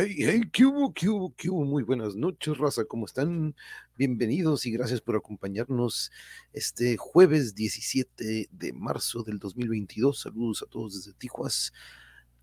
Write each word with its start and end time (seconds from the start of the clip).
Hey, 0.00 0.14
hey, 0.18 0.42
¿qué 0.52 0.64
hubo, 0.64 0.94
qué 0.94 1.08
hubo, 1.08 1.34
qué 1.34 1.50
hubo? 1.50 1.64
Muy 1.64 1.82
buenas 1.82 2.14
noches, 2.14 2.56
raza, 2.56 2.84
¿cómo 2.84 3.04
están? 3.04 3.56
Bienvenidos 3.96 4.64
y 4.64 4.70
gracias 4.70 5.00
por 5.00 5.16
acompañarnos 5.16 6.12
este 6.52 6.96
jueves 6.96 7.56
17 7.56 8.48
de 8.48 8.72
marzo 8.74 9.24
del 9.24 9.40
2022. 9.40 10.20
Saludos 10.20 10.62
a 10.62 10.66
todos 10.66 10.94
desde 10.94 11.18
Tijuas. 11.18 11.72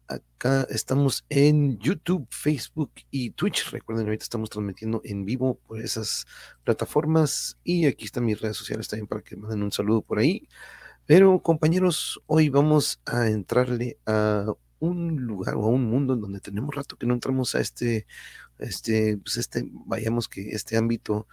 Acá 0.09 0.67
estamos 0.70 1.23
en 1.30 1.80
YouTube, 1.80 2.28
Facebook 2.30 2.92
y 3.09 3.30
Twitch. 3.30 3.72
Recuerden, 3.72 4.08
ahorita 4.08 4.23
estamos 4.23 4.50
transmitiendo 4.50 5.00
en 5.06 5.23
vivo 5.23 5.58
por 5.66 5.81
esas 5.81 6.28
plataformas 6.66 7.58
y 7.64 7.86
aquí 7.86 8.03
están 8.03 8.26
mis 8.26 8.42
redes 8.42 8.58
sociales 8.58 8.89
también 8.89 9.08
para 9.08 9.22
que 9.22 9.38
manden 9.38 9.64
un 9.64 9.72
saludo 9.72 10.02
por 10.02 10.20
ahí. 10.20 10.50
Pero 11.06 11.39
compañeros, 11.39 12.22
hoy 12.26 12.50
vamos 12.50 13.00
a 13.06 13.30
entrarle 13.30 13.98
a 14.06 14.53
un 14.86 15.25
lugar 15.25 15.55
o 15.55 15.66
a 15.66 15.69
un 15.69 15.86
mundo 15.86 16.14
en 16.14 16.22
donde 16.22 16.39
tenemos 16.39 16.73
rato 16.73 16.95
que 16.97 17.05
no 17.05 17.14
entramos 17.14 17.55
a 17.55 17.59
este, 17.59 18.05
este, 18.59 19.17
pues 19.17 19.37
este, 19.37 19.67
vayamos 19.71 20.27
que 20.27 20.49
este 20.52 20.77
ámbito 20.77 21.27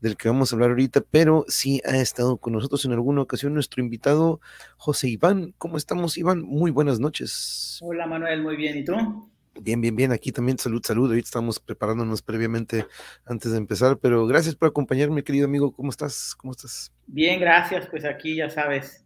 del 0.00 0.16
que 0.16 0.28
vamos 0.28 0.52
a 0.52 0.56
hablar 0.56 0.70
ahorita, 0.70 1.02
pero 1.10 1.44
sí 1.48 1.80
ha 1.84 1.96
estado 1.96 2.36
con 2.36 2.52
nosotros 2.52 2.84
en 2.84 2.92
alguna 2.92 3.22
ocasión 3.22 3.54
nuestro 3.54 3.82
invitado 3.82 4.40
José 4.76 5.08
Iván. 5.08 5.54
¿Cómo 5.58 5.76
estamos, 5.76 6.18
Iván? 6.18 6.42
Muy 6.42 6.70
buenas 6.70 7.00
noches. 7.00 7.78
Hola, 7.82 8.06
Manuel, 8.06 8.42
muy 8.42 8.56
bien. 8.56 8.78
¿Y 8.78 8.84
tú? 8.84 9.30
Bien, 9.60 9.80
bien, 9.80 9.96
bien. 9.96 10.12
Aquí 10.12 10.32
también 10.32 10.58
salud, 10.58 10.82
salud. 10.84 11.08
Ahorita 11.08 11.26
estamos 11.26 11.60
preparándonos 11.60 12.20
previamente 12.22 12.86
antes 13.24 13.52
de 13.52 13.58
empezar, 13.58 13.98
pero 13.98 14.26
gracias 14.26 14.54
por 14.54 14.68
acompañarme, 14.68 15.24
querido 15.24 15.46
amigo. 15.46 15.72
¿Cómo 15.72 15.90
estás? 15.90 16.34
¿Cómo 16.36 16.52
estás? 16.52 16.92
Bien, 17.06 17.40
gracias. 17.40 17.86
Pues 17.86 18.04
aquí 18.04 18.36
ya 18.36 18.50
sabes, 18.50 19.04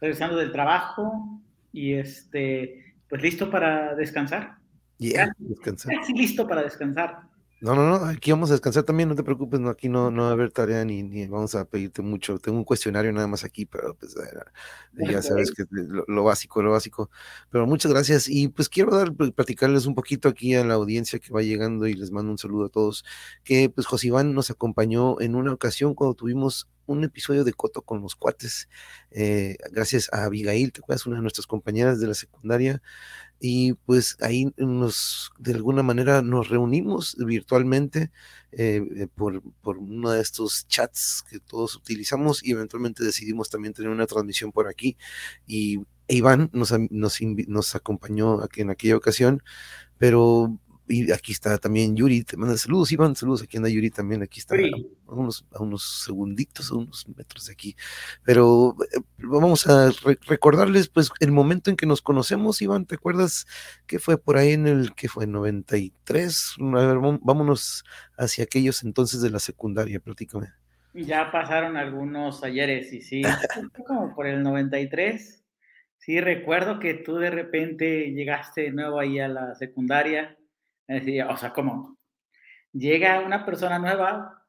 regresando 0.00 0.36
del 0.36 0.50
trabajo 0.50 1.40
y 1.72 1.94
este, 1.94 2.91
pues 3.12 3.20
listo 3.20 3.50
para 3.50 3.94
descansar. 3.94 4.56
Yeah, 4.96 5.34
descansar. 5.36 5.94
Casi 5.94 6.14
listo 6.14 6.48
para 6.48 6.62
descansar. 6.62 7.18
No, 7.62 7.76
no, 7.76 7.88
no, 7.88 8.06
aquí 8.06 8.32
vamos 8.32 8.50
a 8.50 8.54
descansar 8.54 8.82
también, 8.82 9.08
no 9.08 9.14
te 9.14 9.22
preocupes, 9.22 9.60
no, 9.60 9.70
aquí 9.70 9.88
no, 9.88 10.10
no 10.10 10.22
va 10.22 10.30
a 10.30 10.32
haber 10.32 10.50
tarea 10.50 10.84
ni, 10.84 11.04
ni 11.04 11.28
vamos 11.28 11.54
a 11.54 11.64
pedirte 11.64 12.02
mucho. 12.02 12.40
Tengo 12.40 12.58
un 12.58 12.64
cuestionario 12.64 13.12
nada 13.12 13.28
más 13.28 13.44
aquí, 13.44 13.66
pero 13.66 13.94
pues 13.94 14.16
ya 15.08 15.22
sabes 15.22 15.52
que 15.52 15.64
lo, 15.70 16.04
lo, 16.08 16.24
básico, 16.24 16.60
lo 16.60 16.72
básico. 16.72 17.08
Pero 17.50 17.64
muchas 17.68 17.92
gracias 17.92 18.28
y 18.28 18.48
pues 18.48 18.68
quiero 18.68 18.96
dar, 18.96 19.14
platicarles 19.14 19.86
un 19.86 19.94
poquito 19.94 20.28
aquí 20.28 20.56
a 20.56 20.64
la 20.64 20.74
audiencia 20.74 21.20
que 21.20 21.32
va 21.32 21.40
llegando 21.42 21.86
y 21.86 21.94
les 21.94 22.10
mando 22.10 22.32
un 22.32 22.38
saludo 22.38 22.66
a 22.66 22.68
todos, 22.68 23.04
que 23.44 23.70
pues 23.70 23.86
José 23.86 24.08
Iván 24.08 24.34
nos 24.34 24.50
acompañó 24.50 25.20
en 25.20 25.36
una 25.36 25.52
ocasión 25.52 25.94
cuando 25.94 26.14
tuvimos 26.14 26.68
un 26.86 27.04
episodio 27.04 27.44
de 27.44 27.52
Coto 27.52 27.82
con 27.82 28.02
los 28.02 28.16
cuates, 28.16 28.68
eh, 29.12 29.56
gracias 29.70 30.08
a 30.12 30.24
Abigail, 30.24 30.72
te 30.72 30.80
acuerdas, 30.80 31.06
una 31.06 31.16
de 31.16 31.22
nuestras 31.22 31.46
compañeras 31.46 32.00
de 32.00 32.08
la 32.08 32.14
secundaria, 32.14 32.82
y 33.44 33.72
pues 33.72 34.16
ahí 34.20 34.54
nos, 34.56 35.32
de 35.36 35.54
alguna 35.54 35.82
manera 35.82 36.22
nos 36.22 36.48
reunimos 36.48 37.16
virtualmente 37.18 38.12
eh, 38.52 38.80
eh, 38.94 39.08
por, 39.12 39.42
por 39.62 39.78
uno 39.78 40.12
de 40.12 40.20
estos 40.20 40.68
chats 40.68 41.24
que 41.28 41.40
todos 41.40 41.74
utilizamos 41.74 42.44
y 42.44 42.52
eventualmente 42.52 43.02
decidimos 43.02 43.50
también 43.50 43.74
tener 43.74 43.90
una 43.90 44.06
transmisión 44.06 44.52
por 44.52 44.68
aquí 44.68 44.96
y 45.44 45.80
Iván 46.06 46.50
nos, 46.52 46.72
nos, 46.90 47.18
nos 47.20 47.74
acompañó 47.74 48.38
en 48.54 48.70
aquella 48.70 48.96
ocasión, 48.96 49.42
pero 49.98 50.56
y 50.92 51.10
aquí 51.10 51.32
está 51.32 51.56
también 51.56 51.96
Yuri, 51.96 52.22
te 52.22 52.36
manda 52.36 52.56
saludos, 52.56 52.92
Iván, 52.92 53.16
saludos, 53.16 53.42
aquí 53.42 53.56
anda 53.56 53.70
Yuri 53.70 53.90
también, 53.90 54.22
aquí 54.22 54.40
está, 54.40 54.54
a, 54.56 55.14
unos, 55.14 55.46
a 55.52 55.62
unos 55.62 56.04
segunditos, 56.04 56.70
a 56.70 56.74
unos 56.74 57.08
metros 57.16 57.46
de 57.46 57.52
aquí, 57.52 57.74
pero 58.24 58.76
eh, 58.94 59.00
vamos 59.16 59.66
a 59.66 59.90
re 60.04 60.18
recordarles 60.26 60.88
pues 60.88 61.10
el 61.20 61.32
momento 61.32 61.70
en 61.70 61.76
que 61.76 61.86
nos 61.86 62.02
conocemos, 62.02 62.60
Iván, 62.60 62.84
¿te 62.84 62.96
acuerdas 62.96 63.46
que 63.86 63.98
fue 63.98 64.18
por 64.18 64.36
ahí 64.36 64.52
en 64.52 64.66
el, 64.66 64.94
que 64.94 65.08
fue, 65.08 65.26
93? 65.26 66.56
A 66.60 66.86
ver, 66.86 66.98
vámonos 67.22 67.84
hacia 68.18 68.44
aquellos 68.44 68.82
entonces 68.82 69.22
de 69.22 69.30
la 69.30 69.38
secundaria, 69.38 69.98
platícame. 69.98 70.48
Ya 70.92 71.32
pasaron 71.32 71.78
algunos 71.78 72.44
ayeres 72.44 72.92
y 72.92 73.00
sí, 73.00 73.22
como 73.86 74.14
por 74.14 74.26
el 74.26 74.42
93, 74.42 75.42
sí, 75.96 76.20
recuerdo 76.20 76.78
que 76.78 76.92
tú 76.92 77.16
de 77.16 77.30
repente 77.30 78.12
llegaste 78.12 78.62
de 78.62 78.72
nuevo 78.72 79.00
ahí 79.00 79.18
a 79.18 79.28
la 79.28 79.54
secundaria, 79.54 80.36
Decía, 80.86 81.28
o 81.28 81.36
sea, 81.36 81.52
¿cómo? 81.52 81.98
Llega 82.72 83.20
una 83.20 83.44
persona 83.44 83.78
nueva 83.78 84.44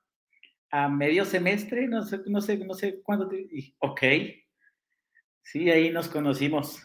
a 0.71 0.89
medio 0.89 1.25
semestre, 1.25 1.88
no 1.88 2.01
sé, 2.03 2.21
no 2.25 2.41
sé, 2.41 2.57
no 2.57 2.73
sé 2.73 3.01
cuándo, 3.01 3.29
y, 3.33 3.75
ok, 3.79 4.01
sí, 5.41 5.69
ahí 5.69 5.91
nos 5.91 6.09
conocimos. 6.09 6.81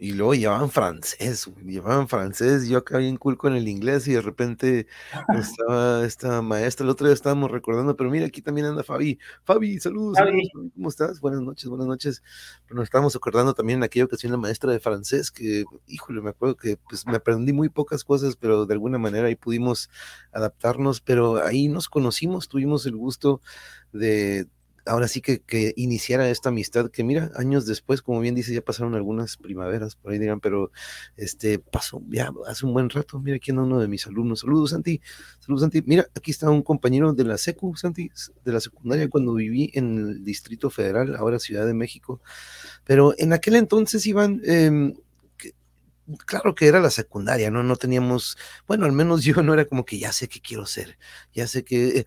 Y 0.00 0.12
luego 0.12 0.32
llevaban 0.34 0.70
francés, 0.70 1.50
llevaban 1.64 2.06
francés, 2.06 2.68
yo 2.68 2.78
acá 2.78 2.98
bien 2.98 3.16
cool 3.16 3.36
con 3.36 3.56
el 3.56 3.66
inglés 3.66 4.06
y 4.06 4.12
de 4.12 4.20
repente 4.20 4.86
estaba 5.36 6.04
esta 6.04 6.40
maestra, 6.40 6.84
el 6.84 6.90
otro 6.90 7.08
día 7.08 7.14
estábamos 7.14 7.50
recordando, 7.50 7.96
pero 7.96 8.08
mira, 8.08 8.26
aquí 8.26 8.40
también 8.40 8.68
anda 8.68 8.84
Fabi. 8.84 9.18
Fabi, 9.42 9.80
saludos, 9.80 10.16
Fabi. 10.16 10.46
saludos, 10.52 10.72
¿cómo 10.72 10.88
estás? 10.88 11.20
Buenas 11.20 11.40
noches, 11.40 11.68
buenas 11.68 11.88
noches. 11.88 12.22
Pero 12.66 12.76
nos 12.76 12.84
estábamos 12.84 13.16
acordando 13.16 13.54
también 13.54 13.80
en 13.80 13.82
aquella 13.82 14.04
ocasión 14.04 14.30
la 14.30 14.38
maestra 14.38 14.70
de 14.70 14.78
francés, 14.78 15.32
que, 15.32 15.64
híjole, 15.88 16.20
me 16.20 16.30
acuerdo 16.30 16.54
que 16.54 16.76
pues 16.88 17.04
me 17.04 17.16
aprendí 17.16 17.52
muy 17.52 17.68
pocas 17.68 18.04
cosas, 18.04 18.36
pero 18.36 18.66
de 18.66 18.74
alguna 18.74 18.98
manera 18.98 19.26
ahí 19.26 19.34
pudimos 19.34 19.90
adaptarnos, 20.30 21.00
pero 21.00 21.44
ahí 21.44 21.66
nos 21.66 21.88
conocimos, 21.88 22.46
tuvimos 22.46 22.86
el 22.86 22.94
gusto 22.94 23.40
de, 23.92 24.46
ahora 24.86 25.08
sí 25.08 25.20
que, 25.20 25.40
que, 25.40 25.72
iniciara 25.76 26.28
esta 26.30 26.48
amistad, 26.48 26.90
que 26.90 27.04
mira, 27.04 27.30
años 27.36 27.66
después, 27.66 28.02
como 28.02 28.20
bien 28.20 28.34
dice, 28.34 28.54
ya 28.54 28.62
pasaron 28.62 28.94
algunas 28.94 29.36
primaveras, 29.36 29.96
por 29.96 30.12
ahí 30.12 30.18
dirán, 30.18 30.40
pero 30.40 30.70
este 31.16 31.58
pasó 31.58 32.02
ya 32.08 32.32
hace 32.46 32.66
un 32.66 32.72
buen 32.72 32.90
rato, 32.90 33.18
mira 33.20 33.36
aquí 33.36 33.50
anda 33.50 33.62
uno 33.62 33.80
de 33.80 33.88
mis 33.88 34.06
alumnos, 34.06 34.40
saludos 34.40 34.70
Santi, 34.70 35.00
saludos 35.40 35.62
Santi, 35.62 35.82
mira, 35.86 36.06
aquí 36.14 36.30
está 36.30 36.50
un 36.50 36.62
compañero 36.62 37.12
de 37.12 37.24
la 37.24 37.38
SECU, 37.38 37.76
Santi, 37.76 38.10
de 38.44 38.52
la 38.52 38.60
secundaria 38.60 39.08
cuando 39.08 39.34
viví 39.34 39.70
en 39.74 39.98
el 39.98 40.24
Distrito 40.24 40.70
Federal, 40.70 41.16
ahora 41.16 41.38
Ciudad 41.38 41.66
de 41.66 41.74
México, 41.74 42.20
pero 42.84 43.14
en 43.18 43.32
aquel 43.32 43.56
entonces 43.56 44.06
iban... 44.06 44.40
Eh, 44.44 44.94
claro 46.26 46.54
que 46.54 46.66
era 46.66 46.80
la 46.80 46.90
secundaria, 46.90 47.50
¿no? 47.50 47.62
No 47.62 47.76
teníamos, 47.76 48.36
bueno, 48.66 48.86
al 48.86 48.92
menos 48.92 49.22
yo 49.24 49.42
no 49.42 49.54
era 49.54 49.64
como 49.66 49.84
que 49.84 49.98
ya 49.98 50.12
sé 50.12 50.28
qué 50.28 50.40
quiero 50.40 50.66
ser, 50.66 50.98
ya 51.32 51.46
sé 51.46 51.64
que, 51.64 52.06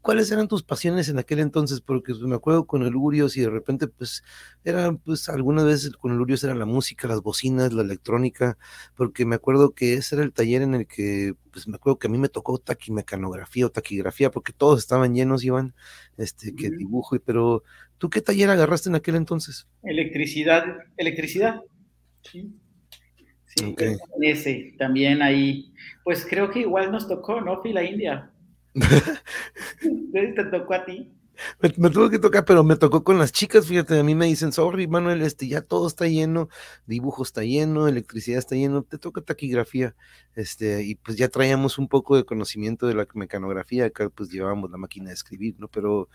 ¿cuáles 0.00 0.30
eran 0.30 0.48
tus 0.48 0.62
pasiones 0.62 1.08
en 1.08 1.18
aquel 1.18 1.40
entonces? 1.40 1.80
Porque 1.80 2.14
me 2.14 2.36
acuerdo 2.36 2.66
con 2.66 2.82
el 2.82 2.94
Urios 2.94 3.36
y 3.36 3.40
de 3.40 3.50
repente, 3.50 3.88
pues, 3.88 4.22
era, 4.64 4.92
pues, 4.92 5.28
algunas 5.28 5.64
veces 5.64 5.96
con 5.96 6.12
el 6.12 6.20
Urios 6.20 6.44
era 6.44 6.54
la 6.54 6.66
música, 6.66 7.08
las 7.08 7.22
bocinas, 7.22 7.72
la 7.72 7.82
electrónica, 7.82 8.58
porque 8.94 9.24
me 9.26 9.36
acuerdo 9.36 9.72
que 9.72 9.94
ese 9.94 10.16
era 10.16 10.24
el 10.24 10.32
taller 10.32 10.62
en 10.62 10.74
el 10.74 10.86
que, 10.86 11.34
pues, 11.52 11.66
me 11.66 11.76
acuerdo 11.76 11.98
que 11.98 12.06
a 12.06 12.10
mí 12.10 12.18
me 12.18 12.28
tocó 12.28 12.58
taquimecanografía 12.58 13.66
o 13.66 13.70
taquigrafía, 13.70 14.30
porque 14.30 14.52
todos 14.52 14.78
estaban 14.78 15.14
llenos, 15.14 15.44
iban, 15.44 15.74
este, 16.16 16.54
que 16.54 16.70
dibujo, 16.70 17.18
pero, 17.24 17.64
¿tú 17.98 18.10
qué 18.10 18.20
taller 18.20 18.50
agarraste 18.50 18.88
en 18.88 18.94
aquel 18.94 19.16
entonces? 19.16 19.66
Electricidad, 19.82 20.64
electricidad, 20.96 21.60
sí. 22.22 22.59
Sí, 23.56 23.64
okay. 23.64 23.96
ese 24.20 24.74
también 24.78 25.22
ahí. 25.22 25.72
Pues 26.04 26.24
creo 26.28 26.50
que 26.50 26.60
igual 26.60 26.92
nos 26.92 27.08
tocó, 27.08 27.40
¿no? 27.40 27.60
Fila 27.62 27.82
India. 27.82 28.30
¿Te 30.12 30.44
tocó 30.44 30.74
a 30.74 30.84
ti? 30.84 31.12
Me, 31.60 31.72
me, 31.76 31.90
tuvo 31.90 32.10
que 32.10 32.18
tocar, 32.18 32.44
pero 32.44 32.62
me 32.62 32.76
tocó 32.76 33.02
con 33.02 33.18
las 33.18 33.32
chicas, 33.32 33.66
fíjate, 33.66 33.98
a 33.98 34.02
mí 34.02 34.14
me 34.14 34.26
dicen, 34.26 34.52
sorry, 34.52 34.86
Manuel, 34.86 35.22
este, 35.22 35.48
ya 35.48 35.62
todo 35.62 35.88
está 35.88 36.06
lleno, 36.06 36.48
dibujo 36.86 37.22
está 37.22 37.42
lleno, 37.42 37.88
electricidad 37.88 38.38
está 38.38 38.56
lleno, 38.56 38.82
te 38.82 38.98
toca 38.98 39.22
taquigrafía, 39.22 39.96
este, 40.34 40.82
y 40.84 40.96
pues 40.96 41.16
ya 41.16 41.28
traíamos 41.28 41.78
un 41.78 41.88
poco 41.88 42.16
de 42.16 42.24
conocimiento 42.24 42.86
de 42.86 42.94
la 42.94 43.06
mecanografía, 43.14 43.86
acá 43.86 44.10
pues 44.10 44.30
llevábamos 44.30 44.70
la 44.70 44.76
máquina 44.76 45.08
de 45.08 45.14
escribir, 45.14 45.56
¿no? 45.58 45.68
Pero 45.68 46.10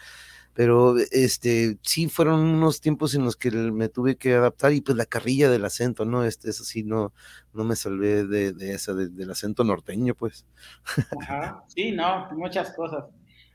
pero 0.55 0.95
este 1.11 1.77
sí 1.81 2.07
fueron 2.07 2.39
unos 2.39 2.79
tiempos 2.79 3.13
en 3.13 3.25
los 3.25 3.35
que 3.35 3.51
me 3.51 3.89
tuve 3.89 4.15
que 4.15 4.35
adaptar 4.35 4.71
y 4.71 4.79
pues 4.79 4.97
la 4.97 5.05
carrilla 5.05 5.49
del 5.49 5.65
acento, 5.65 6.05
¿no? 6.05 6.23
Este, 6.23 6.49
eso 6.49 6.63
sí, 6.63 6.81
no, 6.81 7.13
no 7.53 7.65
me 7.65 7.75
salvé 7.75 8.25
de, 8.25 8.53
de 8.53 8.71
esa, 8.71 8.93
de, 8.93 9.09
del 9.09 9.29
acento 9.29 9.65
norteño, 9.65 10.15
pues. 10.15 10.45
Ajá, 11.19 11.61
sí, 11.67 11.91
no, 11.91 12.29
muchas 12.31 12.73
cosas. 12.73 13.03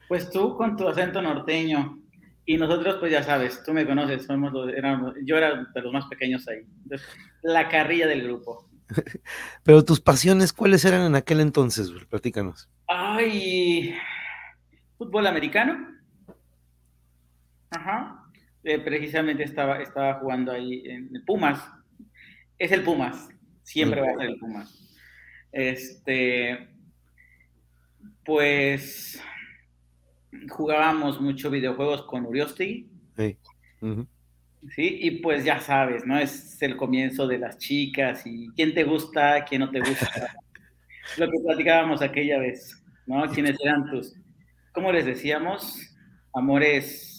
Pues 0.08 0.28
tú 0.28 0.58
con 0.58 0.76
tu 0.76 0.86
acento 0.86 1.22
norteño 1.22 1.98
y 2.44 2.58
nosotros, 2.58 2.96
pues 3.00 3.10
ya 3.10 3.22
sabes, 3.22 3.62
tú 3.64 3.72
me 3.72 3.86
conoces, 3.86 4.26
somos 4.26 4.52
los, 4.52 4.68
éramos, 4.68 5.14
yo 5.24 5.38
era 5.38 5.70
de 5.74 5.80
los 5.80 5.92
más 5.94 6.04
pequeños 6.04 6.46
ahí. 6.48 6.66
Entonces, 6.82 7.08
la 7.42 7.70
carrilla 7.70 8.08
del 8.08 8.24
grupo. 8.24 8.68
Pero 9.62 9.86
tus 9.86 10.02
pasiones, 10.02 10.52
¿cuáles 10.52 10.84
eran 10.84 11.06
en 11.06 11.14
aquel 11.14 11.40
entonces? 11.40 11.90
Platícanos. 12.10 12.68
Ay, 12.86 13.94
fútbol 14.98 15.26
americano 15.26 15.98
Ajá. 17.70 18.24
Eh, 18.62 18.78
precisamente 18.78 19.42
estaba, 19.42 19.80
estaba 19.80 20.14
jugando 20.14 20.52
ahí 20.52 20.82
en 20.86 21.10
el 21.14 21.24
Pumas. 21.24 21.62
Es 22.58 22.72
el 22.72 22.82
Pumas. 22.82 23.28
Siempre 23.62 24.00
va 24.00 24.10
a 24.10 24.16
ser 24.16 24.26
el 24.26 24.38
Pumas. 24.38 24.96
Este. 25.52 26.68
Pues. 28.24 29.22
Jugábamos 30.48 31.20
mucho 31.20 31.50
videojuegos 31.50 32.02
con 32.02 32.26
Uriosti. 32.26 32.88
Sí. 33.16 33.38
Uh 33.80 33.86
-huh. 33.86 34.06
Sí, 34.68 34.98
y 35.00 35.10
pues 35.22 35.42
ya 35.42 35.58
sabes, 35.58 36.04
¿no? 36.04 36.18
Es 36.18 36.60
el 36.60 36.76
comienzo 36.76 37.26
de 37.26 37.38
las 37.38 37.56
chicas 37.56 38.26
y 38.26 38.50
quién 38.50 38.74
te 38.74 38.84
gusta, 38.84 39.44
quién 39.44 39.60
no 39.60 39.70
te 39.70 39.80
gusta. 39.80 40.34
lo 41.18 41.30
que 41.30 41.38
platicábamos 41.44 42.02
aquella 42.02 42.38
vez, 42.38 42.82
¿no? 43.06 43.26
¿Quiénes 43.30 43.58
eran 43.64 43.90
tus, 43.90 44.14
cómo 44.72 44.92
les 44.92 45.06
decíamos? 45.06 45.96
Amores... 46.34 47.09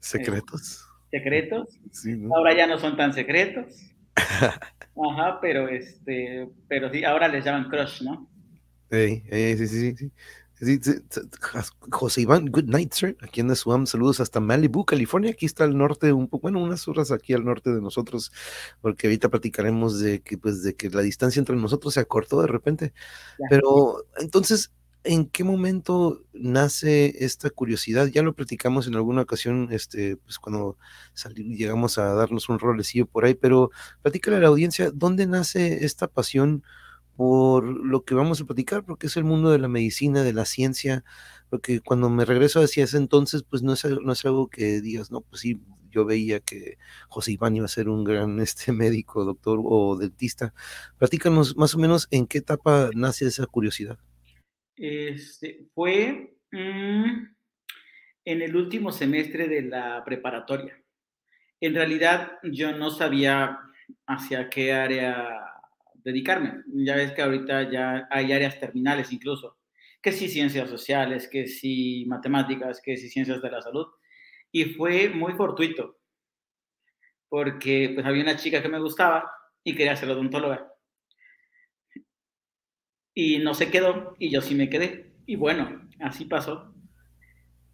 Secretos. 0.00 0.84
Eh, 1.12 1.18
secretos. 1.18 1.78
Ahora 2.34 2.56
ya 2.56 2.66
no 2.66 2.78
son 2.78 2.96
tan 2.96 3.12
secretos. 3.12 3.74
Ajá, 4.16 5.38
pero 5.40 5.68
este, 5.68 6.48
pero 6.68 6.90
sí, 6.90 7.04
ahora 7.04 7.28
les 7.28 7.44
llaman 7.44 7.68
crush, 7.70 8.02
¿no? 8.02 8.28
sí, 8.90 9.22
sí, 9.30 9.66
sí, 9.68 9.96
sí. 9.96 10.12
José 11.90 12.20
Iván, 12.20 12.46
good 12.46 12.64
night, 12.64 12.92
sir. 12.92 13.16
Aquí 13.22 13.40
en 13.40 13.48
The 13.48 13.56
Swam, 13.56 13.86
saludos 13.86 14.20
hasta 14.20 14.40
Malibu, 14.40 14.84
California. 14.84 15.30
Aquí 15.30 15.46
está 15.46 15.64
al 15.64 15.76
norte, 15.76 16.12
un 16.12 16.28
poco, 16.28 16.42
bueno, 16.42 16.62
unas 16.62 16.86
horas 16.86 17.10
aquí 17.12 17.32
al 17.32 17.44
norte 17.44 17.70
de 17.70 17.80
nosotros, 17.80 18.30
porque 18.82 19.06
ahorita 19.06 19.30
platicaremos 19.30 20.00
de 20.00 20.20
que, 20.20 20.36
pues, 20.36 20.62
de 20.62 20.74
que 20.74 20.90
la 20.90 21.00
distancia 21.00 21.40
entre 21.40 21.56
nosotros 21.56 21.94
se 21.94 22.00
acortó 22.00 22.42
de 22.42 22.48
repente. 22.48 22.92
Pero 23.48 24.04
entonces, 24.18 24.70
¿en 25.04 25.26
qué 25.26 25.44
momento 25.44 26.24
nace 26.32 27.24
esta 27.24 27.50
curiosidad? 27.50 28.06
Ya 28.08 28.22
lo 28.22 28.34
platicamos 28.34 28.86
en 28.86 28.96
alguna 28.96 29.22
ocasión, 29.22 29.68
este, 29.72 30.16
pues 30.16 30.38
cuando 30.38 30.76
llegamos 31.36 31.98
a 31.98 32.14
darnos 32.14 32.48
un 32.48 32.58
rolecillo 32.58 33.06
por 33.06 33.24
ahí, 33.24 33.34
pero 33.34 33.70
platícale 34.02 34.36
a 34.38 34.40
la 34.40 34.48
audiencia, 34.48 34.90
¿dónde 34.92 35.26
nace 35.26 35.84
esta 35.84 36.08
pasión? 36.08 36.62
por 37.20 37.64
lo 37.64 38.02
que 38.06 38.14
vamos 38.14 38.40
a 38.40 38.46
platicar, 38.46 38.82
porque 38.82 39.08
es 39.08 39.16
el 39.18 39.24
mundo 39.24 39.50
de 39.50 39.58
la 39.58 39.68
medicina, 39.68 40.22
de 40.22 40.32
la 40.32 40.46
ciencia, 40.46 41.04
porque 41.50 41.80
cuando 41.80 42.08
me 42.08 42.24
regreso 42.24 42.62
hacia 42.62 42.84
ese 42.84 42.96
entonces, 42.96 43.42
pues 43.42 43.62
no 43.62 43.74
es, 43.74 43.84
no 43.84 44.12
es 44.12 44.24
algo 44.24 44.48
que 44.48 44.80
digas, 44.80 45.10
no, 45.10 45.20
pues 45.20 45.42
sí, 45.42 45.60
yo 45.90 46.06
veía 46.06 46.40
que 46.40 46.78
José 47.08 47.32
Iván 47.32 47.56
iba 47.56 47.66
a 47.66 47.68
ser 47.68 47.90
un 47.90 48.04
gran 48.04 48.40
este, 48.40 48.72
médico, 48.72 49.26
doctor 49.26 49.60
o 49.62 49.96
dentista. 49.98 50.54
Platícanos 50.96 51.56
más 51.58 51.74
o 51.74 51.78
menos 51.78 52.08
en 52.10 52.26
qué 52.26 52.38
etapa 52.38 52.88
nace 52.94 53.26
esa 53.26 53.46
curiosidad. 53.46 53.98
Este, 54.80 55.66
fue 55.74 56.36
mm, 56.52 57.26
en 58.24 58.42
el 58.42 58.56
último 58.56 58.90
semestre 58.90 59.46
de 59.46 59.60
la 59.60 60.02
preparatoria. 60.02 60.82
En 61.60 61.74
realidad 61.74 62.38
yo 62.44 62.72
no 62.72 62.90
sabía 62.90 63.58
hacia 64.06 64.48
qué 64.48 64.72
área 64.72 65.38
dedicarme. 66.02 66.62
Ya 66.66 66.96
ves 66.96 67.12
que 67.12 67.20
ahorita 67.20 67.70
ya 67.70 68.08
hay 68.10 68.32
áreas 68.32 68.58
terminales 68.58 69.12
incluso, 69.12 69.58
que 70.00 70.12
sí 70.12 70.30
ciencias 70.30 70.70
sociales, 70.70 71.28
que 71.28 71.46
sí 71.46 72.06
matemáticas, 72.08 72.80
que 72.82 72.96
sí 72.96 73.10
ciencias 73.10 73.42
de 73.42 73.50
la 73.50 73.60
salud. 73.60 73.86
Y 74.50 74.64
fue 74.64 75.10
muy 75.10 75.34
fortuito, 75.34 75.98
porque 77.28 77.92
pues 77.94 78.06
había 78.06 78.22
una 78.22 78.36
chica 78.36 78.62
que 78.62 78.68
me 78.70 78.80
gustaba 78.80 79.30
y 79.62 79.74
quería 79.76 79.94
ser 79.94 80.08
odontóloga. 80.08 80.69
Y 83.14 83.38
no 83.38 83.54
se 83.54 83.70
quedó 83.70 84.14
y 84.18 84.30
yo 84.30 84.40
sí 84.40 84.54
me 84.54 84.70
quedé. 84.70 85.12
Y 85.26 85.36
bueno, 85.36 85.88
así 86.00 86.24
pasó. 86.24 86.70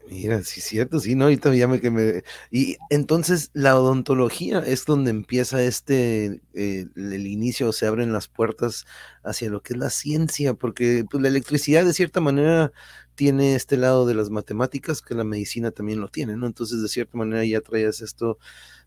Mira, 0.09 0.43
sí, 0.45 0.61
cierto, 0.61 1.01
sí, 1.01 1.17
¿no? 1.17 1.31
Y 1.31 1.37
todavía 1.37 1.67
me 1.67 1.81
que 1.81 1.91
me. 1.91 2.23
Y 2.51 2.77
entonces 2.91 3.51
la 3.55 3.79
odontología 3.79 4.61
es 4.61 4.85
donde 4.85 5.11
empieza 5.11 5.63
este, 5.65 6.43
eh, 6.55 6.87
el 6.95 7.27
inicio, 7.27 7.73
se 7.73 7.87
abren 7.87 8.13
las 8.13 8.29
puertas 8.29 8.85
hacia 9.25 9.51
lo 9.51 9.63
que 9.63 9.73
es 9.75 9.81
la 9.81 9.91
ciencia, 9.91 10.55
porque 10.55 11.05
pues, 11.11 11.21
la 11.23 11.29
electricidad 11.29 11.85
de 11.85 11.93
cierta 11.93 12.21
manera 12.21 12.73
tiene 13.17 13.57
este 13.57 13.77
lado 13.77 14.07
de 14.07 14.15
las 14.15 14.31
matemáticas 14.31 15.03
que 15.03 15.15
la 15.15 15.25
medicina 15.25 15.73
también 15.73 16.01
lo 16.01 16.09
tiene, 16.09 16.37
¿no? 16.37 16.47
Entonces, 16.47 16.83
de 16.83 16.89
cierta 16.89 17.19
manera 17.19 17.45
ya 17.45 17.61
traías 17.61 18.01
esto. 18.01 18.39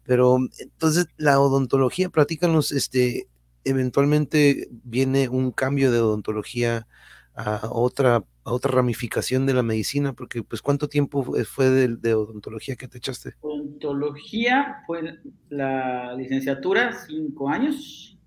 Pero 0.03 0.37
entonces, 0.59 1.07
la 1.17 1.39
odontología, 1.41 2.09
platícanos, 2.09 2.71
este, 2.71 3.27
eventualmente 3.69 4.67
viene 4.83 5.29
un 5.29 5.51
cambio 5.51 5.91
de 5.91 5.99
odontología 5.99 6.87
a 7.35 7.69
otra 7.71 8.23
otra 8.49 8.71
ramificación 8.71 9.45
de 9.45 9.53
la 9.53 9.63
medicina? 9.63 10.13
Porque, 10.13 10.43
pues, 10.43 10.61
¿cuánto 10.61 10.87
tiempo 10.87 11.23
fue 11.45 11.69
de, 11.69 12.13
odontología 12.13 12.75
que 12.75 12.87
te 12.87 12.97
echaste? 12.97 13.33
Odontología 13.41 14.83
fue 14.85 15.19
la 15.49 16.13
licenciatura, 16.15 16.93
cinco 16.93 17.49
años, 17.49 18.17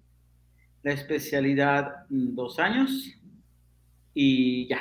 la 0.82 0.92
especialidad, 0.92 2.06
dos 2.08 2.58
años, 2.58 3.11
y 4.14 4.66
ya. 4.68 4.80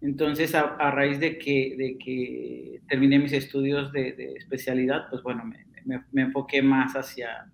Entonces, 0.00 0.54
a, 0.54 0.90
raíz 0.90 1.20
de 1.20 1.38
que, 1.38 1.76
de 1.78 1.96
que 1.98 2.80
terminé 2.88 3.18
mis 3.18 3.32
estudios 3.32 3.92
de, 3.92 4.34
especialidad, 4.36 5.08
pues 5.10 5.22
bueno, 5.22 5.44
me, 5.84 6.22
enfoqué 6.22 6.60
más 6.60 6.94
hacia, 6.94 7.50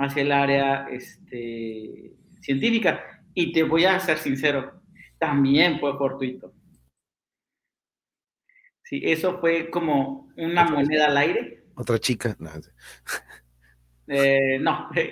hacia 0.00 0.22
el 0.22 0.32
área 0.32 0.88
este, 0.90 2.12
científica. 2.40 3.22
Y 3.34 3.52
te 3.52 3.62
voy 3.62 3.84
a 3.84 4.00
ser 4.00 4.18
sincero, 4.18 4.82
también 5.18 5.78
fue 5.78 5.96
fortuito. 5.96 6.52
Sí, 8.82 9.02
eso 9.04 9.38
fue 9.38 9.70
como 9.70 10.32
una 10.36 10.64
moneda 10.64 11.06
al 11.06 11.16
aire. 11.16 11.64
Otra 11.74 11.98
chica. 11.98 12.36
No, 14.10 14.90
eh, 14.96 15.08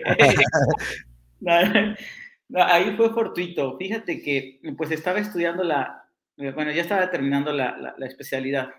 no. 1.39 2.65
ahí 2.65 2.97
fue 2.97 3.11
fortuito. 3.11 3.79
Fíjate 3.79 4.21
que 4.21 4.61
pues 4.77 4.91
estaba 4.91 5.21
estudiando 5.21 5.63
la, 5.63 6.11
bueno, 6.37 6.73
ya 6.73 6.83
estaba 6.83 7.09
terminando 7.09 7.53
la, 7.53 7.95
la 7.97 8.07
especialidad. 8.07 8.71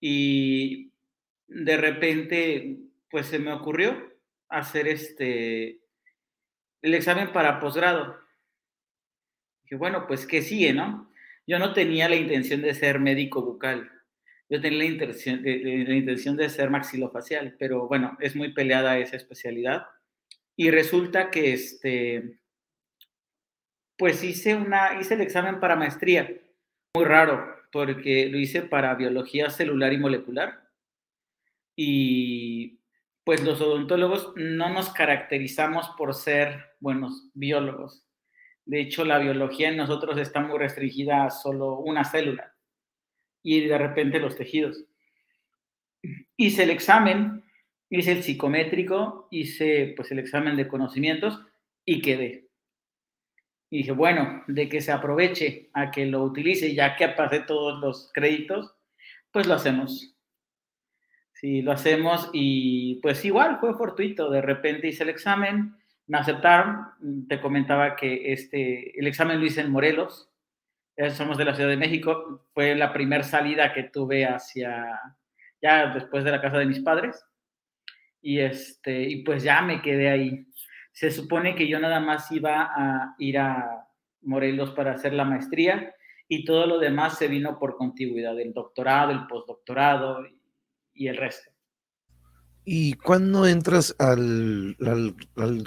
Y 0.00 0.94
de 1.46 1.76
repente, 1.76 2.78
pues 3.10 3.26
se 3.26 3.38
me 3.38 3.52
ocurrió 3.52 4.15
hacer 4.48 4.88
este, 4.88 5.80
el 6.82 6.94
examen 6.94 7.32
para 7.32 7.60
posgrado 7.60 8.26
bueno, 9.74 10.06
pues 10.06 10.26
que 10.26 10.42
sigue, 10.42 10.72
¿no? 10.72 11.10
Yo 11.46 11.58
no 11.58 11.72
tenía 11.72 12.08
la 12.08 12.16
intención 12.16 12.62
de 12.62 12.74
ser 12.74 13.00
médico 13.00 13.42
bucal, 13.42 13.90
yo 14.48 14.60
tenía 14.60 14.78
la 14.78 14.84
intención 14.84 15.42
de, 15.42 15.84
la 15.86 15.94
intención 15.94 16.36
de 16.36 16.48
ser 16.48 16.70
maxilofacial, 16.70 17.56
pero 17.58 17.88
bueno, 17.88 18.16
es 18.20 18.36
muy 18.36 18.52
peleada 18.52 18.98
esa 18.98 19.16
especialidad. 19.16 19.86
Y 20.56 20.70
resulta 20.70 21.30
que 21.30 21.52
este, 21.52 22.38
pues 23.98 24.22
hice, 24.22 24.54
una, 24.54 25.00
hice 25.00 25.14
el 25.14 25.20
examen 25.20 25.58
para 25.58 25.76
maestría, 25.76 26.32
muy 26.94 27.04
raro, 27.04 27.56
porque 27.72 28.26
lo 28.26 28.38
hice 28.38 28.62
para 28.62 28.94
biología 28.94 29.50
celular 29.50 29.92
y 29.92 29.98
molecular. 29.98 30.62
Y 31.74 32.75
pues 33.26 33.42
los 33.42 33.60
odontólogos 33.60 34.32
no 34.36 34.70
nos 34.70 34.90
caracterizamos 34.90 35.90
por 35.98 36.14
ser 36.14 36.76
buenos 36.78 37.28
biólogos. 37.34 38.06
De 38.64 38.80
hecho, 38.80 39.04
la 39.04 39.18
biología 39.18 39.68
en 39.68 39.76
nosotros 39.76 40.16
está 40.18 40.38
muy 40.38 40.56
restringida 40.60 41.24
a 41.24 41.30
solo 41.30 41.74
una 41.80 42.04
célula 42.04 42.54
y 43.42 43.66
de 43.66 43.78
repente 43.78 44.20
los 44.20 44.36
tejidos. 44.36 44.84
Hice 46.36 46.62
el 46.62 46.70
examen, 46.70 47.44
hice 47.90 48.12
el 48.12 48.22
psicométrico, 48.22 49.26
hice 49.32 49.92
pues 49.96 50.12
el 50.12 50.20
examen 50.20 50.56
de 50.56 50.68
conocimientos 50.68 51.42
y 51.84 52.02
quedé. 52.02 52.48
Y 53.70 53.78
dije, 53.78 53.90
bueno, 53.90 54.44
de 54.46 54.68
que 54.68 54.80
se 54.80 54.92
aproveche 54.92 55.68
a 55.72 55.90
que 55.90 56.06
lo 56.06 56.22
utilice, 56.22 56.76
ya 56.76 56.94
que 56.94 57.08
pasé 57.08 57.40
todos 57.40 57.80
los 57.80 58.08
créditos, 58.14 58.76
pues 59.32 59.48
lo 59.48 59.54
hacemos. 59.54 60.15
Sí, 61.38 61.60
lo 61.60 61.72
hacemos 61.72 62.30
y 62.32 62.94
pues 63.02 63.22
igual 63.26 63.58
fue 63.60 63.74
fortuito. 63.74 64.30
De 64.30 64.40
repente 64.40 64.88
hice 64.88 65.02
el 65.02 65.10
examen, 65.10 65.76
me 66.06 66.16
aceptaron, 66.16 67.26
te 67.28 67.42
comentaba 67.42 67.94
que 67.94 68.32
este, 68.32 68.98
el 68.98 69.06
examen 69.06 69.38
lo 69.38 69.44
hice 69.44 69.60
en 69.60 69.70
Morelos, 69.70 70.30
somos 71.14 71.36
de 71.36 71.44
la 71.44 71.54
Ciudad 71.54 71.68
de 71.68 71.76
México, 71.76 72.46
fue 72.54 72.74
la 72.74 72.90
primera 72.90 73.22
salida 73.22 73.74
que 73.74 73.82
tuve 73.82 74.24
hacia, 74.24 74.98
ya 75.60 75.92
después 75.92 76.24
de 76.24 76.30
la 76.30 76.40
casa 76.40 76.56
de 76.56 76.64
mis 76.64 76.80
padres, 76.80 77.22
y, 78.22 78.38
este, 78.40 79.02
y 79.02 79.22
pues 79.22 79.42
ya 79.42 79.60
me 79.60 79.82
quedé 79.82 80.08
ahí. 80.08 80.46
Se 80.92 81.10
supone 81.10 81.54
que 81.54 81.68
yo 81.68 81.78
nada 81.78 82.00
más 82.00 82.32
iba 82.32 82.70
a 82.74 83.14
ir 83.18 83.38
a 83.38 83.86
Morelos 84.22 84.70
para 84.70 84.92
hacer 84.92 85.12
la 85.12 85.26
maestría 85.26 85.94
y 86.28 86.46
todo 86.46 86.66
lo 86.66 86.78
demás 86.78 87.18
se 87.18 87.28
vino 87.28 87.58
por 87.58 87.76
contigüidad, 87.76 88.40
el 88.40 88.54
doctorado, 88.54 89.12
el 89.12 89.26
postdoctorado 89.26 90.24
y 90.96 91.08
el 91.08 91.16
resto. 91.16 91.50
¿Y 92.64 92.94
cuándo 92.94 93.46
entras 93.46 93.94
al, 93.98 94.76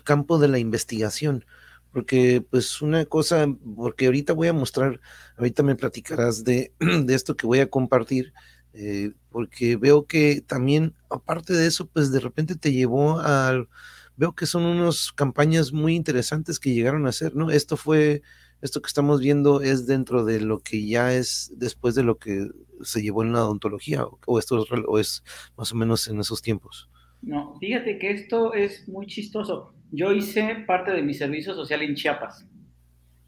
campo 0.03 0.37
de 0.37 0.49
la 0.49 0.59
investigación? 0.59 1.45
Porque 1.93 2.43
pues 2.47 2.81
una 2.81 3.05
cosa, 3.05 3.47
porque 3.75 4.07
ahorita 4.07 4.33
voy 4.33 4.49
a 4.49 4.53
mostrar, 4.53 4.99
ahorita 5.37 5.63
me 5.63 5.75
platicarás 5.75 6.43
de, 6.43 6.73
esto 7.07 7.37
que 7.37 7.47
voy 7.47 7.59
a 7.61 7.69
compartir, 7.69 8.33
eh, 8.73 9.13
porque 9.29 9.77
veo 9.77 10.07
que 10.07 10.41
también, 10.45 10.93
aparte 11.09 11.53
de 11.53 11.67
eso, 11.67 11.87
pues 11.87 12.11
de 12.11 12.19
repente 12.19 12.55
te 12.55 12.73
llevó 12.73 13.19
al, 13.19 13.69
veo 14.17 14.35
que 14.35 14.45
son 14.45 14.65
unas 14.65 15.13
campañas 15.13 15.71
muy 15.71 15.95
interesantes 15.95 16.59
que 16.59 16.73
llegaron 16.73 17.05
a 17.05 17.09
hacer, 17.09 17.33
¿no? 17.33 17.49
Esto 17.49 17.77
fue, 17.77 18.21
esto 18.61 18.81
que 18.81 18.87
estamos 18.87 19.21
viendo 19.21 19.61
es 19.61 19.87
dentro 19.87 20.25
de 20.25 20.41
lo 20.41 20.59
que 20.59 20.85
ya 20.85 21.13
es 21.13 21.51
después 21.55 21.95
de 21.95 22.03
lo 22.03 22.17
que 22.17 22.47
se 22.81 23.01
llevó 23.01 23.23
en 23.23 23.33
la 23.33 23.43
odontología, 23.43 24.05
o 24.25 24.39
esto 24.39 24.65
o 24.87 24.99
es 24.99 25.23
más 25.57 25.71
o 25.71 25.75
menos 25.75 26.07
en 26.07 26.19
esos 26.19 26.41
tiempos. 26.41 26.89
No, 27.21 27.57
fíjate 27.59 27.99
que 27.99 28.11
esto 28.11 28.53
es 28.53 28.87
muy 28.87 29.05
chistoso. 29.05 29.73
Yo 29.91 30.13
hice 30.13 30.63
parte 30.67 30.91
de 30.91 31.01
mi 31.01 31.13
servicio 31.13 31.53
social 31.53 31.81
en 31.81 31.95
Chiapas. 31.95 32.47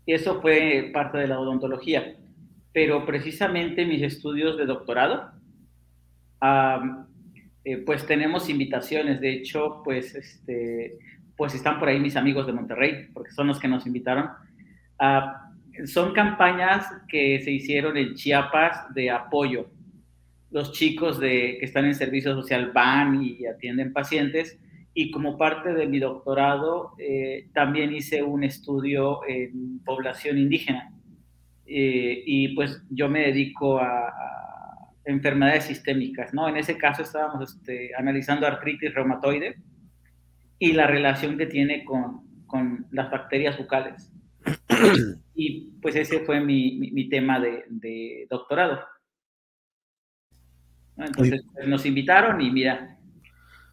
Eso 0.05 0.41
fue 0.41 0.91
parte 0.93 1.17
de 1.17 1.27
la 1.27 1.39
odontología, 1.39 2.17
pero 2.73 3.05
precisamente 3.05 3.85
mis 3.85 4.01
estudios 4.01 4.57
de 4.57 4.65
doctorado, 4.65 5.31
eh, 7.63 7.77
pues 7.85 8.05
tenemos 8.07 8.49
invitaciones, 8.49 9.21
de 9.21 9.33
hecho, 9.33 9.81
pues, 9.83 10.15
este, 10.15 10.97
pues 11.37 11.53
están 11.53 11.79
por 11.79 11.89
ahí 11.89 11.99
mis 11.99 12.15
amigos 12.15 12.47
de 12.47 12.53
Monterrey, 12.53 13.07
porque 13.13 13.31
son 13.31 13.47
los 13.47 13.59
que 13.59 13.67
nos 13.67 13.85
invitaron. 13.85 14.29
Son 15.85 16.13
campañas 16.13 16.87
que 17.07 17.39
se 17.41 17.51
hicieron 17.51 17.97
en 17.97 18.15
Chiapas 18.15 18.93
de 18.93 19.09
apoyo. 19.09 19.69
Los 20.49 20.73
chicos 20.73 21.19
de, 21.19 21.57
que 21.59 21.65
están 21.65 21.85
en 21.85 21.95
servicio 21.95 22.33
social 22.35 22.71
van 22.73 23.23
y 23.23 23.45
atienden 23.45 23.93
pacientes 23.93 24.59
y 24.93 25.11
como 25.11 25.37
parte 25.37 25.73
de 25.73 25.87
mi 25.87 25.99
doctorado 25.99 26.93
eh, 26.97 27.47
también 27.53 27.93
hice 27.93 28.21
un 28.23 28.43
estudio 28.43 29.21
en 29.27 29.79
población 29.85 30.37
indígena. 30.37 30.91
Eh, 31.65 32.23
y 32.25 32.49
pues 32.49 32.83
yo 32.89 33.07
me 33.07 33.21
dedico 33.21 33.79
a, 33.79 34.13
enfermedades 35.03 35.63
sistémicas, 35.63 36.31
¿no? 36.31 36.47
En 36.47 36.57
ese 36.57 36.77
caso 36.77 37.01
estábamos 37.01 37.55
este, 37.55 37.89
analizando 37.97 38.45
artritis 38.45 38.93
reumatoide 38.93 39.55
y 40.59 40.73
la 40.73 40.85
relación 40.85 41.39
que 41.39 41.47
tiene 41.47 41.83
con, 41.83 42.45
con 42.45 42.85
las 42.91 43.09
bacterias 43.09 43.57
bucales. 43.57 44.11
Y 45.35 45.71
pues 45.81 45.95
ese 45.95 46.21
fue 46.21 46.39
mi, 46.39 46.77
mi, 46.91 47.09
tema 47.09 47.39
de, 47.39 47.65
de 47.69 48.27
doctorado. 48.29 48.79
Entonces 50.97 51.41
pues, 51.53 51.67
nos 51.67 51.85
invitaron 51.85 52.41
y 52.41 52.51
mira, 52.51 52.97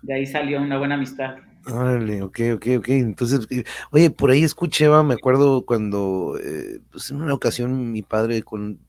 de 0.02 0.14
ahí 0.14 0.26
salió 0.26 0.60
una 0.60 0.78
buena 0.78 0.94
amistad. 0.94 1.36
Órale, 1.66 2.22
ok, 2.22 2.40
ok, 2.54 2.66
ok. 2.78 2.88
Entonces, 2.88 3.46
eh, 3.50 3.64
oye, 3.90 4.10
por 4.10 4.30
ahí 4.30 4.42
escuché, 4.42 4.88
me 4.88 5.14
acuerdo 5.14 5.66
cuando, 5.66 6.38
eh, 6.42 6.80
pues 6.90 7.10
en 7.10 7.20
una 7.20 7.34
ocasión 7.34 7.92
mi 7.92 8.02
padre, 8.02 8.42
con, 8.42 8.80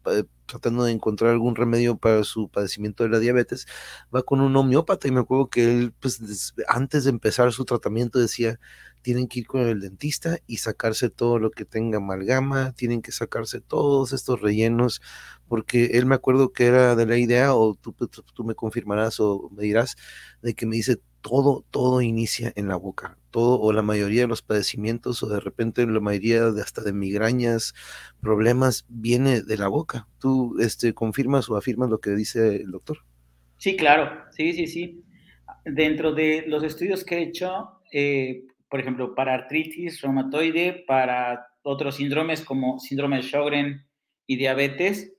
tratando 0.46 0.84
de 0.86 0.94
encontrar 0.94 1.32
algún 1.32 1.56
remedio 1.56 1.98
para 1.98 2.24
su 2.24 2.48
padecimiento 2.50 3.04
de 3.04 3.10
la 3.10 3.20
diabetes, 3.20 3.68
va 4.16 4.24
con 4.24 4.40
un 4.40 4.56
homeópata 4.56 5.08
y 5.08 5.12
me 5.12 5.20
acuerdo 5.20 5.50
que 5.50 5.66
él, 5.66 5.94
pues 6.00 6.54
antes 6.68 7.04
de 7.04 7.10
empezar 7.10 7.52
su 7.52 7.66
tratamiento 7.66 8.18
decía, 8.18 8.60
tienen 9.02 9.28
que 9.28 9.40
ir 9.40 9.48
con 9.48 9.62
el 9.62 9.80
dentista 9.80 10.40
y 10.48 10.58
sacarse 10.58 11.10
todo 11.10 11.40
lo 11.40 11.52
que 11.52 11.66
tenga 11.66 11.98
amalgama, 11.98 12.74
tienen 12.74 13.02
que 13.02 13.12
sacarse 13.12 13.62
todos 13.62 14.14
estos 14.14 14.42
rellenos, 14.42 15.02
porque 15.48 15.86
él 15.94 16.06
me 16.06 16.16
acuerdo 16.16 16.54
que 16.54 16.66
era 16.66 16.96
de 16.96 17.06
la 17.06 17.18
idea, 17.18 17.56
o 17.56 17.76
tú, 17.76 17.94
tú 17.94 18.44
me 18.44 18.56
confirmarás 18.56 19.20
o 19.20 19.50
me 19.56 19.64
dirás, 19.64 19.96
de 20.42 20.54
que 20.54 20.66
me 20.66 20.76
dice, 20.76 21.00
todo, 21.22 21.66
todo 21.72 22.02
inicia 22.02 22.52
en 22.56 22.68
la 22.68 22.76
boca, 22.76 23.18
todo 23.32 23.60
o 23.60 23.74
la 23.74 23.82
mayoría 23.82 24.22
de 24.22 24.28
los 24.28 24.42
padecimientos 24.42 25.22
o 25.24 25.28
de 25.28 25.40
repente 25.40 25.86
la 25.86 26.00
mayoría 26.00 26.52
de 26.52 26.62
hasta 26.62 26.82
de 26.82 26.94
migrañas, 26.94 27.74
problemas, 28.22 28.86
viene 28.90 29.42
de 29.42 29.58
la 29.58 29.68
boca. 29.68 30.08
¿Tú 30.20 30.58
este, 30.60 30.94
confirmas 30.94 31.50
o 31.50 31.58
afirmas 31.58 31.90
lo 31.90 32.00
que 32.00 32.12
dice 32.12 32.58
el 32.58 32.72
doctor? 32.72 33.00
Sí, 33.58 33.76
claro, 33.76 34.24
sí, 34.32 34.54
sí, 34.54 34.68
sí. 34.68 35.04
Dentro 35.66 36.14
de 36.14 36.46
los 36.48 36.64
estudios 36.64 37.04
que 37.04 37.18
he 37.18 37.24
hecho, 37.24 37.82
eh, 37.92 38.46
por 38.70 38.80
ejemplo, 38.80 39.16
para 39.16 39.34
artritis 39.34 40.02
reumatoide, 40.02 40.84
para 40.88 41.48
otros 41.64 41.96
síndromes 41.96 42.42
como 42.42 42.80
síndrome 42.80 43.18
de 43.18 43.24
Sjögren 43.24 43.86
y 44.28 44.38
diabetes, 44.38 45.14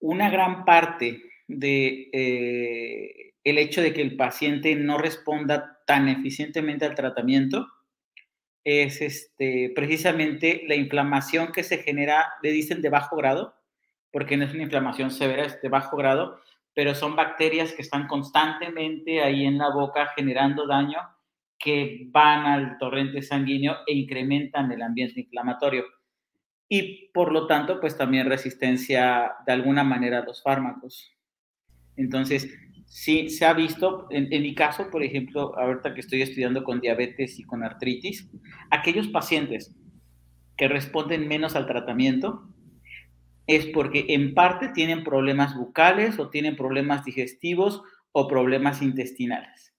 una 0.00 0.30
gran 0.30 0.64
parte 0.64 1.22
de 1.48 2.08
eh, 2.12 3.34
el 3.44 3.58
hecho 3.58 3.82
de 3.82 3.92
que 3.92 4.02
el 4.02 4.16
paciente 4.16 4.74
no 4.74 4.98
responda 4.98 5.78
tan 5.86 6.08
eficientemente 6.08 6.84
al 6.84 6.94
tratamiento 6.94 7.68
es 8.64 9.00
este, 9.00 9.70
precisamente 9.76 10.64
la 10.66 10.74
inflamación 10.74 11.52
que 11.52 11.62
se 11.62 11.78
genera, 11.78 12.26
le 12.42 12.50
dicen 12.50 12.82
de 12.82 12.88
bajo 12.88 13.14
grado, 13.14 13.54
porque 14.10 14.36
no 14.36 14.44
es 14.44 14.52
una 14.52 14.64
inflamación 14.64 15.12
severa, 15.12 15.44
es 15.44 15.62
de 15.62 15.68
bajo 15.68 15.96
grado, 15.96 16.40
pero 16.74 16.94
son 16.96 17.14
bacterias 17.14 17.72
que 17.72 17.82
están 17.82 18.08
constantemente 18.08 19.22
ahí 19.22 19.44
en 19.44 19.58
la 19.58 19.70
boca 19.70 20.08
generando 20.16 20.66
daño 20.66 20.98
que 21.66 22.06
van 22.12 22.46
al 22.46 22.78
torrente 22.78 23.22
sanguíneo 23.22 23.78
e 23.88 23.92
incrementan 23.92 24.70
el 24.70 24.82
ambiente 24.82 25.18
inflamatorio. 25.18 25.82
Y 26.68 27.08
por 27.12 27.32
lo 27.32 27.48
tanto, 27.48 27.80
pues 27.80 27.98
también 27.98 28.28
resistencia 28.28 29.32
de 29.44 29.52
alguna 29.52 29.82
manera 29.82 30.20
a 30.20 30.24
los 30.24 30.44
fármacos. 30.44 31.12
Entonces, 31.96 32.56
sí, 32.86 33.30
se 33.30 33.46
ha 33.46 33.52
visto, 33.52 34.06
en, 34.10 34.28
mi 34.30 34.54
caso, 34.54 34.88
por 34.92 35.02
ejemplo, 35.02 35.58
ahorita 35.58 35.92
que 35.92 36.02
estoy 36.02 36.22
estudiando 36.22 36.62
con 36.62 36.80
diabetes 36.80 37.36
y 37.40 37.42
con 37.42 37.64
artritis, 37.64 38.30
aquellos 38.70 39.08
pacientes 39.08 39.74
que 40.56 40.68
responden 40.68 41.26
menos 41.26 41.56
al 41.56 41.66
tratamiento 41.66 42.48
es 43.48 43.66
porque 43.66 44.06
en 44.10 44.34
parte 44.34 44.68
tienen 44.68 45.02
problemas 45.02 45.56
bucales 45.56 46.20
o 46.20 46.30
tienen 46.30 46.54
problemas 46.54 47.04
digestivos 47.04 47.82
o 48.12 48.28
problemas 48.28 48.82
intestinales. 48.82 49.75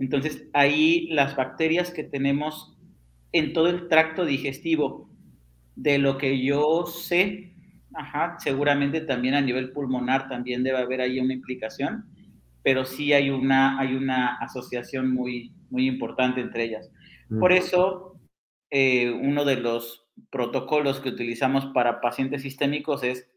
Entonces, 0.00 0.48
ahí 0.54 1.08
las 1.10 1.36
bacterias 1.36 1.92
que 1.92 2.02
tenemos 2.02 2.76
en 3.32 3.52
todo 3.52 3.68
el 3.68 3.88
tracto 3.88 4.24
digestivo, 4.24 5.08
de 5.76 5.98
lo 5.98 6.18
que 6.18 6.42
yo 6.42 6.86
sé, 6.86 7.54
ajá, 7.94 8.36
seguramente 8.38 9.00
también 9.02 9.34
a 9.34 9.40
nivel 9.40 9.72
pulmonar 9.72 10.28
también 10.28 10.62
debe 10.64 10.78
haber 10.78 11.00
ahí 11.00 11.20
una 11.20 11.34
implicación, 11.34 12.06
pero 12.62 12.84
sí 12.84 13.12
hay 13.12 13.30
una, 13.30 13.78
hay 13.78 13.94
una 13.94 14.36
asociación 14.36 15.12
muy, 15.12 15.52
muy 15.70 15.86
importante 15.86 16.40
entre 16.40 16.64
ellas. 16.64 16.90
Por 17.38 17.52
eso, 17.52 18.16
eh, 18.70 19.10
uno 19.10 19.44
de 19.44 19.56
los 19.56 20.08
protocolos 20.30 20.98
que 20.98 21.10
utilizamos 21.10 21.66
para 21.66 22.00
pacientes 22.00 22.42
sistémicos 22.42 23.04
es, 23.04 23.30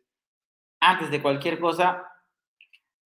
antes 0.80 1.12
de 1.12 1.22
cualquier 1.22 1.60
cosa, 1.60 2.04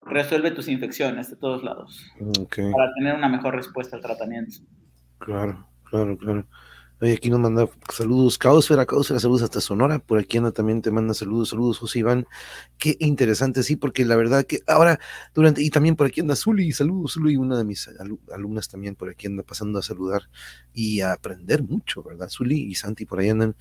resuelve 0.10 0.52
tus 0.52 0.68
infecciones 0.68 1.30
de 1.30 1.36
todos 1.36 1.64
lados 1.64 2.06
para 2.18 2.94
tener 2.94 3.16
una 3.16 3.30
mejor 3.30 3.56
respuesta 3.56 3.96
al 3.96 4.02
tratamiento. 4.02 4.58
Claro, 5.20 5.68
claro, 5.84 6.18
claro. 6.18 6.48
Oye, 7.00 7.14
aquí 7.14 7.30
nos 7.30 7.40
manda 7.40 7.70
saludos, 7.94 8.40
Caosfera, 8.40 8.84
Caosfera, 8.88 9.20
saludos 9.20 9.44
hasta 9.44 9.62
Sonora. 9.62 10.00
Por 10.00 10.18
aquí 10.18 10.40
Ana 10.40 10.52
también 10.52 10.82
te 10.82 10.90
manda 10.90 11.14
saludos, 11.14 11.50
saludos, 11.50 11.78
José 11.78 12.00
Iván. 12.00 12.26
Qué 12.80 12.98
interesante, 13.00 13.62
sí, 13.62 13.76
porque 13.76 14.04
la 14.04 14.16
verdad 14.16 14.46
que 14.46 14.62
ahora, 14.66 15.00
durante, 15.36 15.62
y 15.62 15.70
también 15.70 15.96
por 15.96 16.08
aquí 16.08 16.22
anda 16.22 16.36
Zuli, 16.36 16.72
saludos, 16.72 17.14
Zuli, 17.14 17.38
una 17.38 17.56
de 17.56 17.66
mis 17.66 17.88
alumnas 18.34 18.68
también 18.68 18.96
por 18.96 19.10
aquí 19.10 19.28
anda 19.28 19.44
pasando 19.44 19.78
a 19.78 19.84
saludar 19.84 20.24
y 20.74 21.02
a 21.02 21.14
aprender 21.14 21.62
mucho, 21.62 22.02
¿verdad? 22.02 22.30
Zuli 22.30 22.64
y 22.64 22.74
Santi 22.74 23.06
por 23.06 23.20
ahí 23.20 23.30
andan. 23.30 23.56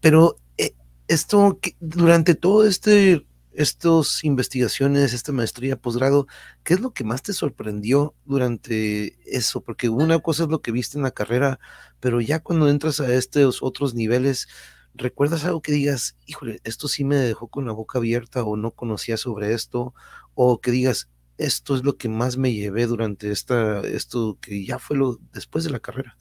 Pero 0.00 0.38
eh, 0.58 0.74
esto, 1.06 1.60
que 1.62 1.76
durante 1.78 2.34
todo 2.34 2.66
este 2.66 3.24
estas 3.60 4.24
investigaciones, 4.24 5.12
esta 5.12 5.32
maestría, 5.32 5.76
posgrado, 5.76 6.26
¿qué 6.64 6.72
es 6.72 6.80
lo 6.80 6.92
que 6.92 7.04
más 7.04 7.22
te 7.22 7.34
sorprendió 7.34 8.14
durante 8.24 9.18
eso? 9.26 9.60
Porque 9.60 9.90
una 9.90 10.18
cosa 10.20 10.44
es 10.44 10.48
lo 10.48 10.62
que 10.62 10.72
viste 10.72 10.96
en 10.96 11.04
la 11.04 11.10
carrera, 11.10 11.60
pero 12.00 12.22
ya 12.22 12.40
cuando 12.40 12.70
entras 12.70 13.00
a 13.00 13.12
estos 13.12 13.62
otros 13.62 13.94
niveles, 13.94 14.48
¿recuerdas 14.94 15.44
algo 15.44 15.60
que 15.60 15.72
digas, 15.72 16.16
híjole, 16.24 16.60
esto 16.64 16.88
sí 16.88 17.04
me 17.04 17.16
dejó 17.16 17.48
con 17.48 17.66
la 17.66 17.72
boca 17.72 17.98
abierta 17.98 18.44
o 18.44 18.56
no 18.56 18.70
conocía 18.70 19.18
sobre 19.18 19.52
esto? 19.52 19.92
O 20.32 20.62
que 20.62 20.70
digas, 20.70 21.10
esto 21.36 21.76
es 21.76 21.84
lo 21.84 21.98
que 21.98 22.08
más 22.08 22.38
me 22.38 22.54
llevé 22.54 22.86
durante 22.86 23.30
esta, 23.30 23.80
esto 23.82 24.38
que 24.40 24.64
ya 24.64 24.78
fue 24.78 24.96
lo 24.96 25.18
después 25.34 25.64
de 25.64 25.70
la 25.70 25.80
carrera. 25.80 26.16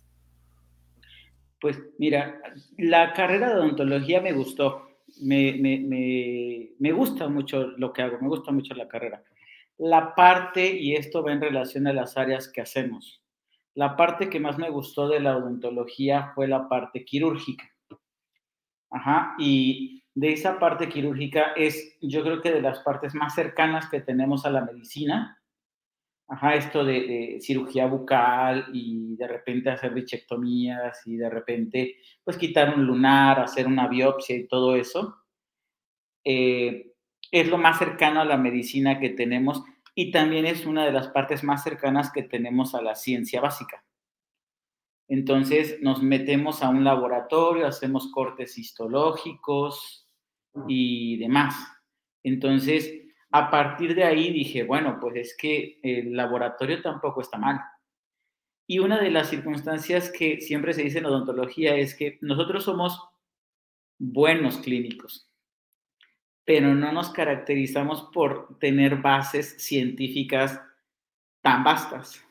Pues 1.61 1.77
mira, 1.97 2.41
la 2.77 3.13
carrera 3.13 3.47
de 3.47 3.61
odontología 3.61 4.19
me 4.19 4.33
gustó 4.33 4.88
me, 5.19 5.53
me, 5.53 6.69
me, 6.79 6.91
gusta 6.91 7.27
mucho 7.27 7.67
lo 7.77 7.93
que 7.93 8.01
hago, 8.01 8.19
me 8.21 8.27
gusta 8.27 8.51
mucho 8.51 8.73
la 8.73 8.87
carrera. 8.87 9.23
La 9.77 10.15
parte, 10.15 10.73
y 10.73 10.95
esto 10.95 11.23
va 11.23 11.31
en 11.31 11.41
relación 11.41 11.87
a 11.87 11.93
las 11.93 12.17
áreas 12.17 12.51
que 12.51 12.61
hacemos, 12.61 13.23
la 13.75 13.95
parte 13.95 14.29
que 14.29 14.39
más 14.39 14.57
me 14.57 14.69
gustó 14.69 15.07
de 15.07 15.19
la 15.19 15.37
odontología 15.37 16.31
fue 16.35 16.47
la 16.47 16.67
parte 16.67 17.05
quirúrgica. 17.05 17.65
Ajá, 18.91 19.35
y 19.37 20.03
de 20.15 20.33
esa 20.33 20.59
parte 20.59 20.89
quirúrgica 20.89 21.53
es, 21.55 21.97
yo 22.01 22.23
creo 22.23 22.41
que 22.41 22.51
de 22.51 22.61
las 22.61 22.79
partes 22.79 23.13
más 23.15 23.35
cercanas 23.35 23.89
que 23.89 24.01
tenemos 24.01 24.45
a 24.45 24.49
la 24.49 24.65
medicina, 24.65 25.38
ajá, 26.29 26.55
esto 26.55 26.85
de, 26.85 27.39
cirugía 27.41 27.87
bucal 27.87 28.67
y 28.71 29.15
de 29.15 29.27
repente 29.27 29.71
hacer 29.71 29.93
bichectomías 29.93 31.01
y 31.05 31.17
de 31.17 31.29
repente, 31.29 31.97
pues 32.23 32.37
quitar 32.37 32.73
un 32.75 32.85
lunar, 32.85 33.39
hacer 33.39 33.67
una 33.67 33.87
biopsia 33.87 34.35
y 34.35 34.47
todo 34.47 34.75
eso, 34.75 35.17
eh, 36.23 36.93
es 37.31 37.47
lo 37.47 37.57
más 37.57 37.79
cercano 37.79 38.21
a 38.21 38.25
la 38.25 38.37
medicina 38.37 38.99
que 38.99 39.09
tenemos 39.09 39.63
y 39.95 40.11
también 40.11 40.45
es 40.45 40.65
una 40.65 40.85
de 40.85 40.91
las 40.91 41.07
partes 41.09 41.43
más 41.43 41.63
cercanas 41.63 42.11
que 42.11 42.23
tenemos 42.23 42.75
a 42.75 42.81
la 42.81 42.95
ciencia 42.95 43.41
básica. 43.41 43.83
Entonces 45.07 45.79
nos 45.81 46.03
metemos 46.03 46.61
a 46.61 46.69
un 46.69 46.83
laboratorio, 46.83 47.65
hacemos 47.65 48.11
cortes 48.11 48.57
histológicos 48.59 50.07
y 50.67 51.17
demás. 51.17 51.55
Entonces, 52.23 53.08
a 53.31 53.51
partir 53.51 53.95
de 53.95 54.03
ahí 54.03 54.31
dije, 54.31 54.63
bueno, 54.63 54.97
pues 54.99 55.15
es 55.15 55.37
que 55.37 55.79
el 55.83 56.15
laboratorio 56.15 56.81
tampoco 56.81 57.21
está 57.21 57.37
mal. 57.37 57.59
Y 58.65 58.79
una 58.79 58.99
de 58.99 59.11
las 59.11 59.29
circunstancias 59.29 60.11
que 60.11 60.41
siempre 60.41 60.73
se 60.73 60.83
dice 60.83 60.99
en 60.99 61.05
odontología 61.05 61.75
es 61.75 61.95
que 61.95 62.17
nosotros 62.21 62.63
somos 62.63 63.09
buenos 63.99 64.57
clínicos, 64.57 65.29
pero 66.45 66.73
no 66.73 66.91
nos 66.91 67.09
caracterizamos 67.09 68.09
por 68.13 68.57
tener 68.59 68.97
bases 68.97 69.55
científicas 69.57 70.61
tan 71.41 71.63
vastas. 71.63 72.23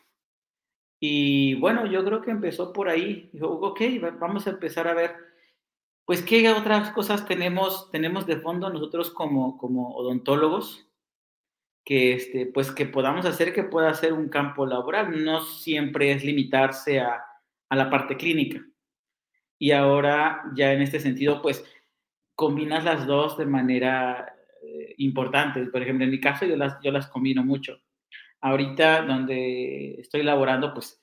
Y 1.01 1.55
bueno, 1.55 1.87
yo 1.87 2.05
creo 2.05 2.23
que 2.23 2.33
empezó 2.33 2.73
por 2.73 2.89
ahí. 2.89 3.31
Dijo, 3.33 3.49
ok, 3.49 3.81
vamos 4.19 4.47
a 4.47 4.51
empezar 4.51 4.89
a 4.89 4.95
ver, 4.95 5.15
pues, 6.05 6.23
qué 6.23 6.51
otras 6.51 6.91
cosas 6.91 7.27
tenemos, 7.27 7.91
tenemos 7.93 8.27
de 8.27 8.41
fondo 8.41 8.69
nosotros 8.71 9.11
como, 9.11 9.59
como 9.59 9.95
odontólogos 9.95 10.88
que, 11.89 12.13
este, 12.13 12.45
pues, 12.45 12.71
que 12.71 12.85
podamos 12.85 13.25
hacer 13.25 13.55
que 13.55 13.63
pueda 13.63 13.95
ser 13.95 14.13
un 14.13 14.29
campo 14.29 14.67
laboral. 14.67 15.25
No 15.25 15.41
siempre 15.41 16.13
es 16.13 16.23
limitarse 16.23 17.01
a, 17.01 17.25
a 17.71 17.77
la 17.77 17.89
parte 17.89 18.19
clínica. 18.19 18.63
Y 19.59 19.71
ahora, 19.71 20.43
ya 20.55 20.75
en 20.75 20.83
este 20.83 21.01
sentido, 21.01 21.41
pues, 21.41 21.65
combinas 22.35 22.85
las 22.85 23.07
dos 23.07 23.39
de 23.39 23.47
manera 23.47 24.37
eh, 24.63 24.97
importante. 24.99 25.65
Por 25.65 25.81
ejemplo, 25.81 26.05
en 26.05 26.11
mi 26.11 26.21
caso, 26.21 26.45
yo 26.45 26.57
las, 26.57 26.79
yo 26.83 26.93
las 26.93 27.07
combino 27.07 27.43
mucho 27.43 27.81
Ahorita 28.43 29.01
donde 29.01 29.95
estoy 29.99 30.23
laborando, 30.25 30.75
pues 30.75 31.03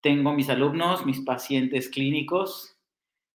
tengo 0.00 0.32
mis 0.32 0.48
alumnos, 0.48 1.04
mis 1.04 1.20
pacientes 1.20 1.90
clínicos, 1.90 2.78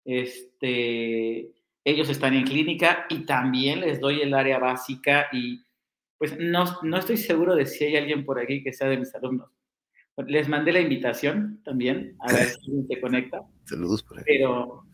este, 0.06 1.52
ellos 1.84 2.08
están 2.08 2.36
en 2.36 2.46
clínica 2.46 3.08
y 3.10 3.26
también 3.26 3.82
les 3.82 4.00
doy 4.00 4.22
el 4.22 4.36
área 4.36 4.60
básica 4.60 5.28
y 5.34 5.64
pues 6.18 6.38
no, 6.40 6.64
no 6.84 6.98
estoy 6.98 7.18
seguro 7.18 7.56
de 7.56 7.66
si 7.66 7.86
hay 7.86 7.98
alguien 7.98 8.26
por 8.26 8.40
aquí 8.40 8.64
que 8.64 8.74
sea 8.74 8.88
de 8.88 8.98
mis 8.98 9.14
alumnos. 9.16 9.50
Les 10.28 10.48
mandé 10.48 10.72
la 10.72 10.80
invitación 10.80 11.62
también, 11.64 12.16
a 12.20 12.32
ver 12.32 12.48
si 12.48 12.84
se 12.88 13.02
conecta. 13.02 13.42
Saludos 13.66 14.04
por 14.04 14.20
ahí. 14.20 14.24
Pero, 14.28 14.86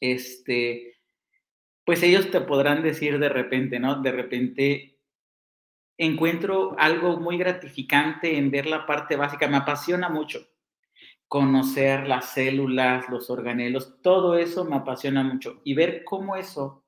este, 0.00 0.98
pues 1.84 2.02
ellos 2.02 2.30
te 2.30 2.40
podrán 2.40 2.82
decir 2.82 3.18
de 3.18 3.28
repente, 3.28 3.78
¿no? 3.78 4.02
De 4.02 4.10
repente 4.10 4.98
encuentro 5.96 6.74
algo 6.78 7.20
muy 7.20 7.38
gratificante 7.38 8.36
en 8.36 8.50
ver 8.50 8.66
la 8.66 8.86
parte 8.86 9.16
básica. 9.16 9.46
Me 9.46 9.58
apasiona 9.58 10.08
mucho 10.08 10.44
conocer 11.28 12.06
las 12.06 12.32
células, 12.32 13.08
los 13.08 13.28
organelos, 13.28 14.00
todo 14.02 14.36
eso 14.36 14.64
me 14.64 14.76
apasiona 14.76 15.24
mucho. 15.24 15.60
Y 15.64 15.74
ver 15.74 16.04
cómo 16.04 16.36
eso 16.36 16.84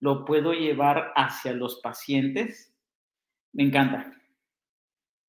lo 0.00 0.24
puedo 0.24 0.52
llevar 0.52 1.12
hacia 1.16 1.52
los 1.52 1.80
pacientes, 1.80 2.75
me 3.56 3.64
encanta. 3.64 4.12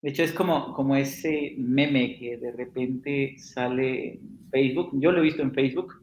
De 0.01 0.09
hecho, 0.09 0.23
es 0.23 0.31
como, 0.31 0.73
como 0.73 0.95
ese 0.95 1.55
meme 1.57 2.15
que 2.19 2.37
de 2.37 2.51
repente 2.51 3.35
sale 3.39 4.13
en 4.13 4.49
Facebook. 4.51 4.91
Yo 4.93 5.11
lo 5.11 5.19
he 5.19 5.23
visto 5.23 5.41
en 5.41 5.53
Facebook, 5.53 5.93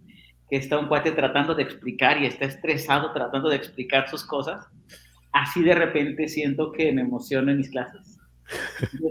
que 0.50 0.56
está 0.56 0.78
un 0.78 0.88
cuate 0.88 1.12
tratando 1.12 1.54
de 1.54 1.62
explicar 1.62 2.20
y 2.20 2.26
está 2.26 2.46
estresado 2.46 3.12
tratando 3.12 3.48
de 3.48 3.56
explicar 3.56 4.08
sus 4.08 4.24
cosas 4.24 4.68
así 5.34 5.62
de 5.62 5.74
repente 5.74 6.28
siento 6.28 6.72
que 6.72 6.92
me 6.92 7.02
emociono 7.02 7.50
en 7.50 7.58
mis 7.58 7.70
clases. 7.70 8.18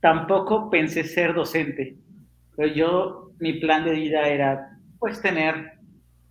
Tampoco 0.00 0.70
pensé 0.70 1.04
ser 1.04 1.34
docente, 1.34 1.96
pero 2.56 2.74
yo, 2.74 3.32
mi 3.38 3.54
plan 3.54 3.84
de 3.84 3.92
vida 3.92 4.26
era 4.28 4.78
pues 4.98 5.20
tener 5.20 5.78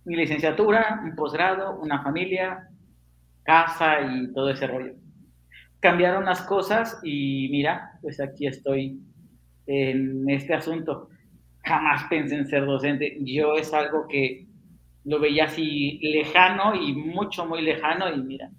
mi 0.04 0.16
licenciatura, 0.16 1.00
un 1.04 1.14
posgrado, 1.14 1.78
una 1.80 2.02
familia, 2.02 2.68
casa 3.44 4.00
y 4.00 4.32
todo 4.32 4.50
ese 4.50 4.66
rollo. 4.66 4.94
Cambiaron 5.84 6.24
las 6.24 6.40
cosas 6.40 6.98
y 7.02 7.46
mira, 7.50 7.98
pues 8.00 8.18
aquí 8.18 8.46
estoy 8.46 9.02
en 9.66 10.24
este 10.30 10.54
asunto. 10.54 11.10
Jamás 11.62 12.04
pensé 12.08 12.36
en 12.36 12.46
ser 12.46 12.64
docente. 12.64 13.18
Yo 13.20 13.56
es 13.56 13.70
algo 13.74 14.08
que 14.08 14.46
lo 15.04 15.20
veía 15.20 15.44
así 15.44 15.98
lejano 16.00 16.74
y 16.74 16.94
mucho, 16.94 17.44
muy 17.44 17.60
lejano 17.60 18.10
y 18.10 18.22
mira, 18.22 18.50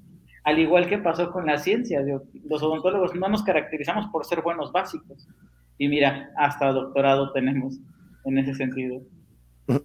al 0.44 0.60
igual 0.60 0.88
que 0.88 1.00
pasó 1.00 1.32
con 1.32 1.48
la 1.48 1.58
ciencia, 1.58 2.00
los 2.48 2.62
odontólogos 2.62 3.16
no 3.16 3.28
nos 3.28 3.42
caracterizamos 3.42 4.06
por 4.12 4.24
ser 4.24 4.44
buenos 4.44 4.72
básicos. 4.72 5.28
Y 5.80 5.88
mira, 5.88 6.30
hasta 6.38 6.72
doctorado 6.72 7.32
tenemos 7.32 7.80
en 8.26 8.38
ese 8.38 8.54
sentido. 8.54 9.02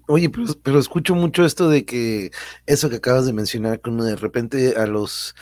Oye, 0.08 0.28
pero, 0.28 0.44
pero 0.62 0.78
escucho 0.78 1.14
mucho 1.14 1.46
esto 1.46 1.70
de 1.70 1.86
que 1.86 2.32
eso 2.66 2.90
que 2.90 2.96
acabas 2.96 3.24
de 3.24 3.32
mencionar, 3.32 3.80
que 3.80 3.90
de 3.90 4.16
repente 4.16 4.74
a 4.76 4.86
los 4.86 5.34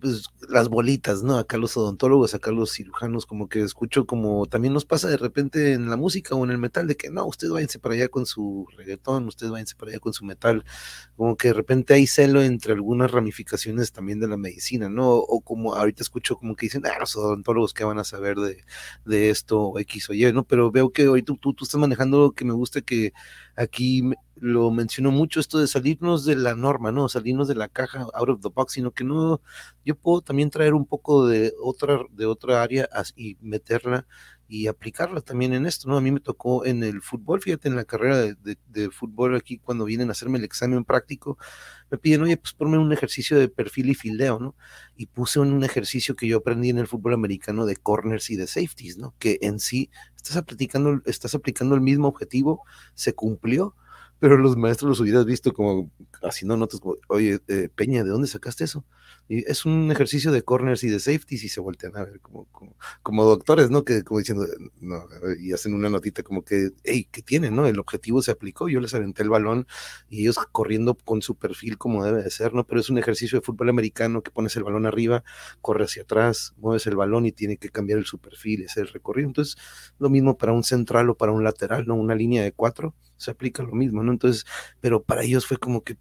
pues, 0.00 0.24
las 0.48 0.68
bolitas, 0.68 1.22
¿no? 1.22 1.38
Acá 1.38 1.58
los 1.58 1.76
odontólogos, 1.76 2.34
acá 2.34 2.50
los 2.50 2.72
cirujanos, 2.72 3.26
como 3.26 3.48
que 3.48 3.60
escucho 3.62 4.06
como 4.06 4.46
también 4.46 4.74
nos 4.74 4.84
pasa 4.84 5.08
de 5.08 5.16
repente 5.16 5.72
en 5.74 5.90
la 5.90 5.96
música 5.96 6.34
o 6.34 6.44
en 6.44 6.50
el 6.50 6.58
metal, 6.58 6.86
de 6.86 6.96
que 6.96 7.10
no, 7.10 7.26
ustedes 7.26 7.52
váyanse 7.52 7.78
para 7.78 7.94
allá 7.94 8.08
con 8.08 8.26
su 8.26 8.66
reggaetón, 8.76 9.26
ustedes 9.28 9.52
váyanse 9.52 9.76
para 9.76 9.92
allá 9.92 10.00
con 10.00 10.12
su 10.12 10.24
metal, 10.24 10.64
como 11.16 11.36
que 11.36 11.48
de 11.48 11.54
repente 11.54 11.94
hay 11.94 12.06
celo 12.06 12.42
entre 12.42 12.72
algunas 12.72 13.10
ramificaciones 13.10 13.92
también 13.92 14.20
de 14.20 14.28
la 14.28 14.36
medicina, 14.36 14.88
¿no? 14.88 15.10
O 15.14 15.40
como 15.40 15.74
ahorita 15.74 16.02
escucho 16.02 16.36
como 16.36 16.56
que 16.56 16.66
dicen, 16.66 16.82
ah, 16.86 16.98
los 16.98 17.16
odontólogos 17.16 17.74
que 17.74 17.84
van 17.84 17.98
a 17.98 18.04
saber 18.04 18.36
de, 18.38 18.64
de 19.04 19.30
esto, 19.30 19.78
X 19.78 20.10
o 20.10 20.14
Y, 20.14 20.32
¿no? 20.32 20.44
Pero 20.44 20.70
veo 20.70 20.90
que 20.90 21.08
hoy 21.08 21.22
tú, 21.22 21.36
tú, 21.36 21.54
tú 21.54 21.64
estás 21.64 21.80
manejando 21.80 22.32
que 22.32 22.44
me 22.44 22.52
gusta 22.52 22.80
que 22.80 23.12
aquí 23.56 24.02
lo 24.36 24.70
menciono 24.70 25.10
mucho 25.10 25.38
esto 25.38 25.58
de 25.58 25.66
salirnos 25.66 26.24
de 26.24 26.34
la 26.36 26.54
norma, 26.54 26.92
¿no? 26.92 27.08
Salirnos 27.08 27.46
de 27.48 27.54
la 27.54 27.68
caja 27.68 28.06
out 28.14 28.28
of 28.30 28.40
the 28.40 28.48
box, 28.48 28.72
sino 28.72 28.90
que 28.92 29.04
no, 29.04 29.42
yo 29.84 29.94
puedo 29.96 30.22
también 30.22 30.50
traer 30.50 30.74
un 30.74 30.86
poco 30.86 31.26
de 31.26 31.52
otra, 31.62 32.00
de 32.10 32.26
otra 32.26 32.62
área 32.62 32.88
y 33.16 33.36
meterla 33.40 34.06
y 34.50 34.66
aplicarla 34.66 35.20
también 35.20 35.52
en 35.52 35.64
esto, 35.64 35.88
¿no? 35.88 35.96
A 35.96 36.00
mí 36.00 36.10
me 36.10 36.18
tocó 36.18 36.66
en 36.66 36.82
el 36.82 37.02
fútbol, 37.02 37.40
fíjate, 37.40 37.68
en 37.68 37.76
la 37.76 37.84
carrera 37.84 38.16
de, 38.18 38.58
de, 38.66 38.90
fútbol 38.90 39.36
aquí, 39.36 39.58
cuando 39.58 39.84
vienen 39.84 40.08
a 40.08 40.12
hacerme 40.12 40.38
el 40.38 40.44
examen 40.44 40.84
práctico, 40.84 41.38
me 41.88 41.98
piden, 41.98 42.22
oye, 42.22 42.36
pues 42.36 42.52
ponme 42.54 42.76
un 42.76 42.92
ejercicio 42.92 43.38
de 43.38 43.48
perfil 43.48 43.90
y 43.90 43.94
fildeo, 43.94 44.40
¿no? 44.40 44.56
Y 44.96 45.06
puse 45.06 45.38
un 45.38 45.62
ejercicio 45.62 46.16
que 46.16 46.26
yo 46.26 46.38
aprendí 46.38 46.70
en 46.70 46.78
el 46.78 46.88
fútbol 46.88 47.14
americano 47.14 47.64
de 47.64 47.76
corners 47.76 48.28
y 48.30 48.36
de 48.36 48.48
safeties, 48.48 48.98
¿no? 48.98 49.14
Que 49.20 49.38
en 49.42 49.60
sí 49.60 49.88
estás 50.22 50.36
aplicando, 50.36 51.00
estás 51.06 51.34
aplicando 51.34 51.74
el 51.74 51.80
mismo 51.80 52.08
objetivo, 52.08 52.64
se 52.94 53.14
cumplió, 53.14 53.74
pero 54.18 54.36
los 54.36 54.56
maestros 54.56 54.90
los 54.90 55.00
hubieras 55.00 55.24
visto 55.24 55.52
como 55.52 55.90
haciendo 56.22 56.56
notas 56.56 56.80
como, 56.80 56.96
oye, 57.08 57.40
eh, 57.48 57.68
Peña, 57.74 58.04
¿de 58.04 58.10
dónde 58.10 58.28
sacaste 58.28 58.64
eso? 58.64 58.84
Es 59.28 59.64
un 59.64 59.92
ejercicio 59.92 60.32
de 60.32 60.42
corners 60.42 60.82
y 60.82 60.88
de 60.88 60.98
safeties 60.98 61.44
y 61.44 61.48
se 61.48 61.60
voltean 61.60 61.96
a 61.96 62.04
ver 62.04 62.20
como, 62.20 62.48
como, 63.02 63.24
doctores, 63.24 63.70
¿no? 63.70 63.84
Que 63.84 64.02
como 64.02 64.18
diciendo, 64.18 64.44
y 65.40 65.52
hacen 65.52 65.72
una 65.72 65.88
notita 65.88 66.24
como 66.24 66.44
que, 66.44 66.70
hey, 66.82 67.06
¿qué 67.10 67.22
tienen, 67.22 67.54
no? 67.54 67.66
El 67.66 67.78
objetivo 67.78 68.22
se 68.22 68.32
aplicó, 68.32 68.68
yo 68.68 68.80
les 68.80 68.92
aventé 68.92 69.22
el 69.22 69.28
balón 69.28 69.68
y 70.08 70.22
ellos 70.22 70.36
corriendo 70.50 70.96
con 70.96 71.22
su 71.22 71.36
perfil 71.36 71.78
como 71.78 72.04
debe 72.04 72.24
de 72.24 72.30
ser, 72.30 72.54
¿no? 72.54 72.66
Pero 72.66 72.80
es 72.80 72.90
un 72.90 72.98
ejercicio 72.98 73.38
de 73.38 73.44
fútbol 73.44 73.68
americano 73.68 74.22
que 74.22 74.32
pones 74.32 74.56
el 74.56 74.64
balón 74.64 74.86
arriba, 74.86 75.22
corre 75.60 75.84
hacia 75.84 76.02
atrás, 76.02 76.54
mueves 76.56 76.86
el 76.88 76.96
balón 76.96 77.26
y 77.26 77.32
tiene 77.32 77.56
que 77.56 77.70
cambiar 77.70 78.00
el 78.00 78.06
su 78.06 78.18
perfil, 78.18 78.62
ese 78.64 78.84
recorrido. 78.84 79.28
Entonces, 79.28 79.56
lo 79.98 80.10
mismo 80.10 80.36
para 80.36 80.52
un 80.52 80.64
central 80.64 81.10
o 81.10 81.14
para 81.16 81.32
un 81.32 81.44
lateral, 81.44 81.86
¿no? 81.86 81.94
Una 81.94 82.14
línea 82.14 82.42
de 82.42 82.52
cuatro, 82.52 82.94
se 83.16 83.30
aplica 83.30 83.62
lo 83.62 83.72
mismo, 83.72 84.02
¿no? 84.02 84.12
Entonces, 84.12 84.44
pero 84.80 85.02
para 85.02 85.22
ellos 85.22 85.46
fue 85.46 85.58
como 85.58 85.82
que, 85.84 85.96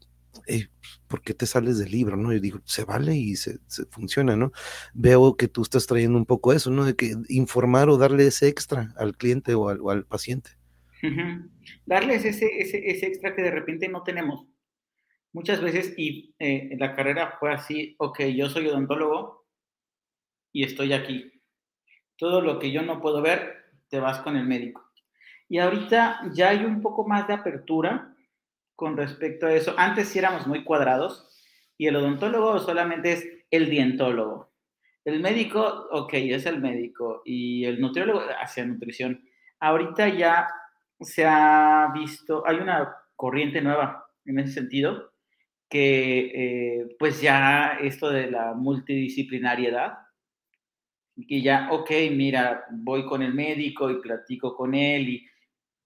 ¿por 1.08 1.22
qué 1.22 1.34
te 1.34 1.46
sales 1.46 1.78
del 1.80 1.92
libro, 1.92 2.18
no? 2.18 2.32
Yo 2.34 2.40
digo, 2.40 2.60
se 2.66 2.84
vale 2.84 3.16
y 3.16 3.36
se, 3.36 3.60
funciona, 3.90 4.36
¿no? 4.36 4.52
Veo 4.94 5.36
que 5.36 5.48
tú 5.48 5.62
estás 5.62 5.88
trayendo 5.88 6.18
un 6.18 6.26
poco 6.26 6.54
eso, 6.54 6.70
¿no? 6.72 6.86
De 6.86 6.96
que 6.96 7.14
informar 7.30 7.90
o 7.90 7.98
darle 7.98 8.28
ese 8.28 8.48
extra 8.48 8.94
al 8.98 9.16
cliente 9.16 9.54
o 9.54 9.70
al, 9.70 10.06
paciente. 10.06 10.52
Darles 11.86 12.26
ese, 12.26 12.48
ese, 12.60 13.08
extra 13.08 13.36
que 13.36 13.42
de 13.42 13.52
repente 13.52 13.88
no 13.88 14.04
tenemos. 14.04 14.46
Muchas 15.32 15.62
veces, 15.62 15.94
y 15.98 16.36
eh, 16.40 16.76
la 16.80 16.94
carrera 16.96 17.38
fue 17.40 17.54
así, 17.54 17.96
ok, 18.00 18.22
yo 18.36 18.50
soy 18.50 18.68
odontólogo 18.68 19.46
y 20.52 20.64
estoy 20.64 20.94
aquí. 20.94 21.32
Todo 22.18 22.42
lo 22.42 22.60
que 22.60 22.72
yo 22.72 22.82
no 22.82 23.02
puedo 23.02 23.22
ver, 23.22 23.56
te 23.90 24.00
vas 24.00 24.20
con 24.20 24.36
el 24.36 24.46
médico. 24.46 24.90
Y 25.48 25.58
ahorita 25.58 26.30
ya 26.34 26.50
hay 26.50 26.66
un 26.66 26.82
poco 26.82 27.08
más 27.08 27.28
de 27.28 27.34
apertura 27.34 28.16
con 28.80 28.96
respecto 28.96 29.46
a 29.46 29.54
eso. 29.54 29.76
Antes 29.78 30.08
sí 30.08 30.20
éramos 30.20 30.48
muy 30.48 30.64
cuadrados 30.64 31.28
y 31.78 31.88
el 31.88 31.98
odontólogo 31.98 32.60
solamente 32.60 33.12
es 33.12 33.28
el 33.52 33.70
dientólogo. 33.70 34.54
El 35.04 35.20
médico, 35.20 35.90
ok, 35.92 36.14
es 36.14 36.46
el 36.46 36.62
médico 36.62 37.22
y 37.26 37.66
el 37.66 37.82
nutriólogo 37.82 38.22
hacia 38.42 38.66
nutrición. 38.66 39.22
Ahorita 39.60 40.08
ya 40.08 40.48
se 41.02 41.26
ha 41.26 41.92
visto, 41.94 42.48
hay 42.48 42.56
una 42.56 42.96
corriente 43.18 43.62
nueva 43.62 44.06
en 44.24 44.40
ese 44.40 44.54
sentido, 44.54 45.12
que 45.70 46.32
eh, 46.34 46.96
pues 46.98 47.22
ya 47.22 47.80
esto 47.82 48.10
de 48.10 48.32
la 48.32 48.54
multidisciplinariedad, 48.54 49.98
que 51.28 51.42
ya, 51.42 51.68
ok, 51.70 51.92
mira, 52.12 52.64
voy 52.72 53.06
con 53.06 53.22
el 53.24 53.34
médico 53.34 53.92
y 53.92 54.00
platico 54.00 54.56
con 54.56 54.74
él 54.74 55.10
y 55.10 55.28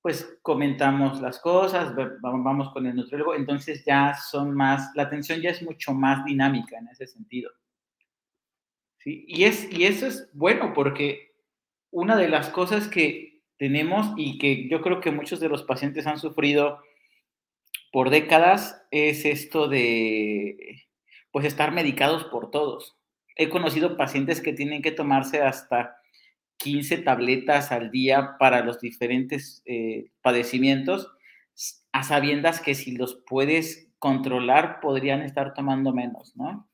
pues 0.03 0.37
comentamos 0.41 1.21
las 1.21 1.39
cosas, 1.39 1.95
vamos 2.21 2.73
con 2.73 2.85
el 2.85 2.93
nutriólogo, 2.93 3.35
entonces 3.35 3.85
ya 3.85 4.13
son 4.13 4.53
más, 4.53 4.91
la 4.95 5.03
atención 5.03 5.39
ya 5.39 5.51
es 5.51 5.63
mucho 5.63 5.93
más 5.93 6.25
dinámica 6.25 6.77
en 6.77 6.89
ese 6.89 7.07
sentido. 7.07 7.49
¿Sí? 8.97 9.23
Y, 9.29 9.45
es, 9.45 9.71
y 9.71 9.85
eso 9.85 10.05
es 10.05 10.29
bueno 10.33 10.73
porque 10.73 11.31
una 11.89 12.17
de 12.17 12.27
las 12.27 12.49
cosas 12.49 12.89
que 12.89 13.43
tenemos 13.57 14.07
y 14.17 14.39
que 14.39 14.67
yo 14.67 14.81
creo 14.81 14.99
que 14.99 15.11
muchos 15.11 15.39
de 15.39 15.47
los 15.47 15.63
pacientes 15.63 16.05
han 16.05 16.19
sufrido 16.19 16.81
por 17.93 18.09
décadas 18.09 18.85
es 18.91 19.23
esto 19.23 19.69
de, 19.69 20.83
pues, 21.31 21.45
estar 21.45 21.71
medicados 21.71 22.25
por 22.25 22.51
todos. 22.51 22.97
He 23.37 23.47
conocido 23.47 23.95
pacientes 23.95 24.41
que 24.41 24.51
tienen 24.51 24.81
que 24.81 24.91
tomarse 24.91 25.41
hasta 25.41 25.95
15 26.57 26.99
tabletas 26.99 27.71
al 27.71 27.91
día 27.91 28.35
para 28.39 28.63
los 28.63 28.79
diferentes 28.79 29.61
eh, 29.65 30.11
padecimientos, 30.21 31.11
a 31.91 32.03
sabiendas 32.03 32.61
que 32.61 32.75
si 32.75 32.95
los 32.95 33.23
puedes 33.27 33.91
controlar, 33.99 34.79
podrían 34.81 35.21
estar 35.21 35.53
tomando 35.53 35.93
menos, 35.93 36.35
¿no? 36.35 36.69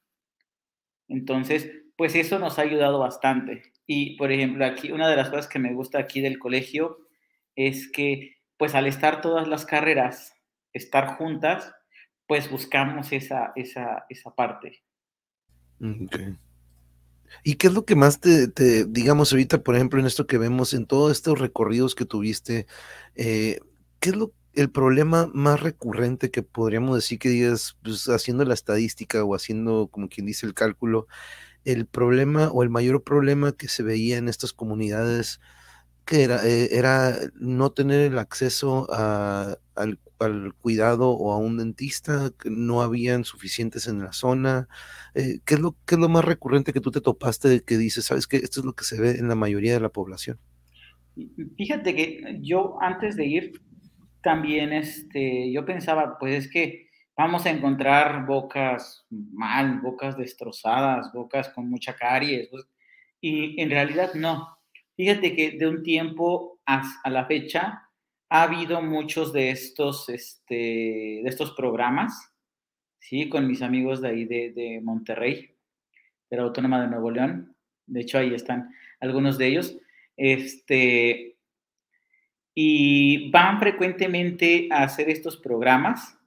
Entonces, 1.07 1.71
pues 1.97 2.15
eso 2.15 2.39
nos 2.39 2.59
ha 2.59 2.61
ayudado 2.61 2.99
bastante. 2.99 3.63
Y, 3.85 4.15
por 4.15 4.31
ejemplo, 4.31 4.65
aquí, 4.65 4.91
una 4.91 5.09
de 5.09 5.15
las 5.15 5.29
cosas 5.29 5.47
que 5.47 5.59
me 5.59 5.73
gusta 5.73 5.99
aquí 5.99 6.21
del 6.21 6.39
colegio 6.39 6.99
es 7.55 7.91
que, 7.91 8.37
pues 8.57 8.75
al 8.75 8.87
estar 8.87 9.21
todas 9.21 9.47
las 9.47 9.65
carreras, 9.65 10.33
estar 10.73 11.17
juntas, 11.17 11.73
pues 12.27 12.49
buscamos 12.49 13.11
esa, 13.11 13.51
esa, 13.55 14.05
esa 14.07 14.35
parte. 14.35 14.83
Okay. 15.79 16.37
¿Y 17.43 17.55
qué 17.55 17.67
es 17.67 17.73
lo 17.73 17.85
que 17.85 17.95
más 17.95 18.19
te, 18.19 18.47
digamos 18.85 19.31
ahorita, 19.31 19.63
por 19.63 19.75
ejemplo, 19.75 19.99
en 19.99 20.05
esto 20.05 20.27
que 20.27 20.37
vemos, 20.37 20.73
en 20.73 20.85
todos 20.85 21.11
estos 21.11 21.39
recorridos 21.39 21.95
que 21.95 22.05
tuviste, 22.05 22.67
eh, 23.15 23.59
qué 23.99 24.09
es 24.11 24.15
lo 24.15 24.33
el 24.53 24.69
problema 24.71 25.29
más 25.33 25.61
recurrente 25.61 26.31
que 26.31 26.43
podríamos 26.43 26.95
decir 26.95 27.19
que 27.19 27.29
digas, 27.29 27.77
pues, 27.83 28.09
haciendo 28.09 28.43
la 28.45 28.53
estadística 28.53 29.23
o 29.23 29.35
haciendo, 29.35 29.87
como 29.89 30.09
quien 30.09 30.25
dice, 30.25 30.45
el 30.45 30.53
cálculo, 30.53 31.07
el 31.65 31.85
problema 31.85 32.49
o 32.51 32.63
el 32.63 32.69
mayor 32.69 33.03
problema 33.03 33.53
que 33.53 33.67
se 33.69 33.83
veía 33.83 34.17
en 34.17 34.29
estas 34.29 34.53
comunidades, 34.53 35.39
que 36.05 36.23
era, 36.23 36.45
eh, 36.47 36.69
era 36.77 37.17
no 37.35 37.71
tener 37.71 38.01
el 38.11 38.19
acceso 38.19 38.87
al, 38.91 39.99
cuidado 40.61 41.11
o 41.11 41.31
a 41.31 41.37
un 41.37 41.57
dentista, 41.57 42.31
que 42.39 42.49
no 42.49 42.81
habían 42.81 43.23
suficientes 43.23 43.87
en 43.87 43.99
la 43.99 44.13
zona. 44.13 44.67
Eh, 45.15 45.39
¿qué, 45.45 45.55
es 45.55 45.59
lo, 45.59 45.75
¿Qué 45.85 45.95
es 45.95 46.01
lo 46.01 46.09
más 46.09 46.25
recurrente 46.25 46.73
que 46.73 46.81
tú 46.81 46.91
te 46.91 47.01
topaste 47.01 47.47
de 47.47 47.61
que 47.61 47.77
dices, 47.77 48.05
sabes 48.05 48.27
que 48.27 48.37
esto 48.37 48.59
es 48.59 48.65
lo 48.65 48.73
que 48.73 48.83
se 48.83 48.99
ve 48.99 49.11
en 49.11 49.27
la 49.27 49.35
mayoría 49.35 49.73
de 49.73 49.79
la 49.79 49.89
población? 49.89 50.37
Fíjate 51.57 51.95
que 51.95 52.37
yo 52.41 52.77
antes 52.81 53.15
de 53.15 53.25
ir 53.25 53.61
también 54.21 54.73
este, 54.73 55.51
yo 55.51 55.65
pensaba, 55.65 56.17
pues 56.19 56.45
es 56.45 56.51
que 56.51 56.89
vamos 57.17 57.45
a 57.45 57.49
encontrar 57.49 58.25
bocas 58.25 59.05
mal, 59.09 59.81
bocas 59.81 60.17
destrozadas, 60.17 61.11
bocas 61.13 61.49
con 61.49 61.69
mucha 61.69 61.95
caries, 61.95 62.47
pues, 62.49 62.65
y 63.21 63.59
en 63.61 63.69
realidad 63.69 64.13
no. 64.13 64.57
Fíjate 64.95 65.35
que 65.35 65.51
de 65.57 65.67
un 65.67 65.83
tiempo 65.83 66.59
a, 66.65 66.83
la 67.09 67.25
fecha 67.25 67.88
ha 68.29 68.43
habido 68.43 68.81
muchos 68.81 69.33
de 69.33 69.49
estos, 69.49 70.07
este, 70.09 70.53
de 70.53 71.23
estos 71.25 71.51
programas, 71.51 72.31
¿sí? 72.99 73.27
Con 73.27 73.47
mis 73.47 73.61
amigos 73.61 74.01
de 74.01 74.07
ahí 74.09 74.25
de, 74.25 74.79
Monterrey, 74.83 75.55
de 76.29 76.37
la 76.37 76.43
Autónoma 76.43 76.81
de 76.81 76.87
Nuevo 76.87 77.11
León. 77.11 77.55
De 77.87 78.01
hecho, 78.01 78.19
ahí 78.19 78.33
están 78.33 78.69
algunos 78.99 79.37
de 79.37 79.47
ellos. 79.47 79.77
Este, 80.15 81.37
y 82.53 83.31
van 83.31 83.59
frecuentemente 83.59 84.67
a 84.71 84.83
hacer 84.83 85.09
estos 85.09 85.37
programas 85.37 86.19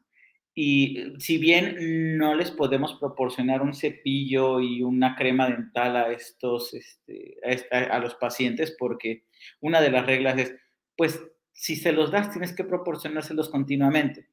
y 0.55 1.15
si 1.19 1.39
bien 1.39 2.19
no 2.19 2.35
les 2.35 2.51
podemos 2.51 2.95
proporcionar 2.95 3.63
un 3.63 3.75
cepillo 3.75 4.61
y 4.61 4.83
una 4.83 5.17
crema 5.17 5.49
dental 5.49 5.97
a 5.97 6.13
estos, 6.13 6.75
este, 6.75 7.39
a, 7.71 7.99
los 7.99 8.15
pacientes, 8.17 8.77
porque 8.79 9.25
una 9.61 9.81
de 9.81 9.91
las 9.91 10.05
reglas 10.05 10.39
es, 10.39 10.55
pues, 10.95 11.23
si 11.53 11.77
se 11.77 11.93
los 11.93 12.11
das, 12.11 12.31
tienes 12.31 12.53
que 12.55 12.65
proporcionárselos 12.65 13.49
continuamente. 13.49 14.29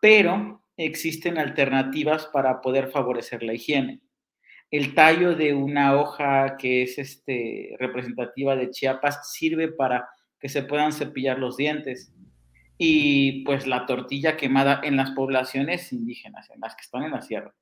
Pero 0.00 0.62
existen 0.76 1.38
alternativas 1.38 2.26
para 2.26 2.60
poder 2.60 2.90
favorecer 2.90 3.42
la 3.42 3.54
higiene. 3.54 4.00
El 4.70 4.94
tallo 4.94 5.34
de 5.34 5.52
una 5.52 5.96
hoja 5.96 6.56
que 6.56 6.82
es 6.82 6.98
este, 6.98 7.76
representativa 7.78 8.54
de 8.54 8.70
Chiapas 8.70 9.32
sirve 9.32 9.68
para 9.68 10.08
que 10.38 10.48
se 10.48 10.62
puedan 10.62 10.92
cepillar 10.92 11.38
los 11.38 11.56
dientes. 11.56 12.14
Y 12.78 13.44
pues 13.44 13.66
la 13.66 13.84
tortilla 13.84 14.36
quemada 14.36 14.80
en 14.82 14.96
las 14.96 15.10
poblaciones 15.10 15.92
indígenas, 15.92 16.48
en 16.50 16.60
las 16.60 16.74
que 16.76 16.82
están 16.82 17.02
en 17.02 17.10
la 17.10 17.20
sierra, 17.20 17.54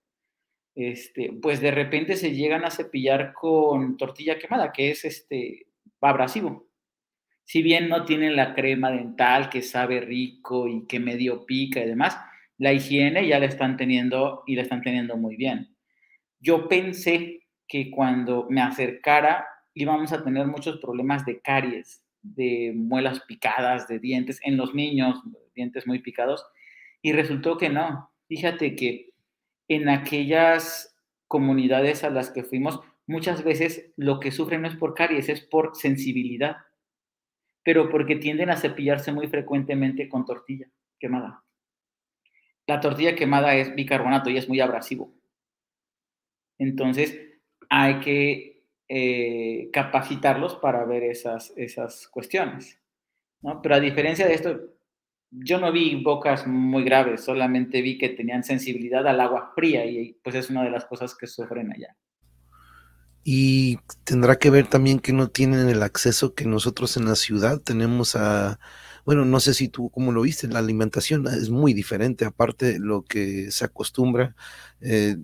este, 0.77 1.33
pues 1.43 1.61
de 1.61 1.73
repente 1.73 2.17
se 2.17 2.37
llegan 2.37 2.65
a 2.65 2.71
cepillar 2.71 3.33
con 3.33 3.97
tortilla 3.97 4.39
quemada, 4.39 4.73
que 4.73 4.93
es 4.93 5.05
este, 5.05 5.67
abrasivo. 6.01 6.68
Si 7.49 7.63
bien 7.63 7.89
no 7.89 8.05
tienen 8.05 8.37
la 8.37 8.55
crema 8.55 8.91
dental 8.91 9.49
que 9.49 9.63
sabe 9.63 10.01
rico 10.01 10.69
y 10.69 10.87
que 10.87 11.01
medio 11.01 11.47
pica 11.47 11.81
y 11.81 11.87
demás, 11.87 12.19
la 12.59 12.75
higiene 12.75 13.27
ya 13.27 13.39
la 13.39 13.47
están 13.47 13.79
teniendo 13.79 14.43
y 14.47 14.55
la 14.55 14.63
están 14.63 14.83
teniendo 14.83 15.17
muy 15.17 15.37
bien 15.37 15.75
yo 16.41 16.69
pensé 16.69 17.47
que 17.67 17.91
cuando 17.91 18.47
me 18.49 18.61
acercara 18.61 19.47
íbamos 19.75 20.13
a 20.13 20.25
tener 20.25 20.47
muchos 20.47 20.79
problemas 20.79 21.25
de 21.25 21.41
caries, 21.41 22.03
de 22.23 22.73
muelas 22.75 23.21
picadas, 23.21 23.87
de 23.89 23.99
dientes 23.99 24.41
en 24.43 24.57
los 24.57 24.75
niños, 24.75 25.21
dientes 25.55 25.87
muy 25.87 26.01
picados, 26.01 26.45
y 27.03 27.13
resultó 27.13 27.59
que 27.59 27.69
no. 27.69 28.11
Fíjate 28.27 28.75
que 28.75 29.11
en 29.69 29.89
aquellas 29.89 30.97
comunidades 31.29 32.03
a 32.03 32.11
las 32.11 32.31
que 32.31 32.43
fuimos, 32.43 32.81
muchas 33.07 33.45
veces 33.45 33.93
lo 33.97 34.19
que 34.19 34.33
sufren 34.33 34.63
no 34.63 34.69
es 34.69 34.77
por 34.77 34.95
caries, 34.95 35.29
es 35.29 35.41
por 35.43 35.77
sensibilidad, 35.77 36.57
pero 37.63 37.91
porque 37.91 38.17
tienden 38.17 38.51
a 38.51 38.57
cepillarse 38.57 39.13
muy 39.13 39.27
frecuentemente 39.29 40.09
con 40.09 40.25
tortilla 40.25 40.69
quemada. 40.99 41.45
La 42.67 42.81
tortilla 42.81 43.15
quemada 43.15 43.55
es 43.55 43.75
bicarbonato 43.75 44.31
y 44.31 44.37
es 44.37 44.49
muy 44.49 44.61
abrasivo. 44.61 45.15
Entonces, 46.59 47.19
hay 47.71 48.01
que 48.01 48.65
eh, 48.89 49.71
capacitarlos 49.73 50.57
para 50.57 50.85
ver 50.85 51.03
esas, 51.05 51.53
esas 51.57 52.09
cuestiones. 52.09 52.81
Pero 53.63 53.75
a 53.75 53.81
diferencia 53.81 54.27
de 54.27 54.35
esto, 54.35 54.61
yo 55.31 55.61
no 55.61 55.71
vi 55.73 56.03
bocas 56.03 56.47
muy 56.47 56.85
graves, 56.85 57.23
solamente 57.25 57.83
vi 57.83 57.99
que 57.99 58.09
tenían 58.09 58.43
sensibilidad 58.43 59.07
al 59.07 59.21
agua 59.21 59.53
fría 59.55 59.85
y 59.85 60.15
pues 60.23 60.35
es 60.37 60.51
una 60.51 60.65
de 60.65 60.71
las 60.71 60.87
cosas 60.87 61.17
que 61.17 61.27
sufren 61.27 61.73
allá. 61.73 61.97
Y 63.25 63.79
tendrá 64.05 64.37
que 64.37 64.51
ver 64.51 64.69
también 64.69 65.01
que 65.01 65.13
no 65.13 65.29
tienen 65.29 65.69
el 65.69 65.83
acceso 65.83 66.35
que 66.35 66.47
nosotros 66.47 66.97
en 66.97 67.05
la 67.07 67.15
ciudad 67.17 67.61
tenemos 67.61 68.17
a, 68.17 68.59
bueno, 69.09 69.25
no 69.25 69.41
sé 69.41 69.55
si 69.55 69.69
tú 69.69 69.89
cómo 69.89 70.13
lo 70.13 70.21
viste, 70.21 70.49
la 70.49 70.59
alimentación 70.59 71.27
es 71.29 71.49
muy 71.49 71.73
diferente, 71.73 72.27
aparte 72.27 72.79
lo 72.79 73.05
que 73.05 73.51
se 73.51 73.65
acostumbra, 73.65 74.37
eh, 74.83 75.17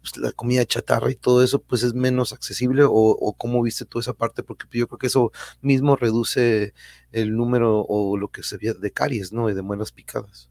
pues, 0.00 0.16
la, 0.16 0.32
comida 0.32 0.64
chatarra 0.64 1.10
y 1.10 1.14
todo 1.14 1.44
eso, 1.44 1.62
pues 1.62 1.82
es 1.82 1.92
menos 1.92 2.32
accesible, 2.32 2.84
o, 2.88 3.34
cómo 3.36 3.62
viste 3.62 3.84
tú 3.84 3.98
esa 3.98 4.14
parte, 4.14 4.42
porque 4.42 4.66
yo 4.78 4.88
creo 4.88 4.98
que 4.98 5.08
eso 5.08 5.30
mismo 5.60 5.94
reduce 5.94 6.72
el 7.12 7.36
número 7.36 7.84
o 7.86 8.16
lo 8.16 8.28
que 8.28 8.42
se 8.42 8.56
ve 8.56 8.72
de 8.72 8.92
caries, 8.92 9.30
¿no? 9.30 9.50
Y 9.50 9.54
de 9.54 9.60
muelas 9.60 9.92
picadas. 9.92 10.48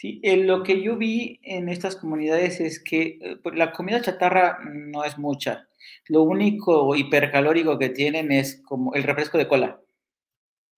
Sí, 0.00 0.18
lo 0.24 0.62
que 0.62 0.80
yo 0.80 0.96
vi 0.96 1.40
en 1.42 1.68
estas 1.68 1.94
comunidades 1.94 2.58
es 2.58 2.82
que 2.82 3.18
eh, 3.20 3.36
pues, 3.42 3.54
la 3.54 3.70
comida 3.70 4.00
chatarra 4.00 4.58
no 4.64 5.04
es 5.04 5.18
mucha. 5.18 5.68
Lo 6.08 6.22
único 6.22 6.96
hipercalórico 6.96 7.78
que 7.78 7.90
tienen 7.90 8.32
es 8.32 8.62
como 8.64 8.94
el 8.94 9.02
refresco 9.02 9.36
de 9.36 9.46
cola 9.46 9.78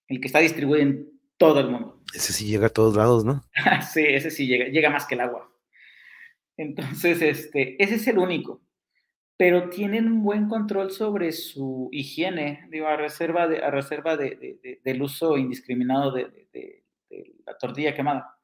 el 0.08 0.20
que 0.20 0.26
está 0.26 0.40
distribuido 0.40 0.82
en 0.82 1.08
todo 1.36 1.60
el 1.60 1.70
mundo. 1.70 2.02
Ese 2.12 2.32
sí 2.32 2.46
llega 2.46 2.66
a 2.66 2.70
todos 2.70 2.96
lados, 2.96 3.24
¿no? 3.24 3.44
sí, 3.92 4.00
ese 4.04 4.32
sí 4.32 4.48
llega, 4.48 4.64
llega 4.64 4.90
más 4.90 5.06
que 5.06 5.14
el 5.14 5.20
agua. 5.20 5.48
Entonces, 6.56 7.22
este, 7.22 7.80
ese 7.80 7.94
es 7.94 8.08
el 8.08 8.18
único. 8.18 8.60
Pero 9.36 9.68
tienen 9.68 10.08
un 10.08 10.24
buen 10.24 10.48
control 10.48 10.90
sobre 10.90 11.30
su 11.30 11.90
higiene, 11.92 12.66
digo, 12.70 12.88
a 12.88 12.96
reserva, 12.96 13.46
de, 13.46 13.62
a 13.62 13.70
reserva 13.70 14.16
de, 14.16 14.80
del 14.82 15.00
uso 15.00 15.38
indiscriminado 15.38 16.10
de, 16.10 16.82
la 17.46 17.56
tortilla 17.56 17.94
quemada. 17.94 18.41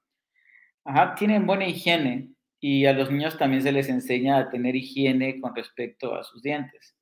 Ajá, 0.88 1.14
tienen 1.14 1.46
buena 1.46 1.66
higiene 1.66 2.30
y 2.60 2.86
a 2.86 2.92
los 2.92 3.10
niños 3.10 3.38
también 3.38 3.62
se 3.62 3.72
les 3.72 3.88
enseña 3.88 4.38
a 4.38 4.50
tener 4.50 4.74
higiene 4.74 5.40
con 5.40 5.54
respecto 5.54 6.14
a 6.14 6.24
sus 6.24 6.42
dientes 6.42 6.98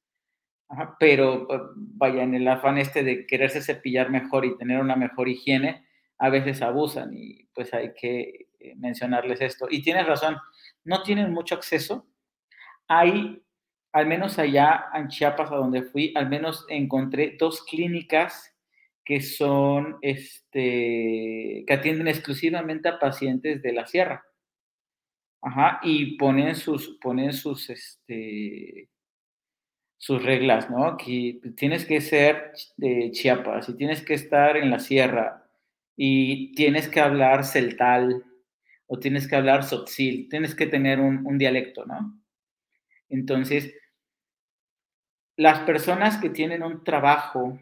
pero 0.98 1.46
pues, 1.46 1.60
vaya, 1.76 2.22
en 2.22 2.34
el 2.34 2.48
afán 2.48 2.78
este 2.78 3.02
de 3.04 3.26
quererse 3.26 3.62
cepillar 3.62 4.10
mejor 4.10 4.44
y 4.44 4.56
tener 4.56 4.80
una 4.80 4.96
mejor 4.96 5.28
higiene, 5.28 5.86
a 6.18 6.28
veces 6.28 6.62
abusan 6.62 7.10
y 7.14 7.44
pues 7.54 7.72
hay 7.74 7.92
que 7.94 8.48
eh, 8.58 8.74
mencionarles 8.76 9.40
esto. 9.40 9.66
Y 9.70 9.82
tienes 9.82 10.06
razón, 10.06 10.36
no 10.84 11.02
tienen 11.02 11.32
mucho 11.32 11.54
acceso. 11.54 12.06
Hay, 12.88 13.42
al 13.92 14.06
menos 14.06 14.38
allá 14.38 14.86
en 14.94 15.08
Chiapas, 15.08 15.52
a 15.52 15.56
donde 15.56 15.82
fui, 15.82 16.12
al 16.16 16.28
menos 16.28 16.66
encontré 16.68 17.36
dos 17.38 17.62
clínicas 17.62 18.55
que 19.06 19.20
son, 19.20 19.98
este, 20.02 21.64
que 21.64 21.72
atienden 21.72 22.08
exclusivamente 22.08 22.88
a 22.88 22.98
pacientes 22.98 23.62
de 23.62 23.72
la 23.72 23.86
sierra. 23.86 24.26
Ajá, 25.40 25.78
y 25.84 26.16
ponen 26.16 26.56
sus, 26.56 26.98
ponen 27.00 27.32
sus, 27.32 27.70
este, 27.70 28.90
sus 29.96 30.24
reglas, 30.24 30.68
¿no? 30.70 30.96
Que 30.96 31.40
tienes 31.56 31.86
que 31.86 32.00
ser 32.00 32.52
de 32.76 33.12
Chiapas 33.12 33.68
y 33.68 33.76
tienes 33.76 34.02
que 34.04 34.14
estar 34.14 34.56
en 34.56 34.70
la 34.70 34.80
sierra 34.80 35.48
y 35.96 36.52
tienes 36.56 36.88
que 36.88 36.98
hablar 36.98 37.44
celtal 37.44 38.24
o 38.88 38.98
tienes 38.98 39.28
que 39.28 39.36
hablar 39.36 39.62
sotzil, 39.62 40.28
tienes 40.28 40.56
que 40.56 40.66
tener 40.66 40.98
un, 40.98 41.38
dialecto, 41.38 41.86
¿no? 41.86 42.20
Entonces, 43.08 43.72
las 45.36 45.60
personas 45.60 46.18
que 46.18 46.30
tienen 46.30 46.64
un 46.64 46.82
trabajo 46.82 47.60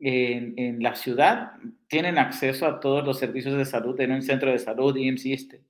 en, 0.00 0.82
la 0.82 0.94
ciudad 0.94 1.52
tienen 1.88 2.18
acceso 2.18 2.66
a 2.66 2.80
todos 2.80 3.04
los 3.04 3.18
servicios 3.18 3.56
de 3.56 3.64
salud 3.64 3.98
en 4.00 4.12
un 4.12 4.22
centro 4.22 4.50
de 4.50 4.58
salud, 4.58 4.96
y 4.96 5.32
este. 5.32 5.64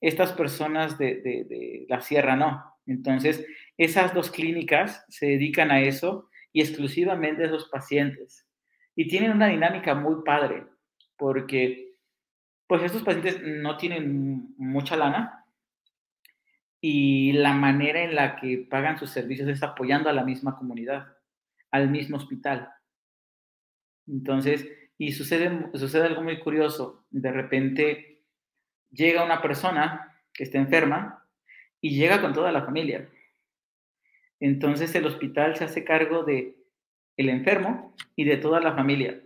Estas 0.00 0.32
personas 0.32 0.98
de, 0.98 1.16
de, 1.16 1.86
la 1.88 2.00
sierra 2.00 2.36
no. 2.36 2.64
Entonces, 2.86 3.44
esas 3.76 4.14
dos 4.14 4.30
clínicas 4.30 5.04
se 5.08 5.26
dedican 5.26 5.70
a 5.70 5.80
eso 5.80 6.28
y 6.52 6.60
exclusivamente 6.60 7.42
a 7.42 7.46
esos 7.46 7.68
pacientes. 7.68 8.46
Y 8.94 9.08
tienen 9.08 9.32
una 9.32 9.48
dinámica 9.48 9.94
muy 9.94 10.22
padre, 10.24 10.64
porque 11.16 11.94
pues 12.66 12.82
estos 12.82 13.02
pacientes 13.02 13.40
no 13.42 13.76
tienen 13.76 14.54
mucha 14.56 14.96
lana 14.96 15.44
y 16.80 17.32
la 17.32 17.52
manera 17.52 18.02
en 18.02 18.14
la 18.14 18.36
que 18.36 18.66
pagan 18.70 18.98
sus 18.98 19.10
servicios 19.10 19.48
es 19.48 19.62
apoyando 19.62 20.08
a 20.08 20.12
la 20.12 20.24
misma 20.24 20.56
comunidad, 20.56 21.06
al 21.70 21.90
mismo 21.90 22.16
hospital. 22.16 22.70
Entonces, 24.06 24.68
y 24.98 25.12
sucede, 25.12 25.68
sucede 25.74 26.06
algo 26.06 26.22
muy 26.22 26.38
curioso. 26.38 27.04
De 27.10 27.32
repente 27.32 28.22
llega 28.90 29.24
una 29.24 29.42
persona 29.42 30.22
que 30.32 30.44
está 30.44 30.58
enferma 30.58 31.24
y 31.80 31.96
llega 31.96 32.20
con 32.20 32.32
toda 32.32 32.52
la 32.52 32.64
familia. 32.64 33.08
Entonces 34.40 34.94
el 34.94 35.06
hospital 35.06 35.56
se 35.56 35.64
hace 35.64 35.84
cargo 35.84 36.24
de 36.24 36.56
el 37.16 37.28
enfermo 37.28 37.94
y 38.14 38.24
de 38.24 38.36
toda 38.36 38.60
la 38.60 38.74
familia. 38.74 39.20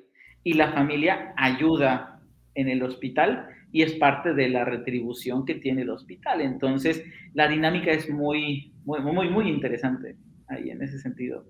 Y 0.44 0.54
la 0.54 0.72
familia 0.72 1.34
ayuda 1.36 2.20
en 2.54 2.68
el 2.68 2.82
hospital 2.82 3.48
y 3.72 3.82
es 3.82 3.94
parte 3.94 4.34
de 4.34 4.48
la 4.48 4.64
retribución 4.64 5.44
que 5.44 5.54
tiene 5.56 5.82
el 5.82 5.90
hospital. 5.90 6.40
Entonces, 6.40 7.04
la 7.34 7.48
dinámica 7.48 7.90
es 7.92 8.10
muy, 8.10 8.72
muy, 8.84 9.00
muy, 9.00 9.28
muy 9.28 9.48
interesante 9.48 10.16
ahí 10.48 10.70
en 10.70 10.82
ese 10.82 10.98
sentido. 10.98 11.44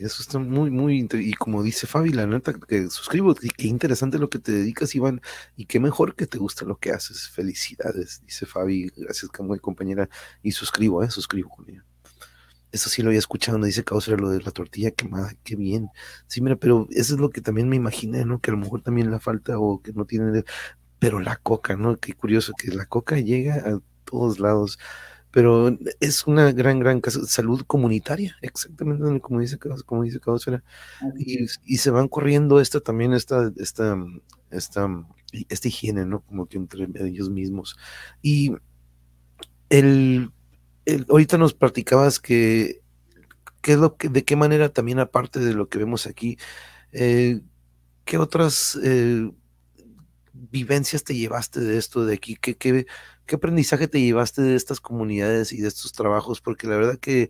Eso 0.00 0.22
está 0.22 0.38
muy, 0.38 0.70
muy, 0.70 1.06
y 1.12 1.32
como 1.34 1.62
dice 1.62 1.86
Fabi, 1.86 2.10
la 2.10 2.26
neta 2.26 2.52
que 2.54 2.90
suscribo, 2.90 3.34
y 3.40 3.48
qué 3.50 3.68
interesante 3.68 4.18
lo 4.18 4.28
que 4.28 4.38
te 4.38 4.52
dedicas, 4.52 4.94
Iván, 4.94 5.20
y 5.56 5.66
qué 5.66 5.78
mejor 5.78 6.16
que 6.16 6.26
te 6.26 6.38
gusta 6.38 6.64
lo 6.64 6.76
que 6.76 6.90
haces. 6.90 7.28
Felicidades, 7.28 8.22
dice 8.24 8.46
Fabi, 8.46 8.90
gracias 8.96 9.30
como 9.30 9.56
compañera, 9.58 10.08
y 10.42 10.52
suscribo, 10.52 11.02
eh, 11.02 11.10
suscribo 11.10 11.50
con 11.50 11.70
ella. 11.70 11.84
Eso 12.72 12.90
sí 12.90 13.02
lo 13.02 13.10
había 13.10 13.20
escuchado, 13.20 13.56
no 13.58 13.66
dice 13.66 13.84
causa 13.84 14.10
lo 14.16 14.30
de 14.30 14.42
la 14.42 14.50
tortilla 14.50 14.90
quemada, 14.90 15.32
qué 15.44 15.54
bien. 15.54 15.88
Sí, 16.26 16.40
mira, 16.40 16.56
pero 16.56 16.88
eso 16.90 17.14
es 17.14 17.20
lo 17.20 17.30
que 17.30 17.40
también 17.40 17.68
me 17.68 17.76
imaginé, 17.76 18.24
¿no? 18.24 18.40
Que 18.40 18.50
a 18.50 18.54
lo 18.54 18.58
mejor 18.58 18.82
también 18.82 19.12
la 19.12 19.20
falta 19.20 19.58
o 19.58 19.80
que 19.80 19.92
no 19.92 20.04
tiene, 20.04 20.42
pero 20.98 21.20
la 21.20 21.36
coca, 21.36 21.76
¿no? 21.76 21.96
Qué 21.98 22.14
curioso 22.14 22.52
que 22.58 22.72
la 22.72 22.86
coca 22.86 23.20
llega 23.20 23.56
a 23.56 23.80
todos 24.04 24.40
lados, 24.40 24.78
pero 25.34 25.76
es 25.98 26.28
una 26.28 26.52
gran, 26.52 26.78
gran 26.78 27.02
salud 27.10 27.64
comunitaria, 27.66 28.36
exactamente 28.40 29.20
como 29.20 29.40
dice, 29.40 29.58
como 29.84 30.04
dice 30.04 30.20
y, 31.18 31.46
y, 31.64 31.76
se 31.78 31.90
van 31.90 32.06
corriendo 32.06 32.60
esta 32.60 32.78
también, 32.78 33.12
esta, 33.12 33.50
esta, 33.56 33.96
esta, 34.52 35.04
esta 35.48 35.68
higiene, 35.68 36.06
¿no? 36.06 36.20
Como 36.20 36.46
que 36.46 36.56
entre 36.56 36.86
ellos 37.00 37.30
mismos. 37.30 37.76
Y 38.22 38.52
el 39.70 40.30
ahorita 41.08 41.36
nos 41.36 41.52
platicabas 41.52 42.20
que, 42.20 42.82
es 43.64 43.76
lo 43.76 43.96
que, 43.96 44.10
de 44.10 44.24
qué 44.24 44.36
manera 44.36 44.68
también 44.68 45.00
aparte 45.00 45.40
de 45.40 45.52
lo 45.52 45.68
que 45.68 45.78
vemos 45.78 46.06
aquí, 46.06 46.38
eh, 46.92 47.40
¿qué 48.04 48.18
otras 48.18 48.78
eh, 48.84 49.28
vivencias 50.32 51.02
te 51.02 51.16
llevaste 51.16 51.58
de 51.58 51.76
esto 51.76 52.06
de 52.06 52.14
aquí? 52.14 52.36
¿Qué, 52.36 52.56
¿Qué, 52.56 52.86
qué, 53.26 53.36
aprendizaje 53.36 53.88
te 53.88 54.00
llevaste 54.00 54.42
de 54.42 54.56
estas 54.56 54.80
comunidades 54.80 55.52
y 55.52 55.60
de 55.60 55.68
estos 55.68 55.92
trabajos? 55.92 56.40
Porque 56.40 56.66
la 56.66 56.76
verdad 56.76 56.98
que 56.98 57.28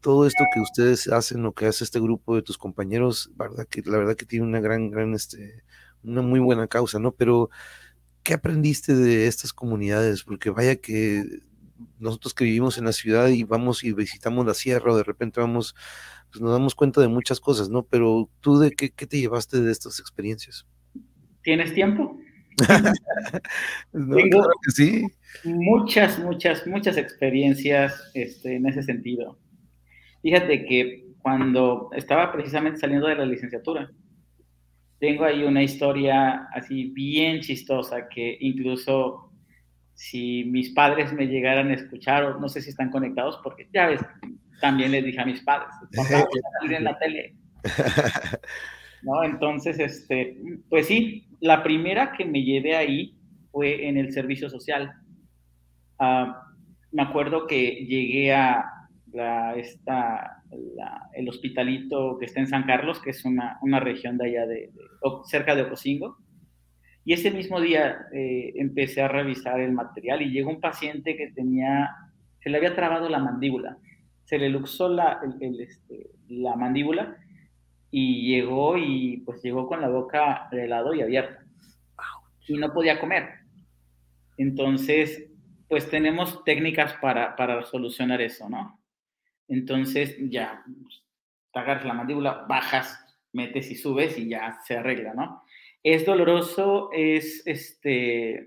todo 0.00 0.26
esto 0.26 0.44
que 0.54 0.60
ustedes 0.60 1.08
hacen, 1.08 1.42
lo 1.42 1.52
que 1.52 1.66
hace 1.66 1.84
este 1.84 2.00
grupo 2.00 2.36
de 2.36 2.42
tus 2.42 2.58
compañeros, 2.58 3.30
la 3.38 3.98
verdad 3.98 4.16
que 4.16 4.26
tiene 4.26 4.46
una 4.46 4.60
gran, 4.60 4.90
gran, 4.90 5.14
este, 5.14 5.62
una 6.02 6.22
muy 6.22 6.40
buena 6.40 6.66
causa, 6.66 6.98
¿no? 6.98 7.12
Pero 7.12 7.50
¿qué 8.22 8.34
aprendiste 8.34 8.94
de 8.94 9.26
estas 9.26 9.52
comunidades? 9.52 10.24
Porque 10.24 10.50
vaya 10.50 10.76
que 10.76 11.24
nosotros 11.98 12.34
que 12.34 12.44
vivimos 12.44 12.78
en 12.78 12.84
la 12.84 12.92
ciudad 12.92 13.28
y 13.28 13.44
vamos 13.44 13.84
y 13.84 13.92
visitamos 13.92 14.46
la 14.46 14.54
sierra 14.54 14.92
o 14.92 14.96
de 14.96 15.04
repente 15.04 15.40
vamos, 15.40 15.74
pues 16.30 16.40
nos 16.40 16.52
damos 16.52 16.74
cuenta 16.74 17.00
de 17.00 17.08
muchas 17.08 17.40
cosas, 17.40 17.68
¿no? 17.68 17.82
Pero 17.84 18.28
tú 18.40 18.58
de 18.58 18.72
qué, 18.72 18.90
qué 18.90 19.06
te 19.06 19.18
llevaste 19.18 19.60
de 19.60 19.72
estas 19.72 20.00
experiencias? 20.00 20.66
¿Tienes 21.42 21.74
tiempo? 21.74 22.18
no, 23.92 24.16
Tengo 24.16 24.48
que 24.64 24.70
sí. 24.70 25.06
Muchas, 25.44 26.18
muchas, 26.18 26.66
muchas 26.66 26.96
experiencias 26.96 28.10
este, 28.14 28.56
en 28.56 28.66
ese 28.66 28.82
sentido. 28.82 29.38
Fíjate 30.22 30.64
que 30.66 31.06
cuando 31.20 31.90
estaba 31.94 32.32
precisamente 32.32 32.78
saliendo 32.78 33.06
de 33.06 33.16
la 33.16 33.26
licenciatura, 33.26 33.90
tengo 34.98 35.24
ahí 35.24 35.42
una 35.44 35.62
historia 35.62 36.48
así 36.52 36.90
bien 36.90 37.40
chistosa 37.40 38.08
que 38.08 38.36
incluso 38.40 39.32
si 39.94 40.44
mis 40.44 40.70
padres 40.70 41.12
me 41.12 41.26
llegaran 41.26 41.70
a 41.70 41.74
escuchar, 41.74 42.24
o 42.24 42.40
no 42.40 42.48
sé 42.48 42.62
si 42.62 42.70
están 42.70 42.90
conectados, 42.90 43.38
porque 43.42 43.68
ya 43.72 43.86
ves, 43.86 44.00
también 44.60 44.92
les 44.92 45.04
dije 45.04 45.20
a 45.20 45.26
mis 45.26 45.42
padres, 45.42 45.68
papá, 45.94 46.08
voy 46.30 46.40
a 46.40 46.58
salir 46.58 46.76
en 46.76 46.84
la 46.84 46.98
tele. 46.98 47.34
¿No? 49.02 49.22
Entonces, 49.24 49.78
este, 49.78 50.36
pues 50.68 50.86
sí, 50.86 51.26
la 51.40 51.62
primera 51.62 52.12
que 52.12 52.24
me 52.24 52.42
llevé 52.42 52.76
ahí 52.76 53.16
fue 53.50 53.88
en 53.88 53.96
el 53.96 54.12
servicio 54.12 54.50
social. 54.50 54.92
Ah, 55.98 56.42
me 56.92 57.02
acuerdo 57.02 57.46
que 57.46 57.86
llegué 57.86 58.32
a 58.32 58.64
la, 59.12 59.54
esta, 59.54 60.42
el 61.14 61.28
hospitalito 61.28 62.18
que 62.18 62.26
está 62.26 62.40
en 62.40 62.48
San 62.48 62.64
Carlos, 62.64 63.00
que 63.00 63.10
es 63.10 63.24
una, 63.24 63.58
una 63.62 63.80
región 63.80 64.18
de 64.18 64.26
allá, 64.26 64.46
de, 64.46 64.70
cerca 65.24 65.54
de 65.54 65.62
Ocosingo 65.62 66.18
y 67.04 67.14
ese 67.14 67.30
mismo 67.30 67.60
día 67.60 68.06
eh, 68.12 68.52
empecé 68.56 69.02
a 69.02 69.08
revisar 69.08 69.60
el 69.60 69.72
material 69.72 70.22
y 70.22 70.30
llegó 70.30 70.50
un 70.50 70.60
paciente 70.60 71.16
que 71.16 71.32
tenía, 71.32 71.90
se 72.40 72.50
le 72.50 72.58
había 72.58 72.76
trabado 72.76 73.08
la 73.08 73.18
mandíbula, 73.18 73.78
se 74.24 74.38
le 74.38 74.48
luxó 74.48 74.88
la, 74.88 75.18
este, 75.40 76.10
la 76.28 76.56
mandíbula 76.56 77.16
y 77.90 78.32
llegó 78.32 78.76
y 78.78 79.18
pues 79.26 79.42
llegó 79.42 79.66
con 79.66 79.80
la 79.80 79.88
boca 79.88 80.48
de 80.50 80.66
y 80.66 81.02
abierta 81.02 81.44
y 82.50 82.58
no 82.58 82.72
podía 82.72 82.98
comer. 82.98 83.28
Entonces, 84.36 85.28
pues 85.68 85.88
tenemos 85.88 86.42
técnicas 86.44 86.94
para, 86.94 87.36
para 87.36 87.62
solucionar 87.62 88.20
eso, 88.20 88.48
¿no? 88.48 88.80
Entonces 89.46 90.16
ya, 90.30 90.64
pues, 90.82 91.04
agarras 91.52 91.84
la 91.84 91.94
mandíbula, 91.94 92.46
bajas, 92.48 92.98
metes 93.32 93.70
y 93.70 93.76
subes 93.76 94.18
y 94.18 94.28
ya 94.28 94.58
se 94.64 94.76
arregla, 94.76 95.14
¿no? 95.14 95.44
Es 95.82 96.04
doloroso, 96.04 96.90
es, 96.92 97.46
este, 97.46 98.46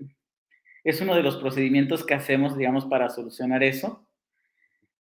es 0.84 1.00
uno 1.00 1.14
de 1.14 1.22
los 1.22 1.36
procedimientos 1.38 2.04
que 2.04 2.14
hacemos, 2.14 2.56
digamos, 2.56 2.84
para 2.84 3.08
solucionar 3.08 3.62
eso. 3.62 4.06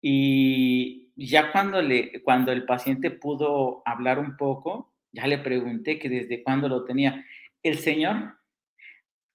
Y 0.02 1.01
ya 1.16 1.52
cuando, 1.52 1.82
le, 1.82 2.22
cuando 2.22 2.52
el 2.52 2.64
paciente 2.64 3.10
pudo 3.10 3.82
hablar 3.84 4.18
un 4.18 4.36
poco, 4.36 4.92
ya 5.12 5.26
le 5.26 5.38
pregunté 5.38 5.98
que 5.98 6.08
desde 6.08 6.42
cuándo 6.42 6.68
lo 6.68 6.84
tenía. 6.84 7.24
El 7.62 7.78
señor 7.78 8.38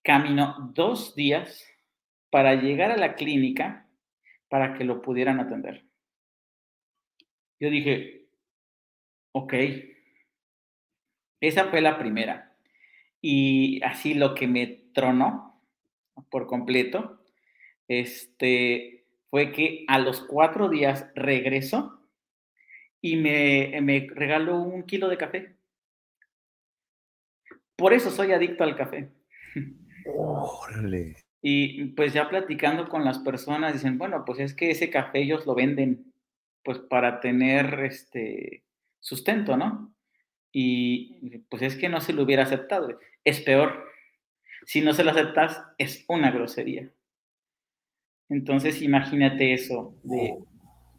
caminó 0.02 0.72
dos 0.74 1.16
días 1.16 1.66
para 2.30 2.56
llegar 2.56 2.92
a 2.92 2.98
la 2.98 3.16
clínica 3.16 3.88
para 4.50 4.74
que 4.74 4.84
lo 4.84 5.02
pudieran 5.02 5.40
atender. 5.40 5.86
Yo 7.60 7.70
dije, 7.70 8.28
ok, 9.32 9.54
esa 11.42 11.66
fue 11.66 11.82
la 11.82 11.98
primera. 11.98 12.56
Y 13.22 13.82
así 13.84 14.14
lo 14.14 14.36
que 14.36 14.48
me 14.48 14.68
tronó 14.94 15.62
por 16.30 16.48
completo, 16.48 17.24
este, 17.88 18.97
fue 19.38 19.52
que 19.52 19.86
a 19.88 20.00
los 20.00 20.22
cuatro 20.22 20.68
días 20.68 21.12
regresó 21.14 22.02
y 23.00 23.18
me, 23.18 23.80
me 23.84 24.08
regaló 24.10 24.60
un 24.60 24.82
kilo 24.82 25.10
de 25.10 25.18
café. 25.18 25.56
Por 27.76 27.94
eso 27.94 28.10
soy 28.10 28.32
adicto 28.32 28.64
al 28.64 28.76
café. 28.76 29.12
Órale. 30.08 31.18
Y 31.40 31.86
pues 31.90 32.14
ya 32.14 32.30
platicando 32.30 32.90
con 32.90 33.06
las 33.06 33.20
personas, 33.20 33.74
dicen, 33.74 34.00
bueno, 34.00 34.26
pues 34.26 34.40
es 34.40 34.56
que 34.56 34.72
ese 34.72 34.90
café 34.90 35.20
ellos 35.20 35.46
lo 35.46 35.54
venden 35.54 36.12
pues 36.64 36.80
para 36.80 37.20
tener 37.20 37.82
este 37.82 38.64
sustento, 39.00 39.56
¿no? 39.56 39.94
Y 40.52 41.38
pues 41.50 41.62
es 41.62 41.76
que 41.76 41.90
no 41.90 42.02
se 42.02 42.14
lo 42.14 42.24
hubiera 42.24 42.42
aceptado. 42.42 43.00
Es 43.24 43.42
peor. 43.42 43.86
Si 44.66 44.82
no 44.82 44.94
se 44.94 45.04
lo 45.04 45.12
aceptas, 45.12 45.62
es 45.78 46.06
una 46.08 46.32
grosería. 46.32 46.92
Entonces 48.30 48.82
imagínate 48.82 49.54
eso, 49.54 49.96
de 50.04 50.38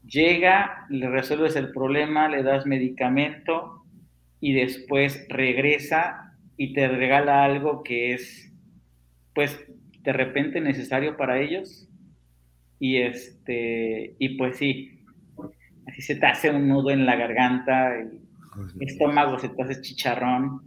llega, 0.09 0.87
le 0.89 1.09
resuelves 1.09 1.55
el 1.57 1.71
problema, 1.71 2.29
le 2.29 2.43
das 2.43 2.67
medicamento 2.67 3.85
y 4.41 4.55
después 4.55 5.27
regresa 5.29 6.37
y 6.57 6.73
te 6.73 6.89
regala 6.89 7.45
algo 7.45 7.83
que 7.83 8.15
es, 8.15 8.53
pues, 9.35 9.65
de 10.03 10.13
repente 10.13 10.61
necesario 10.61 11.17
para 11.17 11.41
ellos. 11.41 11.89
Y 12.81 12.99
este, 12.99 14.15
y 14.19 14.37
pues 14.37 14.57
sí, 14.57 15.05
así 15.87 16.03
se 16.03 16.17
te 16.17 16.27
hace 16.27 16.51
un 16.51 16.69
nudo 16.69 16.91
en 16.91 17.07
la 17.07 17.17
garganta, 17.17 17.99
el 17.99 18.21
estómago 18.81 19.39
se 19.39 19.49
te 19.49 19.63
hace 19.63 19.81
chicharrón. 19.81 20.63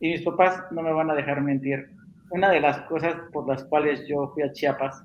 Y 0.00 0.08
mis 0.10 0.22
papás 0.22 0.64
no 0.72 0.82
me 0.82 0.92
van 0.92 1.10
a 1.10 1.14
dejar 1.14 1.40
mentir. 1.40 1.90
Una 2.30 2.50
de 2.50 2.60
las 2.60 2.80
cosas 2.82 3.14
por 3.32 3.48
las 3.48 3.64
cuales 3.64 4.06
yo 4.08 4.32
fui 4.34 4.42
a 4.42 4.52
Chiapas 4.52 5.04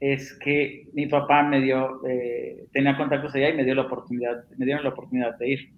es 0.00 0.38
que 0.38 0.88
mi 0.92 1.06
papá 1.06 1.42
me 1.42 1.60
dio, 1.60 2.06
eh, 2.06 2.66
tenía 2.72 2.96
contactos 2.96 3.34
allá 3.34 3.50
y 3.50 3.56
me 3.56 3.64
dio 3.64 3.74
la 3.74 3.82
oportunidad, 3.82 4.48
me 4.56 4.64
dieron 4.64 4.84
la 4.84 4.90
oportunidad 4.90 5.36
de 5.38 5.48
ir. 5.48 5.72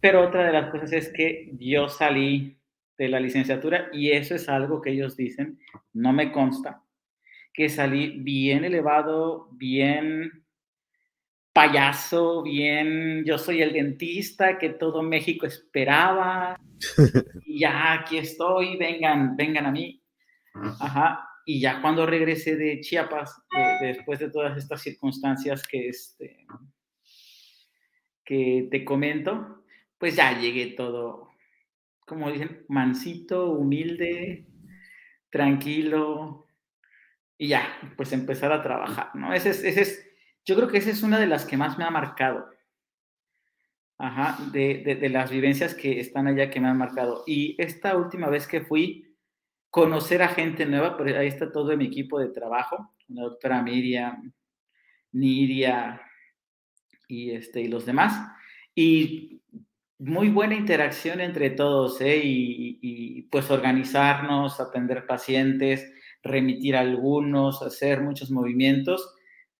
Pero 0.00 0.26
otra 0.26 0.46
de 0.46 0.52
las 0.52 0.70
cosas 0.70 0.92
es 0.92 1.12
que 1.12 1.50
yo 1.58 1.88
salí 1.88 2.58
de 2.98 3.08
la 3.08 3.20
licenciatura 3.20 3.88
y 3.92 4.10
eso 4.10 4.34
es 4.34 4.48
algo 4.48 4.82
que 4.82 4.90
ellos 4.90 5.16
dicen, 5.16 5.58
no 5.92 6.12
me 6.12 6.30
consta, 6.30 6.82
que 7.52 7.68
salí 7.68 8.20
bien 8.20 8.64
elevado, 8.64 9.48
bien 9.52 10.44
payaso, 11.54 12.42
bien, 12.42 13.24
yo 13.24 13.38
soy 13.38 13.62
el 13.62 13.72
dentista 13.72 14.58
que 14.58 14.70
todo 14.70 15.02
México 15.02 15.46
esperaba, 15.46 16.60
y 17.46 17.60
ya 17.60 17.94
aquí 17.94 18.18
estoy, 18.18 18.76
vengan, 18.76 19.36
vengan 19.36 19.66
a 19.66 19.70
mí. 19.70 20.02
Ajá, 20.80 21.28
y 21.44 21.60
ya 21.60 21.80
cuando 21.80 22.06
regresé 22.06 22.56
de 22.56 22.80
Chiapas, 22.80 23.42
después 23.80 24.18
de 24.18 24.30
todas 24.30 24.56
estas 24.56 24.82
circunstancias 24.82 25.66
que, 25.66 25.88
este, 25.88 26.46
que 28.24 28.68
te 28.70 28.84
comento, 28.84 29.64
pues 29.98 30.16
ya 30.16 30.38
llegué 30.38 30.68
todo, 30.68 31.30
como 32.06 32.30
dicen, 32.30 32.64
mansito, 32.68 33.50
humilde, 33.50 34.46
tranquilo, 35.30 36.46
y 37.36 37.48
ya, 37.48 37.78
pues 37.96 38.12
empezar 38.12 38.52
a 38.52 38.62
trabajar, 38.62 39.14
¿no? 39.14 39.34
Ese 39.34 39.50
es, 39.50 39.64
ese 39.64 39.82
es, 39.82 40.10
yo 40.44 40.56
creo 40.56 40.68
que 40.68 40.78
esa 40.78 40.90
es 40.90 41.02
una 41.02 41.18
de 41.18 41.26
las 41.26 41.44
que 41.44 41.56
más 41.56 41.76
me 41.78 41.84
ha 41.84 41.90
marcado. 41.90 42.48
Ajá, 43.96 44.36
de, 44.50 44.82
de, 44.84 44.96
de 44.96 45.08
las 45.08 45.30
vivencias 45.30 45.74
que 45.74 46.00
están 46.00 46.26
allá 46.26 46.50
que 46.50 46.60
me 46.60 46.68
han 46.68 46.76
marcado. 46.76 47.22
Y 47.26 47.54
esta 47.62 47.96
última 47.96 48.28
vez 48.28 48.46
que 48.46 48.60
fui, 48.60 49.13
conocer 49.74 50.22
a 50.22 50.28
gente 50.28 50.66
nueva, 50.66 50.96
pero 50.96 51.18
ahí 51.18 51.26
está 51.26 51.50
todo 51.50 51.76
mi 51.76 51.86
equipo 51.86 52.20
de 52.20 52.28
trabajo, 52.28 52.94
la 53.08 53.22
doctora 53.22 53.60
Miriam, 53.60 54.32
Niria 55.10 56.00
y, 57.08 57.32
este, 57.32 57.62
y 57.62 57.66
los 57.66 57.84
demás. 57.84 58.14
Y 58.72 59.42
muy 59.98 60.28
buena 60.28 60.54
interacción 60.54 61.20
entre 61.20 61.50
todos, 61.50 62.00
¿eh? 62.00 62.20
y, 62.22 62.78
y, 62.82 63.22
pues 63.22 63.50
organizarnos, 63.50 64.60
atender 64.60 65.06
pacientes, 65.08 65.92
remitir 66.22 66.76
algunos, 66.76 67.60
hacer 67.60 68.00
muchos 68.00 68.30
movimientos. 68.30 69.12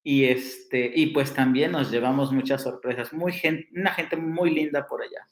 Y, 0.05 0.27
este, 0.27 0.92
y 0.94 1.07
pues 1.07 1.35
también 1.35 1.72
nos 1.72 1.90
llevamos 1.90 2.31
muchas 2.31 2.62
sorpresas. 2.62 3.12
Muy 3.12 3.33
gente, 3.33 3.66
una 3.74 3.92
gente 3.92 4.16
muy 4.16 4.55
linda 4.55 4.87
por 4.87 5.03
allá, 5.03 5.27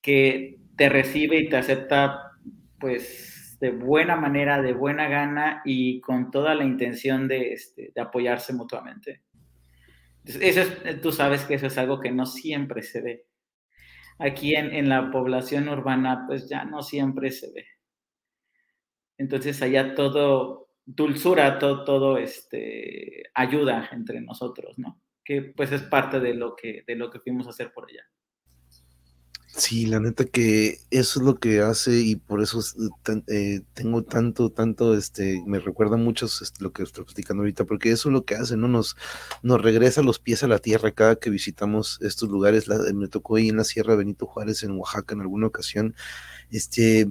que 0.00 0.58
te 0.74 0.88
recibe 0.88 1.36
y 1.36 1.50
te 1.50 1.58
acepta 1.58 2.30
pues 2.80 3.33
de 3.64 3.70
buena 3.70 4.14
manera, 4.14 4.60
de 4.60 4.74
buena 4.74 5.08
gana 5.08 5.62
y 5.64 5.98
con 6.02 6.30
toda 6.30 6.54
la 6.54 6.64
intención 6.64 7.26
de, 7.26 7.54
este, 7.54 7.92
de 7.94 8.00
apoyarse 8.02 8.52
mutuamente. 8.52 9.22
Eso 10.22 10.60
es, 10.60 11.00
tú 11.00 11.10
sabes 11.12 11.46
que 11.46 11.54
eso 11.54 11.68
es 11.68 11.78
algo 11.78 11.98
que 11.98 12.10
no 12.10 12.26
siempre 12.26 12.82
se 12.82 13.00
ve. 13.00 13.26
Aquí 14.18 14.54
en, 14.54 14.74
en, 14.74 14.90
la 14.90 15.10
población 15.10 15.70
urbana, 15.70 16.24
pues 16.26 16.46
ya 16.46 16.66
no 16.66 16.82
siempre 16.82 17.30
se 17.30 17.52
ve. 17.52 17.64
Entonces 19.16 19.62
allá 19.62 19.94
todo, 19.94 20.68
dulzura, 20.84 21.58
todo, 21.58 21.84
todo 21.84 22.18
este, 22.18 23.22
ayuda 23.32 23.88
entre 23.92 24.20
nosotros, 24.20 24.78
¿no? 24.78 25.00
Que 25.24 25.40
pues 25.40 25.72
es 25.72 25.84
parte 25.84 26.20
de 26.20 26.34
lo 26.34 26.54
que, 26.54 26.84
de 26.86 26.96
lo 26.96 27.10
que 27.10 27.20
fuimos 27.20 27.46
a 27.46 27.50
hacer 27.50 27.72
por 27.72 27.88
allá. 27.88 28.04
Sí, 29.56 29.86
la 29.86 30.00
neta 30.00 30.24
que 30.24 30.80
eso 30.90 31.20
es 31.20 31.24
lo 31.24 31.36
que 31.36 31.60
hace 31.60 32.00
y 32.00 32.16
por 32.16 32.42
eso 32.42 32.60
eh, 33.28 33.60
tengo 33.72 34.02
tanto, 34.02 34.50
tanto, 34.50 34.96
este, 34.96 35.44
me 35.46 35.60
recuerda 35.60 35.96
mucho 35.96 36.26
lo 36.58 36.72
que 36.72 36.82
estoy 36.82 37.04
platicando 37.04 37.42
ahorita, 37.42 37.64
porque 37.64 37.92
eso 37.92 38.08
es 38.08 38.12
lo 38.12 38.24
que 38.24 38.34
hace, 38.34 38.56
¿no? 38.56 38.66
Nos, 38.66 38.96
nos 39.42 39.62
regresa 39.62 40.02
los 40.02 40.18
pies 40.18 40.42
a 40.42 40.48
la 40.48 40.58
tierra 40.58 40.90
cada 40.90 41.16
que 41.16 41.30
visitamos 41.30 42.00
estos 42.02 42.28
lugares. 42.28 42.66
me 42.94 43.06
tocó 43.06 43.36
ahí 43.36 43.48
en 43.48 43.56
la 43.58 43.64
Sierra 43.64 43.94
Benito 43.94 44.26
Juárez, 44.26 44.64
en 44.64 44.72
Oaxaca, 44.72 45.14
en 45.14 45.20
alguna 45.20 45.46
ocasión, 45.46 45.94
este, 46.50 47.08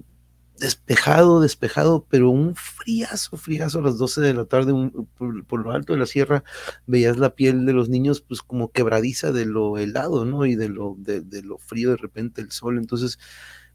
despejado, 0.63 1.41
despejado, 1.41 2.05
pero 2.09 2.29
un 2.29 2.55
friazo, 2.55 3.35
friazo 3.35 3.79
a 3.79 3.81
las 3.81 3.97
12 3.97 4.21
de 4.21 4.33
la 4.33 4.45
tarde, 4.45 4.73
por, 5.17 5.59
lo 5.59 5.71
alto 5.71 5.91
de 5.91 5.99
la 5.99 6.05
sierra, 6.05 6.45
veías 6.87 7.17
la 7.17 7.35
piel 7.35 7.65
de 7.65 7.73
los 7.73 7.89
niños 7.89 8.21
pues 8.21 8.41
como 8.41 8.71
quebradiza 8.71 9.33
de 9.33 9.45
lo 9.45 9.77
helado, 9.77 10.23
¿no? 10.23 10.45
Y 10.45 10.55
de 10.55 10.69
lo, 10.69 10.95
de, 10.97 11.21
lo 11.43 11.57
frío 11.57 11.89
de 11.89 11.97
repente 11.97 12.41
el 12.41 12.51
sol, 12.51 12.77
entonces, 12.77 13.19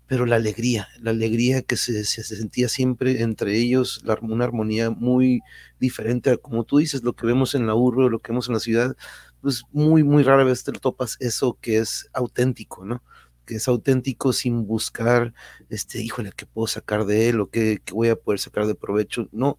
pero 0.07 0.25
la 0.25 0.37
alegría, 0.37 0.89
la 0.99 1.11
alegría 1.11 1.61
que 1.61 1.77
se, 1.77 2.05
se, 2.05 2.25
sentía 2.25 2.71
siempre 2.71 3.21
entre 3.21 3.59
ellos, 3.59 4.03
una 4.23 4.45
armonía 4.45 4.89
muy 4.89 5.41
diferente 5.79 6.31
a 6.31 6.39
como 6.39 6.65
tú 6.65 6.79
dices, 6.79 7.03
lo 7.03 7.13
que 7.13 7.27
vemos 7.27 7.55
en 7.55 7.67
la 7.67 7.75
urbe, 7.75 8.09
lo 8.09 8.19
que 8.21 8.33
vemos 8.33 8.49
en 8.49 8.55
la 8.55 8.61
ciudad, 8.61 8.97
pues 9.43 9.65
muy, 9.73 10.05
muy 10.05 10.23
rara 10.23 10.43
vez 10.43 10.65
te 10.65 10.73
topas 10.73 11.19
eso 11.21 11.59
que 11.61 11.79
es 11.79 12.09
auténtico, 12.15 12.87
¿no? 12.87 13.03
Que 13.49 13.55
es 13.55 13.67
auténtico 13.67 14.35
sin 14.35 14.67
buscar, 14.67 15.33
este, 15.71 16.03
híjole, 16.03 16.33
¿qué 16.37 16.45
puedo 16.45 16.67
sacar 16.67 17.07
de 17.07 17.31
él 17.31 17.41
o 17.41 17.49
qué, 17.49 17.81
voy 17.93 18.11
a 18.11 18.17
poder 18.17 18.39
sacar 18.41 18.67
de 18.67 18.75
provecho? 18.75 19.27
No, 19.33 19.59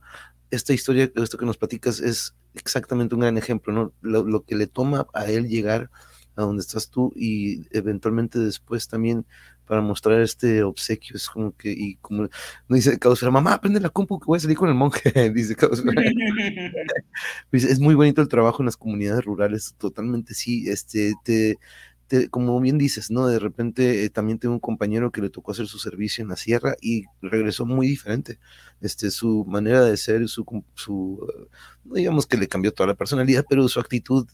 esta 0.51 0.73
historia, 0.73 1.11
esto 1.15 1.39
que 1.39 1.45
nos 1.47 1.57
platicas 1.57 1.99
es 1.99 2.35
exactamente 2.53 3.15
un 3.15 3.21
gran 3.21 3.39
ejemplo, 3.39 3.73
¿no? 3.73 3.91
Lo, 4.01 4.43
que 4.43 4.53
le 4.53 4.67
toma 4.67 5.07
a 5.11 5.25
él 5.25 5.47
llegar 5.47 5.89
a 6.35 6.43
donde 6.43 6.61
estás 6.61 6.91
tú 6.91 7.11
y 7.15 7.65
eventualmente 7.75 8.37
después 8.37 8.87
también 8.87 9.25
para 9.65 9.81
mostrar 9.81 10.21
este 10.21 10.61
obsequio, 10.61 11.15
es 11.15 11.27
como 11.27 11.55
que, 11.55 11.71
y 11.71 11.95
como 11.95 12.23
no 12.67 12.75
dice 12.75 12.99
Causera, 12.99 13.31
mamá, 13.31 13.53
aprende 13.53 13.79
la 13.79 13.89
compu 13.89 14.19
que 14.19 14.25
voy 14.25 14.37
a 14.37 14.39
salir 14.39 14.57
con 14.57 14.69
el 14.69 14.75
monje, 14.75 15.11
dice 15.33 15.55
Causera. 15.55 15.91
es 17.51 17.79
muy 17.79 17.95
bonito 17.95 18.21
el 18.21 18.27
trabajo 18.27 18.61
en 18.61 18.67
las 18.67 18.77
comunidades 18.77 19.25
rurales, 19.25 19.73
totalmente 19.79 20.35
sí, 20.35 20.69
este, 20.69 21.13
te, 21.23 21.57
como 22.29 22.59
bien 22.59 22.77
dices, 22.77 23.11
¿no? 23.11 23.27
De 23.27 23.39
repente 23.39 24.03
eh, 24.03 24.09
también 24.09 24.39
tengo 24.39 24.53
un 24.53 24.59
compañero 24.59 25.11
que 25.11 25.21
le 25.21 25.29
tocó 25.29 25.51
hacer 25.51 25.67
su 25.67 25.79
servicio 25.79 26.21
en 26.23 26.29
la 26.29 26.35
sierra 26.35 26.75
y 26.81 27.05
regresó 27.21 27.65
muy 27.65 27.87
diferente. 27.87 28.39
Este, 28.81 29.11
su 29.11 29.45
manera 29.45 29.83
de 29.83 29.97
ser, 29.97 30.27
su, 30.27 30.45
su 30.75 31.27
no 31.85 31.95
digamos 31.95 32.25
que 32.25 32.37
le 32.37 32.47
cambió 32.47 32.73
toda 32.73 32.87
la 32.87 32.95
personalidad, 32.95 33.45
pero 33.49 33.67
su 33.67 33.79
actitud 33.79 34.27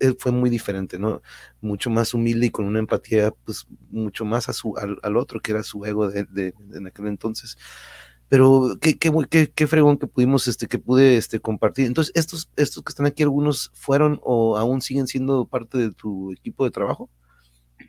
eh, 0.00 0.14
fue 0.18 0.32
muy 0.32 0.48
diferente, 0.50 0.98
¿no? 0.98 1.22
Mucho 1.60 1.90
más 1.90 2.14
humilde 2.14 2.46
y 2.46 2.50
con 2.50 2.64
una 2.64 2.78
empatía, 2.78 3.32
pues, 3.44 3.66
mucho 3.90 4.24
más 4.24 4.48
a 4.48 4.54
su, 4.54 4.74
al, 4.78 5.16
otro, 5.16 5.40
que 5.40 5.52
era 5.52 5.62
su 5.62 5.84
ego 5.84 6.08
de, 6.10 6.24
de, 6.24 6.54
en 6.74 6.86
aquel 6.86 7.06
entonces. 7.08 7.58
Pero 8.30 8.78
qué, 8.80 8.98
qué, 8.98 9.12
qué, 9.28 9.50
qué, 9.50 9.66
fregón 9.66 9.98
que 9.98 10.06
pudimos, 10.06 10.48
este, 10.48 10.68
que 10.68 10.78
pude 10.78 11.16
este, 11.16 11.40
compartir. 11.40 11.86
Entonces, 11.86 12.12
estos, 12.14 12.48
estos 12.56 12.82
que 12.84 12.90
están 12.90 13.06
aquí, 13.06 13.22
algunos 13.22 13.70
fueron 13.74 14.20
o 14.22 14.56
aún 14.56 14.80
siguen 14.82 15.06
siendo 15.06 15.46
parte 15.46 15.78
de 15.78 15.92
tu 15.92 16.32
equipo 16.32 16.64
de 16.64 16.70
trabajo. 16.70 17.10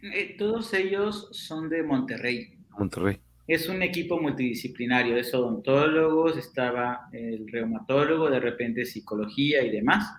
Eh, 0.01 0.35
todos 0.37 0.73
ellos 0.73 1.29
son 1.31 1.69
de 1.69 1.83
Monterrey. 1.83 2.57
Monterrey. 2.77 3.19
Es 3.47 3.69
un 3.69 3.81
equipo 3.83 4.19
multidisciplinario, 4.19 5.17
es 5.17 5.33
odontólogos, 5.33 6.37
estaba 6.37 7.09
el 7.11 7.47
reumatólogo, 7.47 8.29
de 8.29 8.39
repente 8.39 8.85
psicología 8.85 9.63
y 9.63 9.69
demás. 9.69 10.11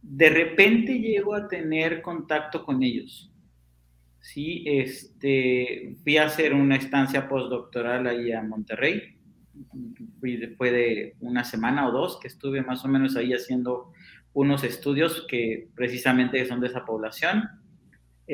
De 0.00 0.30
repente 0.30 0.98
llego 0.98 1.34
a 1.34 1.46
tener 1.46 2.02
contacto 2.02 2.64
con 2.64 2.82
ellos. 2.82 3.30
Sí, 4.20 4.64
este, 4.66 5.96
fui 6.02 6.16
a 6.16 6.26
hacer 6.26 6.54
una 6.54 6.76
estancia 6.76 7.28
postdoctoral 7.28 8.06
ahí 8.06 8.32
a 8.32 8.42
Monterrey. 8.42 9.18
Fue 10.56 10.70
de 10.72 11.16
una 11.20 11.44
semana 11.44 11.88
o 11.88 11.92
dos 11.92 12.18
que 12.20 12.28
estuve 12.28 12.62
más 12.62 12.84
o 12.84 12.88
menos 12.88 13.16
ahí 13.16 13.32
haciendo 13.32 13.92
unos 14.32 14.64
estudios 14.64 15.26
que 15.28 15.68
precisamente 15.74 16.44
son 16.46 16.60
de 16.60 16.68
esa 16.68 16.84
población 16.84 17.61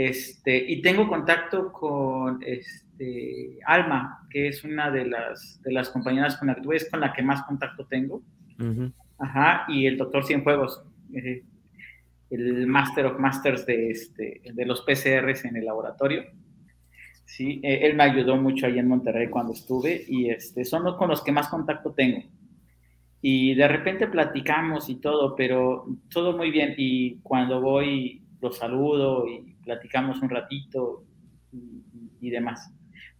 este, 0.00 0.56
y 0.56 0.80
tengo 0.80 1.08
contacto 1.08 1.72
con 1.72 2.40
este, 2.46 3.58
Alma, 3.66 4.28
que 4.30 4.46
es 4.46 4.62
una 4.62 4.92
de 4.92 5.04
las, 5.04 5.60
de 5.60 5.72
las 5.72 5.90
compañeras 5.90 6.36
con 6.36 6.46
la 6.46 6.54
que 6.54 6.76
es 6.76 6.88
con 6.88 7.00
la 7.00 7.12
que 7.12 7.20
más 7.20 7.42
contacto 7.42 7.84
tengo. 7.84 8.22
Ajá, 9.18 9.64
y 9.66 9.86
el 9.86 9.96
doctor 9.96 10.24
Cienfuegos, 10.24 10.84
eh, 11.12 11.42
el 12.30 12.68
Master 12.68 13.06
of 13.06 13.18
Masters 13.18 13.66
de, 13.66 13.90
este, 13.90 14.40
de 14.54 14.66
los 14.66 14.82
PCRs 14.82 15.46
en 15.46 15.56
el 15.56 15.64
laboratorio. 15.64 16.26
Sí, 17.24 17.60
eh, 17.64 17.80
él 17.82 17.96
me 17.96 18.04
ayudó 18.04 18.36
mucho 18.36 18.66
ahí 18.66 18.78
en 18.78 18.86
Monterrey 18.86 19.28
cuando 19.28 19.52
estuve 19.52 20.04
y 20.06 20.30
este, 20.30 20.64
son 20.64 20.84
los 20.84 20.94
con 20.94 21.08
los 21.08 21.24
que 21.24 21.32
más 21.32 21.48
contacto 21.48 21.90
tengo. 21.90 22.22
Y 23.20 23.56
de 23.56 23.66
repente 23.66 24.06
platicamos 24.06 24.88
y 24.90 25.00
todo, 25.00 25.34
pero 25.34 25.86
todo 26.08 26.36
muy 26.36 26.52
bien. 26.52 26.74
Y 26.76 27.16
cuando 27.16 27.60
voy, 27.60 28.22
los 28.40 28.58
saludo 28.58 29.26
y 29.26 29.57
platicamos 29.68 30.22
un 30.22 30.30
ratito 30.30 31.04
y, 32.22 32.30
demás. 32.30 32.70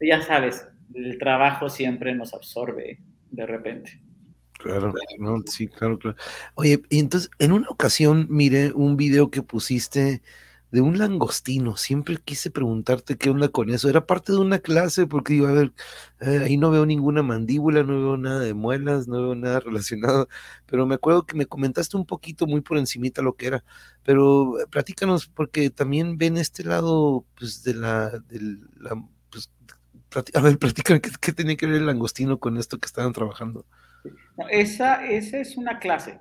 ya 0.01 0.22
sabes, 0.22 0.66
el 0.94 1.18
trabajo 1.18 1.68
siempre 1.68 2.14
nos 2.14 2.32
absorbe 2.32 3.03
de 3.30 3.44
repente. 3.44 4.03
Claro, 4.55 4.94
no, 5.18 5.42
sí, 5.44 5.68
claro, 5.68 5.99
claro. 5.99 6.16
Oye, 6.55 6.80
y 6.88 7.01
entonces, 7.01 7.30
en 7.38 7.53
una 7.53 7.68
ocasión 7.68 8.26
miré 8.30 8.72
un 8.72 8.96
video 8.96 9.30
que 9.30 9.42
pusiste 9.42 10.22
de 10.71 10.81
un 10.81 10.99
langostino. 10.99 11.77
Siempre 11.77 12.19
quise 12.23 12.51
preguntarte 12.51 13.16
qué 13.16 13.31
onda 13.31 13.49
con 13.49 13.71
eso. 13.71 13.89
Era 13.89 14.07
parte 14.07 14.33
de 14.33 14.39
una 14.39 14.59
clase 14.59 15.07
porque 15.07 15.35
iba 15.35 15.49
a 15.49 15.53
ver, 15.53 15.73
eh, 16.21 16.41
ahí 16.45 16.57
no 16.57 16.71
veo 16.71 16.85
ninguna 16.85 17.23
mandíbula, 17.23 17.83
no 17.83 17.95
veo 17.95 18.16
nada 18.16 18.41
de 18.41 18.55
muelas, 18.55 19.09
no 19.09 19.23
veo 19.23 19.35
nada 19.35 19.61
relacionado, 19.61 20.29
pero 20.66 20.87
me 20.87 20.97
acuerdo 20.97 21.25
que 21.25 21.37
me 21.37 21.47
comentaste 21.47 21.97
un 21.97 22.07
poquito 22.07 22.47
muy 22.47 22.61
por 22.61 22.79
encimita 22.79 23.23
lo 23.23 23.35
que 23.35 23.47
era, 23.47 23.64
pero 24.03 24.61
eh, 24.61 24.66
platícanos 24.69 25.27
porque 25.27 25.71
también 25.71 26.19
ven 26.19 26.37
este 26.37 26.64
lado, 26.64 27.25
pues, 27.39 27.62
de 27.62 27.75
la, 27.75 28.11
de 28.11 28.59
la 28.79 29.03
pues, 29.31 29.51
a 30.35 30.41
ver, 30.41 30.59
platícame 30.59 31.01
qué, 31.01 31.11
qué 31.21 31.33
tiene 31.33 31.57
que 31.57 31.66
ver 31.66 31.77
el 31.77 31.87
langostino 31.87 32.39
con 32.39 32.59
esto 32.59 32.79
que 32.79 32.87
estaban 32.87 33.12
trabajando. 33.12 33.64
esa, 34.51 35.07
esa 35.07 35.39
es 35.39 35.57
una 35.57 35.79
clase. 35.79 36.21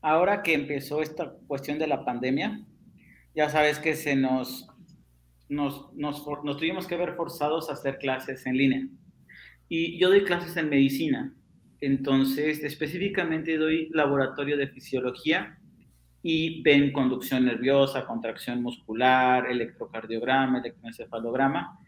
Ahora 0.00 0.42
que 0.42 0.54
empezó 0.54 1.02
esta 1.02 1.32
cuestión 1.48 1.78
de 1.78 1.88
la 1.88 2.04
pandemia, 2.04 2.64
ya 3.34 3.48
sabes 3.48 3.78
que 3.78 3.94
se 3.94 4.16
nos, 4.16 4.68
nos, 5.48 5.92
nos, 5.94 6.24
tuvimos 6.56 6.86
que 6.86 6.96
ver 6.96 7.14
forzados 7.14 7.70
a 7.70 7.74
hacer 7.74 7.98
clases 7.98 8.46
en 8.46 8.56
línea. 8.56 8.88
Y 9.68 9.98
yo 9.98 10.08
doy 10.08 10.24
clases 10.24 10.56
en 10.56 10.70
medicina, 10.70 11.34
entonces 11.80 12.62
específicamente 12.64 13.56
doy 13.56 13.88
laboratorio 13.90 14.56
de 14.56 14.68
fisiología 14.68 15.58
y 16.22 16.62
ven 16.62 16.92
conducción 16.92 17.44
nerviosa, 17.44 18.06
contracción 18.06 18.62
muscular, 18.62 19.46
electrocardiograma, 19.50 20.58
electroencefalograma. 20.58 21.78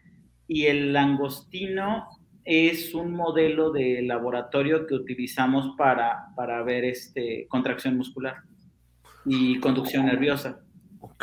Y 0.47 0.65
el 0.65 0.93
langostino 0.93 2.07
es 2.43 2.93
un 2.93 3.11
modelo 3.11 3.71
de 3.71 4.01
laboratorio 4.01 4.87
que 4.87 4.95
utilizamos 4.95 5.75
para, 5.77 6.27
para 6.35 6.63
ver 6.63 6.85
este, 6.85 7.45
contracción 7.49 7.97
muscular 7.97 8.37
y 9.25 9.59
conducción 9.59 10.05
nerviosa. 10.05 10.59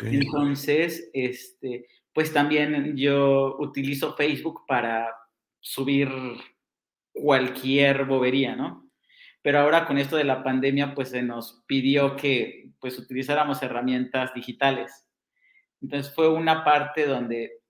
Entonces, 0.03 1.09
este, 1.13 1.87
pues 2.13 2.33
también 2.33 2.97
yo 2.97 3.55
utilizo 3.59 4.15
Facebook 4.15 4.65
para 4.67 5.09
subir 5.59 6.09
cualquier 7.13 8.05
bobería, 8.05 8.55
¿no? 8.55 8.89
Pero 9.41 9.59
ahora 9.59 9.85
con 9.85 9.97
esto 9.97 10.17
de 10.17 10.25
la 10.25 10.43
pandemia, 10.43 10.93
pues 10.93 11.09
se 11.09 11.21
nos 11.21 11.63
pidió 11.65 12.15
que 12.15 12.71
pues 12.79 12.97
utilizáramos 12.97 13.61
herramientas 13.61 14.33
digitales. 14.33 15.07
Entonces 15.81 16.13
fue 16.13 16.29
una 16.29 16.63
parte 16.63 17.05
donde, 17.05 17.61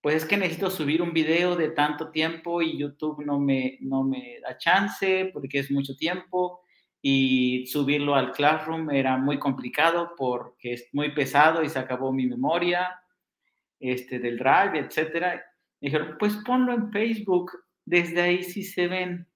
pues 0.00 0.16
es 0.16 0.24
que 0.24 0.36
necesito 0.36 0.70
subir 0.70 1.02
un 1.02 1.12
video 1.12 1.56
de 1.56 1.70
tanto 1.70 2.10
tiempo 2.10 2.62
y 2.62 2.78
YouTube 2.78 3.24
no 3.24 3.38
me, 3.38 3.78
no 3.80 4.02
me 4.02 4.40
da 4.40 4.56
chance 4.56 5.30
porque 5.32 5.58
es 5.58 5.70
mucho 5.70 5.94
tiempo 5.96 6.62
y 7.02 7.66
subirlo 7.66 8.14
al 8.14 8.32
Classroom 8.32 8.90
era 8.90 9.16
muy 9.16 9.38
complicado 9.38 10.14
porque 10.16 10.74
es 10.74 10.88
muy 10.92 11.12
pesado 11.12 11.62
y 11.62 11.68
se 11.68 11.78
acabó 11.78 12.12
mi 12.12 12.26
memoria 12.26 13.00
este, 13.78 14.18
del 14.18 14.38
Drive, 14.38 14.78
etcétera. 14.78 15.42
dijeron, 15.80 16.16
pues 16.18 16.36
ponlo 16.44 16.74
en 16.74 16.92
Facebook, 16.92 17.52
desde 17.84 18.20
ahí 18.20 18.42
sí 18.42 18.62
se 18.62 18.86
ven 18.86 19.26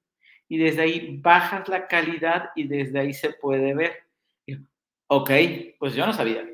y 0.49 0.59
desde 0.59 0.83
ahí 0.83 1.19
bajas 1.23 1.69
la 1.69 1.87
calidad 1.87 2.51
y 2.55 2.65
desde 2.65 3.01
ahí 3.01 3.15
se 3.15 3.31
puede 3.31 3.75
ver. 3.75 3.93
ok, 5.07 5.31
pues 5.79 5.95
yo 5.95 6.05
no 6.07 6.13
sabía. 6.13 6.47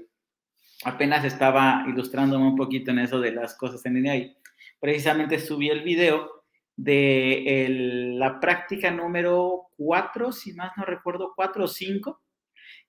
Apenas 0.85 1.25
estaba 1.25 1.85
ilustrándome 1.89 2.47
un 2.47 2.57
poquito 2.57 2.93
en 2.93 3.01
eso 3.01 3.21
de 3.21 3.33
las 3.33 3.55
cosas 3.57 3.85
en 3.85 3.95
línea 3.95 4.17
y 4.17 4.37
precisamente 4.79 5.39
subí 5.39 5.69
el 5.69 5.83
video 5.83 6.40
de 6.83 7.67
la 8.17 8.41
práctica 8.41 8.91
número 8.91 9.69
4, 9.77 10.33
si 10.33 10.55
más 10.55 10.73
no 10.79 10.85
recuerdo, 10.85 11.35
4 11.37 11.65
o 11.65 11.69
5, 11.69 12.23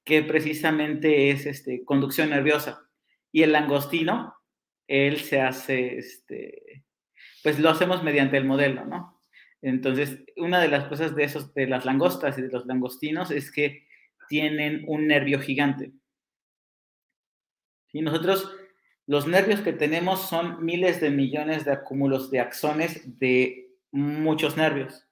que 0.05 0.23
precisamente 0.23 1.29
es 1.29 1.45
este, 1.45 1.83
conducción 1.83 2.29
nerviosa. 2.29 2.87
Y 3.33 3.43
el 3.43 3.51
langostino, 3.51 4.35
él 4.87 5.19
se 5.19 5.41
hace, 5.41 5.97
este, 5.97 6.85
pues 7.43 7.59
lo 7.59 7.69
hacemos 7.69 8.01
mediante 8.01 8.37
el 8.37 8.45
modelo, 8.45 8.85
¿no? 8.85 9.19
Entonces, 9.61 10.23
una 10.37 10.61
de 10.61 10.69
las 10.69 10.85
cosas 10.85 11.13
de, 11.13 11.25
esos, 11.25 11.53
de 11.53 11.67
las 11.67 11.85
langostas 11.85 12.37
y 12.37 12.43
de 12.43 12.49
los 12.49 12.65
langostinos 12.65 13.29
es 13.29 13.51
que 13.51 13.87
tienen 14.29 14.85
un 14.87 15.07
nervio 15.07 15.39
gigante. 15.41 15.91
Y 17.91 18.01
nosotros, 18.01 18.55
los 19.05 19.27
nervios 19.27 19.59
que 19.59 19.73
tenemos 19.73 20.29
son 20.29 20.63
miles 20.63 21.01
de 21.01 21.09
millones 21.09 21.65
de 21.65 21.73
acúmulos 21.73 22.31
de 22.31 22.39
axones 22.39 23.19
de 23.19 23.70
muchos 23.91 24.57
nervios. 24.57 25.07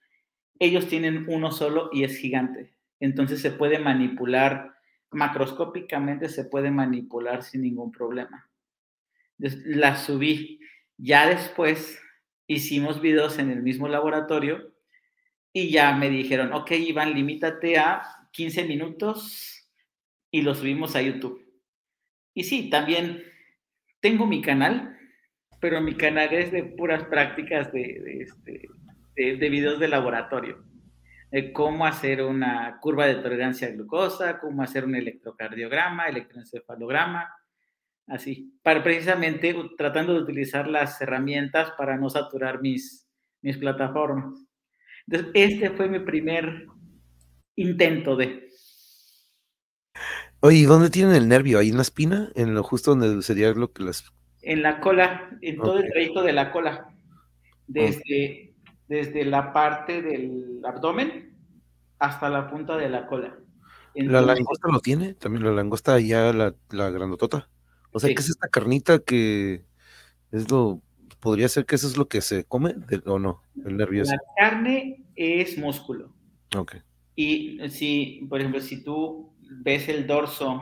Ellos 0.60 0.88
tienen 0.88 1.26
uno 1.28 1.52
solo 1.52 1.90
y 1.94 2.04
es 2.04 2.18
gigante. 2.18 2.74
Entonces 3.00 3.42
se 3.42 3.52
puede 3.52 3.80
manipular 3.80 4.76
macroscópicamente, 5.12 6.30
se 6.30 6.46
puede 6.46 6.72
manipular 6.72 7.44
sin 7.44 7.62
ningún 7.62 7.92
problema. 7.92 8.50
La 9.38 9.96
subí. 9.96 10.60
Ya 10.98 11.28
después 11.28 12.00
hicimos 12.46 13.00
videos 13.00 13.40
en 13.40 13.52
el 13.52 13.64
mismo 13.64 13.88
laboratorio 13.88 14.74
y 15.54 15.70
ya 15.70 15.96
me 15.96 16.10
dijeron, 16.10 16.54
ok, 16.54 16.72
Iván, 16.72 17.14
limítate 17.14 17.78
a 17.78 18.02
15 18.32 18.66
minutos 18.66 19.70
y 20.30 20.42
lo 20.42 20.54
subimos 20.54 20.96
a 20.96 21.02
YouTube. 21.02 21.46
Y 22.34 22.44
sí, 22.44 22.70
también 22.70 23.24
tengo 24.02 24.26
mi 24.26 24.42
canal, 24.42 24.99
pero 25.60 25.82
mi 25.82 25.96
canal 25.96 26.34
es 26.34 26.52
de 26.52 26.64
puras 26.64 27.04
prácticas 27.06 27.72
de, 27.72 28.22
este, 28.22 28.70
de, 29.16 29.50
videos 29.50 29.80
de 29.80 29.88
laboratorio. 29.88 30.64
De 31.32 31.54
cómo 31.54 31.86
hacer 31.86 32.24
una 32.24 32.80
curva 32.80 33.06
de 33.06 33.16
tolerancia 33.16 33.68
a 33.68 33.72
glucosa, 33.72 34.40
cómo 34.40 34.64
hacer 34.64 34.86
un 34.86 34.96
electrocardiograma, 34.96 36.08
electroencefalograma, 36.08 37.30
así, 38.08 38.58
para 38.64 38.82
precisamente 38.82 39.56
tratando 39.78 40.14
de 40.14 40.22
utilizar 40.22 40.68
las 40.68 41.00
herramientas 41.02 41.72
para 41.78 41.98
no 41.98 42.10
saturar 42.10 42.62
mis, 42.62 43.08
mis 43.42 43.58
plataformas. 43.58 44.44
Entonces, 45.08 45.32
este 45.34 45.70
fue 45.72 45.88
mi 45.88 46.00
primer 46.00 46.66
intento 47.56 48.16
de... 48.16 48.50
Oye, 50.40 50.66
¿dónde 50.66 50.90
tienen 50.90 51.16
el 51.16 51.28
nervio? 51.28 51.60
¿Ahí 51.60 51.70
en 51.70 51.76
la 51.76 51.82
espina? 51.82 52.32
¿En 52.36 52.56
lo 52.56 52.64
justo 52.64 52.96
donde 52.96 53.22
sería 53.22 53.52
lo 53.52 53.74
que 53.74 53.84
las 53.84 54.14
en 54.50 54.64
la 54.64 54.80
cola, 54.80 55.30
en 55.42 55.58
todo 55.58 55.78
el 55.78 55.90
trayecto 55.92 56.24
de 56.24 56.34
la 56.34 56.52
cola, 56.52 56.90
desde, 57.68 58.56
desde 58.88 59.24
la 59.24 59.54
parte 59.54 60.02
del 60.02 60.60
abdomen 60.66 61.38
hasta 62.00 62.30
la 62.30 62.50
punta 62.50 62.76
de 62.76 62.90
la 62.90 63.06
cola. 63.06 63.38
¿La 63.94 64.22
langosta 64.22 64.68
lo 64.72 64.80
tiene? 64.80 65.14
También 65.14 65.46
la 65.46 65.52
langosta 65.52 66.00
ya, 66.00 66.34
la, 66.34 66.56
la 66.72 66.90
grandotota. 66.90 67.48
O 67.92 68.00
sea, 68.00 68.10
¿qué 68.10 68.20
es 68.20 68.30
esta 68.30 68.48
carnita 68.48 68.98
que 68.98 69.66
es 70.32 70.50
lo, 70.50 70.82
podría 71.20 71.48
ser 71.48 71.68
que 71.68 71.76
eso 71.76 71.88
es 71.88 71.96
lo 71.96 72.08
que 72.08 72.22
se 72.22 72.44
come 72.46 72.76
o 73.06 73.20
no, 73.20 73.44
el 73.66 73.78
nervio. 73.78 74.04
La 74.06 74.18
carne 74.36 75.04
es 75.16 75.60
músculo. 75.60 76.12
Ok. 76.56 76.78
Y 77.16 77.60
si, 77.70 78.26
por 78.28 78.40
ejemplo, 78.40 78.62
si 78.62 78.84
tú 78.84 79.32
ves 79.42 79.90
el 79.90 80.08
dorso 80.08 80.60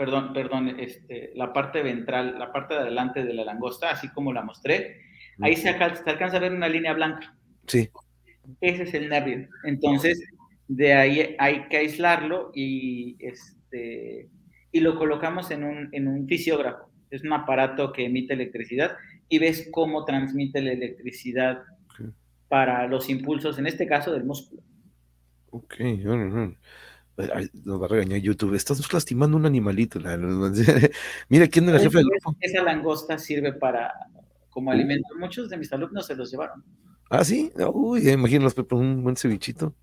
perdón, 0.00 0.32
perdón, 0.32 0.80
este, 0.80 1.30
la 1.34 1.52
parte 1.52 1.82
ventral, 1.82 2.38
la 2.38 2.50
parte 2.50 2.72
de 2.72 2.80
adelante 2.80 3.22
de 3.22 3.34
la 3.34 3.44
langosta, 3.44 3.90
así 3.90 4.08
como 4.08 4.32
la 4.32 4.40
mostré, 4.40 5.02
ahí 5.42 5.56
se 5.56 5.68
alcanza, 5.68 6.38
a 6.38 6.40
ver 6.40 6.54
una 6.54 6.70
línea 6.70 6.94
blanca. 6.94 7.36
Sí. 7.66 7.90
Ese 8.62 8.84
es 8.84 8.94
el 8.94 9.10
nervio. 9.10 9.46
Entonces, 9.64 10.26
de 10.68 10.94
ahí 10.94 11.36
hay 11.38 11.68
que 11.68 11.76
aislarlo 11.76 12.50
y, 12.54 13.18
este, 13.18 14.30
y 14.72 14.80
lo 14.80 14.96
colocamos 14.96 15.50
en 15.50 15.64
un, 15.64 15.90
en 15.92 16.08
un 16.08 16.26
fisiógrafo. 16.26 16.90
Es 17.10 17.22
un 17.22 17.34
aparato 17.34 17.92
que 17.92 18.06
emite 18.06 18.32
electricidad 18.32 18.96
y 19.28 19.38
ves 19.38 19.68
cómo 19.70 20.06
transmite 20.06 20.62
la 20.62 20.72
electricidad 20.72 21.62
para 22.48 22.86
los 22.86 23.10
impulsos, 23.10 23.58
en 23.58 23.66
este 23.66 23.86
caso 23.86 24.12
del 24.14 24.24
músculo. 24.24 24.62
Ok, 25.50 25.74
bueno, 26.04 26.56
nos 27.64 27.80
va 27.80 27.86
a 27.86 27.88
regañar 27.88 28.20
YouTube. 28.20 28.54
Estás 28.54 28.92
lastimando 28.92 29.36
un 29.36 29.46
animalito. 29.46 29.98
Mira, 31.28 31.46
¿quién 31.48 31.66
es 31.66 31.74
la 31.74 31.80
jefa 31.80 31.98
del 31.98 32.08
grupo? 32.08 32.36
Esa 32.40 32.62
langosta 32.62 33.18
sirve 33.18 33.52
para 33.52 33.92
como 34.50 34.70
alimento. 34.70 35.08
Muchos 35.18 35.48
de 35.48 35.56
mis 35.56 35.72
alumnos 35.72 36.06
se 36.06 36.14
los 36.14 36.30
llevaron. 36.30 36.64
Ah, 37.08 37.24
sí. 37.24 37.52
Uy, 37.72 38.08
imagino 38.10 38.48
un 38.72 39.02
buen 39.02 39.16
cevichito. 39.16 39.74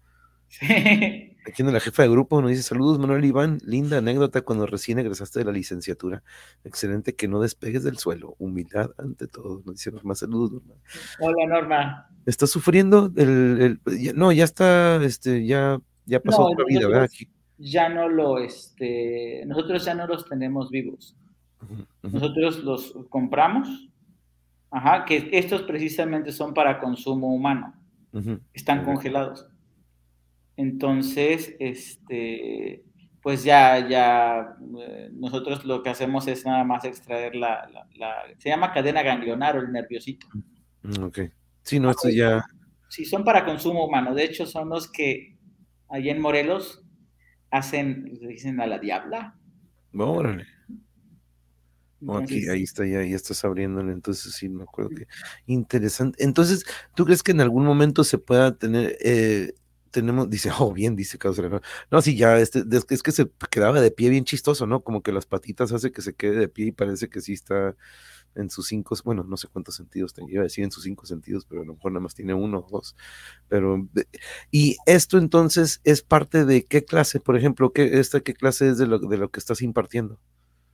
Sí. 0.47 0.65
Aquí 1.47 1.61
en 1.61 1.71
la 1.71 1.79
jefa 1.79 2.03
de 2.03 2.09
grupo 2.09 2.41
nos 2.41 2.49
dice: 2.51 2.63
Saludos, 2.63 2.99
Manuel 2.99 3.23
Iván. 3.23 3.59
Linda 3.63 3.99
anécdota 3.99 4.41
cuando 4.41 4.65
recién 4.65 4.99
egresaste 4.99 5.39
de 5.39 5.45
la 5.45 5.53
licenciatura. 5.53 6.23
Excelente 6.65 7.15
que 7.15 7.29
no 7.29 7.39
despegues 7.41 7.83
del 7.83 7.97
suelo. 7.97 8.35
Humildad 8.37 8.91
ante 8.97 9.27
todo. 9.27 9.61
Nos 9.65 9.75
dice 9.75 9.91
Norma: 9.91 10.13
Saludos, 10.15 10.51
Norma. 10.51 10.73
Hola, 11.21 11.47
Norma. 11.47 12.09
¿Está 12.25 12.47
sufriendo? 12.47 13.11
El, 13.15 13.79
no, 14.13 14.33
ya 14.33 14.43
está, 14.43 15.01
este, 15.03 15.45
ya 15.45 15.79
ya 16.07 16.19
pasó 16.19 16.47
otra 16.47 16.65
vida, 16.65 16.87
¿verdad? 16.87 17.09
Ya 17.59 17.89
no 17.89 18.09
lo, 18.09 18.39
este, 18.39 19.43
nosotros 19.45 19.85
ya 19.85 19.93
no 19.93 20.07
los 20.07 20.25
tenemos 20.25 20.71
vivos. 20.71 21.15
Nosotros 22.01 22.63
los 22.63 22.93
compramos 23.09 23.87
Ajá, 24.69 25.05
que 25.05 25.29
estos 25.31 25.61
precisamente 25.63 26.31
son 26.31 26.53
para 26.53 26.79
consumo 26.79 27.33
humano. 27.33 27.73
Están 28.53 28.83
congelados. 28.83 29.47
Entonces, 30.55 31.55
este, 31.59 32.83
pues 33.21 33.43
ya, 33.43 33.87
ya, 33.87 34.55
eh, 34.79 35.09
nosotros 35.13 35.63
lo 35.65 35.83
que 35.83 35.91
hacemos 35.91 36.27
es 36.27 36.43
nada 36.43 36.63
más 36.63 36.83
extraer 36.83 37.35
la, 37.35 37.69
se 38.39 38.49
llama 38.49 38.73
cadena 38.73 39.03
ganglionar 39.03 39.55
o 39.55 39.61
el 39.61 39.71
nerviosito. 39.71 40.27
Mm, 40.81 41.03
ok. 41.03 41.19
Sí, 41.61 41.79
no, 41.79 41.91
esto 41.91 42.09
ya... 42.09 42.43
Sí, 42.89 43.05
son 43.05 43.23
para 43.23 43.45
consumo 43.45 43.85
humano. 43.85 44.15
De 44.15 44.23
hecho, 44.23 44.45
son 44.47 44.69
los 44.69 44.91
que 44.91 45.36
allá 45.89 46.11
en 46.11 46.21
Morelos 46.21 46.83
hacen, 47.51 48.05
dicen 48.21 48.59
a 48.61 48.67
la 48.67 48.79
diabla. 48.79 49.35
Órale. 49.93 50.45
aquí, 52.15 52.47
ahí 52.49 52.63
está, 52.63 52.85
ya, 52.85 53.03
ya 53.03 53.15
estás 53.15 53.43
abriéndole, 53.43 53.91
entonces 53.91 54.33
sí, 54.33 54.49
me 54.49 54.63
acuerdo 54.63 54.91
que 54.91 55.07
interesante. 55.45 56.23
Entonces, 56.23 56.65
¿tú 56.95 57.05
crees 57.05 57.23
que 57.23 57.31
en 57.31 57.41
algún 57.41 57.65
momento 57.65 58.03
se 58.03 58.17
pueda 58.17 58.55
tener, 58.55 58.97
eh, 59.01 59.53
tenemos, 59.91 60.29
dice, 60.29 60.51
oh, 60.59 60.71
bien, 60.73 60.95
dice 60.95 61.17
Carlos 61.17 61.61
No, 61.89 62.01
sí, 62.01 62.15
ya, 62.15 62.37
este, 62.39 62.63
es 62.89 63.03
que 63.03 63.11
se 63.11 63.29
quedaba 63.49 63.81
de 63.81 63.91
pie 63.91 64.09
bien 64.09 64.25
chistoso, 64.25 64.67
¿no? 64.67 64.83
Como 64.83 65.01
que 65.01 65.11
las 65.11 65.25
patitas 65.25 65.71
hace 65.71 65.91
que 65.91 66.01
se 66.01 66.13
quede 66.13 66.37
de 66.37 66.47
pie 66.47 66.67
y 66.67 66.71
parece 66.71 67.09
que 67.09 67.21
sí 67.21 67.33
está 67.33 67.75
en 68.37 68.49
sus 68.49 68.67
cinco, 68.67 68.95
bueno, 69.03 69.23
no 69.23 69.37
sé 69.37 69.47
cuántos 69.47 69.75
sentidos 69.75 70.13
tenía, 70.13 70.33
iba 70.33 70.41
a 70.41 70.43
decir 70.43 70.63
en 70.63 70.71
sus 70.71 70.83
cinco 70.83 71.05
sentidos, 71.05 71.45
pero 71.45 71.61
a 71.61 71.65
lo 71.65 71.73
mejor 71.73 71.91
nada 71.91 72.03
más 72.03 72.15
tiene 72.15 72.33
uno 72.33 72.59
o 72.59 72.69
dos. 72.69 72.95
Pero, 73.49 73.87
y 74.51 74.77
esto 74.85 75.17
entonces 75.17 75.81
es 75.83 76.01
parte 76.01 76.45
de 76.45 76.65
qué 76.65 76.85
clase, 76.85 77.19
por 77.19 77.37
ejemplo, 77.37 77.71
¿qué, 77.73 77.99
esta, 77.99 78.21
qué 78.21 78.33
clase 78.33 78.69
es 78.69 78.77
de 78.77 78.87
lo, 78.87 78.99
de 78.99 79.17
lo 79.17 79.29
que 79.29 79.39
estás 79.39 79.61
impartiendo? 79.61 80.19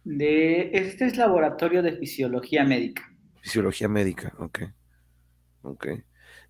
De, 0.03 0.72
este 0.74 1.05
es 1.05 1.18
laboratorio 1.18 1.82
de 1.82 1.97
fisiología 1.97 2.66
médica. 2.66 3.09
Fisiología 3.41 3.88
médica, 3.88 4.34
ok. 4.38 4.59
Ok. 5.64 5.88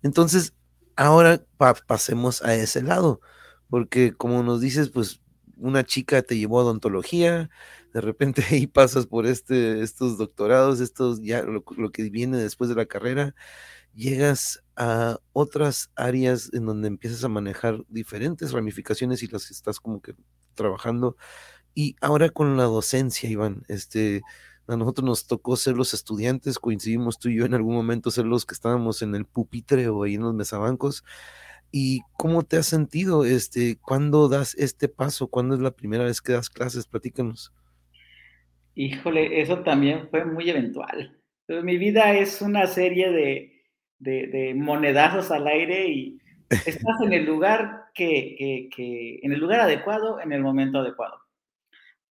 Entonces, 0.02 0.54
ahora 0.96 1.44
pasemos 1.86 2.42
a 2.42 2.54
ese 2.54 2.82
lado, 2.82 3.20
porque 3.68 4.12
como 4.12 4.42
nos 4.42 4.60
dices, 4.60 4.90
pues 4.90 5.20
una 5.56 5.84
chica 5.84 6.22
te 6.22 6.36
llevó 6.36 6.60
a 6.60 6.64
odontología, 6.64 7.48
de 7.94 8.00
repente 8.00 8.44
ahí 8.50 8.66
pasas 8.66 9.06
por 9.06 9.24
este, 9.24 9.80
estos 9.82 10.18
doctorados, 10.18 10.80
estos 10.80 11.22
ya 11.22 11.42
lo, 11.42 11.62
que 11.92 12.10
viene 12.10 12.36
después 12.36 12.68
de 12.68 12.76
la 12.76 12.86
carrera, 12.86 13.34
llegas 13.94 14.62
a 14.76 15.20
otras 15.32 15.90
áreas 15.94 16.50
en 16.52 16.66
donde 16.66 16.88
empiezas 16.88 17.24
a 17.24 17.28
manejar 17.28 17.84
diferentes 17.88 18.52
ramificaciones 18.52 19.22
y 19.22 19.28
las 19.28 19.50
estás 19.50 19.78
como 19.80 20.02
que 20.02 20.14
trabajando. 20.54 21.16
Y 21.74 21.96
ahora 22.00 22.30
con 22.30 22.56
la 22.56 22.64
docencia, 22.64 23.30
Iván, 23.30 23.62
este, 23.68 24.22
a 24.66 24.76
nosotros 24.76 25.04
nos 25.06 25.26
tocó 25.26 25.56
ser 25.56 25.76
los 25.76 25.94
estudiantes, 25.94 26.58
coincidimos 26.58 27.18
tú 27.18 27.28
y 27.28 27.36
yo 27.36 27.46
en 27.46 27.54
algún 27.54 27.74
momento 27.76 28.10
ser 28.10 28.26
los 28.26 28.44
que 28.44 28.54
estábamos 28.54 29.02
en 29.02 29.14
el 29.14 29.24
pupitre 29.24 29.88
o 29.88 30.02
ahí 30.02 30.14
en 30.14 30.22
los 30.22 30.34
mesabancos. 30.34 31.04
¿Y 31.70 32.02
cómo 32.16 32.42
te 32.44 32.56
has 32.56 32.66
sentido? 32.66 33.24
Este, 33.24 33.78
¿Cuándo 33.78 34.28
das 34.28 34.54
este 34.56 34.88
paso? 34.88 35.28
¿Cuándo 35.28 35.54
es 35.54 35.60
la 35.60 35.72
primera 35.72 36.04
vez 36.04 36.20
que 36.20 36.32
das 36.32 36.50
clases? 36.50 36.86
Platícanos. 36.86 37.52
Híjole, 38.74 39.40
eso 39.40 39.62
también 39.62 40.08
fue 40.10 40.24
muy 40.24 40.50
eventual. 40.50 41.16
mi 41.48 41.78
vida 41.78 42.12
es 42.14 42.42
una 42.42 42.66
serie 42.66 43.10
de, 44.00 44.54
monedazos 44.56 45.30
al 45.30 45.46
aire 45.46 45.88
y 45.88 46.18
estás 46.50 47.00
en 47.04 47.12
el 47.12 47.24
lugar 47.24 47.84
que, 47.94 48.68
en 49.22 49.32
el 49.32 49.38
lugar 49.38 49.60
adecuado, 49.60 50.20
en 50.20 50.32
el 50.32 50.42
momento 50.42 50.78
adecuado. 50.78 51.20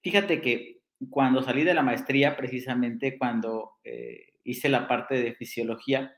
Fíjate 0.01 0.41
que 0.41 0.81
cuando 1.09 1.41
salí 1.41 1.63
de 1.63 1.73
la 1.73 1.83
maestría, 1.83 2.37
precisamente 2.37 3.17
cuando 3.17 3.73
eh, 3.83 4.33
hice 4.43 4.69
la 4.69 4.87
parte 4.87 5.15
de 5.15 5.33
fisiología, 5.33 6.15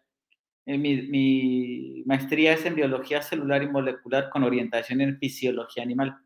eh, 0.68 0.78
mi, 0.78 1.02
mi, 1.04 2.04
maestría 2.06 2.54
es 2.54 2.66
en 2.66 2.76
biología 2.76 3.22
celular 3.22 3.64
y 3.64 3.70
molecular 3.70 4.30
con 4.30 4.44
orientación 4.44 5.02
en 5.02 5.18
fisiología 5.18 5.84
animal. 5.84 6.18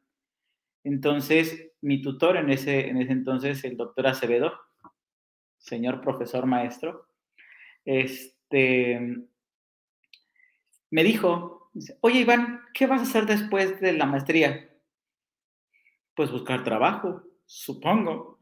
Entonces, 0.83 1.71
mi 1.81 2.01
tutor 2.01 2.37
en 2.37 2.49
ese, 2.49 2.87
en 2.87 2.97
ese 2.97 3.11
entonces, 3.11 3.63
el 3.63 3.77
doctor 3.77 4.07
Acevedo, 4.07 4.53
señor 5.57 6.01
profesor 6.01 6.45
maestro, 6.45 7.07
este, 7.85 9.17
me 10.91 11.03
dijo, 11.03 11.69
oye 12.01 12.21
Iván, 12.21 12.61
¿qué 12.73 12.87
vas 12.87 13.01
a 13.01 13.03
hacer 13.03 13.25
después 13.25 13.79
de 13.79 13.93
la 13.93 14.05
maestría? 14.05 14.69
Pues 16.15 16.31
buscar 16.31 16.63
trabajo, 16.63 17.23
supongo. 17.45 18.39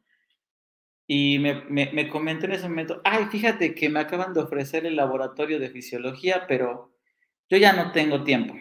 Y 1.05 1.39
me, 1.39 1.63
me, 1.65 1.91
me 1.93 2.09
comentó 2.09 2.45
en 2.45 2.53
ese 2.53 2.67
momento, 2.67 3.01
ay, 3.03 3.25
fíjate 3.25 3.73
que 3.73 3.89
me 3.89 3.99
acaban 3.99 4.33
de 4.33 4.41
ofrecer 4.41 4.85
el 4.85 4.95
laboratorio 4.95 5.59
de 5.59 5.69
fisiología, 5.69 6.45
pero 6.47 6.93
yo 7.49 7.57
ya 7.57 7.73
no 7.73 7.91
tengo 7.91 8.23
tiempo. 8.23 8.55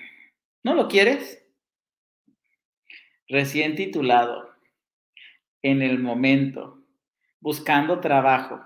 ¿No 0.63 0.75
lo 0.75 0.89
quieres? 0.89 1.46
Recién 3.29 3.75
titulado, 3.75 4.49
en 5.63 5.83
el 5.83 5.99
momento, 5.99 6.83
buscando 7.41 8.01
trabajo. 8.01 8.61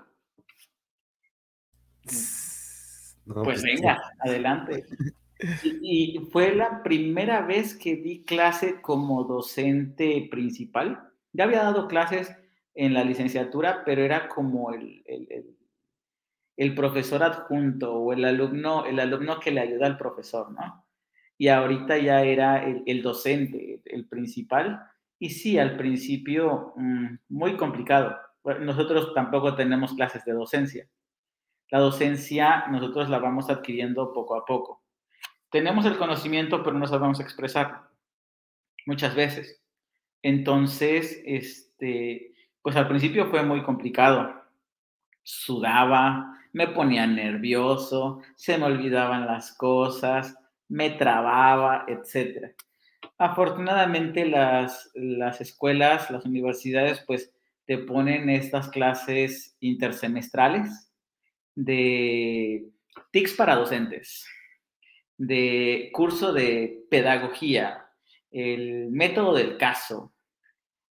pues, 2.03 3.17
pues 3.25 3.63
venga, 3.63 4.01
adelante. 4.19 4.85
Y, 5.63 6.19
fue 6.31 6.53
la 6.53 6.83
primera 6.83 7.41
vez 7.41 7.75
que 7.75 7.95
di 7.95 8.23
clase 8.23 8.79
como 8.79 9.23
docente 9.23 10.27
principal. 10.29 11.11
Ya 11.33 11.45
había 11.45 11.63
dado 11.63 11.87
clases 11.87 12.31
en 12.75 12.93
la 12.93 13.03
licenciatura, 13.03 13.83
pero 13.83 14.03
era 14.03 14.29
como 14.29 14.71
el, 14.71 15.03
el, 16.57 16.75
profesor 16.75 17.23
adjunto 17.23 17.91
o 17.91 18.13
el 18.13 18.23
alumno, 18.23 18.85
el 18.85 18.99
alumno 18.99 19.39
que 19.39 19.49
le 19.49 19.61
ayuda 19.61 19.87
al 19.87 19.97
profesor, 19.97 20.51
¿no? 20.51 20.85
Y 21.41 21.47
ahorita 21.47 21.97
ya 21.97 22.21
era 22.21 22.63
el, 22.63 23.01
docente, 23.01 23.81
el 23.85 24.07
principal. 24.07 24.79
Y 25.17 25.31
sí, 25.31 25.57
al 25.57 25.75
principio 25.75 26.71
mm, 26.75 27.15
muy 27.29 27.57
complicado. 27.57 28.15
Nosotros 28.59 29.11
tampoco 29.15 29.55
tenemos 29.55 29.95
clases 29.95 30.23
de 30.23 30.33
docencia. 30.33 30.87
La 31.71 31.79
docencia 31.79 32.67
nosotros 32.67 33.09
la 33.09 33.17
vamos 33.17 33.49
adquiriendo 33.49 34.13
poco 34.13 34.35
a 34.35 34.45
poco. 34.45 34.83
Tenemos 35.49 35.87
el 35.87 35.97
conocimiento, 35.97 36.61
pero 36.61 36.77
no 36.77 36.85
sabemos 36.85 37.19
expresar 37.19 37.89
muchas 38.85 39.15
veces. 39.15 39.63
Entonces, 40.21 41.23
este, 41.25 42.35
pues 42.61 42.75
al 42.75 42.87
principio 42.87 43.25
fue 43.31 43.41
muy 43.41 43.63
complicado. 43.63 44.43
Sudaba, 45.23 46.37
me 46.53 46.67
ponía 46.67 47.07
nervioso, 47.07 48.21
se 48.35 48.59
me 48.59 48.65
olvidaban 48.65 49.25
las 49.25 49.57
cosas, 49.57 50.37
me 50.71 50.91
trababa, 50.91 51.85
etc. 51.87 52.55
Afortunadamente 53.17 54.25
las, 54.25 54.89
las 54.95 55.41
escuelas, 55.41 56.09
las 56.09 56.25
universidades, 56.25 57.03
pues 57.05 57.33
te 57.65 57.77
ponen 57.77 58.29
estas 58.29 58.69
clases 58.69 59.57
intersemestrales 59.59 60.89
de 61.55 62.69
TICs 63.11 63.33
para 63.33 63.55
docentes, 63.55 64.25
de 65.17 65.89
curso 65.91 66.31
de 66.31 66.85
pedagogía, 66.89 67.85
el 68.31 68.89
método 68.91 69.35
del 69.35 69.57
caso, 69.57 70.13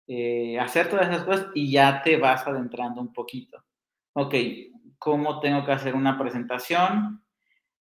eh, 0.08 0.60
hacer 0.60 0.90
todas 0.90 1.08
esas 1.08 1.24
cosas 1.24 1.48
y 1.56 1.72
ya 1.72 2.02
te 2.02 2.18
vas 2.18 2.46
adentrando 2.46 3.00
un 3.00 3.14
poquito. 3.14 3.64
Ok, 4.14 4.36
¿cómo 4.98 5.40
tengo 5.40 5.66
que 5.66 5.72
hacer 5.72 5.96
una 5.96 6.20
presentación? 6.20 7.24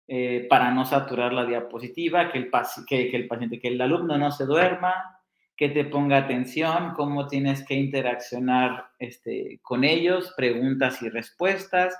Eh, 0.07 0.45
para 0.47 0.69
no 0.69 0.85
saturar 0.85 1.33
la 1.33 1.45
diapositiva, 1.45 2.31
que 2.31 2.37
el, 2.37 2.51
que, 2.87 3.15
el 3.15 3.27
paciente, 3.27 3.59
que 3.59 3.69
el 3.69 3.81
alumno 3.81 4.17
no 4.17 4.31
se 4.31 4.45
duerma, 4.45 4.93
que 5.57 5.69
te 5.69 5.85
ponga 5.85 6.17
atención, 6.17 6.93
cómo 6.95 7.27
tienes 7.27 7.65
que 7.65 7.73
interaccionar 7.73 8.89
este, 8.99 9.59
con 9.63 9.83
ellos, 9.83 10.33
preguntas 10.37 11.01
y 11.01 11.09
respuestas, 11.09 11.97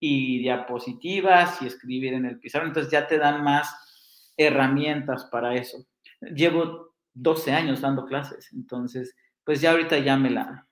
y 0.00 0.40
diapositivas 0.40 1.60
y 1.62 1.66
escribir 1.66 2.14
en 2.14 2.26
el 2.26 2.38
pizarro. 2.38 2.66
Entonces 2.66 2.92
ya 2.92 3.06
te 3.06 3.18
dan 3.18 3.42
más 3.42 4.32
herramientas 4.36 5.24
para 5.26 5.54
eso. 5.54 5.86
Llevo 6.20 6.94
12 7.14 7.52
años 7.52 7.80
dando 7.80 8.04
clases, 8.04 8.52
entonces 8.52 9.16
pues 9.42 9.60
ya 9.60 9.70
ahorita 9.70 9.98
ya 9.98 10.16
me 10.16 10.30
la, 10.30 10.68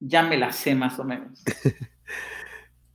ya 0.00 0.22
me 0.22 0.36
la 0.36 0.52
sé 0.52 0.74
más 0.74 0.98
o 0.98 1.04
menos. 1.04 1.44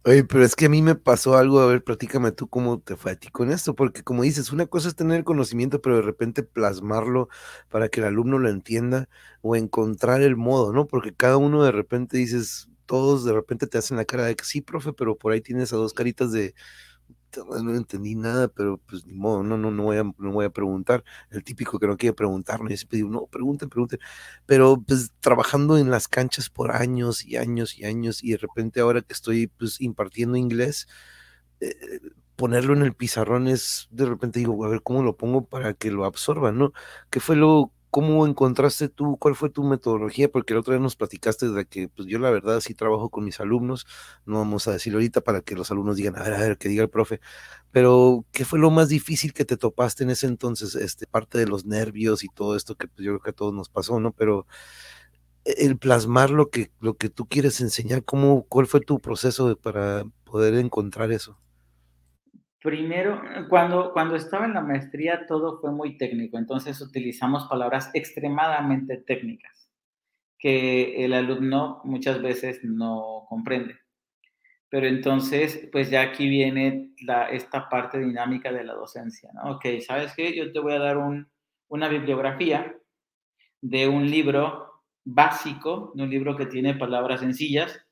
Oye, 0.04 0.24
pero 0.24 0.44
es 0.44 0.56
que 0.56 0.66
a 0.66 0.70
mí 0.70 0.82
me 0.82 0.96
pasó 0.96 1.38
algo, 1.38 1.60
a 1.60 1.68
ver, 1.68 1.84
platícame 1.84 2.32
tú 2.32 2.48
cómo 2.50 2.80
te 2.80 2.96
fue 2.96 3.12
a 3.12 3.16
ti 3.16 3.28
con 3.30 3.52
esto, 3.52 3.76
porque 3.76 4.02
como 4.04 4.24
dices, 4.24 4.52
una 4.52 4.66
cosa 4.66 4.88
es 4.88 4.96
tener 4.96 5.24
conocimiento, 5.24 5.80
pero 5.80 5.98
de 5.98 6.02
repente 6.02 6.42
plasmarlo 6.42 7.30
para 7.70 7.88
que 7.88 8.00
el 8.00 8.08
alumno 8.08 8.40
lo 8.40 8.50
entienda 8.50 9.08
o 9.42 9.56
encontrar 9.56 10.22
el 10.24 10.36
modo, 10.38 10.74
¿no? 10.74 10.88
Porque 10.88 11.14
cada 11.14 11.38
uno 11.38 11.64
de 11.64 11.72
repente 11.72 12.18
dices, 12.18 12.68
todos 12.88 13.24
de 13.26 13.34
repente 13.34 13.68
te 13.68 13.78
hacen 13.78 13.96
la 13.98 14.06
cara 14.06 14.26
de 14.26 14.36
que 14.36 14.44
sí, 14.44 14.62
profe, 14.62 14.92
pero 14.92 15.16
por 15.18 15.34
ahí 15.34 15.42
tienes 15.42 15.72
a 15.72 15.76
dos 15.78 15.94
caritas 15.94 16.32
de, 16.32 16.56
no 17.38 17.76
entendí 17.76 18.16
nada, 18.16 18.48
pero 18.48 18.78
pues 18.78 19.06
ni 19.06 19.14
modo, 19.14 19.44
no, 19.44 19.58
no, 19.58 19.72
no 19.72 19.84
voy 19.84 19.98
a, 19.98 20.04
no 20.04 20.32
voy 20.32 20.46
a 20.46 20.50
preguntar. 20.50 21.04
El 21.30 21.44
típico 21.44 21.80
que 21.80 21.88
no 21.88 21.98
quiere 21.98 22.14
preguntar, 22.14 22.62
¿no? 22.62 22.70
y 22.70 22.78
siempre 22.78 22.98
digo, 22.98 23.10
no, 23.10 23.26
pregunten, 23.28 23.70
pregunten. 23.70 24.00
Pero 24.46 24.82
pues 24.86 25.12
trabajando 25.20 25.78
en 25.78 25.92
las 25.92 26.08
canchas 26.08 26.50
por 26.50 26.72
años 26.72 27.26
y 27.26 27.38
años 27.38 27.78
y 27.78 27.86
años, 27.86 28.24
y 28.24 28.32
de 28.32 28.38
repente 28.38 28.82
ahora 28.82 29.02
que 29.02 29.14
estoy 29.14 29.48
pues 29.48 29.82
impartiendo 29.82 30.38
inglés, 30.38 30.88
eh, 31.62 31.76
ponerlo 32.36 32.74
en 32.74 32.82
el 32.82 32.96
pizarrón 32.96 33.48
es, 33.48 33.88
de 33.92 34.06
repente 34.06 34.40
digo, 34.40 34.66
a 34.66 34.70
ver, 34.70 34.82
¿cómo 34.82 35.04
lo 35.04 35.16
pongo 35.16 35.46
para 35.46 35.74
que 35.74 35.92
lo 35.92 36.06
absorban, 36.06 36.58
no? 36.58 36.74
¿Qué 37.12 37.20
fue 37.20 37.36
lo, 37.36 37.72
cómo 37.92 38.26
encontraste 38.26 38.90
tú, 38.90 39.18
cuál 39.18 39.36
fue 39.36 39.50
tu 39.50 39.64
metodología? 39.64 40.32
Porque 40.32 40.54
el 40.54 40.60
otro 40.60 40.74
día 40.74 40.82
nos 40.82 40.96
platicaste 40.96 41.50
de 41.50 41.66
que, 41.66 41.90
pues 41.90 42.08
yo 42.08 42.20
la 42.20 42.32
verdad 42.32 42.60
sí 42.62 42.74
trabajo 42.74 43.10
con 43.10 43.26
mis 43.26 43.40
alumnos, 43.40 43.86
no 44.26 44.40
vamos 44.40 44.68
a 44.68 44.72
decirlo 44.74 44.98
ahorita 45.00 45.22
para 45.22 45.42
que 45.42 45.56
los 45.56 45.70
alumnos 45.72 45.98
digan, 45.98 46.18
a 46.18 46.24
ver, 46.24 46.34
a 46.34 46.40
ver, 46.40 46.58
que 46.58 46.70
diga 46.70 46.84
el 46.84 46.90
profe, 46.90 47.20
pero 47.72 48.26
¿qué 48.32 48.46
fue 48.46 48.60
lo 48.60 48.72
más 48.72 48.90
difícil 48.90 49.34
que 49.34 49.46
te 49.46 49.58
topaste 49.58 50.04
en 50.04 50.12
ese 50.12 50.28
entonces? 50.28 50.76
Este, 50.76 51.08
parte 51.08 51.38
de 51.38 51.48
los 51.48 51.66
nervios 51.66 52.24
y 52.24 52.30
todo 52.30 52.56
esto 52.56 52.76
que 52.76 52.88
pues, 52.88 53.06
yo 53.06 53.12
creo 53.14 53.22
que 53.22 53.30
a 53.32 53.34
todos 53.34 53.54
nos 53.54 53.70
pasó, 53.70 54.00
¿no? 54.00 54.12
Pero 54.14 54.48
e, 55.46 55.66
el 55.66 55.78
plasmar 55.78 56.30
lo 56.32 56.50
que, 56.50 56.72
lo 56.80 56.96
que 56.98 57.10
tú 57.10 57.28
quieres 57.28 57.62
enseñar, 57.62 58.04
¿cómo, 58.04 58.44
¿cuál 58.48 58.68
fue 58.68 58.82
tu 58.82 59.00
proceso 59.00 59.56
para 59.58 60.06
poder 60.26 60.56
encontrar 60.56 61.12
eso? 61.12 61.38
Primero, 62.62 63.22
cuando, 63.50 63.92
cuando 63.92 64.16
estaba 64.16 64.46
en 64.46 64.54
la 64.54 64.62
maestría 64.62 65.26
todo 65.26 65.60
fue 65.60 65.72
muy 65.72 65.98
técnico, 65.98 66.38
entonces 66.38 66.80
utilizamos 66.80 67.48
palabras 67.48 67.90
extremadamente 67.94 68.98
técnicas 68.98 69.72
que 70.38 71.04
el 71.06 71.14
alumno 71.14 71.82
muchas 71.84 72.22
veces 72.22 72.64
no 72.64 73.26
comprende. 73.30 73.78
Pero 74.70 74.88
entonces, 74.88 75.70
pues 75.72 75.90
ya 75.90 76.02
aquí 76.02 76.30
viene 76.30 76.94
esta 77.32 77.68
parte 77.68 78.00
dinámica 78.00 78.52
de 78.52 78.64
la 78.64 78.74
docencia, 78.74 79.30
¿no? 79.34 79.56
Ok, 79.56 79.66
¿sabes 79.86 80.14
qué? 80.16 80.36
Yo 80.36 80.52
te 80.52 80.60
voy 80.60 80.74
a 80.74 80.80
dar 80.80 80.98
un, 80.98 81.30
una 81.68 81.88
bibliografía 81.88 82.76
de 83.60 83.88
un 83.88 84.10
libro 84.10 84.84
básico, 85.04 85.92
de 85.96 86.04
un 86.04 86.10
libro 86.10 86.38
que 86.38 86.46
tiene 86.46 86.76
palabras 86.76 87.20
sencillas, 87.20 87.86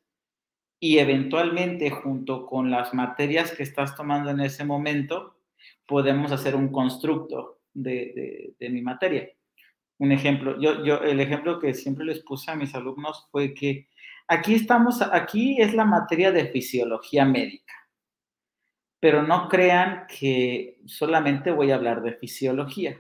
y 0.79 0.99
eventualmente 0.99 1.89
junto 1.89 2.45
con 2.45 2.71
las 2.71 2.93
materias 2.93 3.51
que 3.51 3.63
estás 3.63 3.95
tomando 3.95 4.29
en 4.29 4.39
ese 4.39 4.63
momento, 4.63 5.35
podemos 5.85 6.31
hacer 6.31 6.55
un 6.55 6.71
constructo 6.71 7.59
de, 7.73 8.55
mi 8.59 8.81
materia. 8.81 9.29
Un 9.97 10.11
ejemplo, 10.11 10.59
yo, 10.61 10.83
yo, 10.85 11.01
el 11.01 11.19
ejemplo 11.19 11.59
que 11.59 11.73
siempre 11.73 12.05
les 12.05 12.21
puse 12.21 12.51
a 12.51 12.55
mis 12.55 12.73
alumnos 12.73 13.27
fue 13.31 13.53
que 13.53 13.89
aquí 14.27 14.53
estamos, 14.53 15.01
aquí 15.01 15.61
es 15.61 15.73
la 15.73 15.83
materia 15.83 16.31
de 16.31 16.47
fisiología 16.47 17.25
médica, 17.25 17.73
pero 19.01 19.23
no 19.23 19.49
crean 19.49 20.05
que 20.07 20.79
solamente 20.85 21.51
voy 21.51 21.71
a 21.71 21.75
hablar 21.75 22.01
de 22.01 22.13
fisiología 22.13 22.97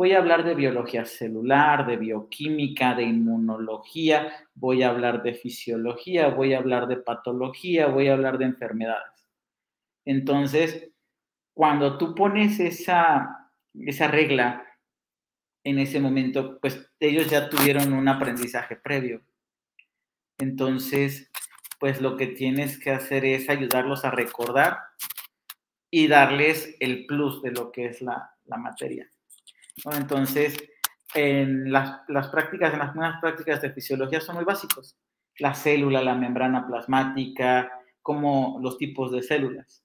Voy 0.00 0.12
a 0.12 0.18
hablar 0.18 0.44
de 0.44 0.54
biología 0.54 1.04
celular, 1.04 1.86
de 1.86 1.98
bioquímica, 1.98 2.94
de 2.94 3.02
inmunología, 3.02 4.32
voy 4.54 4.82
a 4.82 4.88
hablar 4.88 5.22
de 5.22 5.34
fisiología, 5.34 6.28
voy 6.28 6.54
a 6.54 6.58
hablar 6.58 6.86
de 6.86 6.96
patología, 6.96 7.86
voy 7.86 8.08
a 8.08 8.14
hablar 8.14 8.38
de 8.38 8.46
enfermedades. 8.46 9.28
Entonces, 10.06 10.88
cuando 11.52 11.98
tú 11.98 12.14
pones 12.14 12.60
esa, 12.60 13.50
esa 13.74 14.08
regla 14.08 14.64
en 15.64 15.78
ese 15.78 16.00
momento, 16.00 16.58
pues 16.60 16.90
ellos 16.98 17.28
ya 17.28 17.50
tuvieron 17.50 17.92
un 17.92 18.08
aprendizaje 18.08 18.76
previo. 18.76 19.20
Entonces, 20.38 21.30
pues 21.78 22.00
lo 22.00 22.16
que 22.16 22.28
tienes 22.28 22.80
que 22.80 22.90
hacer 22.90 23.26
es 23.26 23.50
ayudarlos 23.50 24.06
a 24.06 24.10
recordar 24.10 24.78
y 25.90 26.08
darles 26.08 26.74
el 26.80 27.04
plus 27.04 27.42
de 27.42 27.50
lo 27.50 27.70
que 27.70 27.84
es 27.84 28.00
la, 28.00 28.34
la 28.46 28.56
materia. 28.56 29.06
Entonces, 29.92 30.56
en 31.14 31.72
las, 31.72 32.02
prácticas, 32.30 32.72
en 32.72 32.78
las 32.78 32.94
nuevas 32.94 33.20
prácticas 33.20 33.60
de 33.62 33.72
fisiología 33.72 34.20
son 34.20 34.36
muy 34.36 34.44
básicos. 34.44 34.96
La 35.38 35.54
célula, 35.54 36.02
la 36.02 36.14
membrana 36.14 36.66
plasmática, 36.66 37.70
como 38.02 38.58
los 38.62 38.78
tipos 38.78 39.12
de 39.12 39.22
células. 39.22 39.84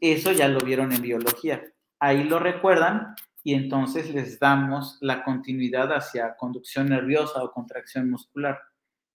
eso 0.00 0.32
ya 0.32 0.48
lo 0.48 0.60
vieron 0.60 0.92
en 0.92 1.02
biología. 1.02 1.62
Ahí 1.98 2.24
lo 2.24 2.38
recuerdan 2.38 3.14
y 3.44 3.54
entonces 3.54 4.12
les 4.12 4.38
damos 4.38 4.98
la 5.00 5.24
continuidad 5.24 5.92
hacia 5.92 6.36
conducción 6.36 6.88
nerviosa 6.88 7.42
o 7.42 7.52
contracción 7.52 8.10
muscular. 8.10 8.58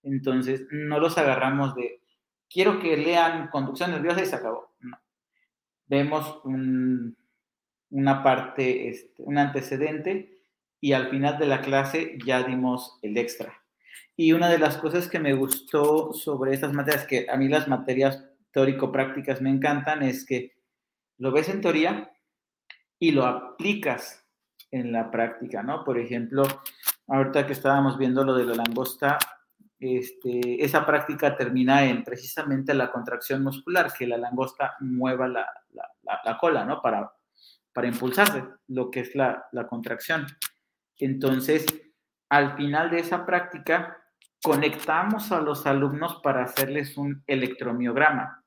Entonces, 0.02 0.66
no 0.70 1.00
los 1.00 1.18
agarramos 1.18 1.74
de, 1.74 2.02
quiero 2.48 2.78
que 2.80 2.96
lean 2.96 3.48
conducción 3.48 3.90
nerviosa 3.90 4.22
y 4.22 4.26
se 4.26 4.36
acabó. 4.36 4.74
No. 4.80 4.98
Vemos 5.86 6.40
un, 6.44 7.17
una 7.90 8.22
parte, 8.22 8.88
este, 8.88 9.22
un 9.22 9.38
antecedente 9.38 10.42
y 10.80 10.92
al 10.92 11.08
final 11.10 11.38
de 11.38 11.46
la 11.46 11.60
clase 11.60 12.18
ya 12.24 12.42
dimos 12.42 12.98
el 13.02 13.16
extra. 13.16 13.62
Y 14.16 14.32
una 14.32 14.48
de 14.48 14.58
las 14.58 14.76
cosas 14.76 15.08
que 15.08 15.18
me 15.18 15.34
gustó 15.34 16.12
sobre 16.12 16.52
estas 16.52 16.72
materias, 16.72 17.06
que 17.06 17.26
a 17.30 17.36
mí 17.36 17.48
las 17.48 17.68
materias 17.68 18.24
teórico-prácticas 18.52 19.40
me 19.40 19.50
encantan, 19.50 20.02
es 20.02 20.24
que 20.24 20.56
lo 21.18 21.32
ves 21.32 21.48
en 21.48 21.60
teoría 21.60 22.12
y 22.98 23.12
lo 23.12 23.26
aplicas 23.26 24.24
en 24.70 24.92
la 24.92 25.10
práctica, 25.10 25.62
¿no? 25.62 25.84
Por 25.84 25.98
ejemplo, 25.98 26.42
ahorita 27.06 27.46
que 27.46 27.52
estábamos 27.52 27.96
viendo 27.96 28.24
lo 28.24 28.34
de 28.34 28.44
la 28.44 28.54
langosta, 28.54 29.18
este, 29.80 30.64
esa 30.64 30.84
práctica 30.84 31.36
termina 31.36 31.84
en 31.84 32.02
precisamente 32.02 32.74
la 32.74 32.90
contracción 32.90 33.42
muscular, 33.42 33.92
que 33.96 34.06
la 34.06 34.18
langosta 34.18 34.74
mueva 34.80 35.28
la, 35.28 35.46
la, 35.72 36.20
la 36.24 36.38
cola, 36.38 36.64
¿no? 36.64 36.82
Para 36.82 37.12
para 37.72 37.88
impulsarse, 37.88 38.44
lo 38.68 38.90
que 38.90 39.00
es 39.00 39.14
la, 39.14 39.48
contracción. 39.68 40.26
Entonces, 40.98 41.66
al 42.28 42.56
final 42.56 42.90
de 42.90 43.00
esa 43.00 43.24
práctica, 43.24 43.98
conectamos 44.42 45.32
a 45.32 45.40
los 45.40 45.66
alumnos 45.66 46.20
para 46.22 46.44
hacerles 46.44 46.96
un 46.96 47.22
electromiograma. 47.26 48.44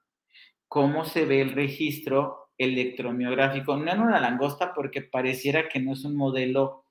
¿Cómo 0.67 1.05
se 1.05 1.25
ve 1.25 1.41
el 1.41 1.51
registro 1.51 2.51
electromiográfico? 2.57 3.75
No 3.77 3.91
en 3.91 4.01
una 4.01 4.19
langosta 4.19 4.73
porque 4.73 5.01
pareciera 5.01 5.67
que 5.67 5.79
no 5.79 5.93
es 5.93 6.05
un 6.05 6.15
modelo 6.15 6.85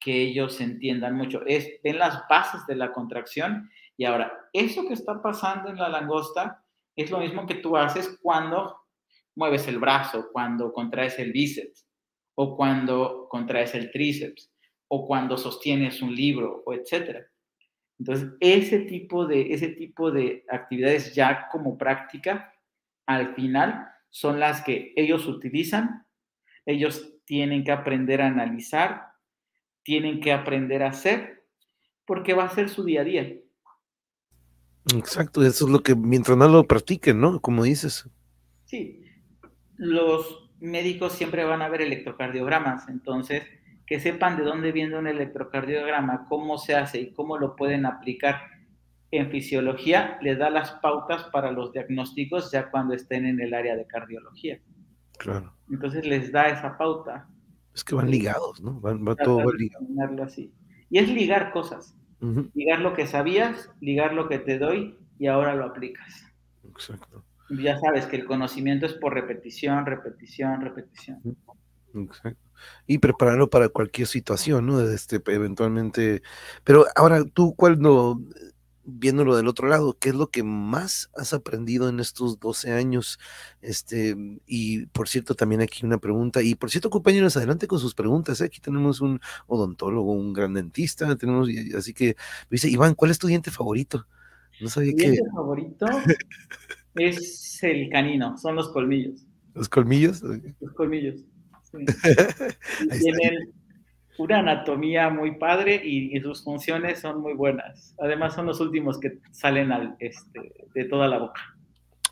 que 0.00 0.22
ellos 0.22 0.60
entiendan 0.60 1.14
mucho. 1.14 1.42
Es 1.46 1.80
en 1.82 1.98
las 1.98 2.26
bases 2.28 2.66
de 2.66 2.76
la 2.76 2.92
contracción. 2.92 3.70
Y 3.96 4.04
ahora, 4.04 4.48
eso 4.52 4.86
que 4.86 4.94
está 4.94 5.20
pasando 5.20 5.70
en 5.70 5.76
la 5.76 5.88
langosta 5.88 6.64
es 6.94 7.10
lo 7.10 7.18
mismo 7.18 7.46
que 7.46 7.56
tú 7.56 7.76
haces 7.76 8.18
cuando 8.22 8.77
mueves 9.38 9.68
el 9.68 9.78
brazo, 9.78 10.30
cuando 10.32 10.72
contraes 10.72 11.18
el 11.20 11.32
bíceps, 11.32 11.86
o 12.34 12.56
cuando 12.56 13.28
contraes 13.30 13.72
el 13.74 13.92
tríceps, 13.92 14.52
o 14.88 15.06
cuando 15.06 15.38
sostienes 15.38 16.02
un 16.02 16.14
libro, 16.14 16.62
o 16.66 16.74
etcétera. 16.74 17.24
Entonces, 18.00 18.30
ese 18.40 18.80
tipo, 18.80 19.26
de, 19.26 19.54
ese 19.54 19.68
tipo 19.68 20.10
de 20.10 20.44
actividades 20.50 21.14
ya 21.14 21.48
como 21.52 21.78
práctica, 21.78 22.52
al 23.06 23.34
final, 23.34 23.88
son 24.10 24.40
las 24.40 24.62
que 24.62 24.92
ellos 24.96 25.26
utilizan, 25.26 26.04
ellos 26.66 27.14
tienen 27.24 27.62
que 27.62 27.72
aprender 27.72 28.20
a 28.20 28.26
analizar, 28.26 29.12
tienen 29.84 30.20
que 30.20 30.32
aprender 30.32 30.82
a 30.82 30.88
hacer, 30.88 31.44
porque 32.04 32.34
va 32.34 32.44
a 32.44 32.54
ser 32.54 32.68
su 32.68 32.84
día 32.84 33.02
a 33.02 33.04
día. 33.04 33.34
Exacto, 34.96 35.44
eso 35.44 35.66
es 35.66 35.70
lo 35.70 35.82
que 35.82 35.94
mientras 35.94 36.36
más 36.36 36.50
lo 36.50 36.66
practiquen, 36.66 37.20
¿no? 37.20 37.40
Como 37.40 37.62
dices. 37.62 38.08
Sí, 38.64 39.07
los 39.78 40.50
médicos 40.60 41.12
siempre 41.12 41.44
van 41.44 41.62
a 41.62 41.68
ver 41.68 41.80
electrocardiogramas, 41.80 42.88
entonces 42.88 43.44
que 43.86 44.00
sepan 44.00 44.36
de 44.36 44.42
dónde 44.42 44.70
viene 44.70 44.98
un 44.98 45.06
electrocardiograma, 45.06 46.26
cómo 46.28 46.58
se 46.58 46.74
hace 46.74 47.00
y 47.00 47.12
cómo 47.14 47.38
lo 47.38 47.56
pueden 47.56 47.86
aplicar 47.86 48.42
en 49.10 49.30
fisiología, 49.30 50.18
les 50.20 50.38
da 50.38 50.50
las 50.50 50.72
pautas 50.72 51.24
para 51.32 51.52
los 51.52 51.72
diagnósticos 51.72 52.50
ya 52.52 52.70
cuando 52.70 52.92
estén 52.92 53.24
en 53.24 53.40
el 53.40 53.54
área 53.54 53.76
de 53.76 53.86
cardiología. 53.86 54.60
Claro. 55.16 55.54
Entonces 55.70 56.06
les 56.06 56.30
da 56.30 56.48
esa 56.48 56.76
pauta. 56.76 57.28
Es 57.74 57.82
que 57.82 57.94
van 57.94 58.10
ligados, 58.10 58.60
¿no? 58.60 58.78
Van, 58.78 59.06
va 59.06 59.16
todo 59.16 59.50
ligado. 59.52 59.86
Así. 60.22 60.52
Y 60.90 60.98
es 60.98 61.08
ligar 61.08 61.50
cosas. 61.52 61.96
Ligar 62.52 62.80
lo 62.80 62.92
que 62.94 63.06
sabías, 63.06 63.70
ligar 63.80 64.12
lo 64.12 64.28
que 64.28 64.38
te 64.38 64.58
doy 64.58 64.98
y 65.18 65.28
ahora 65.28 65.54
lo 65.54 65.64
aplicas. 65.64 66.26
Exacto 66.64 67.24
ya 67.50 67.78
sabes 67.78 68.06
que 68.06 68.16
el 68.16 68.24
conocimiento 68.24 68.86
es 68.86 68.94
por 68.94 69.14
repetición, 69.14 69.86
repetición, 69.86 70.60
repetición. 70.60 71.36
Exacto. 71.94 72.40
Y 72.86 72.98
prepararlo 72.98 73.48
para 73.48 73.68
cualquier 73.68 74.06
situación, 74.06 74.66
¿no? 74.66 74.80
Este, 74.80 75.22
eventualmente. 75.26 76.22
Pero 76.64 76.86
ahora, 76.94 77.24
tú, 77.24 77.54
cuando, 77.54 78.20
viéndolo 78.84 79.36
del 79.36 79.48
otro 79.48 79.68
lado, 79.68 79.96
¿qué 79.98 80.10
es 80.10 80.14
lo 80.14 80.28
que 80.28 80.42
más 80.42 81.10
has 81.16 81.32
aprendido 81.32 81.88
en 81.88 82.00
estos 82.00 82.40
12 82.40 82.72
años? 82.72 83.18
Este, 83.62 84.16
y 84.46 84.86
por 84.86 85.08
cierto, 85.08 85.34
también 85.34 85.60
aquí 85.60 85.86
una 85.86 85.98
pregunta. 85.98 86.42
Y 86.42 86.54
por 86.54 86.70
cierto, 86.70 86.90
compañeros, 86.90 87.36
adelante 87.36 87.66
con 87.66 87.78
sus 87.78 87.94
preguntas. 87.94 88.40
¿eh? 88.40 88.44
Aquí 88.44 88.60
tenemos 88.60 89.00
un 89.00 89.20
odontólogo, 89.46 90.12
un 90.12 90.32
gran 90.32 90.54
dentista, 90.54 91.14
tenemos, 91.16 91.48
así 91.76 91.94
que, 91.94 92.16
dice, 92.50 92.68
Iván, 92.68 92.94
¿cuál 92.94 93.10
es 93.10 93.18
tu 93.18 93.28
diente 93.28 93.50
favorito? 93.50 94.06
No 94.60 94.68
sabía 94.68 94.92
¿Mi 94.92 95.02
diente 95.02 95.30
favorito? 95.32 95.86
Es 96.98 97.62
el 97.62 97.88
canino, 97.88 98.36
son 98.38 98.56
los 98.56 98.70
colmillos. 98.70 99.26
¿Los 99.54 99.68
colmillos? 99.68 100.22
Los 100.22 100.72
colmillos. 100.74 101.16
Tienen 103.00 103.52
una 104.18 104.40
anatomía 104.40 105.10
muy 105.10 105.38
padre 105.38 105.80
y, 105.84 106.18
sus 106.20 106.42
funciones 106.42 107.00
son 107.00 107.20
muy 107.20 107.34
buenas. 107.34 107.94
Además, 107.98 108.34
son 108.34 108.46
los 108.46 108.60
últimos 108.60 108.98
que 108.98 109.18
salen 109.30 109.72
al, 109.72 109.96
este, 110.00 110.52
de 110.74 110.84
toda 110.84 111.08
la 111.08 111.18
boca. 111.18 111.40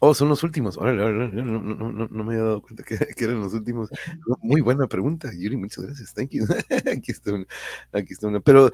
Oh, 0.00 0.14
son 0.14 0.28
los 0.28 0.42
últimos. 0.42 0.78
no, 0.78 2.24
me 2.24 2.34
había 2.34 2.44
dado 2.44 2.62
cuenta 2.62 2.82
que, 2.84 2.96
eran 3.24 3.40
los 3.40 3.54
últimos. 3.54 3.90
Muy 4.42 4.60
buena 4.60 4.86
pregunta, 4.86 5.30
Yuri. 5.36 5.56
Muchas 5.56 5.84
gracias. 5.84 6.14
Thank 6.14 6.30
you. 6.30 6.44
aquí, 6.92 7.12
está 7.12 7.32
una, 7.32 7.46
aquí 7.92 8.12
está 8.12 8.28
una. 8.28 8.40
Pero, 8.40 8.70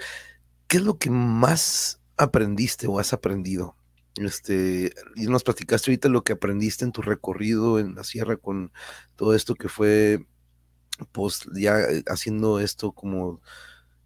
¿qué 0.66 0.78
es 0.78 0.82
lo 0.82 0.98
que 0.98 1.10
más 1.10 2.02
aprendiste 2.16 2.86
o 2.86 2.98
has 2.98 3.12
aprendido? 3.12 3.76
Este, 4.16 4.92
y 5.16 5.26
nos 5.26 5.42
platicaste 5.42 5.90
ahorita 5.90 6.08
lo 6.08 6.22
que 6.22 6.34
aprendiste 6.34 6.84
en 6.84 6.92
tu 6.92 7.00
recorrido 7.00 7.78
en 7.78 7.94
la 7.94 8.04
sierra 8.04 8.36
con 8.36 8.72
todo 9.16 9.34
esto 9.34 9.54
que 9.54 9.68
fue, 9.68 10.26
pues, 11.12 11.46
ya 11.54 11.80
eh, 11.80 12.02
haciendo 12.06 12.60
esto 12.60 12.92
como 12.92 13.40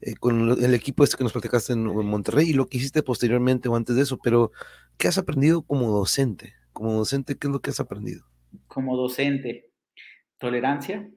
eh, 0.01 0.15
con 0.15 0.63
el 0.63 0.75
equipo 0.75 1.03
este 1.03 1.17
que 1.17 1.25
nos 1.25 1.33
platicaste 1.33 1.73
en, 1.73 1.87
en 1.87 2.07
Monterrey 2.07 2.51
y 2.51 2.53
lo 2.53 2.67
que 2.69 2.79
hiciste 2.79 3.03
posteriormente 3.03 3.69
o 3.69 3.77
antes 3.77 3.97
de 3.97 4.03
eso. 4.03 4.19
Pero, 4.23 4.53
¿qué 4.97 5.09
has 5.09 5.19
aprendido 5.19 5.63
como 5.63 5.91
docente? 5.91 6.55
Como 6.73 6.93
docente, 6.93 7.37
¿qué 7.37 7.49
es 7.49 7.53
lo 7.53 7.61
que 7.61 7.71
has 7.71 7.81
aprendido? 7.81 8.25
Como 8.69 8.97
docente, 8.97 9.73
tolerancia. 10.39 11.11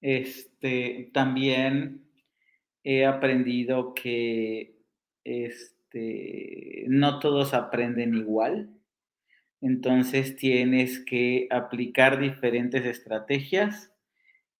Este, 0.00 1.10
también 1.14 2.04
he 2.84 3.06
aprendido 3.06 3.94
que 3.94 4.76
este, 5.94 6.86
no 6.88 7.20
todos 7.20 7.54
aprenden 7.54 8.14
igual. 8.14 8.70
Entonces 9.60 10.36
tienes 10.36 10.98
que 10.98 11.46
aplicar 11.50 12.18
diferentes 12.18 12.84
estrategias 12.84 13.92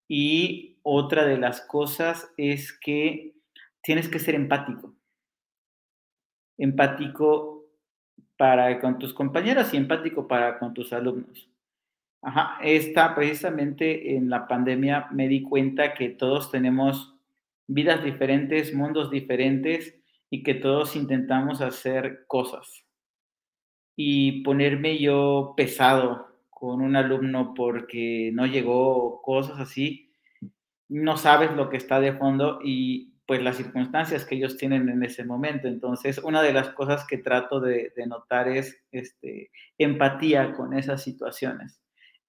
y 0.07 0.77
otra 0.81 1.25
de 1.25 1.37
las 1.37 1.61
cosas 1.61 2.31
es 2.37 2.73
que 2.73 3.35
tienes 3.81 4.07
que 4.07 4.19
ser 4.19 4.35
empático. 4.35 4.95
Empático 6.57 7.65
para 8.37 8.79
con 8.79 8.97
tus 8.97 9.13
compañeras 9.13 9.73
y 9.73 9.77
empático 9.77 10.27
para 10.27 10.57
con 10.57 10.73
tus 10.73 10.91
alumnos. 10.91 11.49
Ajá, 12.21 12.57
esta 12.63 13.13
precisamente 13.13 14.15
en 14.15 14.29
la 14.29 14.47
pandemia 14.47 15.07
me 15.11 15.27
di 15.27 15.43
cuenta 15.43 15.93
que 15.93 16.09
todos 16.09 16.49
tenemos 16.49 17.13
vidas 17.67 18.03
diferentes, 18.03 18.73
mundos 18.73 19.11
diferentes 19.11 19.95
y 20.35 20.43
que 20.43 20.53
todos 20.53 20.97
intentamos 20.97 21.61
hacer 21.61 22.25
cosas. 22.27 22.83
Y 23.95 24.43
ponerme 24.43 24.99
yo 24.99 25.53
pesado 25.55 26.27
con 26.49 26.81
un 26.81 26.97
alumno 26.97 27.53
porque 27.55 28.31
no 28.33 28.45
llegó, 28.45 29.21
cosas 29.21 29.61
así, 29.61 30.11
no 30.89 31.15
sabes 31.15 31.55
lo 31.55 31.69
que 31.69 31.77
está 31.77 32.01
de 32.01 32.17
fondo 32.17 32.59
y 32.61 33.13
pues 33.25 33.41
las 33.41 33.55
circunstancias 33.55 34.25
que 34.25 34.35
ellos 34.35 34.57
tienen 34.57 34.89
en 34.89 35.03
ese 35.03 35.23
momento. 35.23 35.69
Entonces, 35.69 36.17
una 36.17 36.41
de 36.41 36.51
las 36.51 36.71
cosas 36.71 37.07
que 37.07 37.19
trato 37.19 37.61
de, 37.61 37.93
notar 38.05 38.49
es 38.49 38.83
este, 38.91 39.51
empatía 39.77 40.51
con 40.51 40.73
esas 40.73 41.01
situaciones. 41.01 41.79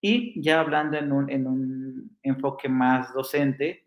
Y 0.00 0.40
ya 0.40 0.60
hablando 0.60 0.96
en 0.96 1.10
un, 1.10 1.28
en 1.28 1.48
un 1.48 2.18
enfoque 2.22 2.68
más 2.68 3.12
docente, 3.12 3.84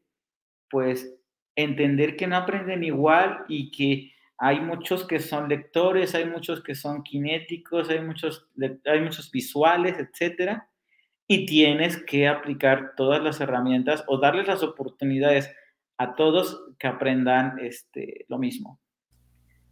pues 0.70 1.18
entender 1.64 2.16
que 2.16 2.28
no 2.28 2.38
aprenden 2.38 2.84
igual 2.84 3.45
y 3.47 3.72
que 3.72 4.14
hay 4.38 4.62
muchos 4.62 5.05
que 5.05 5.20
son 5.20 5.49
lectores, 5.49 6.16
hay 6.16 6.26
muchos 6.26 6.64
que 6.64 6.74
son 6.74 7.03
kinéticos, 7.03 7.89
hay 7.89 8.01
muchos, 8.01 8.49
hay 8.86 9.01
muchos 9.01 9.32
visuales, 9.32 9.97
etcétera, 9.99 10.70
y 11.28 11.45
tienes 11.45 11.97
que 12.03 12.28
aplicar 12.28 12.93
todas 12.95 13.22
las 13.22 13.41
herramientas 13.41 14.03
o 14.07 14.18
darles 14.18 14.47
las 14.47 14.64
oportunidades 14.64 15.53
a 15.97 16.16
todos 16.16 16.64
que 16.80 16.88
aprendan 16.88 17.60
este, 17.60 18.26
lo 18.30 18.39
mismo. 18.39 18.80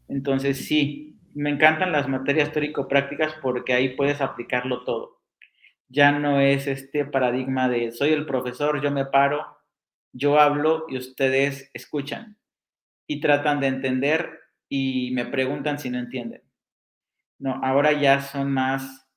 Entonces, 0.10 0.66
sí, 0.68 1.18
me 1.34 1.50
encantan 1.50 1.92
las 1.92 2.08
materias 2.08 2.52
teórico-prácticas 2.52 3.36
porque 3.42 3.74
ahí 3.74 3.96
puedes 3.96 4.22
aplicarlo 4.22 4.84
todo. 4.84 5.22
Ya 5.88 6.12
no 6.12 6.42
es 6.42 6.68
este 6.68 7.06
paradigma 7.06 7.70
de 7.70 7.92
soy 7.92 8.10
el 8.10 8.26
profesor, 8.26 8.82
yo 8.82 8.92
me 8.92 9.06
paro, 9.06 9.57
yo 10.14 10.40
hablo 10.40 10.86
y 10.90 10.98
ustedes 10.98 11.70
escuchan 11.74 12.38
y 13.08 13.20
tratan 13.20 13.60
de 13.60 13.68
entender 13.68 14.40
y 14.70 15.12
me 15.12 15.26
preguntan 15.26 15.80
si 15.80 15.90
no 15.90 16.00
entienden. 16.00 16.42
No, 17.40 17.60
ahora 17.64 17.94
ya 17.94 18.22
son 18.22 18.52
más 18.52 19.08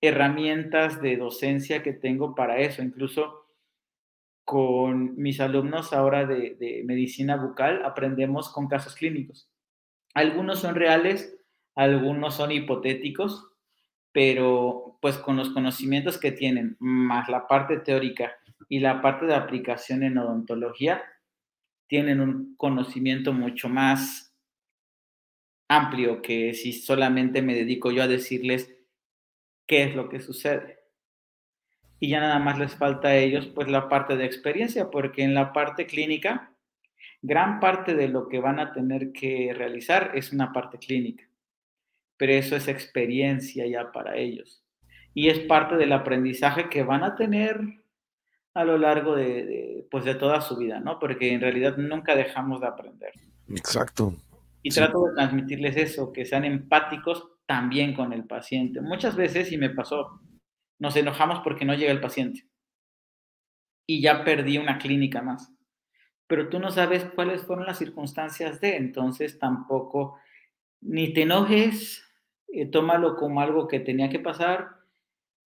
herramientas 0.00 1.00
de 1.02 1.16
docencia 1.16 1.82
que 1.82 1.92
tengo 1.92 2.34
para 2.34 2.58
eso. 2.58 2.82
Incluso 2.82 3.46
con 4.44 5.16
mis 5.16 5.40
alumnos 5.40 5.92
ahora 5.92 6.24
de, 6.24 6.82
medicina 6.86 7.36
bucal 7.36 7.84
aprendemos 7.84 8.50
con 8.50 8.68
casos 8.68 8.94
clínicos. 8.94 9.50
Algunos 10.14 10.60
son 10.60 10.74
reales, 10.74 11.36
algunos 11.74 12.36
son 12.36 12.52
hipotéticos, 12.52 13.50
pero 14.12 14.98
pues 15.02 15.18
con 15.18 15.36
los 15.36 15.50
conocimientos 15.50 16.18
que 16.18 16.32
tienen, 16.32 16.76
más 16.80 17.28
la 17.28 17.46
parte 17.46 17.78
teórica 17.78 18.32
y 18.68 18.80
la 18.80 19.02
parte 19.02 19.26
de 19.26 19.34
aplicación 19.34 20.02
en 20.02 20.18
odontología, 20.18 21.02
tienen 21.86 22.20
un 22.20 22.54
conocimiento 22.56 23.32
mucho 23.32 23.68
más 23.68 24.34
amplio 25.68 26.22
que 26.22 26.54
si 26.54 26.72
solamente 26.72 27.42
me 27.42 27.54
dedico 27.54 27.90
yo 27.90 28.02
a 28.02 28.08
decirles 28.08 28.74
qué 29.66 29.84
es 29.84 29.94
lo 29.94 30.08
que 30.08 30.20
sucede 30.20 30.78
y 32.00 32.10
ya 32.10 32.20
nada 32.20 32.38
más 32.38 32.58
les 32.58 32.74
falta 32.74 33.08
a 33.08 33.16
ellos 33.16 33.46
pues 33.46 33.68
la 33.68 33.88
parte 33.88 34.16
de 34.16 34.24
experiencia, 34.24 34.90
porque 34.90 35.22
en 35.22 35.34
la 35.34 35.52
parte 35.52 35.86
clínica, 35.86 36.52
gran 37.22 37.60
parte 37.60 37.94
de 37.94 38.08
lo 38.08 38.28
que 38.28 38.38
van 38.38 38.60
a 38.60 38.72
tener 38.72 39.12
que 39.12 39.52
realizar 39.54 40.12
es 40.14 40.32
una 40.32 40.52
parte 40.52 40.78
clínica, 40.78 41.28
pero 42.16 42.32
eso 42.32 42.56
es 42.56 42.68
experiencia 42.68 43.66
ya 43.66 43.90
para 43.90 44.16
ellos. 44.16 44.62
Y 45.14 45.28
es 45.28 45.40
parte 45.40 45.76
del 45.76 45.92
aprendizaje 45.92 46.68
que 46.68 46.84
van 46.84 47.02
a 47.02 47.16
tener 47.16 47.77
a 48.58 48.64
lo 48.64 48.76
largo 48.76 49.14
de, 49.14 49.86
pues 49.88 50.04
de 50.04 50.16
toda 50.16 50.40
su 50.40 50.56
vida, 50.56 50.80
¿no? 50.80 50.98
Porque 50.98 51.32
en 51.32 51.40
realidad 51.40 51.76
nunca 51.76 52.16
dejamos 52.16 52.60
de 52.60 52.66
aprender. 52.66 53.12
Exacto. 53.48 54.14
Y 54.62 54.70
trato 54.70 55.04
de 55.04 55.14
transmitirles 55.14 55.76
eso, 55.76 56.12
que 56.12 56.24
sean 56.24 56.44
empáticos 56.44 57.28
también 57.46 57.94
con 57.94 58.12
el 58.12 58.24
paciente. 58.24 58.80
Muchas 58.80 59.14
veces, 59.14 59.52
y 59.52 59.58
me 59.58 59.70
pasó, 59.70 60.20
nos 60.80 60.96
enojamos 60.96 61.38
porque 61.44 61.64
no 61.64 61.74
llega 61.74 61.92
el 61.92 62.00
paciente. 62.00 62.48
Y 63.86 64.02
ya 64.02 64.24
perdí 64.24 64.58
una 64.58 64.78
clínica 64.78 65.22
más. 65.22 65.52
Pero 66.26 66.48
tú 66.48 66.58
no 66.58 66.72
sabes 66.72 67.04
cuáles 67.14 67.42
fueron 67.42 67.64
las 67.64 67.78
circunstancias 67.78 68.60
de, 68.60 68.74
entonces 68.74 69.38
tampoco, 69.38 70.18
ni 70.80 71.12
te 71.12 71.22
enojes, 71.22 72.04
eh, 72.48 72.66
tómalo 72.66 73.14
como 73.14 73.40
algo 73.40 73.68
que 73.68 73.78
tenía 73.78 74.10
que 74.10 74.18
pasar 74.18 74.77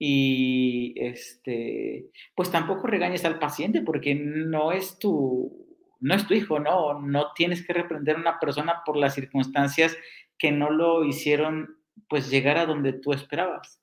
y 0.04 0.94
este, 0.96 2.10
pues 2.34 2.50
tampoco 2.50 2.88
regañes 2.88 3.24
al 3.24 3.38
paciente 3.38 3.82
porque 3.82 4.16
no 4.16 4.72
es 4.72 4.98
tu, 4.98 5.64
no 6.00 6.14
es 6.16 6.26
tu 6.26 6.34
hijo, 6.34 6.58
no, 6.58 7.00
no 7.00 7.32
tienes 7.34 7.64
que 7.64 7.72
reprender 7.72 8.16
a 8.16 8.18
una 8.18 8.40
persona 8.40 8.82
por 8.84 8.96
las 8.96 9.14
circunstancias 9.14 9.96
que 10.36 10.50
no 10.50 10.70
lo 10.70 11.04
hicieron 11.04 11.76
pues 12.08 12.28
llegar 12.30 12.58
a 12.58 12.66
donde 12.66 12.94
tú 12.94 13.12
esperabas. 13.12 13.80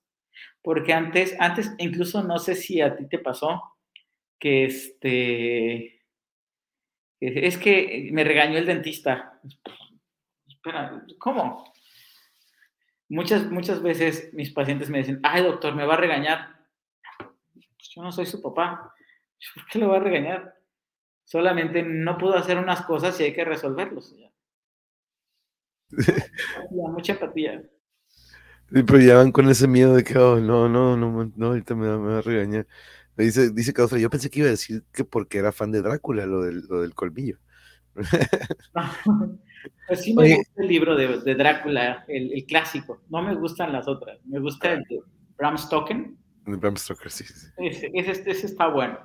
Porque 0.62 0.92
antes, 0.92 1.38
antes, 1.40 1.74
incluso 1.78 2.22
no 2.22 2.38
sé 2.38 2.56
si 2.56 2.82
a 2.82 2.98
ti 2.98 3.08
te 3.08 3.20
pasó 3.20 3.64
que 4.38 4.66
este, 4.66 6.02
es 7.22 7.58
que 7.58 8.10
me 8.12 8.26
regañó 8.26 8.58
el 8.58 8.66
dentista. 8.66 9.40
Espera, 10.46 11.02
¿cómo? 11.18 11.72
Muchas, 13.10 13.50
muchas 13.50 13.82
veces 13.82 14.32
mis 14.34 14.52
pacientes 14.52 14.90
me 14.90 15.00
dicen, 15.00 15.20
ay 15.24 15.44
doctor, 15.44 15.76
me 15.76 15.86
va 15.86 15.96
a 15.96 15.98
regañar. 15.98 16.60
Pues 17.18 17.90
yo 17.96 18.04
no 18.04 18.12
soy 18.12 18.28
su 18.28 18.42
papá. 18.42 18.94
¿Por 19.56 19.66
qué 19.68 19.80
lo 19.80 19.90
va 19.90 19.98
a 19.98 20.02
regañar? 20.02 20.54
Solamente 21.26 21.84
no 21.84 22.18
puedo 22.18 22.36
hacer 22.36 22.58
unas 22.58 22.84
cosas 22.84 23.20
y 23.20 23.24
hay 23.24 23.34
que 23.34 23.46
resolverlos. 23.46 24.16
mucha 26.72 27.14
apatía. 27.14 27.64
Pero 28.72 29.00
ya 29.00 29.16
van 29.16 29.32
con 29.32 29.50
ese 29.50 29.68
miedo 29.68 29.96
de 29.96 30.04
que, 30.04 30.18
oh, 30.18 30.40
no, 30.40 30.70
no, 30.70 30.96
no, 30.96 31.32
no, 31.36 31.48
ahorita 31.48 31.74
me 31.74 31.88
va, 31.88 32.20
a 32.20 32.22
regañar. 32.22 32.68
Dice, 33.18 33.50
dice 33.50 33.74
yo 34.00 34.10
pensé 34.10 34.30
que 34.30 34.40
iba 34.40 34.48
a 34.48 34.52
decir 34.52 34.84
que 34.94 35.04
porque 35.04 35.40
era 35.40 35.52
fan 35.52 35.72
de 35.72 35.82
Drácula, 35.82 36.26
lo 36.28 36.44
del, 36.44 36.62
lo 36.68 36.82
del 36.82 36.94
colmillo. 36.94 37.40
pues 39.88 40.02
sí 40.02 40.14
me 40.14 40.36
gusta 40.36 40.62
el 40.62 40.68
libro 40.68 40.96
de, 40.96 41.20
de 41.20 41.36
Drácula, 41.36 42.06
el, 42.08 42.34
el, 42.34 42.46
clásico. 42.46 43.02
No 43.10 43.22
me 43.22 43.36
gustan 43.36 43.72
las 43.72 43.88
otras. 43.88 44.20
Me 44.26 44.40
gusta 44.40 44.74
el 44.74 44.84
de 44.84 45.02
Bram 45.38 45.58
Stoker. 45.58 46.12
Bram 46.46 46.78
Stoker, 46.78 47.12
sí. 47.12 47.26
Ese, 47.58 47.92
ese, 47.94 48.30
ese, 48.30 48.46
está 48.48 48.68
bueno. 48.68 49.00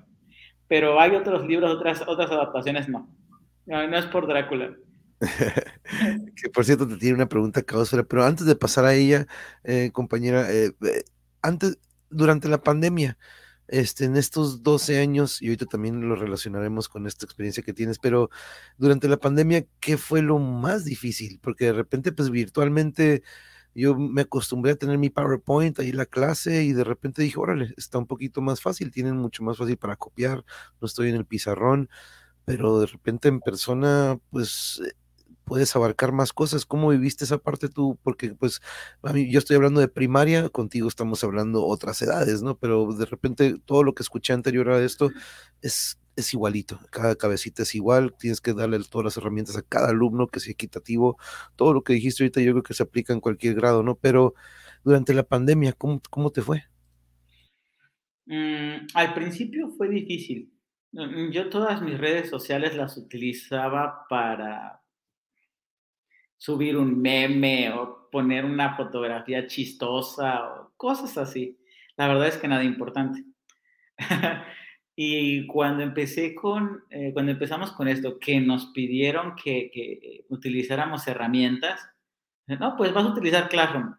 Pero 0.68 1.00
hay 1.00 1.14
otros 1.14 1.46
libros, 1.46 1.70
otras, 1.70 2.02
otras 2.06 2.30
adaptaciones, 2.30 2.88
no. 2.88 3.08
No, 3.66 3.86
no 3.86 3.98
es 3.98 4.06
por 4.06 4.26
Drácula. 4.26 4.74
que 6.36 6.50
por 6.50 6.64
cierto 6.64 6.86
te 6.86 6.96
tiene 6.96 7.14
una 7.14 7.28
pregunta 7.28 7.62
causera, 7.62 8.02
pero 8.02 8.24
antes 8.24 8.46
de 8.46 8.56
pasar 8.56 8.84
a 8.84 8.94
ella, 8.94 9.26
eh, 9.62 9.90
compañera, 9.92 10.50
eh, 10.50 10.72
eh, 10.82 11.04
antes, 11.42 11.78
durante 12.10 12.48
la 12.48 12.62
pandemia, 12.62 13.16
este, 13.68 14.04
en 14.04 14.16
estos 14.16 14.62
12 14.62 14.98
años, 14.98 15.40
y 15.42 15.46
ahorita 15.46 15.66
también 15.66 16.08
lo 16.08 16.16
relacionaremos 16.16 16.88
con 16.88 17.06
esta 17.06 17.24
experiencia 17.24 17.62
que 17.62 17.72
tienes, 17.72 17.98
pero 17.98 18.30
durante 18.78 19.08
la 19.08 19.18
pandemia, 19.18 19.66
¿qué 19.80 19.96
fue 19.96 20.22
lo 20.22 20.38
más 20.38 20.84
difícil? 20.84 21.38
Porque 21.42 21.66
de 21.66 21.72
repente, 21.72 22.12
pues 22.12 22.30
virtualmente, 22.30 23.22
yo 23.74 23.96
me 23.96 24.22
acostumbré 24.22 24.72
a 24.72 24.76
tener 24.76 24.98
mi 24.98 25.10
PowerPoint 25.10 25.78
ahí 25.80 25.92
la 25.92 26.06
clase 26.06 26.62
y 26.64 26.72
de 26.72 26.84
repente 26.84 27.22
dije, 27.22 27.38
órale, 27.38 27.74
está 27.76 27.98
un 27.98 28.06
poquito 28.06 28.40
más 28.40 28.60
fácil, 28.60 28.90
tienen 28.90 29.16
mucho 29.16 29.42
más 29.42 29.58
fácil 29.58 29.76
para 29.76 29.96
copiar, 29.96 30.44
no 30.80 30.86
estoy 30.86 31.08
en 31.10 31.16
el 31.16 31.26
pizarrón, 31.26 31.88
pero 32.44 32.78
de 32.78 32.86
repente 32.86 33.28
en 33.28 33.40
persona, 33.40 34.18
pues 34.30 34.80
puedes 35.44 35.74
abarcar 35.76 36.12
más 36.12 36.32
cosas. 36.32 36.66
¿Cómo 36.66 36.90
viviste 36.90 37.24
esa 37.24 37.38
parte 37.38 37.68
tú? 37.68 37.98
Porque 38.02 38.34
pues 38.34 38.60
a 39.02 39.12
mí, 39.12 39.30
yo 39.30 39.38
estoy 39.38 39.56
hablando 39.56 39.80
de 39.80 39.88
primaria, 39.88 40.48
contigo 40.48 40.88
estamos 40.88 41.22
hablando 41.24 41.64
otras 41.66 42.00
edades, 42.02 42.42
¿no? 42.42 42.58
Pero 42.58 42.92
de 42.92 43.06
repente 43.06 43.56
todo 43.64 43.82
lo 43.82 43.94
que 43.94 44.02
escuché 44.02 44.32
anterior 44.32 44.70
a 44.70 44.82
esto 44.84 45.10
es, 45.62 45.98
es 46.16 46.32
igualito, 46.34 46.80
cada 46.90 47.16
cabecita 47.16 47.62
es 47.62 47.74
igual, 47.74 48.14
tienes 48.18 48.40
que 48.40 48.54
darle 48.54 48.78
todas 48.90 49.04
las 49.04 49.16
herramientas 49.16 49.56
a 49.56 49.62
cada 49.62 49.90
alumno 49.90 50.28
que 50.28 50.40
sea 50.40 50.52
equitativo, 50.52 51.18
todo 51.56 51.72
lo 51.74 51.82
que 51.82 51.94
dijiste 51.94 52.22
ahorita 52.22 52.40
yo 52.40 52.52
creo 52.52 52.62
que 52.62 52.74
se 52.74 52.82
aplica 52.82 53.12
en 53.12 53.20
cualquier 53.20 53.54
grado, 53.54 53.82
¿no? 53.82 53.96
Pero 53.96 54.34
durante 54.84 55.14
la 55.14 55.24
pandemia, 55.24 55.72
¿cómo, 55.72 56.00
cómo 56.10 56.30
te 56.30 56.42
fue? 56.42 56.64
Mm, 58.26 58.86
al 58.94 59.14
principio 59.14 59.70
fue 59.76 59.88
difícil. 59.88 60.52
Mm, 60.92 61.30
yo 61.30 61.48
todas 61.50 61.82
mis 61.82 61.98
redes 61.98 62.30
sociales 62.30 62.76
las 62.76 62.96
utilizaba 62.96 64.06
para 64.08 64.83
subir 66.36 66.76
un 66.76 67.00
meme 67.00 67.72
o 67.72 68.08
poner 68.10 68.44
una 68.44 68.76
fotografía 68.76 69.46
chistosa 69.46 70.44
o 70.52 70.72
cosas 70.76 71.16
así. 71.18 71.58
La 71.96 72.08
verdad 72.08 72.28
es 72.28 72.36
que 72.36 72.48
nada 72.48 72.64
importante. 72.64 73.24
y 74.96 75.46
cuando 75.46 75.82
empecé 75.82 76.34
con, 76.34 76.84
eh, 76.90 77.12
cuando 77.12 77.32
empezamos 77.32 77.72
con 77.72 77.88
esto, 77.88 78.18
que 78.18 78.40
nos 78.40 78.66
pidieron 78.66 79.34
que, 79.36 79.70
que, 79.72 80.24
utilizáramos 80.28 81.06
herramientas, 81.08 81.80
no, 82.46 82.76
pues 82.76 82.92
vas 82.92 83.04
a 83.04 83.10
utilizar 83.10 83.48
Classroom. 83.48 83.96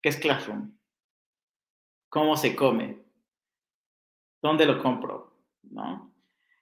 ¿Qué 0.00 0.08
es 0.08 0.16
Classroom? 0.16 0.76
¿Cómo 2.08 2.36
se 2.36 2.56
come? 2.56 3.02
¿Dónde 4.42 4.66
lo 4.66 4.82
compro? 4.82 5.38
¿No? 5.62 6.12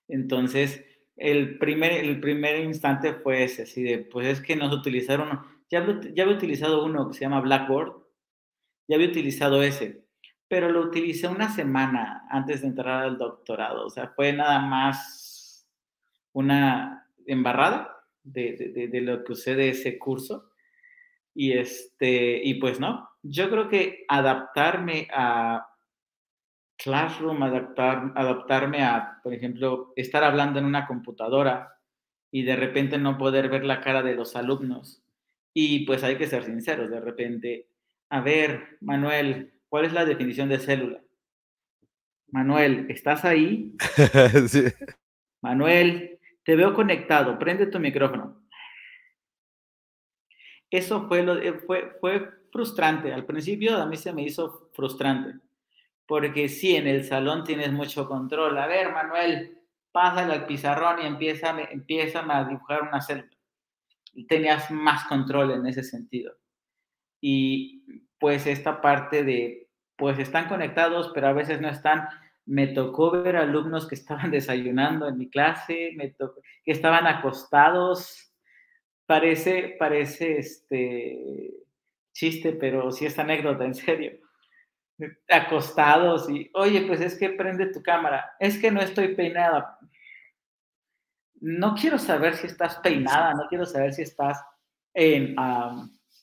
Entonces, 0.08 0.84
el 1.20 1.58
primer, 1.58 1.92
el 1.92 2.18
primer 2.18 2.58
instante 2.64 3.12
fue 3.14 3.44
ese, 3.44 3.62
así 3.62 3.82
de, 3.82 3.98
pues 3.98 4.26
es 4.26 4.40
que 4.40 4.56
nos 4.56 4.72
utilizaron, 4.74 5.40
ya, 5.70 5.86
ya 6.14 6.24
había 6.24 6.34
utilizado 6.34 6.84
uno 6.84 7.08
que 7.08 7.14
se 7.14 7.20
llama 7.20 7.40
Blackboard, 7.40 7.92
ya 8.88 8.96
había 8.96 9.08
utilizado 9.08 9.62
ese, 9.62 10.04
pero 10.48 10.70
lo 10.70 10.80
utilicé 10.80 11.28
una 11.28 11.50
semana 11.50 12.26
antes 12.30 12.62
de 12.62 12.68
entrar 12.68 13.04
al 13.04 13.18
doctorado, 13.18 13.86
o 13.86 13.90
sea, 13.90 14.08
fue 14.08 14.32
nada 14.32 14.58
más 14.58 15.68
una 16.32 17.06
embarrada 17.26 17.96
de, 18.22 18.72
de, 18.74 18.88
de 18.88 19.00
lo 19.00 19.22
que 19.22 19.32
usé 19.32 19.54
de 19.54 19.70
ese 19.70 19.98
curso. 19.98 20.50
Y, 21.34 21.52
este, 21.52 22.40
y 22.42 22.54
pues 22.54 22.80
no, 22.80 23.08
yo 23.22 23.48
creo 23.50 23.68
que 23.68 24.04
adaptarme 24.08 25.06
a 25.12 25.69
Classroom, 26.82 27.42
adaptar, 27.42 28.12
adaptarme 28.14 28.82
a, 28.82 29.20
por 29.22 29.34
ejemplo, 29.34 29.92
estar 29.96 30.24
hablando 30.24 30.58
en 30.58 30.64
una 30.64 30.86
computadora 30.86 31.76
y 32.30 32.42
de 32.42 32.56
repente 32.56 32.96
no 32.96 33.18
poder 33.18 33.50
ver 33.50 33.64
la 33.64 33.82
cara 33.82 34.02
de 34.02 34.14
los 34.14 34.34
alumnos. 34.34 35.02
Y 35.52 35.84
pues 35.84 36.02
hay 36.04 36.16
que 36.16 36.26
ser 36.26 36.44
sinceros, 36.44 36.88
de 36.88 37.00
repente, 37.00 37.68
a 38.08 38.22
ver, 38.22 38.78
Manuel, 38.80 39.52
¿cuál 39.68 39.84
es 39.84 39.92
la 39.92 40.06
definición 40.06 40.48
de 40.48 40.58
célula? 40.58 41.02
Manuel, 42.28 42.86
¿estás 42.88 43.26
ahí? 43.26 43.76
sí. 44.48 44.64
Manuel, 45.42 46.18
te 46.44 46.56
veo 46.56 46.72
conectado, 46.72 47.38
prende 47.38 47.66
tu 47.66 47.78
micrófono. 47.78 48.42
Eso 50.70 51.06
fue, 51.08 51.22
lo, 51.24 51.36
fue, 51.66 51.92
fue 52.00 52.30
frustrante. 52.50 53.12
Al 53.12 53.26
principio 53.26 53.76
a 53.76 53.86
mí 53.86 53.96
se 53.96 54.12
me 54.14 54.22
hizo 54.22 54.70
frustrante 54.72 55.40
porque 56.10 56.48
sí, 56.48 56.74
en 56.74 56.88
el 56.88 57.04
salón 57.04 57.44
tienes 57.44 57.70
mucho 57.70 58.08
control. 58.08 58.58
A 58.58 58.66
ver, 58.66 58.92
Manuel, 58.92 59.60
pásale 59.92 60.32
al 60.32 60.44
pizarrón 60.44 61.00
y 61.00 61.06
empieza, 61.06 61.56
empieza 61.70 62.24
a 62.28 62.44
dibujar 62.48 62.82
una 62.82 63.00
célula. 63.00 63.30
Y 64.12 64.26
tenías 64.26 64.72
más 64.72 65.04
control 65.04 65.52
en 65.52 65.66
ese 65.66 65.84
sentido. 65.84 66.36
Y 67.20 68.08
pues 68.18 68.48
esta 68.48 68.80
parte 68.80 69.22
de, 69.22 69.68
pues 69.94 70.18
están 70.18 70.48
conectados, 70.48 71.12
pero 71.14 71.28
a 71.28 71.32
veces 71.32 71.60
no 71.60 71.68
están. 71.68 72.08
Me 72.44 72.66
tocó 72.66 73.12
ver 73.12 73.36
alumnos 73.36 73.86
que 73.86 73.94
estaban 73.94 74.30
desayunando 74.32 75.06
en 75.06 75.16
mi 75.16 75.30
clase, 75.30 75.92
me 75.94 76.10
tocó, 76.10 76.40
que 76.64 76.72
estaban 76.72 77.06
acostados. 77.06 78.34
Parece, 79.06 79.76
parece 79.78 80.38
este 80.38 81.54
chiste, 82.12 82.50
pero 82.54 82.90
sí 82.90 83.06
es 83.06 83.16
anécdota, 83.16 83.64
en 83.64 83.74
serio 83.76 84.29
acostados 85.28 86.28
y, 86.30 86.50
oye, 86.54 86.82
pues 86.82 87.00
es 87.00 87.16
que 87.18 87.30
prende 87.30 87.66
tu 87.66 87.82
cámara, 87.82 88.32
es 88.38 88.58
que 88.58 88.70
no 88.70 88.80
estoy 88.80 89.14
peinada. 89.14 89.78
No 91.40 91.74
quiero 91.74 91.98
saber 91.98 92.36
si 92.36 92.46
estás 92.46 92.76
peinada, 92.78 93.34
no 93.34 93.46
quiero 93.48 93.64
saber 93.64 93.94
si 93.94 94.02
estás 94.02 94.42
en, 94.94 95.34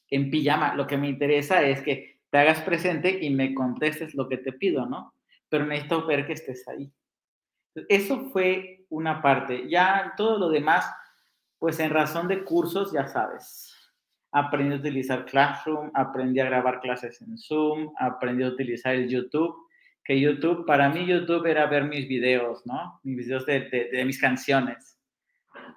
en 0.10 0.30
pijama. 0.30 0.76
Lo 0.76 0.86
que 0.86 0.98
me 0.98 1.10
interesa 1.10 1.62
es 1.64 1.82
que 1.82 2.22
te 2.30 2.38
hagas 2.38 2.62
presente 2.62 3.18
y 3.22 3.30
me 3.30 3.54
contestes 3.54 4.14
lo 4.14 4.28
que 4.28 4.38
te 4.38 4.54
pido, 4.54 4.86
¿no? 4.86 5.14
Pero 5.50 5.66
necesito 5.66 6.06
ver 6.06 6.28
que 6.28 6.34
estés 6.34 6.68
ahí. 6.68 6.92
Eso 7.90 8.30
fue 8.30 8.86
una 8.90 9.22
parte. 9.22 9.68
Ya 9.70 10.14
todo 10.18 10.38
lo 10.38 10.50
demás, 10.50 10.90
pues 11.58 11.80
en 11.80 11.90
razón 11.90 12.28
de 12.28 12.44
cursos, 12.44 12.92
ya 12.92 13.08
sabes, 13.08 13.67
aprendí 14.38 14.76
a 14.76 14.78
utilizar 14.78 15.26
Classroom, 15.26 15.90
aprendí 15.94 16.40
a 16.40 16.46
grabar 16.46 16.80
clases 16.80 17.22
en 17.22 17.38
Zoom, 17.38 17.92
aprendí 17.98 18.44
a 18.44 18.50
utilizar 18.50 18.94
el 18.94 19.10
YouTube, 19.10 19.56
que 20.04 20.20
YouTube, 20.20 20.66
para 20.66 20.90
mí 20.90 21.06
YouTube 21.06 21.46
era 21.48 21.66
ver 21.66 21.86
mis 21.86 22.08
videos, 22.08 22.66
¿no? 22.66 23.00
Mis 23.04 23.18
videos 23.26 23.46
de, 23.46 24.04
mis 24.06 24.22
canciones. 24.22 25.00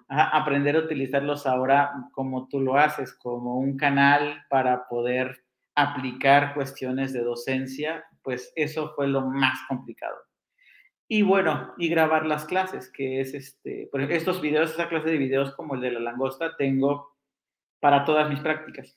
aprender 0.08 0.76
a 0.76 0.80
utilizarlos 0.80 1.46
ahora 1.46 1.92
como 2.12 2.48
tú 2.48 2.60
lo 2.60 2.76
haces, 2.76 3.14
como 3.14 3.58
un 3.58 3.76
canal 3.76 4.42
para 4.50 4.86
poder 4.88 5.44
aplicar 5.74 6.52
cuestiones 6.54 7.12
de 7.12 7.22
docencia, 7.22 8.04
pues 8.22 8.52
eso 8.56 8.92
fue 8.94 9.08
lo 9.08 9.22
más 9.22 9.58
complicado. 9.68 10.16
Y 11.08 11.22
bueno, 11.22 11.74
y 11.78 11.88
grabar 11.88 12.26
las 12.26 12.44
clases, 12.44 12.90
que 12.92 13.20
es 13.20 13.34
este, 13.34 13.88
por 13.90 14.00
estos 14.02 14.40
videos, 14.40 14.72
esa 14.72 14.88
clase 14.88 15.10
de 15.10 15.18
videos 15.18 15.54
como 15.56 15.74
el 15.74 15.80
de 15.80 15.92
la 15.92 16.00
langosta, 16.00 16.56
tengo 16.56 17.10
para 17.80 18.04
todas 18.04 18.28
mis 18.28 18.40
prácticas. 18.40 18.96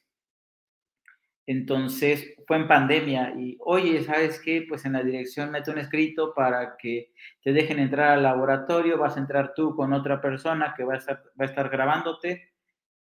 Entonces 1.46 2.36
fue 2.48 2.58
en 2.58 2.68
pandemia 2.68 3.34
y, 3.38 3.58
oye, 3.60 4.02
¿sabes 4.04 4.40
qué? 4.40 4.66
Pues 4.68 4.86
en 4.86 4.94
la 4.94 5.04
dirección 5.04 5.52
mete 5.52 5.72
un 5.72 5.78
escrito 5.78 6.34
para 6.34 6.78
que 6.78 7.12
te 7.42 7.52
dejen 7.52 7.80
entrar 7.80 8.12
al 8.12 8.24
laboratorio, 8.24 8.98
vas 8.98 9.18
a 9.18 9.20
entrar 9.20 9.54
tú 9.54 9.76
con 9.76 9.92
otra 9.92 10.22
persona 10.22 10.74
que 10.76 10.86
va 10.86 10.94
a 10.94 10.98
estar, 10.98 11.22
va 11.40 11.46
a 11.46 11.50
estar 11.50 11.70
grabándote 11.70 12.54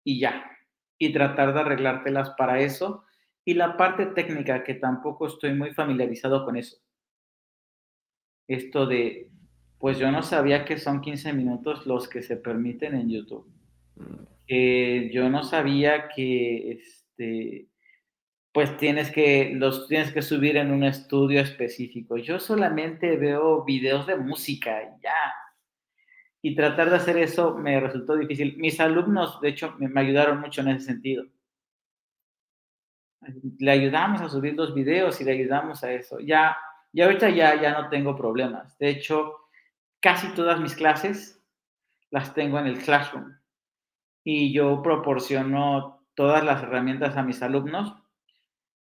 y 0.05 0.20
ya. 0.20 0.45
Y 0.99 1.12
tratar 1.12 1.53
de 1.53 1.61
arreglártelas 1.61 2.31
para 2.31 2.61
eso. 2.61 3.05
Y 3.45 3.55
la 3.55 3.76
parte 3.76 4.07
técnica, 4.07 4.62
que 4.62 4.74
tampoco 4.74 5.26
estoy 5.26 5.55
muy 5.55 5.72
familiarizado 5.72 6.45
con 6.45 6.57
eso. 6.57 6.76
Esto 8.47 8.87
de, 8.87 9.31
pues 9.79 9.99
yo 9.99 10.12
no 10.12 10.22
sabía 10.22 10.64
que 10.64 10.79
son 10.79 11.01
15 11.01 11.33
minutos 11.33 11.87
los 11.87 12.09
que 12.09 12.22
se 12.22 12.37
permiten 12.37 12.95
en 12.95 13.11
YouTube. 13.11 13.51
Yo 14.49 15.28
no 15.28 15.44
sabía 15.44 16.09
que 16.09 16.72
este, 16.72 17.68
pues 18.53 18.76
tienes 18.78 19.11
que, 19.11 19.53
los 19.55 19.88
tienes 19.88 20.12
que 20.12 20.22
subir 20.22 20.57
en 20.57 20.72
un 20.72 20.84
estudio 20.84 21.40
específico. 21.40 22.16
Yo 22.16 22.40
solamente 22.40 23.16
veo 23.16 23.64
videos 23.64 24.07
de 24.07 24.16
música 24.16 24.80
ya. 25.03 25.34
Y 26.40 26.55
tratar 26.55 26.88
de 26.90 26.96
hacer 26.96 27.18
eso 27.18 27.55
me 27.57 27.78
resultó 27.78 28.16
difícil. 28.16 28.57
Mis 28.57 28.80
alumnos, 28.80 29.40
de 29.40 29.51
hecho, 29.51 29.74
me, 29.78 30.01
ayudaron 30.01 30.40
mucho 30.40 30.62
en 30.62 30.68
ese 30.68 30.86
sentido. 30.86 31.24
Le 33.59 33.70
ayudamos 33.70 34.22
a 34.22 34.28
subir 34.28 34.55
los 34.55 34.74
videos 34.74 35.20
y 35.20 35.24
le 35.24 35.32
ayudamos 35.32 35.84
a 35.84 35.92
eso. 35.92 36.20
Ya, 36.20 36.57
ya 36.92 37.05
ahorita 37.05 37.28
ya, 37.30 37.61
ya 37.61 37.72
no 37.72 37.88
tengo 37.90 38.16
problemas. 38.16 38.78
De 38.78 38.88
hecho, 38.88 39.36
casi 40.01 40.28
todas 40.34 40.59
mis 40.61 40.74
clases 40.74 41.44
las 42.11 42.32
tengo 42.32 42.59
en 42.59 42.68
el 42.68 42.78
Classroom 42.78 43.38
y 44.31 44.53
yo 44.53 44.83
proporciono 44.83 46.05
todas 46.14 46.45
las 46.45 46.62
herramientas 46.62 47.16
a 47.16 47.22
mis 47.22 47.41
alumnos 47.41 47.95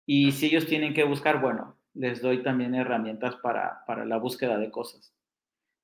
y 0.05 0.33
si 0.33 0.49
ellos 0.49 0.67
tienen 0.67 0.93
que 0.93 1.05
buscar, 1.05 1.41
bueno, 1.41 1.79
les 1.95 2.21
doy 2.21 2.43
también 2.43 2.75
herramientas 2.75 3.37
para, 3.37 3.83
para 3.87 4.05
la 4.05 4.19
búsqueda 4.19 4.59
de 4.59 4.71
cosas. 4.71 5.15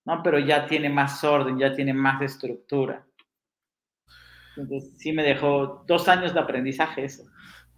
¿no? 0.05 0.23
Pero 0.23 0.39
ya 0.41 0.67
tiene 0.67 0.91
más 0.91 1.25
orden, 1.25 1.59
ya 1.59 1.73
tiene 1.73 1.95
más 1.95 2.21
estructura. 2.21 3.07
Entonces, 4.59 4.93
sí 4.99 5.13
me 5.13 5.23
dejó 5.23 5.85
dos 5.87 6.07
años 6.07 6.35
de 6.35 6.41
aprendizaje 6.41 7.07
eso. 7.07 7.25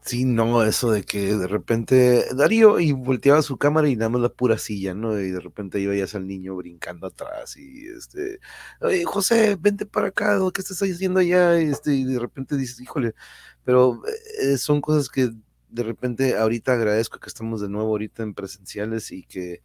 Sí, 0.04 0.24
no, 0.24 0.62
eso 0.62 0.90
de 0.90 1.02
que 1.04 1.34
de 1.36 1.46
repente 1.46 2.24
Darío 2.34 2.80
y 2.80 2.92
volteaba 2.92 3.42
su 3.42 3.58
cámara 3.58 3.88
y 3.90 3.96
nada 3.96 4.08
más 4.08 4.22
la 4.22 4.30
pura 4.30 4.56
silla, 4.56 4.94
¿no? 4.94 5.18
Y 5.20 5.30
de 5.30 5.40
repente 5.40 5.80
iba 5.80 5.94
ya 5.94 6.06
al 6.16 6.26
niño 6.26 6.56
brincando 6.56 7.06
atrás 7.06 7.56
y 7.58 7.86
este, 7.88 8.40
Oye, 8.80 9.04
José, 9.04 9.56
vente 9.60 9.84
para 9.84 10.08
acá, 10.08 10.38
¿qué 10.54 10.60
estás 10.62 10.80
haciendo 10.82 11.20
allá? 11.20 11.58
Este, 11.58 11.92
y 11.94 12.04
de 12.04 12.18
repente 12.18 12.56
dices, 12.56 12.80
híjole, 12.80 13.14
pero 13.64 14.02
eh, 14.40 14.56
son 14.56 14.80
cosas 14.80 15.10
que 15.10 15.30
de 15.68 15.82
repente 15.82 16.36
ahorita 16.38 16.72
agradezco 16.72 17.18
que 17.20 17.28
estamos 17.28 17.60
de 17.60 17.68
nuevo 17.68 17.88
ahorita 17.90 18.22
en 18.22 18.32
presenciales 18.32 19.12
y 19.12 19.24
que 19.24 19.62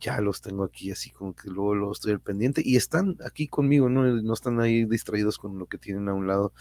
ya 0.00 0.20
los 0.20 0.40
tengo 0.42 0.64
aquí 0.64 0.90
así 0.92 1.10
como 1.10 1.34
que 1.34 1.48
luego, 1.50 1.74
lo 1.74 1.92
estoy 1.92 2.12
al 2.12 2.20
pendiente 2.20 2.62
y 2.64 2.76
están 2.76 3.16
aquí 3.24 3.48
conmigo, 3.48 3.88
¿no? 3.88 4.04
No 4.04 4.34
están 4.34 4.60
ahí 4.60 4.84
distraídos 4.84 5.38
con 5.38 5.58
lo 5.58 5.66
que 5.66 5.78
tienen 5.78 6.08
a 6.08 6.14
un 6.14 6.26
lado. 6.28 6.52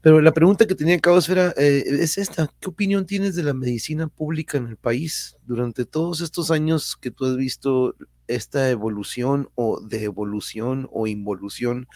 Pero 0.00 0.20
la 0.20 0.32
pregunta 0.32 0.66
que 0.66 0.76
tenía 0.76 1.00
Caosfera 1.00 1.52
eh, 1.56 1.82
es 1.86 2.18
esta, 2.18 2.48
¿qué 2.60 2.68
opinión 2.68 3.04
tienes 3.04 3.34
de 3.34 3.42
la 3.42 3.52
medicina 3.52 4.06
pública 4.06 4.56
en 4.56 4.68
el 4.68 4.76
país? 4.76 5.36
Durante 5.44 5.84
todos 5.84 6.20
estos 6.20 6.52
años 6.52 6.96
que 6.96 7.10
tú 7.10 7.26
has 7.26 7.36
visto 7.36 7.96
esta 8.28 8.70
evolución 8.70 9.48
o 9.56 9.80
de 9.80 10.04
evolución 10.04 10.88
o 10.92 11.08
involución, 11.08 11.88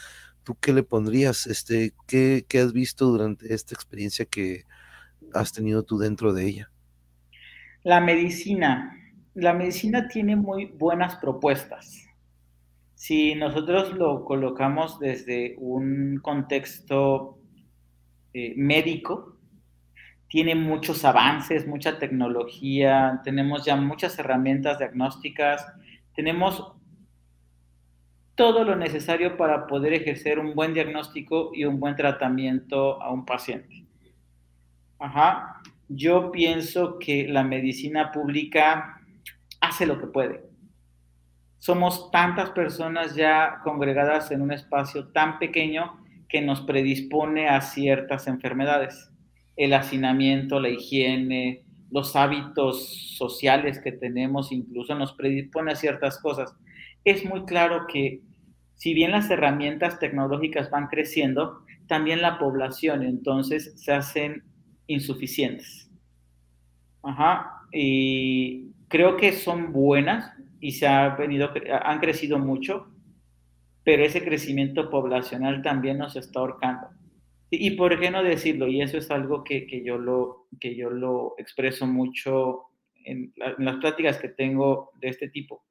¿tú 0.42 0.56
qué 0.60 0.72
le 0.72 0.82
pondrías? 0.82 1.46
Este, 1.46 1.94
¿qué, 2.08 2.44
¿Qué 2.48 2.58
has 2.58 2.72
visto 2.72 3.06
durante 3.06 3.54
esta 3.54 3.74
experiencia 3.74 4.24
que 4.24 4.64
has 5.32 5.52
tenido 5.52 5.84
tú 5.84 5.98
dentro 5.98 6.32
de 6.32 6.46
ella? 6.46 6.70
La 7.84 8.00
medicina. 8.00 8.98
La 9.34 9.54
medicina 9.54 10.08
tiene 10.08 10.34
muy 10.34 10.66
buenas 10.66 11.16
propuestas. 11.16 12.04
Si 12.94 13.34
nosotros 13.34 13.94
lo 13.94 14.24
colocamos 14.24 14.98
desde 14.98 15.54
un 15.58 16.18
contexto 16.22 17.38
eh, 18.34 18.54
médico, 18.56 19.36
tiene 20.28 20.54
muchos 20.54 21.04
avances, 21.04 21.66
mucha 21.66 21.98
tecnología, 21.98 23.20
tenemos 23.22 23.64
ya 23.66 23.76
muchas 23.76 24.18
herramientas 24.18 24.78
diagnósticas, 24.78 25.66
tenemos 26.14 26.72
todo 28.34 28.64
lo 28.64 28.76
necesario 28.76 29.36
para 29.36 29.66
poder 29.66 29.92
ejercer 29.92 30.38
un 30.38 30.54
buen 30.54 30.72
diagnóstico 30.72 31.50
y 31.52 31.64
un 31.64 31.78
buen 31.78 31.96
tratamiento 31.96 33.00
a 33.02 33.12
un 33.12 33.26
paciente. 33.26 33.84
Ajá. 34.98 35.60
Yo 35.88 36.32
pienso 36.32 36.98
que 36.98 37.28
la 37.28 37.44
medicina 37.44 38.10
pública 38.10 39.00
hace 39.60 39.84
lo 39.84 40.00
que 40.00 40.06
puede. 40.06 40.44
Somos 41.58 42.10
tantas 42.10 42.50
personas 42.50 43.14
ya 43.14 43.60
congregadas 43.62 44.30
en 44.30 44.40
un 44.40 44.52
espacio 44.52 45.08
tan 45.08 45.38
pequeño 45.38 46.01
que 46.32 46.40
nos 46.40 46.62
predispone 46.62 47.46
a 47.48 47.60
ciertas 47.60 48.26
enfermedades. 48.26 49.10
El 49.54 49.74
hacinamiento, 49.74 50.60
la 50.60 50.70
higiene, 50.70 51.66
los 51.90 52.16
hábitos 52.16 53.16
sociales 53.18 53.78
que 53.78 53.92
tenemos 53.92 54.50
incluso 54.50 54.94
nos 54.94 55.12
predispone 55.12 55.72
a 55.72 55.76
ciertas 55.76 56.18
cosas. 56.18 56.56
Es 57.04 57.26
muy 57.26 57.44
claro 57.44 57.86
que 57.86 58.22
si 58.76 58.94
bien 58.94 59.10
las 59.10 59.30
herramientas 59.30 59.98
tecnológicas 59.98 60.70
van 60.70 60.86
creciendo, 60.86 61.60
también 61.86 62.22
la 62.22 62.38
población 62.38 63.02
entonces 63.02 63.74
se 63.76 63.92
hacen 63.92 64.42
insuficientes. 64.86 65.90
Ajá, 67.02 67.66
y 67.72 68.70
creo 68.88 69.18
que 69.18 69.32
son 69.32 69.72
buenas 69.72 70.32
y 70.60 70.72
se 70.72 70.86
ha 70.86 71.10
venido, 71.10 71.50
han 71.82 72.00
crecido 72.00 72.38
mucho, 72.38 72.91
pero 73.84 74.04
ese 74.04 74.24
crecimiento 74.24 74.90
poblacional 74.90 75.62
también 75.62 75.98
nos 75.98 76.16
está 76.16 76.40
ahorcando. 76.40 76.88
Y, 77.50 77.72
por 77.72 78.00
qué 78.00 78.10
no 78.10 78.22
decirlo, 78.22 78.66
y 78.66 78.80
eso 78.80 78.96
es 78.96 79.10
algo 79.10 79.44
que, 79.44 79.66
que, 79.66 79.84
yo, 79.84 79.98
lo, 79.98 80.46
que 80.58 80.74
yo 80.74 80.88
lo 80.88 81.34
expreso 81.36 81.86
mucho 81.86 82.68
en, 83.04 83.34
en 83.36 83.64
las 83.64 83.76
pláticas 83.76 84.16
que 84.16 84.28
tengo 84.28 84.92
de 84.94 85.08
este 85.08 85.28
tipo, 85.28 85.62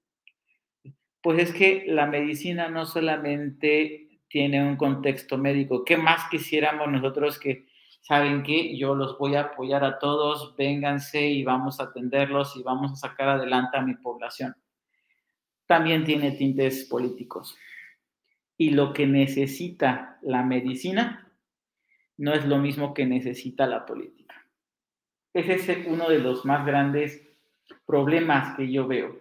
pues 1.23 1.39
es 1.39 1.53
que 1.53 1.85
la 1.87 2.05
medicina 2.05 2.69
no 2.69 2.85
solamente 2.85 4.19
tiene 4.27 4.63
un 4.63 4.75
contexto 4.75 5.39
médico, 5.39 5.83
¿qué 5.83 5.97
más 5.97 6.29
quisiéramos 6.29 6.87
nosotros 6.91 7.39
que, 7.39 7.65
saben 8.01 8.43
que 8.43 8.77
yo 8.77 8.95
los 8.95 9.17
voy 9.17 9.35
a 9.35 9.41
apoyar 9.41 9.83
a 9.83 9.97
todos, 9.97 10.55
vénganse 10.55 11.27
y 11.29 11.43
vamos 11.43 11.79
a 11.79 11.85
atenderlos 11.85 12.55
y 12.57 12.63
vamos 12.63 12.91
a 12.91 13.07
sacar 13.07 13.29
adelante 13.29 13.77
a 13.77 13.81
mi 13.81 13.95
población? 13.95 14.55
También 15.65 16.03
tiene 16.03 16.31
tintes 16.31 16.85
políticos 16.85 17.57
y 18.61 18.69
lo 18.69 18.93
que 18.93 19.07
necesita 19.07 20.19
la 20.21 20.43
medicina 20.43 21.27
no 22.17 22.31
es 22.31 22.45
lo 22.45 22.59
mismo 22.59 22.93
que 22.93 23.07
necesita 23.07 23.65
la 23.65 23.87
política. 23.87 24.35
Ese 25.33 25.55
es 25.55 25.87
uno 25.87 26.07
de 26.07 26.19
los 26.19 26.45
más 26.45 26.63
grandes 26.63 27.27
problemas 27.87 28.55
que 28.55 28.71
yo 28.71 28.85
veo. 28.85 29.19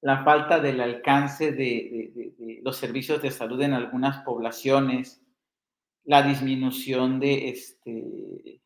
La 0.00 0.24
falta 0.24 0.58
del 0.58 0.80
alcance 0.80 1.52
de, 1.52 2.60
los 2.62 2.78
servicios 2.78 3.20
de 3.20 3.30
salud 3.30 3.60
en 3.60 3.74
algunas 3.74 4.24
poblaciones, 4.24 5.22
la 6.04 6.22
disminución 6.22 7.20
de, 7.20 7.50
este, 7.50 8.62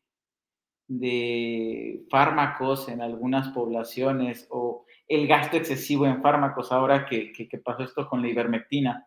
de 0.87 2.05
fármacos 2.09 2.87
en 2.87 3.01
algunas 3.01 3.49
poblaciones 3.49 4.47
o 4.51 4.85
el 5.05 5.27
gasto 5.27 5.57
excesivo 5.57 6.05
en 6.05 6.21
fármacos 6.21 6.71
ahora 6.71 7.05
que, 7.05 7.33
que 7.33 7.57
pasó 7.57 7.83
esto 7.83 8.07
con 8.07 8.21
la 8.21 8.29
ivermectina 8.29 9.05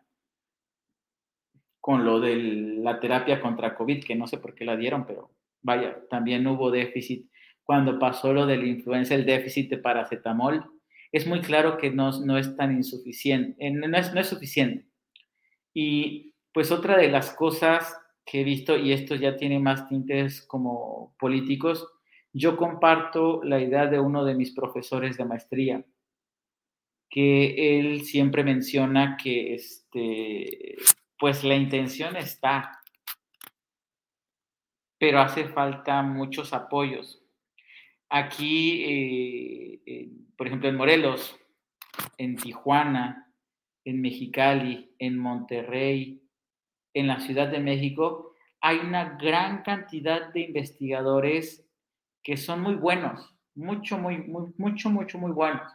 con 1.81 2.05
lo 2.05 2.19
de 2.19 2.35
la 2.35 2.99
terapia 2.99 3.41
contra 3.41 3.75
COVID, 3.75 4.03
que 4.03 4.15
no 4.15 4.27
sé 4.27 4.37
por 4.37 4.53
qué 4.53 4.63
la 4.63 4.77
dieron, 4.77 5.05
pero 5.05 5.31
vaya, 5.61 5.97
también 6.09 6.45
hubo 6.47 6.71
déficit. 6.71 7.29
Cuando 7.63 7.99
pasó 7.99 8.31
lo 8.33 8.45
de 8.45 8.57
la 8.57 8.67
influenza, 8.67 9.15
el 9.15 9.25
déficit 9.25 9.69
de 9.69 9.77
paracetamol, 9.79 10.63
es 11.11 11.27
muy 11.27 11.41
claro 11.41 11.77
que 11.77 11.89
no, 11.89 12.11
no 12.21 12.37
es 12.37 12.55
tan 12.55 12.71
insuficiente, 12.73 13.55
eh, 13.65 13.71
no 13.71 13.97
es, 13.97 14.13
no 14.13 14.21
es 14.21 14.27
suficiente. 14.27 14.85
Y 15.73 16.35
pues 16.53 16.71
otra 16.71 16.97
de 16.97 17.09
las 17.09 17.31
cosas 17.31 17.97
que 18.25 18.41
he 18.41 18.43
visto, 18.43 18.77
y 18.77 18.93
esto 18.93 19.15
ya 19.15 19.35
tiene 19.35 19.59
más 19.59 19.89
tintes 19.89 20.41
como 20.41 21.15
políticos, 21.19 21.87
yo 22.33 22.55
comparto 22.55 23.43
la 23.43 23.59
idea 23.59 23.87
de 23.87 23.99
uno 23.99 24.23
de 24.23 24.35
mis 24.35 24.51
profesores 24.51 25.17
de 25.17 25.25
maestría, 25.25 25.85
que 27.09 27.79
él 27.79 28.01
siempre 28.03 28.43
menciona 28.43 29.17
que 29.21 29.53
este, 29.55 30.77
pues 31.21 31.43
la 31.43 31.53
intención 31.53 32.15
está, 32.15 32.81
pero 34.97 35.19
hace 35.19 35.49
falta 35.49 36.01
muchos 36.01 36.51
apoyos. 36.51 37.23
Aquí, 38.09 38.83
eh, 39.85 40.09
por 40.35 40.47
ejemplo, 40.47 40.67
en 40.67 40.77
Morelos, 40.77 41.39
en 42.17 42.37
Tijuana, 42.37 43.31
en 43.85 44.01
Mexicali, 44.01 44.95
en 44.97 45.19
Monterrey, 45.19 46.23
en 46.95 47.05
la 47.05 47.19
Ciudad 47.19 47.49
de 47.49 47.59
México, 47.59 48.33
hay 48.59 48.79
una 48.79 49.15
gran 49.19 49.61
cantidad 49.61 50.33
de 50.33 50.41
investigadores 50.41 51.69
que 52.23 52.35
son 52.35 52.61
muy 52.61 52.73
buenos, 52.73 53.31
mucho, 53.53 53.99
muy, 53.99 54.17
muy 54.17 54.53
mucho, 54.57 54.89
mucho, 54.89 55.19
muy 55.19 55.33
buenos 55.33 55.71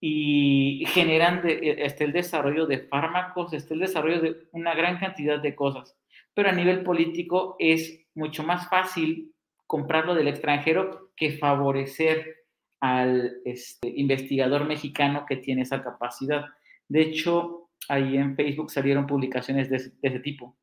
y 0.00 0.84
generan 0.88 1.42
de, 1.42 1.76
este, 1.78 2.04
el 2.04 2.12
desarrollo 2.12 2.66
de 2.66 2.80
fármacos, 2.80 3.52
este, 3.52 3.74
el 3.74 3.80
desarrollo 3.80 4.20
de 4.20 4.36
una 4.52 4.74
gran 4.74 4.98
cantidad 4.98 5.40
de 5.40 5.54
cosas. 5.54 5.96
Pero 6.34 6.50
a 6.50 6.52
nivel 6.52 6.82
político 6.82 7.56
es 7.58 8.06
mucho 8.14 8.42
más 8.42 8.68
fácil 8.68 9.34
comprarlo 9.66 10.14
del 10.14 10.28
extranjero 10.28 11.12
que 11.16 11.38
favorecer 11.38 12.44
al 12.80 13.38
este, 13.44 13.88
investigador 13.96 14.66
mexicano 14.66 15.24
que 15.26 15.36
tiene 15.36 15.62
esa 15.62 15.82
capacidad. 15.82 16.44
De 16.88 17.00
hecho, 17.00 17.70
ahí 17.88 18.16
en 18.16 18.36
Facebook 18.36 18.70
salieron 18.70 19.06
publicaciones 19.06 19.70
de 19.70 19.76
ese, 20.02 20.20
tipo. 20.20 20.56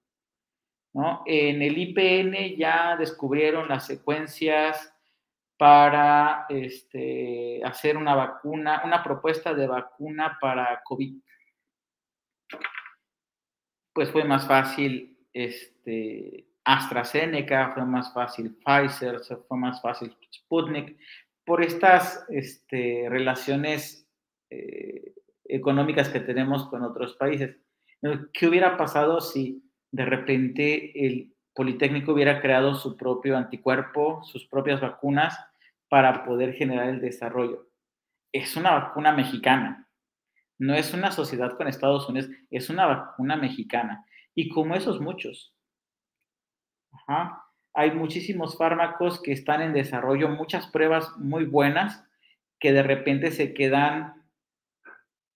¿no? 0.94 1.24
En 1.26 1.62
el 1.62 1.78
IPN 1.78 2.56
ya 2.56 2.96
descubrieron 2.98 3.68
las 3.68 3.88
secuencias 3.88 4.93
para 5.58 6.46
este, 6.50 7.62
hacer 7.64 7.98
una 7.98 8.16
vacuna, 8.16 8.82
una 8.86 9.04
propuesta 9.04 9.54
de 9.54 9.68
vacuna 9.68 10.38
para 10.42 10.82
COVID. 10.84 11.22
Pues 13.94 14.12
fue 14.12 14.24
más 14.24 14.48
fácil 14.48 15.18
este, 15.32 16.48
AstraZeneca, 16.64 17.74
fue 17.74 17.86
más 17.86 18.14
fácil 18.14 18.58
Pfizer, 18.58 19.20
fue 19.48 19.58
más 19.58 19.82
fácil 19.82 20.16
Sputnik, 20.34 20.98
por 21.46 21.64
estas 21.64 22.26
este, 22.30 23.08
relaciones 23.10 24.08
eh, 24.50 25.14
económicas 25.46 26.10
que 26.10 26.20
tenemos 26.20 26.68
con 26.70 26.84
otros 26.84 27.16
países. 27.16 27.58
¿Qué 28.34 28.48
hubiera 28.48 28.78
pasado 28.78 29.22
si 29.22 29.64
de 29.92 30.06
repente 30.06 31.06
el 31.06 31.33
Politécnico 31.54 32.14
hubiera 32.14 32.42
creado 32.42 32.76
su 32.76 32.98
propio 32.98 33.38
anticuerpo, 33.38 34.24
sus 34.24 34.46
propias 34.48 34.82
vacunas 34.82 35.38
para 35.88 36.26
poder 36.26 36.54
generar 36.54 36.90
el 36.90 37.02
desarrollo. 37.02 37.68
Es 38.32 38.56
una 38.56 38.72
vacuna 38.72 39.12
mexicana, 39.12 39.88
no 40.58 40.74
es 40.74 40.94
una 40.94 41.12
sociedad 41.12 41.56
con 41.58 41.68
Estados 41.68 42.08
Unidos, 42.10 42.30
es 42.50 42.70
una 42.70 42.86
vacuna 42.86 43.36
mexicana. 43.36 44.06
Y 44.34 44.50
como 44.50 44.76
esos 44.76 45.00
muchos. 45.00 45.56
hay 47.76 47.92
muchísimos 47.92 48.58
fármacos 48.58 49.22
que 49.22 49.32
están 49.32 49.62
en 49.62 49.74
desarrollo, 49.74 50.30
muchas 50.30 50.68
pruebas 50.68 51.18
muy 51.18 51.46
buenas 51.46 52.08
que 52.60 52.72
de 52.72 52.84
repente 52.84 53.32
se 53.32 53.54
quedan 53.54 54.24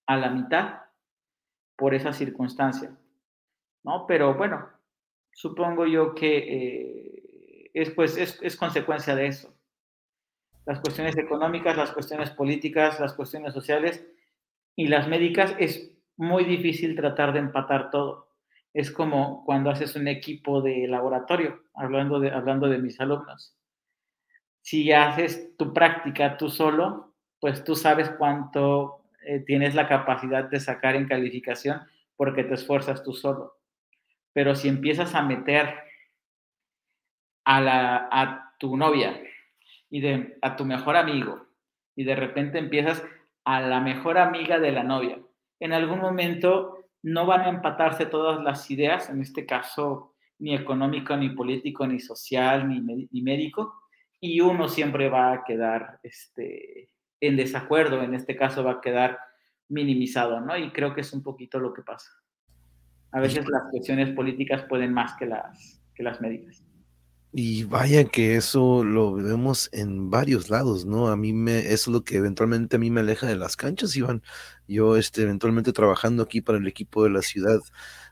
a 0.06 0.16
la 0.16 0.30
mitad 0.30 0.80
por 1.76 1.94
esa 1.94 2.12
circunstancia, 2.12 2.96
¿no? 3.84 4.06
Pero 4.06 4.34
bueno, 4.34 4.68
supongo 5.38 5.86
yo 5.86 6.14
que 6.14 6.38
eh, 6.38 7.70
es, 7.74 7.90
pues, 7.90 8.16
es 8.16 8.56
consecuencia 8.56 9.14
de 9.14 9.26
eso. 9.26 9.54
Las 10.66 10.80
cuestiones 10.80 11.16
económicas, 11.16 11.76
las 11.76 11.92
cuestiones 11.92 12.30
políticas, 12.30 12.98
las 12.98 13.14
cuestiones 13.14 13.54
sociales 13.54 14.04
y 14.74 14.88
las 14.88 15.06
médicas 15.06 15.54
es 15.58 15.92
muy 16.16 16.44
difícil 16.44 16.96
tratar 16.96 17.32
de 17.32 17.38
empatar 17.38 17.90
todo 17.90 18.28
es 18.74 18.90
como 18.90 19.44
cuando 19.44 19.70
haces 19.70 19.96
un 19.96 20.08
equipo 20.08 20.60
de 20.60 20.86
laboratorio, 20.86 21.62
hablando 21.74 22.20
de, 22.20 22.30
hablando 22.30 22.68
de 22.68 22.78
mis 22.78 23.00
alumnos. 23.00 23.56
Si 24.60 24.92
haces 24.92 25.56
tu 25.56 25.72
práctica 25.72 26.36
tú 26.36 26.48
solo, 26.48 27.14
pues 27.40 27.64
tú 27.64 27.74
sabes 27.74 28.10
cuánto 28.10 29.02
eh, 29.26 29.40
tienes 29.40 29.74
la 29.74 29.88
capacidad 29.88 30.44
de 30.44 30.60
sacar 30.60 30.96
en 30.96 31.08
calificación 31.08 31.80
porque 32.16 32.44
te 32.44 32.54
esfuerzas 32.54 33.02
tú 33.02 33.12
solo. 33.12 33.57
Pero 34.32 34.54
si 34.54 34.68
empiezas 34.68 35.14
a 35.14 35.22
meter 35.22 35.74
a, 37.44 37.60
la, 37.60 38.08
a 38.10 38.54
tu 38.58 38.76
novia 38.76 39.20
y 39.90 40.00
de, 40.00 40.38
a 40.42 40.56
tu 40.56 40.64
mejor 40.64 40.96
amigo 40.96 41.46
y 41.96 42.04
de 42.04 42.14
repente 42.14 42.58
empiezas 42.58 43.04
a 43.44 43.60
la 43.60 43.80
mejor 43.80 44.18
amiga 44.18 44.58
de 44.58 44.72
la 44.72 44.84
novia, 44.84 45.18
en 45.60 45.72
algún 45.72 46.00
momento 46.00 46.78
no 47.02 47.26
van 47.26 47.42
a 47.42 47.48
empatarse 47.48 48.06
todas 48.06 48.42
las 48.42 48.70
ideas, 48.70 49.08
en 49.08 49.22
este 49.22 49.46
caso 49.46 50.14
ni 50.38 50.54
económico, 50.54 51.16
ni 51.16 51.30
político, 51.30 51.86
ni 51.86 51.98
social, 51.98 52.68
ni, 52.68 53.22
médico, 53.22 53.74
y 54.20 54.40
uno 54.40 54.68
siempre 54.68 55.08
va 55.08 55.32
a 55.32 55.44
quedar 55.44 55.98
este, 56.02 56.90
en 57.20 57.36
desacuerdo, 57.36 58.02
en 58.02 58.14
este 58.14 58.36
caso 58.36 58.62
va 58.62 58.72
a 58.72 58.80
quedar 58.80 59.18
minimizado, 59.68 60.40
¿no? 60.40 60.56
Y 60.56 60.70
creo 60.70 60.94
que 60.94 61.00
es 61.00 61.12
un 61.12 61.22
poquito 61.22 61.58
lo 61.58 61.72
que 61.72 61.82
pasa. 61.82 62.10
A 63.12 63.20
veces 63.20 63.46
las 63.48 63.62
cuestiones 63.70 64.14
políticas 64.14 64.64
pueden 64.68 64.92
más 64.92 65.14
que 65.18 65.26
las, 65.26 65.80
que 65.94 66.02
las 66.02 66.20
médicas. 66.20 66.62
Y 67.32 67.64
vaya 67.64 68.04
que 68.04 68.36
eso 68.36 68.82
lo 68.84 69.12
vemos 69.12 69.68
en 69.72 70.08
varios 70.08 70.48
lados, 70.48 70.86
¿no? 70.86 71.08
A 71.08 71.16
mí 71.16 71.34
me, 71.34 71.58
eso 71.58 71.72
es 71.72 71.88
lo 71.88 72.02
que 72.02 72.16
eventualmente 72.16 72.76
a 72.76 72.78
mí 72.78 72.90
me 72.90 73.00
aleja 73.00 73.26
de 73.26 73.36
las 73.36 73.54
canchas, 73.56 73.94
Iván. 73.96 74.22
Yo, 74.66 74.96
este, 74.96 75.22
eventualmente 75.22 75.72
trabajando 75.72 76.22
aquí 76.22 76.40
para 76.40 76.58
el 76.58 76.66
equipo 76.66 77.04
de 77.04 77.10
la 77.10 77.20
ciudad, 77.20 77.60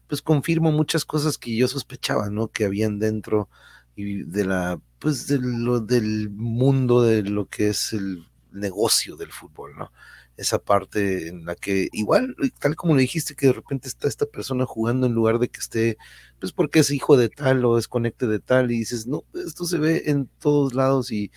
pues 0.07 0.21
confirmo 0.21 0.71
muchas 0.71 1.05
cosas 1.07 1.39
que 1.39 1.57
yo 1.57 1.67
sospechaba, 1.67 2.29
¿no? 2.29 2.49
Que 2.49 2.67
habían 2.67 2.99
dentro 2.99 3.49
y 3.95 4.23
de 4.25 4.45
la, 4.45 4.81
pues, 4.99 5.27
de 5.29 5.39
lo, 5.41 5.81
del 5.81 6.29
mundo 6.31 7.03
de 7.03 7.23
lo 7.23 7.47
que 7.47 7.69
es 7.69 7.95
el 7.95 8.27
negocio 8.53 9.17
del 9.17 9.33
fútbol, 9.33 9.77
¿no? 9.79 9.93
Esa 10.37 10.59
parte 10.59 11.29
en 11.29 11.45
la 11.47 11.55
que 11.55 11.89
igual, 11.93 12.37
tal 12.61 12.77
como 12.77 12.95
le 12.95 13.03
dijiste, 13.03 13.35
que 13.35 13.47
de 13.47 13.53
repente 13.55 13.89
está 13.89 14.07
esta 14.07 14.27
persona 14.27 14.67
jugando 14.67 15.07
en 15.07 15.15
lugar 15.15 15.39
de 15.39 15.49
que 15.49 15.61
esté, 15.61 15.97
pues 16.39 16.53
porque 16.53 16.81
es 16.81 16.91
hijo 16.91 17.17
de 17.17 17.29
tal 17.29 17.65
o 17.65 17.79
es 17.79 17.89
conecte 17.89 18.27
de 18.27 18.39
tal, 18.39 18.71
y 18.71 18.79
dices, 18.79 19.07
no, 19.07 19.25
esto 19.35 19.65
se 19.65 19.79
ve 19.79 20.03
en 20.07 20.29
todos 20.41 20.75
lados, 20.75 21.11
y 21.11 21.31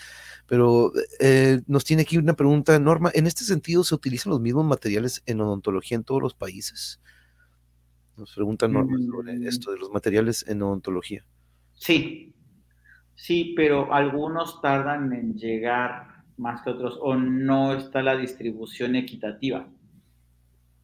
pero 0.48 0.92
eh, 1.20 1.62
nos 1.68 1.86
tiene 1.86 2.02
aquí 2.02 2.18
una 2.18 2.34
pregunta, 2.34 2.78
Norma, 2.80 3.12
¿en 3.14 3.28
este 3.28 3.44
sentido 3.44 3.84
se 3.84 3.96
utilizan 3.96 4.32
los 4.32 4.42
mismos 4.42 4.66
materiales 4.66 5.22
en 5.26 5.42
odontología 5.42 5.96
en 5.96 6.04
todos 6.04 6.22
los 6.22 6.34
países? 6.34 7.00
Nos 8.18 8.34
pregunta 8.34 8.68
Norma 8.68 8.98
sobre 9.00 9.40
mm. 9.40 9.48
esto 9.48 9.72
de 9.72 9.78
los 9.78 9.92
materiales 9.92 10.46
en 10.48 10.62
odontología. 10.62 11.24
Sí, 11.74 12.36
sí, 13.16 13.54
pero 13.56 13.94
algunos 13.94 14.62
tardan 14.62 15.14
en 15.14 15.36
llegar 15.36 16.19
más 16.40 16.62
que 16.62 16.72
otros 16.72 16.98
o 17.02 17.16
no 17.16 17.74
está 17.74 18.02
la 18.02 18.16
distribución 18.16 18.96
equitativa. 18.96 19.68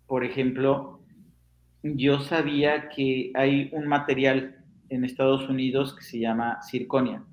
Por 0.06 0.24
ejemplo, 0.24 1.00
yo 1.82 2.20
sabía 2.20 2.90
que 2.90 3.32
hay 3.34 3.70
un 3.72 3.88
material 3.88 4.64
en 4.90 5.06
Estados 5.06 5.50
Unidos 5.50 5.96
que 5.96 6.04
se 6.04 6.20
llama 6.20 6.62
circonia. 6.62 7.24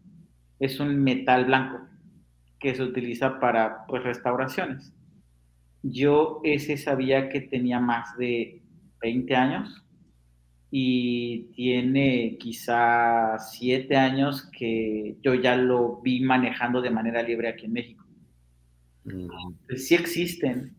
Es 0.59 0.79
un 0.79 1.03
metal 1.03 1.47
blanco 1.47 1.81
que 2.61 2.75
se 2.75 2.83
utiliza 2.83 3.41
para 3.41 3.87
pues, 3.87 4.05
restauraciones. 4.05 4.95
Yo 5.83 6.41
ese 6.45 6.77
sabía 6.77 7.29
que 7.29 7.41
tenía 7.41 7.81
más 7.81 8.17
de 8.17 8.63
20 9.01 9.35
años 9.35 9.85
y 10.71 11.51
tiene 11.55 12.37
quizá 12.39 13.37
7 13.39 13.97
años 13.97 14.49
que 14.57 15.17
yo 15.23 15.35
ya 15.35 15.57
lo 15.57 16.01
vi 16.03 16.21
manejando 16.21 16.81
de 16.81 16.91
manera 16.91 17.21
libre 17.23 17.49
aquí 17.49 17.67
en 17.67 17.73
México. 17.73 18.02
Pues 19.05 19.89
sí 19.89 19.95
existen 19.95 20.75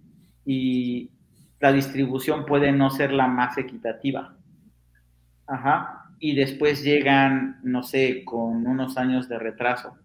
y 0.45 1.11
la 1.59 1.71
distribución 1.71 2.45
puede 2.45 2.71
no 2.71 2.89
ser 2.89 3.11
la 3.11 3.27
más 3.27 3.57
equitativa. 3.57 4.35
Ajá. 5.47 6.09
Y 6.19 6.35
después 6.35 6.83
llegan, 6.83 7.59
no 7.63 7.83
sé, 7.83 8.23
con 8.23 8.65
unos 8.67 8.97
años 8.97 9.27
de 9.27 9.39
retraso. 9.39 9.97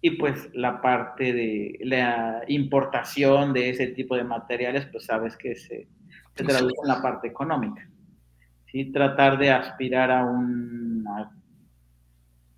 Y 0.00 0.12
pues 0.12 0.48
la 0.54 0.80
parte 0.80 1.32
de 1.32 1.78
la 1.82 2.42
importación 2.48 3.52
de 3.52 3.70
ese 3.70 3.88
tipo 3.88 4.16
de 4.16 4.24
materiales, 4.24 4.86
pues 4.86 5.06
sabes 5.06 5.36
que 5.36 5.56
se, 5.56 5.88
traduce 6.34 6.76
en 6.82 6.88
la 6.88 7.02
parte 7.02 7.28
económica. 7.28 7.88
¿sí? 8.66 8.92
Tratar 8.92 9.38
de 9.38 9.50
aspirar 9.50 10.10
a 10.10 10.24
una 10.24 11.32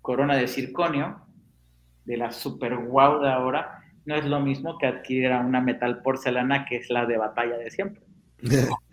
corona 0.01 0.35
de 0.35 0.47
circonio, 0.47 1.25
de 2.05 2.17
la 2.17 2.31
super 2.31 2.75
guau 2.77 3.21
de 3.21 3.29
ahora, 3.29 3.80
no 4.11 4.17
es 4.17 4.25
lo 4.25 4.39
mismo 4.41 4.77
que 4.77 4.87
adquirir 4.87 5.31
una 5.31 5.61
metal 5.61 6.01
porcelana 6.01 6.65
que 6.65 6.75
es 6.75 6.89
la 6.89 7.05
de 7.05 7.17
batalla 7.17 7.57
de 7.57 7.71
siempre. 7.71 8.03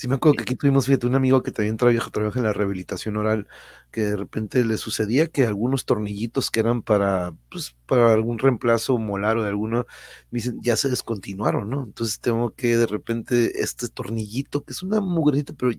Sí, 0.00 0.06
me 0.06 0.14
acuerdo 0.14 0.36
que 0.36 0.42
aquí 0.44 0.54
tuvimos, 0.54 0.86
fíjate, 0.86 1.08
un 1.08 1.16
amigo 1.16 1.42
que 1.42 1.50
también 1.50 1.76
trabaja, 1.76 2.08
trabaja 2.12 2.38
en 2.38 2.44
la 2.44 2.52
rehabilitación 2.52 3.16
oral, 3.16 3.48
que 3.90 4.02
de 4.02 4.16
repente 4.16 4.64
le 4.64 4.78
sucedía 4.78 5.26
que 5.26 5.44
algunos 5.44 5.86
tornillitos 5.86 6.52
que 6.52 6.60
eran 6.60 6.82
para, 6.82 7.34
pues, 7.50 7.74
para 7.84 8.12
algún 8.12 8.38
reemplazo 8.38 8.96
molar 8.98 9.38
o 9.38 9.42
de 9.42 9.48
alguno, 9.48 9.86
dicen, 10.30 10.60
ya 10.62 10.76
se 10.76 10.88
descontinuaron, 10.88 11.68
¿no? 11.68 11.82
Entonces 11.82 12.20
tengo 12.20 12.50
que 12.54 12.76
de 12.76 12.86
repente 12.86 13.60
este 13.60 13.88
tornillito, 13.88 14.62
que 14.62 14.70
es 14.70 14.84
una 14.84 15.00
mugrecita, 15.00 15.52
pero 15.58 15.72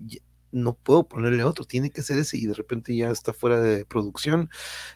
no 0.52 0.76
puedo 0.76 1.08
ponerle 1.08 1.44
otro, 1.44 1.66
tiene 1.66 1.92
que 1.92 2.02
ser 2.04 2.20
ese 2.20 2.38
y 2.38 2.48
de 2.48 2.54
repente 2.54 2.96
ya 2.96 3.10
está 3.12 3.34
fuera 3.34 3.60
de 3.62 3.86
producción 3.86 4.50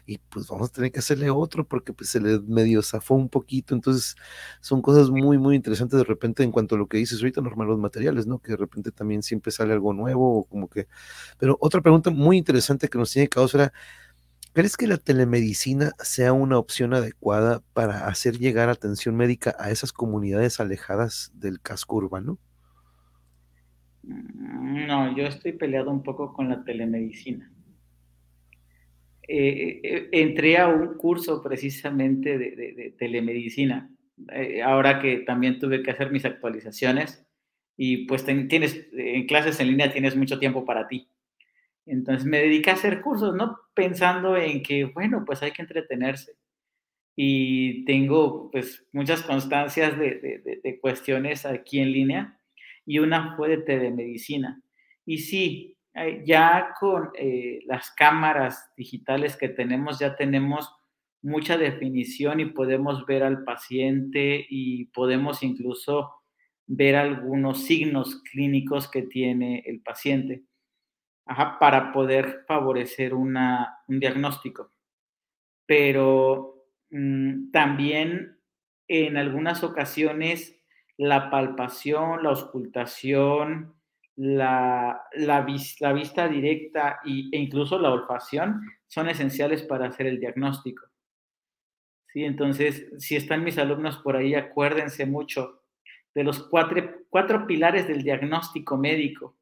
y 0.06 0.18
pues 0.18 0.48
vamos 0.48 0.70
a 0.70 0.72
tener 0.72 0.92
que 0.92 0.98
hacerle 1.00 1.30
otro 1.30 1.66
porque 1.66 1.92
pues 1.92 2.10
se 2.10 2.20
le 2.20 2.40
medio 2.40 2.82
zafó 2.82 3.14
un 3.14 3.28
poquito, 3.28 3.74
entonces 3.74 4.16
son 4.60 4.82
cosas 4.82 5.10
muy 5.10 5.38
muy 5.38 5.56
interesantes 5.56 5.98
de 5.98 6.04
repente 6.04 6.42
en 6.42 6.52
cuanto 6.52 6.74
a 6.74 6.78
lo 6.78 6.86
que 6.88 6.98
dices 6.98 7.18
ahorita, 7.20 7.40
normal 7.40 7.68
los 7.68 7.78
materiales, 7.78 8.26
¿no? 8.26 8.38
Que 8.40 8.52
de 8.52 8.56
repente 8.58 8.90
también 8.92 9.22
siempre 9.22 9.52
sale 9.52 9.72
algo 9.72 9.92
nuevo 9.92 10.38
o 10.40 10.44
como 10.44 10.68
que... 10.68 10.88
Pero 11.38 11.56
otra 11.60 11.80
pregunta 11.82 12.10
muy 12.10 12.36
interesante 12.38 12.88
que 12.88 12.98
nos 12.98 13.12
tiene 13.12 13.28
que 13.28 13.40
era, 13.54 13.72
¿crees 14.52 14.76
que 14.76 14.86
la 14.86 14.98
telemedicina 14.98 15.92
sea 16.02 16.32
una 16.32 16.58
opción 16.58 16.94
adecuada 16.94 17.62
para 17.74 18.08
hacer 18.08 18.38
llegar 18.38 18.68
atención 18.68 19.16
médica 19.16 19.56
a 19.58 19.70
esas 19.70 19.92
comunidades 19.92 20.60
alejadas 20.60 21.32
del 21.34 21.60
casco 21.60 21.96
urbano? 21.96 22.38
Mm, 24.06 24.86
no, 24.86 25.16
yo 25.16 25.24
estoy 25.26 25.52
peleado 25.52 25.90
un 25.90 26.02
poco 26.02 26.32
con 26.32 26.48
la 26.48 26.64
telemedicina. 26.64 27.50
Eh, 29.26 29.80
eh, 29.82 30.08
entré 30.12 30.58
a 30.58 30.68
un 30.68 30.98
curso 30.98 31.42
precisamente 31.42 32.36
de, 32.36 32.94
telemedicina, 32.98 33.90
eh, 34.30 34.62
ahora 34.62 35.00
que 35.00 35.20
también 35.20 35.58
tuve 35.58 35.82
que 35.82 35.90
hacer 35.90 36.10
mis 36.12 36.26
actualizaciones 36.26 37.26
y 37.76 38.06
pues 38.06 38.24
tienes, 38.24 38.86
en 38.92 39.26
clases 39.26 39.58
en 39.60 39.68
línea 39.68 39.92
tienes 39.92 40.14
mucho 40.16 40.38
tiempo 40.38 40.64
para 40.66 40.88
ti. 40.88 41.08
Entonces 41.86 42.26
me 42.26 42.38
dediqué 42.38 42.70
a 42.70 42.74
hacer 42.74 43.00
cursos, 43.00 43.34
¿no? 43.34 43.58
Pensando 43.74 44.36
en 44.36 44.62
que, 44.62 44.84
bueno, 44.84 45.24
pues 45.26 45.42
hay 45.42 45.52
que 45.52 45.62
entretenerse. 45.62 46.36
Y 47.16 47.84
tengo 47.86 48.50
pues 48.50 48.86
muchas 48.92 49.22
constancias 49.22 49.98
de 49.98 50.78
cuestiones 50.80 51.46
aquí 51.46 51.80
en 51.80 51.92
línea 51.92 52.40
y 52.86 52.98
una 52.98 53.36
fue 53.36 53.48
de 53.50 53.58
telemedicina. 53.58 54.60
Y 55.04 55.18
sí, 55.18 55.76
eh, 55.94 56.22
ya 56.26 56.74
con 56.78 57.10
eh, 57.16 57.60
las 57.66 57.90
cámaras 57.92 58.72
digitales 58.76 59.36
que 59.36 59.48
tenemos, 59.48 59.98
ya 59.98 60.16
tenemos 60.16 60.72
mucha 61.22 61.56
definición 61.56 62.40
y 62.40 62.46
podemos 62.46 63.06
ver 63.06 63.22
al 63.22 63.44
paciente 63.44 64.46
y 64.48 64.86
podemos 64.86 65.42
incluso 65.42 66.12
ver 66.66 66.96
algunos 66.96 67.64
signos 67.64 68.22
clínicos 68.30 68.90
que 68.90 69.02
tiene 69.02 69.62
el 69.66 69.80
paciente 69.80 70.44
para 71.58 71.92
poder 71.92 72.44
favorecer 72.46 73.14
una, 73.14 73.78
un 73.88 74.00
diagnóstico. 74.00 74.72
Pero 75.66 76.66
mm, 76.90 77.50
también 77.50 78.38
en 78.88 79.16
algunas 79.16 79.64
ocasiones 79.64 80.60
la 80.96 81.30
palpación, 81.30 82.22
la 82.22 82.30
auscultación, 82.30 83.74
la, 84.16 85.02
la, 85.14 85.40
vista 85.42 86.28
directa 86.28 87.00
y, 87.04 87.34
e 87.34 87.40
incluso 87.40 87.78
la 87.78 87.90
olfacción 87.90 88.60
son 88.86 89.08
esenciales 89.08 89.62
para 89.62 89.88
hacer 89.88 90.06
el 90.06 90.20
diagnóstico. 90.20 90.86
¿Sí? 92.12 92.24
Entonces, 92.24 92.92
si 92.98 93.16
están 93.16 93.42
mis 93.42 93.58
alumnos 93.58 93.98
por 93.98 94.16
ahí, 94.16 94.34
acuérdense 94.34 95.04
mucho 95.04 95.64
de 96.14 96.22
los 96.22 96.44
cuatro, 96.44 96.80
cuatro 97.10 97.46
pilares 97.46 97.88
del 97.88 98.02
diagnóstico 98.02 98.76
médico. 98.76 99.36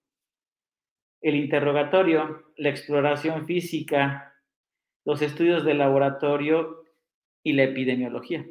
El 1.21 1.37
interrogatorio, 1.37 2.53
la 2.57 2.71
exploración 2.71 3.47
física, 3.47 4.35
los 5.05 5.21
estudios 5.21 5.65
de 5.65 5.75
laboratorio 5.75 6.85
y 7.43 7.53
la 7.53 7.65
epidemiología. 7.65 8.47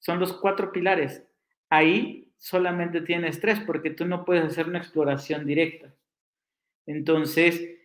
Son 0.00 0.18
los 0.18 0.32
cuatro 0.32 0.72
pilares. 0.72 1.29
Ahí 1.70 2.32
solamente 2.36 3.00
tienes 3.00 3.40
tres 3.40 3.60
porque 3.60 3.90
tú 3.90 4.04
no 4.04 4.24
puedes 4.24 4.44
hacer 4.44 4.66
una 4.66 4.78
exploración 4.78 5.46
directa. 5.46 5.94
Entonces, 6.86 7.78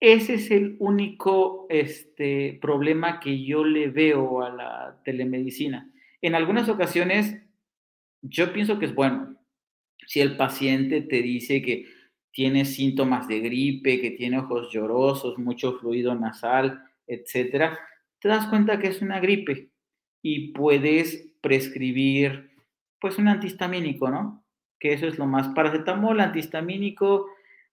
ese 0.00 0.34
es 0.34 0.50
el 0.50 0.76
único 0.78 1.66
este, 1.68 2.58
problema 2.60 3.20
que 3.20 3.44
yo 3.44 3.64
le 3.64 3.88
veo 3.88 4.42
a 4.42 4.50
la 4.50 5.00
telemedicina. 5.04 5.90
En 6.20 6.34
algunas 6.34 6.68
ocasiones, 6.68 7.42
yo 8.22 8.52
pienso 8.52 8.78
que 8.78 8.86
es 8.86 8.94
bueno. 8.94 9.36
Si 10.06 10.20
el 10.20 10.36
paciente 10.36 11.02
te 11.02 11.22
dice 11.22 11.62
que 11.62 11.86
tiene 12.30 12.64
síntomas 12.64 13.26
de 13.28 13.40
gripe, 13.40 14.00
que 14.00 14.10
tiene 14.10 14.38
ojos 14.38 14.70
llorosos, 14.70 15.38
mucho 15.38 15.78
fluido 15.78 16.14
nasal, 16.14 16.82
etcétera, 17.06 17.78
te 18.20 18.28
das 18.28 18.46
cuenta 18.48 18.78
que 18.78 18.88
es 18.88 19.00
una 19.00 19.20
gripe 19.20 19.70
y 20.22 20.52
puedes 20.52 21.32
prescribir 21.40 22.45
pues 23.00 23.18
un 23.18 23.28
antihistamínico, 23.28 24.10
¿no? 24.10 24.44
Que 24.78 24.92
eso 24.92 25.06
es 25.06 25.18
lo 25.18 25.26
más. 25.26 25.48
Paracetamol, 25.48 26.20
antihistamínico, 26.20 27.28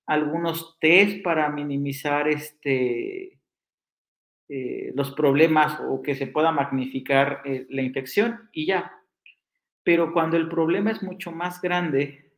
algunos 0.06 0.78
test 0.80 1.24
para 1.24 1.50
minimizar 1.50 2.28
este, 2.28 3.40
eh, 4.50 4.92
los 4.96 5.12
problemas 5.12 5.80
o 5.88 6.02
que 6.02 6.16
se 6.16 6.28
pueda 6.28 6.52
magnificar 6.52 7.42
eh, 7.46 7.66
la 7.70 7.82
infección 7.82 8.50
y 8.52 8.66
ya. 8.66 8.94
Pero 9.84 10.14
cuando 10.14 10.38
el 10.38 10.50
problema 10.50 10.92
es 10.92 11.04
mucho 11.04 11.32
más 11.32 11.62
grande, 11.62 12.32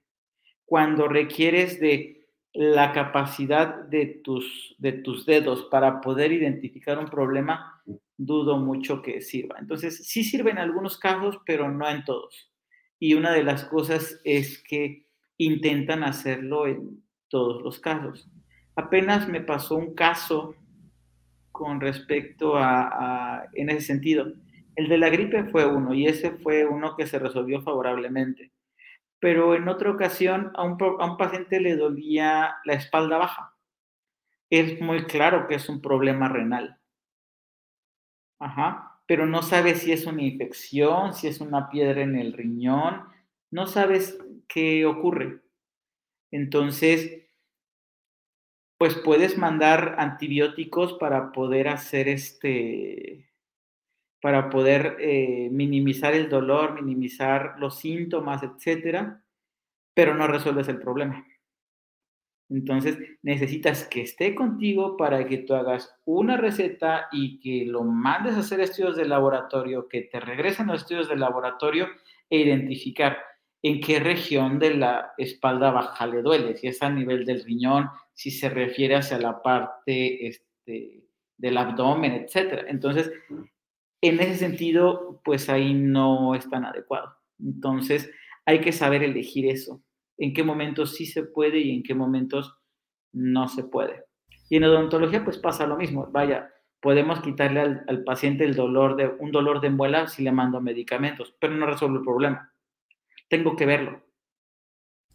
cuando 0.66 1.08
requieres 1.08 1.80
de 1.80 2.28
la 2.54 2.94
capacidad 2.94 3.84
de 3.84 4.22
tus, 4.24 4.76
de 4.78 4.94
tus 4.94 5.26
dedos 5.26 5.64
para 5.66 6.00
poder 6.02 6.32
identificar 6.32 6.98
un 6.98 7.08
problema, 7.08 7.84
dudo 8.18 8.58
mucho 8.58 9.02
que 9.02 9.22
sirva. 9.22 9.58
Entonces, 9.60 10.08
sí 10.08 10.24
sirve 10.24 10.52
en 10.52 10.60
algunos 10.60 10.98
casos, 10.98 11.40
pero 11.46 11.70
no 11.70 11.88
en 11.90 12.06
todos 12.06 12.55
y 13.00 13.14
una 13.14 13.32
de 13.32 13.44
las 13.44 13.66
cosas 13.66 14.20
es 14.24 14.62
que 14.64 15.06
intentan 15.38 16.04
hacerlo 16.04 16.68
en 16.68 17.04
todos 17.30 17.62
los 17.62 17.80
casos. 17.80 18.30
Apenas 18.76 19.28
me 19.28 19.42
pasó 19.42 19.76
un 19.76 19.94
caso 19.94 20.56
con 21.52 21.80
respecto 21.80 22.58
a, 22.58 23.48
en 23.54 23.70
ese 23.70 23.82
sentido. 23.82 24.34
El 24.76 24.90
de 24.90 24.98
la 24.98 25.10
gripe 25.10 25.46
fue 25.46 25.66
uno 25.66 25.94
y 25.94 26.08
ese 26.08 26.32
fue 26.32 26.66
uno 26.66 26.96
que 26.96 27.08
se 27.08 27.20
resolvió 27.20 27.62
favorablemente. 27.62 28.52
Pero 29.20 29.56
en 29.56 29.68
otra 29.70 29.92
ocasión 29.92 30.52
a 30.56 30.64
un, 30.64 30.78
a 31.00 31.06
un 31.06 31.18
paciente 31.18 31.60
le 31.60 31.78
dolía 31.78 32.56
la 32.66 32.74
espalda 32.74 33.18
baja. 33.18 33.56
Es 34.50 34.82
muy 34.82 35.06
claro 35.06 35.48
que 35.48 35.56
es 35.56 35.70
un 35.70 35.82
problema 35.82 36.28
renal. 36.28 36.78
Ajá 38.40 38.95
pero 39.08 39.26
no 39.26 39.42
sabes 39.42 39.80
si 39.80 39.92
es 39.92 40.06
una 40.06 40.24
infección, 40.24 41.14
si 41.14 41.28
es 41.28 41.42
una 41.42 41.70
piedra 41.70 42.02
en 42.02 42.16
el 42.16 42.34
riñón, 42.34 43.04
no 43.52 43.68
sabes 43.68 44.18
qué 44.48 44.86
ocurre. 44.86 45.42
Entonces, 46.32 47.26
pues 48.78 48.96
puedes 48.96 49.38
mandar 49.38 49.96
antibióticos 50.00 50.94
para 50.94 51.32
poder 51.32 51.68
hacer 51.68 52.08
este, 52.08 53.30
para 54.22 54.50
poder 54.50 54.98
eh, 55.00 55.50
minimizar 55.52 56.14
el 56.14 56.30
dolor, 56.30 56.74
minimizar 56.74 57.56
los 57.60 57.78
síntomas, 57.80 58.44
etcétera, 58.44 59.24
pero 59.94 60.16
no 60.16 60.28
resuelves 60.28 60.68
el 60.68 60.80
problema. 60.80 61.26
Entonces 62.50 62.98
necesitas 63.24 63.88
que 63.88 64.02
esté 64.02 64.36
contigo 64.36 64.98
para 64.98 65.26
que 65.28 65.40
tú 65.40 65.56
hagas 65.56 65.96
una 66.06 66.38
receta 66.38 67.08
y 67.12 67.40
que 67.40 67.66
lo 67.66 67.84
mandes 67.84 68.36
a 68.36 68.40
hacer 68.40 68.60
estudios 68.60 68.96
de 68.96 69.06
laboratorio, 69.06 69.88
que 69.88 70.02
te 70.02 70.20
regresen 70.20 70.68
los 70.68 70.82
estudios 70.82 71.10
de 71.10 71.16
laboratorio 71.16 71.88
e 72.30 72.40
identificar 72.40 73.18
en 73.64 73.82
qué 73.82 74.00
región 74.00 74.60
de 74.60 74.76
la 74.76 75.14
espalda 75.18 75.72
baja 75.72 76.06
le 76.06 76.22
duele, 76.22 76.56
si 76.56 76.68
es 76.68 76.84
a 76.84 76.90
nivel 76.90 77.26
del 77.26 77.44
riñón, 77.44 77.90
si 78.14 78.30
se 78.30 78.48
refiere 78.50 78.96
hacia 78.96 79.18
la 79.18 79.42
parte 79.42 80.28
este, 80.28 81.04
del 81.38 81.58
abdomen, 81.58 82.12
etc. 82.12 82.66
Entonces, 82.68 83.12
en 84.02 84.20
ese 84.20 84.36
sentido, 84.36 85.20
pues 85.24 85.50
ahí 85.50 85.74
no 85.74 86.36
es 86.36 86.48
tan 86.48 86.64
adecuado. 86.64 87.18
Entonces, 87.40 88.12
hay 88.46 88.62
que 88.62 88.72
saber 88.72 89.02
elegir 89.02 89.48
eso 89.48 89.82
en 90.18 90.34
qué 90.34 90.44
momentos 90.44 90.96
sí 90.96 91.06
se 91.06 91.24
puede 91.24 91.60
y 91.60 91.72
en 91.72 91.84
qué 91.84 91.94
momentos 91.94 92.58
no 93.12 93.48
se 93.48 93.64
puede. 93.64 94.04
Y 94.50 94.58
en 94.58 94.66
odontología 94.66 95.24
pues 95.24 95.38
pasa 95.38 95.66
lo 95.66 95.78
mismo. 95.78 96.08
Vaya, 96.12 96.52
podemos 96.80 97.20
quitarle 97.22 97.62
al, 97.88 98.04
paciente 98.04 98.44
el 98.44 98.56
dolor 98.56 98.96
de 98.96 99.08
un 99.20 99.32
dolor 99.32 99.62
de 99.62 99.70
muela 99.70 100.08
si 100.08 100.24
le 100.24 100.32
mando 100.32 100.62
medicamentos, 100.62 101.36
pero 101.40 101.56
no 101.56 101.66
resuelve 101.66 101.98
el 101.98 102.04
problema. 102.04 102.54
Tengo 103.28 103.56
que 103.56 103.66
verlo 103.66 104.04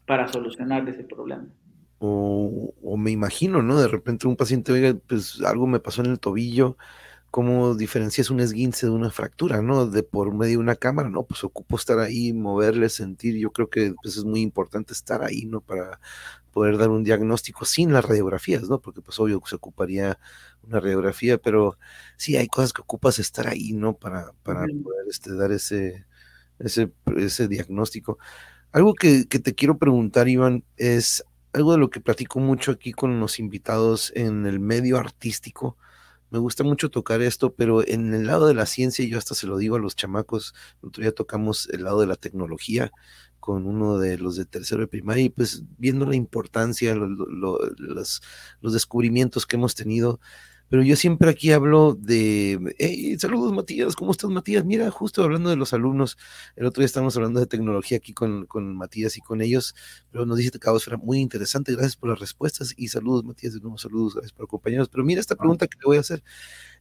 para 0.06 0.27
solucionar 0.28 0.89
ese 0.89 1.05
problema. 1.05 1.47
O, 1.98 2.74
o, 2.82 2.97
me 2.97 3.10
imagino, 3.10 3.62
¿no? 3.62 3.78
De 3.78 3.86
repente 3.86 4.27
un 4.27 4.35
paciente, 4.35 4.72
oiga, 4.72 4.94
pues 5.06 5.40
algo 5.43 5.66
me 5.66 5.81
pasó 5.81 6.02
en 6.02 6.10
el 6.10 6.18
tobillo, 6.18 6.77
¿Cómo 7.31 7.77
diferencias 7.77 8.31
un 8.31 8.40
esguince 8.40 8.86
de 8.86 8.93
una 8.93 9.11
fractura, 9.11 9.62
no? 9.62 9.86
De 9.86 10.02
por 10.02 10.35
medio 10.35 10.52
de 10.52 10.57
una 10.59 10.74
cámara, 10.74 11.09
no, 11.09 11.23
pues 11.24 11.44
ocupo 11.44 11.77
estar 11.77 11.98
ahí, 12.01 12.32
moverle, 12.32 12.89
sentir. 12.89 13.36
Yo 13.36 13.52
creo 13.52 13.70
que 13.70 13.94
pues, 14.02 14.16
es 14.16 14.24
muy 14.24 14.40
importante 14.40 14.93
estar 14.93 15.23
ahí, 15.23 15.44
¿no? 15.47 15.61
Para 15.61 16.01
poder 16.52 16.77
dar 16.78 16.90
un 16.90 17.05
diagnóstico 17.05 17.65
sin 17.65 17.93
las 17.93 18.05
radiografías, 18.05 18.69
¿no? 18.69 18.81
Porque 18.81 19.01
pues 19.01 19.19
obvio 19.20 19.40
se 19.47 19.57
ocuparía 19.57 20.19
una 20.62 20.81
radiografía, 20.81 21.39
pero 21.39 21.78
sí 22.16 22.36
hay 22.36 22.48
cosas 22.48 22.73
que 22.73 22.82
ocupas 22.82 23.19
estar 23.20 23.47
ahí, 23.48 23.73
¿no? 23.73 23.94
Para, 23.94 24.32
para 24.43 24.66
poder 24.82 25.07
este, 25.09 25.35
dar 25.35 25.52
ese, 25.52 26.07
ese, 26.59 26.93
ese 27.16 27.48
diagnóstico. 27.48 28.19
Algo 28.73 28.94
que, 28.94 29.27
que 29.27 29.39
te 29.39 29.55
quiero 29.55 29.78
preguntar, 29.78 30.28
Iván, 30.28 30.65
es 30.77 31.24
algo 31.52 31.73
de 31.73 31.78
lo 31.78 31.90
que 31.90 32.01
platico 32.01 32.40
mucho 32.40 32.73
aquí 32.73 32.93
con 32.93 33.20
los 33.20 33.39
invitados 33.39 34.12
en 34.16 34.47
el 34.47 34.61
medio 34.61 34.98
artístico 34.98 35.77
me 36.31 36.39
gusta 36.39 36.65
mucho 36.65 36.90
tocar 36.90 37.23
esto, 37.23 37.55
pero 37.55 37.86
en 37.86 38.15
el 38.15 38.27
lado 38.27 38.47
de 38.47 38.55
la 38.55 38.66
ciencia, 38.66 39.05
yo 39.07 39.19
hasta 39.19 39.35
se 39.35 39.47
lo 39.47 39.59
digo 39.59 39.77
a 39.77 39.81
los 39.81 39.97
chamacos, 39.97 40.55
el 40.82 40.89
otro 40.89 41.02
día 41.02 41.12
tocamos 41.12 41.69
el 41.73 41.85
lado 41.85 42.01
de 42.01 42.07
la 42.07 42.16
tecnología 42.16 42.93
con 43.40 43.66
uno 43.66 43.98
de 43.98 44.19
los 44.19 44.36
de 44.36 44.44
tercero 44.44 44.82
de 44.82 44.86
primaria 44.89 45.24
y 45.24 45.31
pues 45.31 45.65
viendo 45.78 46.07
la 46.07 46.15
importancia, 46.16 46.94
los, 46.94 48.23
los 48.61 48.73
descubrimientos 48.73 49.47
que 49.47 49.57
hemos 49.57 49.74
tenido 49.74 50.20
pero 50.70 50.84
yo 50.84 50.94
siempre 50.94 51.28
aquí 51.28 51.51
hablo 51.51 51.97
de, 51.98 52.76
hey, 52.78 53.18
saludos 53.18 53.52
Matías, 53.52 53.97
¿cómo 53.97 54.12
estás 54.12 54.30
Matías? 54.30 54.64
Mira, 54.64 54.88
justo 54.92 55.24
hablando 55.24 55.51
de 55.51 55.56
los 55.56 55.72
alumnos, 55.72 56.16
el 56.55 56.64
otro 56.64 56.80
día 56.80 56.86
estábamos 56.86 57.16
hablando 57.16 57.40
de 57.40 57.47
tecnología 57.47 57.98
aquí 57.98 58.14
con, 58.14 58.47
con 58.47 58.76
Matías 58.76 59.16
y 59.16 59.20
con 59.20 59.42
ellos, 59.42 59.74
pero 60.12 60.24
nos 60.26 60.38
dice 60.38 60.52
era 60.86 60.97
muy 60.97 61.18
interesante, 61.18 61.72
gracias 61.72 61.97
por 61.97 62.10
las 62.10 62.20
respuestas 62.20 62.72
y 62.76 62.86
saludos 62.86 63.24
Matías, 63.24 63.52
de 63.55 63.60
nuevo 63.60 63.78
saludos, 63.78 64.14
gracias 64.14 64.32
por 64.32 64.44
acompañarnos, 64.44 64.88
pero 64.88 65.02
mira 65.02 65.20
esta 65.20 65.34
pregunta 65.34 65.66
que 65.66 65.76
le 65.76 65.86
voy 65.86 65.97
a 65.97 66.01
hacer. 66.01 66.22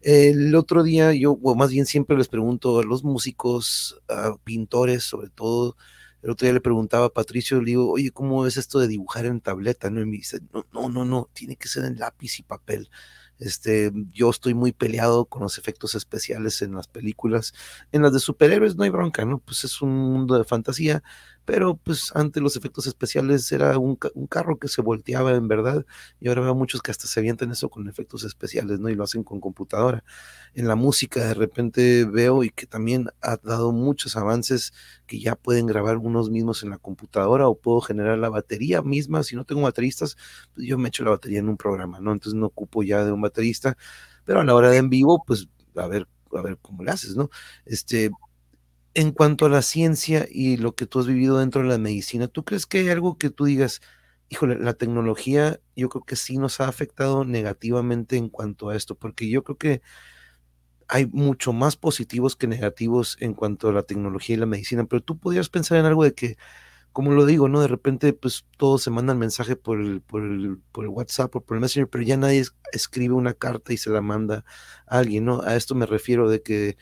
El 0.02 0.54
otro 0.54 0.84
día 0.84 1.12
yo, 1.14 1.32
o 1.42 1.56
más 1.56 1.72
bien 1.72 1.88
siempre 1.88 2.16
les 2.16 2.28
pregunto 2.28 2.80
a 2.80 2.84
los 2.84 3.04
músicos, 3.04 4.00
a 4.08 4.36
pintores 4.44 5.04
sobre 5.04 5.30
todo, 5.30 5.76
el 6.22 6.30
otro 6.30 6.46
día 6.46 6.54
le 6.54 6.62
preguntaba 6.62 7.08
a 7.08 7.10
Patricio, 7.10 7.60
le 7.60 7.72
digo, 7.72 7.90
oye, 7.90 8.12
¿cómo 8.12 8.46
es 8.46 8.58
esto 8.58 8.78
de 8.80 8.88
dibujar 8.88 9.26
en 9.26 9.42
tableta? 9.42 9.90
¿No? 9.90 10.02
Y 10.02 10.06
me 10.06 10.18
dice, 10.18 10.40
no, 10.54 10.66
no, 10.74 10.90
no, 10.90 11.06
no, 11.06 11.30
tiene 11.34 11.56
que 11.56 11.68
ser 11.68 11.86
en 11.86 11.98
lápiz 11.98 12.40
y 12.40 12.44
papel. 12.44 12.90
Este, 13.40 13.92
yo 14.12 14.30
estoy 14.30 14.54
muy 14.54 14.74
peleado 14.74 15.26
con 15.26 15.42
los 15.42 15.58
efectos 15.58 15.96
especiales 15.96 16.62
en 16.62 16.76
las 16.76 16.88
películas. 16.88 17.54
En 17.92 18.02
las 18.02 18.14
de 18.14 18.20
superhéroes 18.20 18.76
no 18.76 18.84
hay 18.84 18.90
bronca, 18.90 19.26
¿no? 19.26 19.40
Pues 19.40 19.64
es 19.64 19.82
un 19.82 19.92
mundo 19.98 20.38
de 20.38 20.44
fantasía, 20.44 21.04
pero 21.50 21.76
pues 21.78 22.12
antes 22.14 22.44
los 22.44 22.56
efectos 22.56 22.86
especiales 22.86 23.52
era 23.52 23.80
un, 23.80 23.96
carro 24.30 24.60
que 24.60 24.68
se 24.68 24.84
volteaba 24.84 25.34
en 25.34 25.48
verdad 25.48 25.84
y 26.20 26.28
ahora 26.28 26.42
veo 26.42 26.54
muchos 26.54 26.84
que 26.84 26.92
hasta 26.92 27.08
se 27.08 27.20
avientan 27.20 27.50
eso 27.50 27.70
con 27.70 27.90
efectos 27.90 28.24
especiales, 28.24 28.80
¿no? 28.80 28.88
Y 28.88 28.94
lo 28.94 29.04
hacen 29.04 29.24
con 29.24 29.40
computadora. 29.40 30.04
En 30.54 30.68
la 30.68 30.76
música 30.76 31.28
de 31.28 31.34
repente 31.34 32.06
veo 32.06 32.44
y 32.44 32.52
que 32.52 32.68
también 32.68 33.10
ha 33.24 33.38
dado 33.38 33.72
muchos 33.72 34.16
avances 34.16 34.74
que 35.08 35.20
ya 35.20 35.36
pueden 35.36 35.66
grabar 35.66 35.98
unos 35.98 36.30
mismos 36.30 36.62
en 36.62 36.70
la 36.70 36.78
computadora 36.78 37.48
o 37.48 37.56
puedo 37.58 37.82
generar 37.82 38.20
la 38.20 38.30
batería 38.30 38.84
misma. 38.84 39.24
Si 39.24 39.36
no 39.36 39.44
tengo 39.44 39.64
bateristas, 39.64 40.18
pues 40.54 40.68
yo 40.68 40.78
me 40.78 40.90
echo 40.90 41.04
la 41.04 41.10
batería 41.10 41.40
en 41.40 41.50
un 41.50 41.58
programa, 41.58 42.00
¿no? 42.00 42.12
Entonces 42.12 42.40
no 42.40 42.46
ocupo 42.46 42.84
ya 42.84 43.04
de 43.04 43.12
un 43.12 43.22
baterista, 43.22 43.76
pero 44.24 44.42
a 44.42 44.44
la 44.44 44.54
hora 44.54 44.70
de 44.70 44.78
en 44.78 44.92
vivo, 44.92 45.24
pues 45.26 45.50
a 45.76 45.88
ver, 45.88 46.08
a 46.32 46.44
ver 46.44 46.60
cómo 46.62 46.84
le 46.84 46.92
haces, 46.92 47.16
¿no? 47.16 47.32
Este, 47.66 48.12
En 48.96 49.12
cuanto 49.12 49.46
a 49.46 49.50
la 49.50 49.62
ciencia 49.62 50.28
y 50.30 50.58
lo 50.58 50.76
que 50.76 50.88
tú 50.88 51.00
has 51.00 51.08
vivido 51.08 51.38
dentro 51.40 51.62
de 51.62 51.68
la 51.70 51.78
medicina, 51.78 52.28
¿tú 52.28 52.44
crees 52.44 52.66
que 52.66 52.80
hay 52.80 52.90
algo 52.90 53.18
que 53.18 53.30
tú 53.30 53.46
digas, 53.46 53.82
híjole, 54.30 54.58
la 54.60 54.74
tecnología 54.74 55.60
yo 55.76 55.90
creo 55.90 56.04
que 56.04 56.16
sí 56.16 56.38
nos 56.38 56.60
ha 56.60 56.68
afectado 56.68 57.24
negativamente 57.24 58.18
en 58.18 58.30
cuanto 58.30 58.70
a 58.70 58.76
esto? 58.76 58.96
Porque 58.96 59.30
yo 59.30 59.44
creo 59.44 59.58
que 59.58 59.82
hay 60.88 61.06
mucho 61.08 61.54
más 61.54 61.76
positivos 61.76 62.36
que 62.36 62.48
negativos 62.48 63.16
en 63.20 63.34
cuanto 63.36 63.70
a 63.70 63.74
la 63.74 63.84
tecnología 63.84 64.36
y 64.36 64.40
la 64.40 64.46
medicina, 64.48 64.86
pero 64.86 65.04
tú 65.04 65.20
podrías 65.20 65.50
pensar 65.50 65.78
en 65.78 65.86
algo 65.86 66.04
de 66.04 66.14
que, 66.16 66.38
como 66.94 67.12
lo 67.14 67.26
digo, 67.26 67.50
¿no? 67.50 67.62
De 67.62 67.68
repente, 67.68 68.14
pues 68.14 68.46
todos 68.58 68.84
se 68.84 68.92
mandan 68.92 69.20
mensaje 69.20 69.56
por 69.58 69.82
el, 69.82 70.02
por 70.02 70.24
el, 70.24 70.60
por 70.72 70.86
el 70.86 70.92
WhatsApp 70.92 71.36
o 71.36 71.42
por 71.42 71.58
el 71.58 71.62
Messenger, 71.62 71.90
pero 71.90 72.04
ya 72.06 72.18
nadie 72.18 72.46
escribe 72.74 73.16
una 73.16 73.34
carta 73.36 73.74
y 73.74 73.78
se 73.78 73.90
la 73.92 74.02
manda 74.02 74.46
a 74.88 75.00
alguien, 75.00 75.26
¿no? 75.26 75.42
A 75.44 75.56
esto 75.58 75.76
me 75.76 75.86
refiero 75.88 76.30
de 76.30 76.44
que 76.44 76.78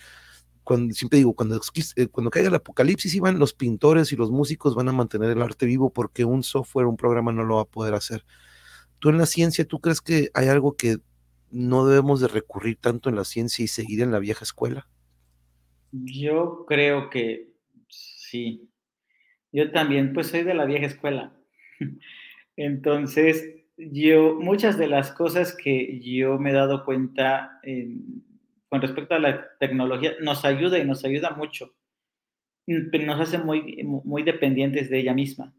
cuando, 0.67 0.93
siempre 0.93 1.19
digo, 1.19 1.33
cuando, 1.33 1.55
eh, 1.55 2.07
cuando 2.07 2.29
caiga 2.29 2.49
el 2.49 2.55
apocalipsis, 2.55 3.15
iban 3.15 3.39
los 3.39 3.53
pintores 3.53 4.11
y 4.11 4.17
los 4.17 4.31
músicos 4.31 4.75
van 4.75 4.89
a 4.89 4.91
mantener 4.91 5.29
el 5.31 5.41
arte 5.41 5.65
vivo 5.65 5.93
porque 5.93 6.25
un 6.25 6.43
software, 6.43 6.87
un 6.87 6.97
programa 6.97 7.31
no 7.31 7.45
lo 7.45 7.55
va 7.55 7.61
a 7.61 7.65
poder 7.71 7.93
hacer. 7.93 8.25
Tú 8.99 9.07
en 9.07 9.17
la 9.17 9.27
ciencia, 9.27 9.63
¿tú 9.63 9.79
crees 9.79 10.01
que 10.01 10.29
hay 10.33 10.49
algo 10.49 10.75
que 10.75 10.97
no 11.51 11.87
debemos 11.87 12.19
de 12.19 12.27
recurrir 12.27 12.75
tanto 12.81 13.07
en 13.07 13.15
la 13.15 13.23
ciencia 13.23 13.63
y 13.63 13.69
seguir 13.69 14.01
en 14.01 14.11
la 14.11 14.19
vieja 14.19 14.43
escuela? 14.43 14.89
Yo 15.93 16.65
creo 16.67 17.09
que 17.09 17.53
sí. 17.87 18.69
Yo 19.53 19.71
también, 19.71 20.11
pues 20.11 20.27
soy 20.27 20.43
de 20.43 20.53
la 20.53 20.65
vieja 20.65 20.87
escuela. 20.87 21.33
Entonces, 22.57 23.55
yo, 23.77 24.35
muchas 24.37 24.77
de 24.77 24.87
las 24.87 25.13
cosas 25.13 25.55
que 25.55 26.01
yo 26.01 26.37
me 26.37 26.49
he 26.49 26.53
dado 26.53 26.83
cuenta 26.83 27.61
con 28.69 28.81
respecto 28.81 29.15
a 29.15 29.19
la 29.19 29.47
tecnología 29.59 30.15
nos 30.21 30.43
ayuda 30.45 30.77
y 30.77 30.85
nos 30.85 31.03
ayuda 31.05 31.31
mucho, 31.31 31.73
nos 32.67 33.19
hace 33.19 33.37
muy, 33.37 33.83
muy 33.83 34.23
dependientes 34.23 34.89
de 34.89 34.99
ella 34.99 35.13
misma. 35.13 35.53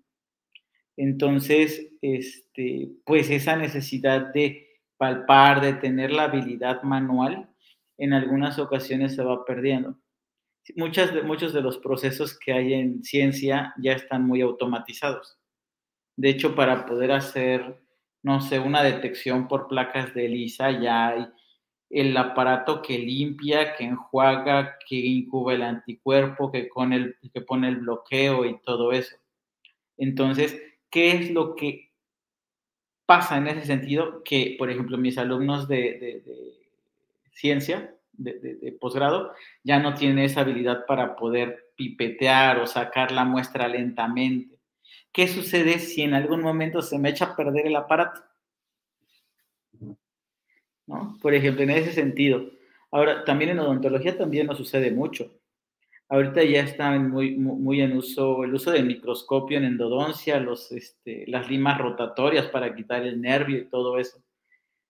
Entonces, 0.97 1.90
este, 2.02 2.90
pues 3.05 3.30
esa 3.30 3.56
necesidad 3.56 4.32
de 4.35 4.66
palpar, 4.97 5.60
de 5.60 5.74
tener 5.74 6.10
la 6.10 6.24
habilidad 6.24 6.82
manual, 6.82 7.48
en 7.97 8.12
algunas 8.12 8.59
ocasiones 8.59 9.14
se 9.14 9.22
va 9.22 9.44
perdiendo. 9.44 9.98
Muchas 10.76 11.14
de, 11.14 11.22
muchos 11.22 11.52
de 11.55 11.62
los 11.62 11.78
procesos 11.78 12.39
que 12.39 12.52
hay 12.52 12.74
en 12.74 13.02
ciencia 13.02 13.72
ya 13.78 13.93
están 13.93 14.26
muy 14.26 14.40
automatizados. 14.40 15.39
De 16.16 16.28
hecho, 16.30 16.55
para 16.55 16.85
poder 16.85 17.12
hacer, 17.12 17.80
no 18.22 18.40
sé, 18.40 18.59
una 18.59 18.82
detección 18.82 19.48
por 19.48 19.68
placas 19.68 20.12
de 20.14 20.26
ELISA, 20.26 20.80
ya 20.80 21.09
hay 21.09 21.26
el 21.90 22.16
aparato 22.16 22.82
que 22.82 22.98
limpia, 22.98 23.74
que 23.74 23.85
enjuaga, 23.85 24.77
que 24.86 24.97
incuba 24.97 25.55
el 25.55 25.62
anticuerpo, 25.62 26.52
que, 26.52 26.69
con 26.69 26.93
el, 26.93 27.16
que 27.32 27.40
pone 27.40 27.69
el 27.69 27.77
bloqueo 27.77 28.44
y 28.44 28.60
todo 28.60 28.93
eso. 28.93 29.16
Entonces, 29.97 30.60
¿qué 30.90 31.12
es 31.12 31.31
lo 31.31 31.55
que 31.55 31.89
pasa 33.06 33.39
en 33.39 33.47
ese 33.48 33.65
sentido 33.65 34.23
que, 34.23 34.55
por 34.59 34.70
ejemplo, 34.70 34.98
mis 34.98 35.16
alumnos 35.16 35.66
de, 35.66 36.23
ciencia, 37.32 37.94
de, 38.12 38.77
posgrado, 38.78 39.32
ya 39.65 39.78
no 39.78 39.94
tienen 39.94 40.19
esa 40.19 40.43
habilidad 40.43 40.85
para 40.86 41.16
poder 41.16 41.73
pipetear 41.74 42.59
o 42.59 42.66
sacar 42.66 43.12
la 43.12 43.24
muestra 43.24 43.66
lentamente. 43.66 44.59
¿Qué 45.10 45.27
sucede 45.27 45.78
si 45.78 46.02
en 46.02 46.12
algún 46.12 46.43
momento 46.43 46.82
se 46.82 46.98
me 46.98 47.09
echa 47.09 47.27
a 47.27 47.36
perder 47.36 47.69
el 47.69 47.77
aparato? 47.77 48.20
Por 51.20 51.35
ejemplo, 51.35 51.62
en 51.62 51.70
ese 51.70 51.93
sentido. 51.93 52.51
Ahora, 52.90 53.24
también 53.24 53.51
en 53.51 53.59
odontología 53.59 54.16
también 54.16 54.47
nos 54.47 54.56
sucede 54.56 54.90
mucho. 54.90 55.31
Ahorita 56.10 56.43
ya 56.43 56.60
está 56.60 56.98
muy, 56.98 57.36
muy 57.36 57.82
en 57.82 57.94
uso 57.94 58.43
el 58.43 58.55
uso 58.55 58.70
del 58.70 58.86
microscopio 58.86 59.59
en 59.59 59.65
endodoncia, 59.65 60.40
los, 60.40 60.73
este, 60.73 61.27
las 61.27 61.51
limas 61.51 61.77
rotatorias 61.77 62.47
para 62.47 62.74
quitar 62.74 63.02
el 63.02 63.20
nervio 63.20 63.59
y 63.59 63.69
todo 63.69 63.98
eso. 63.98 64.23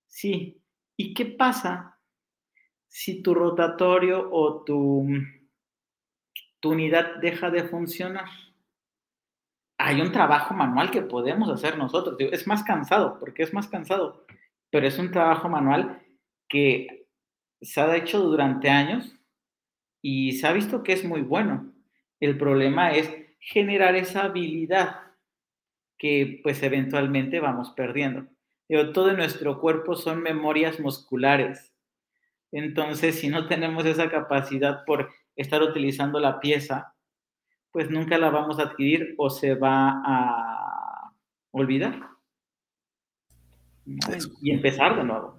Sí. 0.07 0.62
¿Y 0.97 1.15
qué 1.15 1.27
pasa 1.27 1.99
si 2.87 3.20
tu 3.20 3.35
rotatorio 3.35 4.29
o 4.31 4.62
tu, 4.62 5.09
tu 6.61 6.70
unidad 6.70 7.16
deja 7.16 7.51
de 7.51 7.65
funcionar? 7.65 8.29
Hay 9.77 10.01
un 10.01 10.12
trabajo 10.12 10.55
manual 10.55 10.93
que 10.93 11.03
podemos 11.03 11.51
hacer 11.51 11.77
nosotros. 11.77 12.16
Es 12.19 12.47
más 12.47 12.62
cansado, 12.62 13.19
porque 13.19 13.43
es 13.43 13.53
más 13.53 13.66
cansado, 13.66 14.25
pero 14.70 14.86
es 14.86 14.99
un 14.99 15.11
trabajo 15.11 15.49
manual 15.49 16.03
que 16.49 17.07
se 17.61 17.81
ha 17.81 17.97
hecho 17.97 18.20
durante 18.20 18.69
años 18.69 19.15
y 20.03 20.32
se 20.32 20.47
ha 20.47 20.53
visto 20.53 20.82
que 20.82 20.93
es 20.93 21.05
muy 21.05 21.23
bueno. 21.23 21.73
El 22.20 22.39
problema 22.39 22.93
es 22.93 23.11
generar 23.40 23.97
esa 23.97 24.24
habilidad 24.24 25.01
que 25.99 26.40
pues 26.43 26.62
eventualmente 26.62 27.40
vamos 27.40 27.70
perdiendo. 27.70 28.27
todo 28.95 29.12
nuestro 29.12 29.61
cuerpo 29.61 29.97
son 29.97 30.23
memorias 30.23 30.78
musculares. 30.81 31.73
Entonces, 32.53 33.19
si 33.19 33.28
no 33.28 33.47
tenemos 33.47 33.85
esa 33.85 34.11
capacidad 34.11 34.85
por 34.85 35.11
estar 35.36 35.62
utilizando 35.62 36.20
la 36.20 36.40
pieza, 36.40 36.95
pues 37.73 37.90
nunca 37.90 38.19
la 38.19 38.31
vamos 38.31 38.59
a 38.59 38.65
adquirir 38.65 39.15
o 39.19 39.28
se 39.31 39.55
va 39.55 40.03
a 40.05 41.12
olvidar. 41.51 42.18
Y 44.43 44.51
empezar 44.51 44.97
de 44.97 45.05
nuevo. 45.05 45.35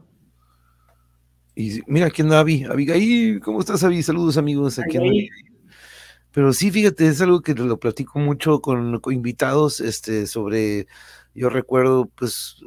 Y 1.55 1.81
mira, 1.87 2.09
quién 2.09 2.27
anda 2.27 2.39
Avi. 2.39 2.63
Abigail, 2.63 3.41
¿cómo 3.41 3.59
estás, 3.59 3.83
Avi? 3.83 4.01
Saludos, 4.01 4.37
amigos. 4.37 4.79
Aquí 4.79 4.97
Pero 6.31 6.53
sí, 6.53 6.69
fíjate, 6.71 7.07
es 7.07 7.21
algo 7.21 7.41
que 7.41 7.55
lo 7.55 7.79
platico 7.79 8.19
mucho 8.19 8.61
con, 8.61 9.01
invitados 9.11 9.79
este, 9.79 10.27
sobre, 10.27 10.85
yo 11.33 11.49
recuerdo, 11.49 12.05
pues, 12.15 12.57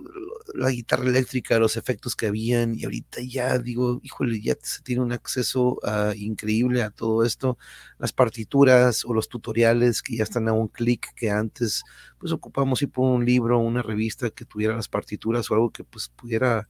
la 0.54 0.70
guitarra 0.70 1.08
eléctrica, 1.08 1.58
los 1.60 1.76
efectos 1.76 2.16
que 2.16 2.26
habían, 2.26 2.74
y 2.76 2.84
ahorita 2.84 3.20
ya 3.22 3.58
digo, 3.58 4.00
híjole, 4.02 4.40
ya 4.40 4.56
se 4.60 4.82
tiene 4.82 5.02
un 5.02 5.12
acceso 5.12 5.78
ah, 5.84 6.12
increíble 6.16 6.82
a 6.82 6.90
todo 6.90 7.24
esto, 7.24 7.56
las 7.98 8.12
partituras 8.12 9.04
o 9.04 9.14
los 9.14 9.28
tutoriales 9.28 10.02
que 10.02 10.16
ya 10.16 10.24
están 10.24 10.48
a 10.48 10.52
un 10.52 10.66
clic, 10.66 11.14
que 11.14 11.30
antes, 11.30 11.84
pues, 12.18 12.32
ocupamos 12.32 12.82
ir 12.82 12.90
por 12.90 13.08
un 13.10 13.24
libro, 13.24 13.60
una 13.60 13.82
revista 13.82 14.30
que 14.30 14.44
tuviera 14.44 14.74
las 14.74 14.88
partituras 14.88 15.48
o 15.50 15.54
algo 15.54 15.70
que, 15.70 15.84
pues, 15.84 16.08
pudiera 16.08 16.68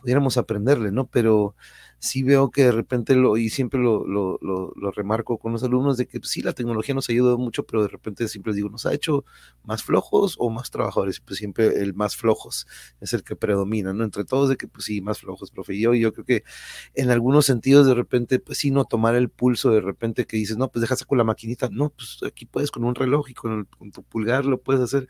pudiéramos 0.00 0.38
aprenderle, 0.38 0.90
¿no? 0.92 1.06
Pero 1.06 1.54
sí 2.00 2.22
veo 2.22 2.50
que 2.50 2.64
de 2.64 2.72
repente, 2.72 3.14
lo, 3.14 3.36
y 3.36 3.50
siempre 3.50 3.78
lo, 3.78 4.06
lo, 4.06 4.38
lo, 4.40 4.90
remarco 4.90 5.38
con 5.38 5.52
los 5.52 5.62
alumnos, 5.62 5.98
de 5.98 6.06
que 6.06 6.18
pues, 6.18 6.30
sí, 6.32 6.40
la 6.42 6.54
tecnología 6.54 6.94
nos 6.94 7.08
ha 7.08 7.12
ayudado 7.12 7.36
mucho, 7.38 7.64
pero 7.66 7.82
de 7.82 7.88
repente 7.88 8.26
siempre 8.26 8.54
digo, 8.54 8.70
nos 8.70 8.86
ha 8.86 8.94
hecho 8.94 9.24
más 9.64 9.82
flojos 9.84 10.36
o 10.38 10.48
más 10.50 10.70
trabajadores, 10.70 11.20
pues 11.20 11.38
siempre 11.38 11.82
el 11.82 11.94
más 11.94 12.16
flojos 12.16 12.66
es 13.00 13.12
el 13.12 13.22
que 13.22 13.36
predomina, 13.36 13.92
¿no? 13.92 14.02
Entre 14.02 14.24
todos 14.24 14.48
de 14.48 14.56
que 14.56 14.66
pues 14.66 14.86
sí, 14.86 15.02
más 15.02 15.20
flojos, 15.20 15.50
profe. 15.50 15.74
Y 15.74 15.80
yo, 15.82 15.94
yo 15.94 16.12
creo 16.14 16.24
que 16.24 16.44
en 16.94 17.10
algunos 17.10 17.44
sentidos 17.44 17.86
de 17.86 17.94
repente, 17.94 18.38
pues 18.38 18.58
sí, 18.58 18.70
no 18.70 18.86
tomar 18.86 19.14
el 19.14 19.28
pulso 19.28 19.70
de 19.70 19.82
repente 19.82 20.26
que 20.26 20.38
dices, 20.38 20.56
no, 20.56 20.68
pues 20.70 20.80
dejas 20.80 21.04
con 21.04 21.18
la 21.18 21.24
maquinita, 21.24 21.68
no, 21.70 21.90
pues 21.90 22.20
aquí 22.26 22.46
puedes 22.46 22.70
con 22.70 22.84
un 22.84 22.94
reloj 22.94 23.28
y 23.28 23.34
con, 23.34 23.66
con 23.78 23.92
tu 23.92 24.02
pulgar 24.02 24.46
lo 24.46 24.60
puedes 24.60 24.82
hacer, 24.82 25.06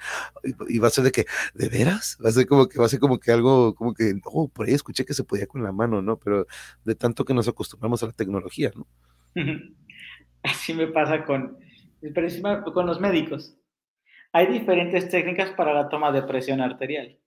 y, 0.69 0.79
va 0.81 0.89
a 0.89 0.91
ser 0.91 1.05
de 1.05 1.13
que, 1.13 1.27
¿de 1.55 1.69
veras? 1.69 2.19
Va 2.25 2.31
a 2.31 2.33
ser 2.33 2.47
como 2.47 2.69
que, 2.69 2.79
va 2.79 2.87
a 2.87 2.89
ser 2.89 2.99
como 2.99 3.21
que 3.21 3.31
algo, 3.31 3.75
como 3.77 3.95
que, 3.95 4.21
oh, 4.25 4.49
por 4.49 4.67
ahí 4.67 4.75
escuché 4.75 5.05
que 5.05 5.15
se 5.15 5.25
podía 5.25 5.47
con 5.47 5.63
la 5.63 5.73
mano, 5.73 6.03
¿no? 6.03 6.19
Pero 6.19 6.47
de 6.85 6.95
tanto 6.95 7.25
que 7.25 7.35
nos 7.35 7.49
acostumbramos 7.49 8.03
a 8.03 8.07
la 8.07 8.13
tecnología, 8.13 8.71
¿no? 8.75 8.87
Así 10.43 10.73
me 10.75 10.87
pasa 10.87 11.25
con, 11.25 11.59
con 12.73 12.87
los 12.87 13.01
médicos. 13.01 13.57
Hay 14.33 14.47
diferentes 14.47 15.09
técnicas 15.09 15.51
para 15.51 15.75
la 15.75 15.89
toma 15.89 16.13
de 16.13 16.23
presión 16.23 16.61
arterial. 16.61 17.19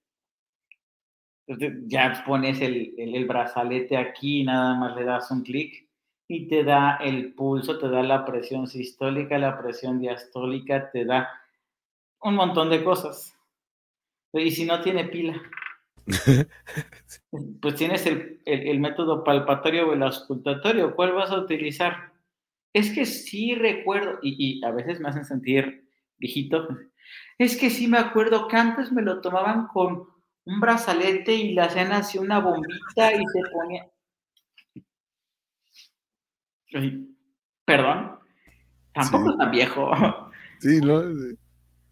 ya 1.85 2.23
pones 2.25 2.61
el, 2.61 2.93
el, 2.97 3.25
brazalete 3.25 3.97
aquí, 3.97 4.43
nada 4.43 4.75
más 4.75 4.95
le 4.95 5.03
das 5.03 5.29
un 5.29 5.43
clic 5.43 5.89
y 6.27 6.47
te 6.47 6.63
da 6.63 6.97
el 7.01 7.33
pulso, 7.33 7.77
te 7.77 7.89
da 7.89 8.01
la 8.01 8.25
presión 8.25 8.67
sistólica, 8.67 9.37
la 9.37 9.59
presión 9.61 9.99
diastólica, 9.99 10.89
te 10.91 11.05
da 11.05 11.29
un 12.21 12.35
montón 12.35 12.69
de 12.69 12.83
cosas. 12.83 13.37
Y 14.31 14.49
si 14.51 14.65
no 14.65 14.81
tiene 14.81 15.03
pila, 15.05 15.39
pues 17.61 17.75
tienes 17.75 18.05
el, 18.05 18.79
método 18.79 19.23
palpatorio 19.23 19.89
o 19.89 19.93
el 19.93 20.03
auscultatorio. 20.03 20.95
¿Cuál 20.95 21.13
vas 21.13 21.31
a 21.31 21.39
utilizar? 21.39 22.13
Es 22.73 22.91
que 22.91 23.05
sí 23.05 23.55
recuerdo, 23.55 24.19
y, 24.21 24.63
a 24.65 24.71
veces 24.71 24.99
me 24.99 25.09
hacen 25.09 25.25
sentir 25.25 25.87
viejito, 26.17 26.67
es 27.37 27.57
que 27.57 27.69
sí 27.69 27.87
me 27.87 27.97
acuerdo 27.97 28.47
que 28.47 28.57
antes 28.57 28.91
me 28.91 29.01
lo 29.01 29.21
tomaban 29.21 29.67
con 29.67 30.07
un 30.45 30.59
brazalete 30.59 31.33
y 31.33 31.53
le 31.53 31.61
hacían 31.61 31.91
así 31.91 32.17
una 32.17 32.39
bombita 32.39 33.13
y 33.13 33.23
se 33.25 33.41
ponía... 33.51 33.87
Perdón, 37.65 38.19
tampoco 38.93 39.31
es 39.31 39.37
tan 39.37 39.51
viejo. 39.51 39.91
Sí, 40.59 40.81
¿no? 40.81 41.03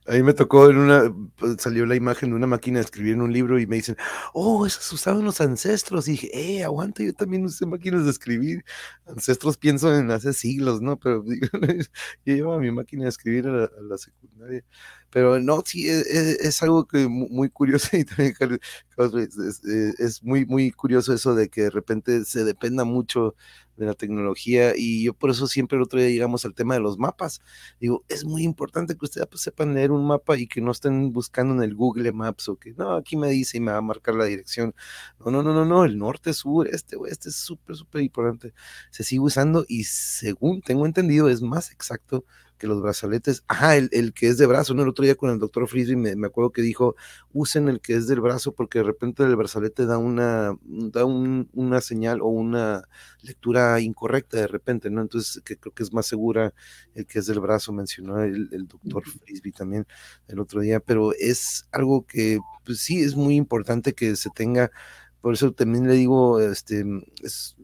A 0.08 0.14
mí 0.14 0.24
me 0.24 0.34
tocó 0.34 0.70
en 0.70 0.78
una, 0.78 1.14
pues, 1.38 1.62
salió 1.62 1.86
la 1.86 1.96
imagen 1.96 2.32
de 2.32 2.36
una 2.36 2.48
máquina 2.48 2.80
de 2.80 2.86
escribir 2.86 3.14
en 3.14 3.22
un 3.22 3.32
libro 3.32 3.60
y 3.60 3.68
me 3.68 3.76
dicen, 3.76 3.98
oh, 4.34 4.66
esas 4.66 4.92
usaban 4.92 5.24
los 5.24 5.42
ancestros. 5.42 6.08
Y 6.08 6.12
dije, 6.12 6.30
eh, 6.34 6.64
aguanta, 6.64 7.04
yo 7.04 7.14
también 7.14 7.46
usé 7.46 7.66
máquinas 7.68 8.06
de 8.06 8.12
escribir. 8.12 8.66
Ancestros 9.06 9.58
pienso 9.58 9.96
en 9.96 10.10
hace 10.10 10.34
siglos, 10.34 10.82
¿no? 10.82 10.98
Pero 10.98 11.24
yo 12.26 12.36
llevaba 12.36 12.60
mi 12.60 12.72
máquina 12.72 13.04
de 13.04 13.10
escribir 13.10 13.48
a 13.48 13.70
la, 13.80 13.98
secundaria. 13.98 14.64
Pero 15.12 15.40
no, 15.40 15.62
sí, 15.66 15.90
es, 15.90 16.08
e, 16.08 16.48
es, 16.48 16.64
algo 16.64 16.86
que 16.88 17.08
muy 17.08 17.50
curioso 17.50 17.90
y 17.98 18.06
también 18.06 18.34
es, 18.98 20.00
es, 20.00 20.24
muy, 20.24 20.46
muy 20.46 20.72
curioso 20.72 21.14
eso 21.14 21.36
de 21.36 21.50
que 21.50 21.64
de 21.64 21.70
repente 21.70 22.26
se 22.26 22.44
dependa 22.46 22.86
mucho 22.86 23.36
de 23.78 23.86
la 23.88 23.94
tecnología 23.94 24.74
y 24.76 25.04
yo 25.04 25.14
por 25.14 25.32
eso 25.32 25.48
siempre 25.48 25.78
el 25.78 25.84
otro 25.84 26.00
día 26.00 26.10
llegamos 26.10 26.46
al 26.46 26.54
tema 26.54 26.76
de 26.76 26.80
los 26.80 26.98
mapas. 26.98 27.42
Digo, 27.80 28.04
es 28.08 28.24
muy 28.26 28.44
importante 28.44 28.96
que 28.96 29.06
ustedes 29.06 29.28
pues, 29.28 29.42
sepan 29.42 29.74
leer 29.74 29.92
un 29.92 30.06
mapa 30.06 30.38
y 30.38 30.48
que 30.48 30.62
no 30.62 30.72
estén 30.72 31.12
buscando 31.12 31.54
en 31.56 31.64
el 31.64 31.76
Google 31.76 32.12
Maps 32.12 32.48
o 32.50 32.56
que 32.58 32.74
no, 32.74 32.96
aquí 32.96 33.18
me 33.18 33.30
dice 33.30 33.58
y 33.58 33.60
me 33.60 33.72
va 33.72 33.80
a 33.80 33.82
marcar 33.82 34.16
la 34.16 34.26
dirección. 34.26 34.74
No, 35.20 35.32
no, 35.32 35.44
no, 35.44 35.54
no, 35.54 35.66
no, 35.66 35.84
el 35.86 35.98
norte, 35.98 36.34
sur, 36.34 36.68
este, 36.68 36.96
oeste 36.96 37.30
es 37.30 37.36
súper, 37.36 37.76
súper 37.76 38.02
importante. 38.02 38.54
Se 38.92 39.04
sigue 39.04 39.22
usando 39.22 39.66
y 39.68 39.84
según 39.86 40.62
tengo 40.62 40.86
entendido 40.86 41.30
es 41.30 41.42
más 41.42 41.72
exacto 41.72 42.26
que 42.62 42.68
los 42.68 42.80
brazaletes, 42.80 43.44
ajá, 43.48 43.76
el, 43.76 43.90
el, 43.92 44.14
que 44.14 44.28
es 44.28 44.38
de 44.38 44.46
brazo, 44.46 44.76
¿no? 44.76 44.84
El 44.84 44.90
otro 44.90 45.04
día 45.04 45.16
con 45.16 45.32
el 45.32 45.40
doctor 45.40 45.68
Frisby 45.68 45.96
me, 45.96 46.16
me, 46.16 46.28
acuerdo 46.28 46.52
que 46.52 46.62
dijo, 46.62 46.96
usen 47.34 47.68
el 47.70 47.82
que 47.82 47.96
es 47.96 48.06
del 48.08 48.22
brazo 48.22 48.54
porque 48.54 48.78
de 48.78 48.84
repente 48.84 49.24
el 49.24 49.36
brazalete 49.36 49.88
da 49.88 49.98
una, 49.98 50.56
da 50.64 51.04
un, 51.06 51.50
una 51.54 51.82
señal 51.82 52.22
o 52.22 52.28
una 52.28 52.84
lectura 53.24 53.80
incorrecta 53.80 54.38
de 54.38 54.46
repente, 54.46 54.92
¿no? 54.92 55.02
Entonces 55.02 55.42
que 55.44 55.58
creo 55.58 55.74
que 55.74 55.82
es 55.82 55.92
más 55.92 56.06
segura 56.06 56.54
el 56.94 57.08
que 57.08 57.18
es 57.18 57.26
del 57.26 57.40
brazo, 57.40 57.74
mencionó 57.74 58.22
el, 58.22 58.48
el 58.52 58.68
doctor 58.68 59.04
Frisby 59.04 59.52
también 59.52 59.88
el 60.28 60.40
otro 60.40 60.62
día, 60.62 60.80
pero 60.80 61.14
es 61.14 61.68
algo 61.72 62.06
que 62.06 62.38
pues 62.64 62.82
sí 62.82 63.02
es 63.02 63.16
muy 63.16 63.38
importante 63.38 63.94
que 63.94 64.16
se 64.16 64.30
tenga 64.30 64.70
por 65.22 65.36
eso 65.36 65.52
también 65.54 65.88
le 65.88 65.94
digo, 65.94 66.40
este, 66.40 66.84
es, 67.24 67.56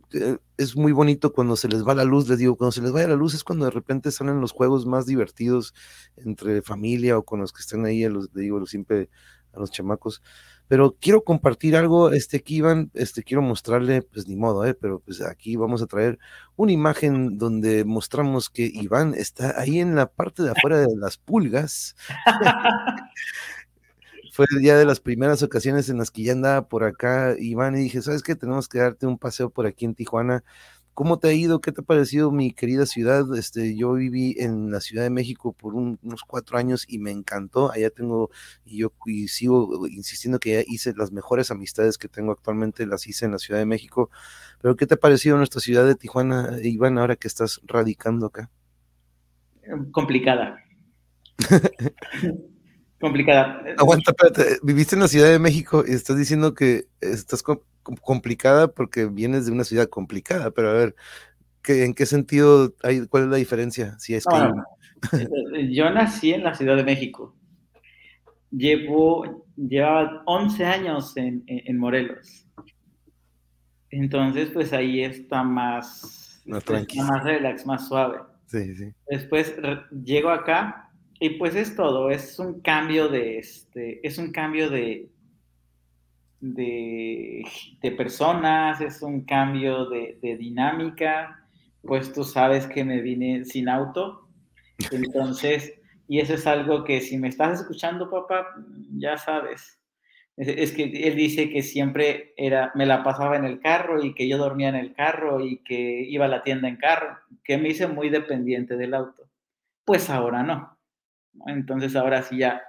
es, 0.58 0.76
muy 0.76 0.92
bonito 0.92 1.34
cuando 1.34 1.56
se 1.56 1.68
les 1.68 1.86
va 1.86 1.96
la 1.96 2.04
luz, 2.04 2.28
les 2.30 2.40
digo, 2.40 2.56
cuando 2.56 2.72
se 2.72 2.82
les 2.82 2.92
vaya 2.92 3.08
la 3.08 3.16
luz 3.16 3.34
es 3.34 3.44
cuando 3.44 3.66
de 3.66 3.72
repente 3.72 4.12
salen 4.12 4.42
los 4.42 4.52
juegos 4.52 4.86
más 4.86 5.06
divertidos 5.06 5.74
entre 6.18 6.62
familia 6.62 7.18
o 7.18 7.24
con 7.24 7.40
los 7.42 7.54
que 7.54 7.62
están 7.62 7.86
ahí, 7.86 8.04
a 8.04 8.10
los, 8.10 8.34
digo 8.34 8.66
siempre 8.66 9.10
a 9.54 9.60
los 9.60 9.72
chamacos. 9.72 10.22
Pero 10.68 10.98
quiero 11.00 11.24
compartir 11.24 11.78
algo, 11.78 12.12
este, 12.12 12.38
aquí 12.38 12.58
Iván, 12.58 12.92
este, 12.94 13.24
quiero 13.24 13.42
mostrarle, 13.42 14.02
pues 14.02 14.28
ni 14.28 14.36
modo, 14.36 14.66
eh, 14.66 14.74
pero 14.74 15.00
pues 15.00 15.22
aquí 15.22 15.56
vamos 15.56 15.82
a 15.82 15.88
traer 15.88 16.20
una 16.58 16.74
imagen 16.74 17.38
donde 17.38 17.86
mostramos 17.86 18.50
que 18.50 18.70
Iván 18.74 19.14
está 19.16 19.60
ahí 19.60 19.80
en 19.80 19.96
la 19.96 20.08
parte 20.08 20.44
de 20.44 20.52
afuera 20.52 20.80
de 20.80 20.88
las 20.98 21.18
pulgas. 21.18 21.96
fue 24.38 24.46
ya 24.62 24.78
de 24.78 24.86
las 24.86 25.00
primeras 25.00 25.42
ocasiones 25.42 25.90
en 25.90 25.98
las 25.98 26.12
que 26.12 26.22
ya 26.22 26.34
andaba 26.34 26.68
por 26.68 26.84
acá, 26.84 27.36
Iván, 27.40 27.76
y 27.76 27.80
dije, 27.80 28.04
¿sabes 28.04 28.22
qué? 28.22 28.36
Tenemos 28.36 28.70
que 28.70 28.78
darte 28.78 29.08
un 29.08 29.18
paseo 29.18 29.50
por 29.50 29.66
aquí 29.66 29.86
en 29.86 29.96
Tijuana. 29.96 30.44
¿Cómo 30.94 31.18
te 31.18 31.30
ha 31.30 31.34
ido? 31.34 31.60
¿Qué 31.60 31.72
te 31.72 31.82
ha 31.82 31.84
parecido 31.84 32.32
mi 32.32 32.52
querida 32.52 32.86
ciudad? 32.86 33.26
Este, 33.36 33.76
yo 33.76 33.94
viví 33.94 34.36
en 34.38 34.70
la 34.70 34.80
Ciudad 34.80 35.02
de 35.02 35.10
México 35.10 35.54
por 35.54 35.74
unos 35.74 36.22
cuatro 36.28 36.60
años 36.60 36.86
y 36.88 37.00
me 37.00 37.10
encantó. 37.10 37.72
Allá 37.72 37.90
tengo, 37.90 38.30
y 38.64 38.78
yo 38.78 38.94
y 39.08 39.28
sigo 39.28 39.88
insistiendo 39.88 40.38
que 40.38 40.52
ya 40.52 40.64
hice 40.68 40.94
las 40.96 41.12
mejores 41.12 41.50
amistades 41.50 41.98
que 41.98 42.08
tengo 42.08 42.32
actualmente, 42.32 42.86
las 42.86 43.08
hice 43.08 43.26
en 43.26 43.32
la 43.32 43.40
Ciudad 43.40 43.60
de 43.60 43.66
México. 43.66 44.12
Pero 44.62 44.76
¿qué 44.76 44.86
te 44.86 44.94
ha 44.94 44.98
parecido 44.98 45.36
nuestra 45.38 45.62
ciudad 45.62 45.88
de 45.88 45.96
Tijuana, 45.96 46.60
Iván, 46.62 47.00
ahora 47.00 47.16
que 47.16 47.28
estás 47.28 47.60
radicando 47.66 48.28
acá? 48.28 48.52
Complicada. 49.92 50.60
complicada. 53.00 53.64
Aguanta, 53.78 54.12
espérate, 54.12 54.58
viviste 54.64 54.96
en 54.96 55.02
la 55.02 55.08
Ciudad 55.08 55.30
de 55.30 55.40
México 55.40 55.84
y 55.88 55.94
estás 55.94 56.18
diciendo 56.18 56.54
que 56.54 56.86
estás 57.02 57.44
complicada 58.02 58.70
porque 58.70 59.06
vienes 59.06 59.46
de 59.46 59.52
una 59.52 59.64
ciudad 59.64 59.88
complicada, 59.88 60.52
pero 60.52 60.70
a 60.70 60.74
ver, 60.74 60.96
¿qué, 61.62 61.86
¿en 61.86 61.94
qué 61.94 62.06
sentido 62.06 62.74
hay, 62.84 63.06
cuál 63.08 63.24
es 63.24 63.30
la 63.30 63.38
diferencia? 63.38 63.98
Si 64.00 64.16
es 64.16 64.26
que 64.26 64.38
Yo 65.72 65.90
nací 65.92 66.34
en 66.34 66.44
la 66.44 66.56
Ciudad 66.56 66.76
de 66.76 66.84
México. 66.84 67.36
Llevo, 68.50 69.46
llevaba 69.56 70.24
11 70.26 70.66
años 70.66 71.16
en, 71.18 71.44
en, 71.46 71.78
Morelos. 71.78 72.48
Entonces, 73.90 74.50
pues 74.52 74.74
ahí 74.74 75.04
está 75.04 75.44
más, 75.44 76.42
más, 76.46 76.64
más 76.96 77.24
relax, 77.24 77.66
más 77.66 77.88
suave. 77.88 78.20
Sí, 78.48 78.76
sí. 78.76 78.94
Después 79.10 79.54
llego 80.04 80.30
acá 80.30 80.87
y 81.20 81.32
pues 81.32 81.56
es 81.56 81.76
todo, 81.76 82.12
es 82.12 82.38
un 82.40 82.62
cambio 82.62 83.08
de 83.10 83.40
este, 83.40 84.06
es 84.06 84.18
un 84.18 84.32
cambio 84.32 84.70
de, 84.70 85.10
de, 86.40 87.92
personas, 87.98 88.82
es 88.82 89.02
un 89.02 89.26
cambio 89.26 89.86
de, 89.90 90.18
dinámica, 90.22 91.48
pues 91.82 92.14
tú 92.14 92.24
sabes 92.24 92.68
que 92.68 92.84
me 92.84 93.02
vine 93.02 93.46
sin 93.46 93.68
auto, 93.70 94.28
entonces, 94.92 95.74
y 96.08 96.20
eso 96.20 96.36
es 96.36 96.46
algo 96.46 96.84
que 96.84 97.02
si 97.02 97.18
me 97.18 97.30
estás 97.30 97.62
escuchando, 97.62 98.10
papá, 98.10 98.56
ya 98.98 99.18
sabes. 99.18 99.80
Es, 100.36 100.72
que 100.74 100.84
él 100.84 101.16
dice 101.16 101.50
que 101.50 101.64
siempre 101.64 102.36
era, 102.38 102.72
me 102.76 102.86
la 102.86 103.04
pasaba 103.04 103.38
en 103.38 103.46
el 103.46 103.60
carro 103.60 104.04
y 104.04 104.14
que 104.14 104.28
yo 104.28 104.38
dormía 104.38 104.70
en 104.70 104.76
el 104.76 104.94
carro 104.94 105.44
y 105.44 105.64
que 105.64 106.04
iba 106.08 106.26
a 106.26 106.28
la 106.28 106.44
tienda 106.44 106.68
en 106.68 106.76
carro, 106.76 107.18
que 107.44 107.58
me 107.58 107.70
hice 107.70 107.88
muy 107.88 108.10
dependiente 108.10 108.78
del 108.78 108.94
auto. 108.94 109.28
Pues 109.84 110.12
ahora 110.12 110.44
no 110.44 110.77
entonces 111.46 111.96
ahora 111.96 112.24
sí 112.24 112.40
ya 112.40 112.62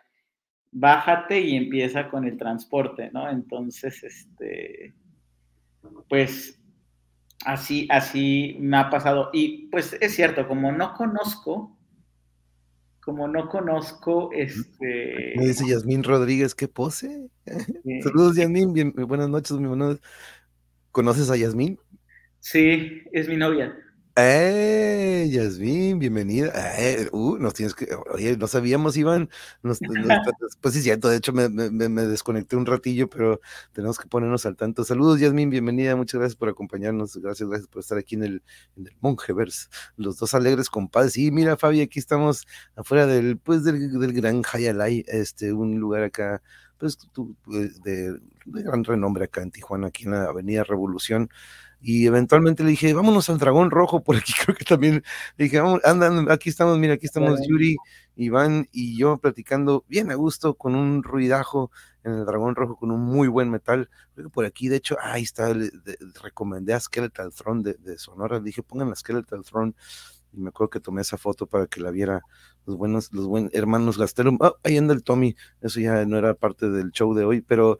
bájate 0.70 1.40
y 1.40 1.56
empieza 1.56 2.08
con 2.08 2.24
el 2.24 2.36
transporte, 2.36 3.10
¿no? 3.12 3.28
Entonces, 3.30 4.02
este, 4.04 4.94
pues 6.08 6.60
así, 7.44 7.86
así 7.90 8.56
me 8.60 8.76
ha 8.76 8.90
pasado. 8.90 9.30
Y 9.32 9.68
pues 9.68 9.96
es 10.00 10.14
cierto, 10.14 10.46
como 10.46 10.72
no 10.72 10.94
conozco, 10.94 11.76
como 13.00 13.26
no 13.26 13.48
conozco, 13.48 14.30
este... 14.32 15.34
Me 15.36 15.46
dice 15.46 15.66
Yasmín 15.66 16.04
Rodríguez, 16.04 16.54
¿qué 16.54 16.68
pose? 16.68 17.28
Saludos, 18.02 18.36
Yasmín, 18.36 18.72
bien, 18.72 18.92
buenas 18.92 19.30
noches, 19.30 19.58
mi 19.58 19.66
buenas. 19.66 20.00
¿Conoces 20.92 21.30
a 21.30 21.36
Yasmín? 21.36 21.78
Sí, 22.40 23.02
es 23.12 23.28
mi 23.28 23.36
novia. 23.36 23.74
¡Eh, 24.20 25.28
Yasmin! 25.30 26.00
Bienvenida. 26.00 26.50
Eh, 26.76 27.08
uh, 27.12 27.36
nos 27.38 27.54
tienes 27.54 27.72
que. 27.76 27.86
Oye, 28.12 28.36
no 28.36 28.48
sabíamos, 28.48 28.96
Iván. 28.96 29.30
Nos, 29.62 29.78
pues 30.60 30.74
sí, 30.74 30.82
cierto. 30.82 31.08
De 31.08 31.18
hecho, 31.18 31.32
me, 31.32 31.48
desconecté 31.48 32.56
un 32.56 32.66
ratillo, 32.66 33.08
pero 33.08 33.40
tenemos 33.72 33.96
que 33.96 34.08
ponernos 34.08 34.44
al 34.44 34.56
tanto. 34.56 34.82
Saludos, 34.82 35.20
Yasmin. 35.20 35.50
Bienvenida. 35.50 35.94
Muchas 35.94 36.18
gracias 36.18 36.36
por 36.36 36.48
acompañarnos. 36.48 37.16
Gracias, 37.16 37.48
gracias 37.48 37.68
por 37.68 37.78
estar 37.78 37.96
aquí 37.96 38.16
en 38.16 38.24
el, 38.24 38.42
en 38.76 38.88
el 38.88 38.96
Mongeverse. 39.00 39.68
Los 39.96 40.18
dos 40.18 40.34
alegres 40.34 40.68
compadres. 40.68 41.12
Sí, 41.12 41.30
mira, 41.30 41.56
Fabi, 41.56 41.80
aquí 41.80 42.00
estamos 42.00 42.44
afuera 42.74 43.06
del, 43.06 43.38
pues, 43.38 43.62
del, 43.62 44.00
del 44.00 44.12
Gran 44.12 44.42
Hayalay, 44.52 45.04
este, 45.06 45.52
un 45.52 45.78
lugar 45.78 46.02
acá, 46.02 46.42
pues, 46.76 46.98
pues 47.44 47.80
de, 47.82 48.14
de 48.46 48.62
gran 48.64 48.82
renombre 48.82 49.26
acá 49.26 49.42
en 49.42 49.52
Tijuana, 49.52 49.88
aquí 49.88 50.06
en 50.06 50.10
la 50.10 50.24
Avenida 50.24 50.64
Revolución 50.64 51.30
y 51.80 52.06
eventualmente 52.06 52.64
le 52.64 52.70
dije, 52.70 52.92
vámonos 52.92 53.30
al 53.30 53.38
dragón 53.38 53.70
rojo, 53.70 54.02
por 54.02 54.16
aquí 54.16 54.32
creo 54.44 54.56
que 54.56 54.64
también 54.64 55.04
le 55.36 55.44
dije, 55.44 55.60
vamos, 55.60 55.80
andan, 55.84 56.30
aquí 56.30 56.48
estamos, 56.48 56.78
mira, 56.78 56.94
aquí 56.94 57.06
estamos 57.06 57.40
Yuri, 57.46 57.76
Iván 58.16 58.68
y 58.72 58.96
yo 58.96 59.18
platicando 59.18 59.84
bien 59.88 60.10
a 60.10 60.14
gusto 60.14 60.54
con 60.54 60.74
un 60.74 61.02
ruidajo 61.02 61.70
en 62.04 62.12
el 62.12 62.26
dragón 62.26 62.56
rojo 62.56 62.76
con 62.76 62.90
un 62.90 63.00
muy 63.00 63.28
buen 63.28 63.50
metal. 63.50 63.88
Creo 64.14 64.28
que 64.28 64.32
por 64.32 64.44
aquí, 64.44 64.68
de 64.68 64.76
hecho, 64.76 64.96
ahí 65.00 65.22
está, 65.22 65.54
le, 65.54 65.70
recomendé 66.22 66.74
a 66.74 66.80
Skeletal 66.80 67.32
Throne 67.32 67.62
de, 67.62 67.74
de 67.74 67.98
Sonora, 67.98 68.38
le 68.38 68.44
dije, 68.44 68.62
pongan 68.62 68.90
la 68.90 68.96
Skeletal 68.96 69.44
Throne 69.44 69.74
y 70.32 70.40
me 70.40 70.48
acuerdo 70.50 70.70
que 70.70 70.80
tomé 70.80 71.02
esa 71.02 71.18
foto 71.18 71.46
para 71.46 71.66
que 71.66 71.80
la 71.80 71.90
viera 71.90 72.22
los 72.68 72.76
buenos, 72.76 73.12
los 73.12 73.26
buenos 73.26 73.50
hermanos 73.54 73.96
Gastelum. 73.96 74.36
Oh, 74.40 74.56
ahí 74.62 74.76
anda 74.76 74.92
el 74.92 75.02
Tommy, 75.02 75.34
eso 75.62 75.80
ya 75.80 76.04
no 76.04 76.18
era 76.18 76.34
parte 76.34 76.68
del 76.68 76.90
show 76.90 77.14
de 77.14 77.24
hoy, 77.24 77.40
pero 77.40 77.78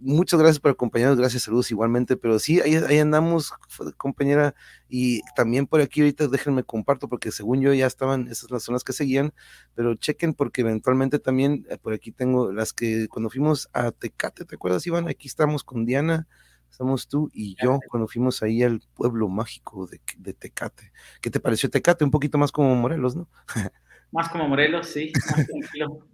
muchas 0.00 0.40
gracias 0.40 0.58
por 0.58 0.70
acompañarnos, 0.70 1.18
gracias, 1.18 1.42
saludos 1.44 1.70
igualmente, 1.70 2.16
pero 2.16 2.38
sí, 2.38 2.60
ahí, 2.60 2.76
ahí 2.76 2.98
andamos, 2.98 3.52
compañera, 3.98 4.54
y 4.88 5.20
también 5.36 5.66
por 5.66 5.80
aquí 5.80 6.00
ahorita 6.00 6.28
déjenme 6.28 6.64
comparto, 6.64 7.08
porque 7.08 7.30
según 7.30 7.60
yo 7.60 7.74
ya 7.74 7.86
estaban, 7.86 8.28
esas 8.28 8.50
las 8.50 8.62
zonas 8.62 8.84
que 8.84 8.94
seguían, 8.94 9.34
pero 9.74 9.94
chequen 9.94 10.34
porque 10.34 10.62
eventualmente 10.62 11.18
también 11.18 11.66
eh, 11.68 11.76
por 11.76 11.92
aquí 11.92 12.10
tengo 12.10 12.52
las 12.52 12.72
que 12.72 13.08
cuando 13.08 13.28
fuimos 13.28 13.68
a 13.72 13.92
Tecate, 13.92 14.44
¿te 14.46 14.54
acuerdas, 14.54 14.86
Iván? 14.86 15.08
Aquí 15.08 15.28
estamos 15.28 15.62
con 15.62 15.84
Diana, 15.84 16.26
Estamos 16.72 17.06
tú 17.06 17.30
y 17.34 17.54
yo 17.62 17.80
cuando 17.90 18.08
fuimos 18.08 18.42
ahí 18.42 18.62
al 18.62 18.80
pueblo 18.94 19.28
mágico 19.28 19.86
de, 19.86 20.32
Tecate. 20.32 20.90
¿Qué 21.20 21.30
te 21.30 21.38
pareció 21.38 21.68
Tecate? 21.68 22.02
Un 22.02 22.10
poquito 22.10 22.38
más 22.38 22.50
como 22.50 22.74
Morelos, 22.74 23.14
¿no? 23.14 23.28
más 24.10 24.30
como 24.30 24.48
Morelos, 24.48 24.86
sí, 24.86 25.12
más 25.14 25.46
tranquilo. 25.46 26.08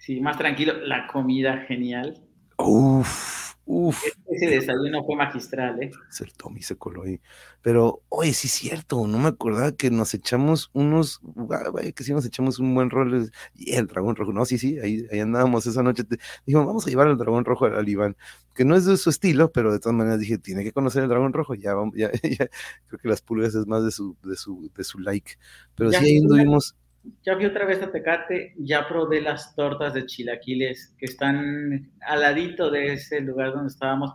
Sí, 0.00 0.20
más 0.20 0.36
tranquilo. 0.36 0.74
La 0.80 1.06
comida 1.06 1.58
genial. 1.68 2.20
Uf, 2.58 3.53
Uf. 3.66 4.02
Ese 4.26 4.46
desayuno 4.46 5.04
fue 5.04 5.16
magistral, 5.16 5.82
¿eh? 5.82 5.90
El 6.20 6.32
Tommy 6.34 6.62
se 6.62 6.76
coló 6.76 7.04
ahí. 7.04 7.20
Pero, 7.62 8.02
oye, 8.10 8.34
sí 8.34 8.46
es 8.48 8.52
cierto, 8.52 9.06
no 9.06 9.18
me 9.18 9.28
acordaba 9.28 9.72
que 9.72 9.90
nos 9.90 10.12
echamos 10.12 10.70
unos, 10.74 11.20
vaya 11.22 11.92
que 11.92 12.04
sí 12.04 12.12
nos 12.12 12.26
echamos 12.26 12.58
un 12.58 12.74
buen 12.74 12.90
rol. 12.90 13.30
Y 13.54 13.74
el 13.74 13.86
dragón 13.86 14.16
rojo, 14.16 14.32
no, 14.32 14.44
sí, 14.44 14.58
sí, 14.58 14.78
ahí, 14.80 15.06
ahí 15.10 15.20
andábamos 15.20 15.66
esa 15.66 15.82
noche. 15.82 16.04
Dijimos, 16.44 16.66
vamos 16.66 16.86
a 16.86 16.90
llevar 16.90 17.08
al 17.08 17.16
dragón 17.16 17.46
rojo 17.46 17.64
al, 17.64 17.88
Iván, 17.88 18.16
que 18.54 18.66
no 18.66 18.76
es 18.76 18.84
de 18.84 18.98
su 18.98 19.08
estilo, 19.08 19.50
pero 19.50 19.72
de 19.72 19.80
todas 19.80 19.96
maneras 19.96 20.20
dije, 20.20 20.36
tiene 20.36 20.62
que 20.62 20.72
conocer 20.72 21.02
el 21.02 21.08
dragón 21.08 21.32
rojo. 21.32 21.54
Ya, 21.54 21.74
ya, 21.94 22.10
ya 22.22 22.48
creo 22.86 23.00
que 23.00 23.08
las 23.08 23.22
pulgas 23.22 23.54
es 23.54 23.66
más 23.66 23.82
de 23.82 23.92
su, 23.92 24.16
de 24.22 24.36
su, 24.36 24.70
de 24.76 24.84
su 24.84 24.98
like. 24.98 25.32
Pero 25.74 25.90
sí, 25.90 25.96
ahí 25.96 26.18
anduvimos 26.18 26.76
ya 27.22 27.34
fui 27.36 27.46
otra 27.46 27.64
vez 27.64 27.82
a 27.82 27.90
Tecate, 27.90 28.54
ya 28.58 28.88
probé 28.88 29.20
las 29.20 29.54
tortas 29.54 29.94
de 29.94 30.06
chilaquiles 30.06 30.94
que 30.98 31.06
están 31.06 31.92
al 32.00 32.20
ladito 32.20 32.70
de 32.70 32.94
ese 32.94 33.20
lugar 33.20 33.52
donde 33.52 33.68
estábamos. 33.68 34.14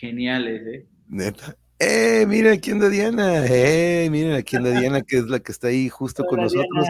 Geniales, 0.00 0.66
¿eh? 0.66 0.86
Neta. 1.08 1.56
¡Eh! 1.78 2.24
Mira 2.26 2.52
aquí 2.52 2.70
anda 2.70 2.88
Diana. 2.88 3.44
¡Eh! 3.44 4.08
Miren 4.10 4.32
aquí 4.32 4.56
anda 4.56 4.70
Diana, 4.70 5.02
que 5.02 5.18
es 5.18 5.26
la 5.26 5.40
que 5.40 5.52
está 5.52 5.68
ahí 5.68 5.90
justo 5.90 6.24
con 6.24 6.40
nosotros. 6.40 6.86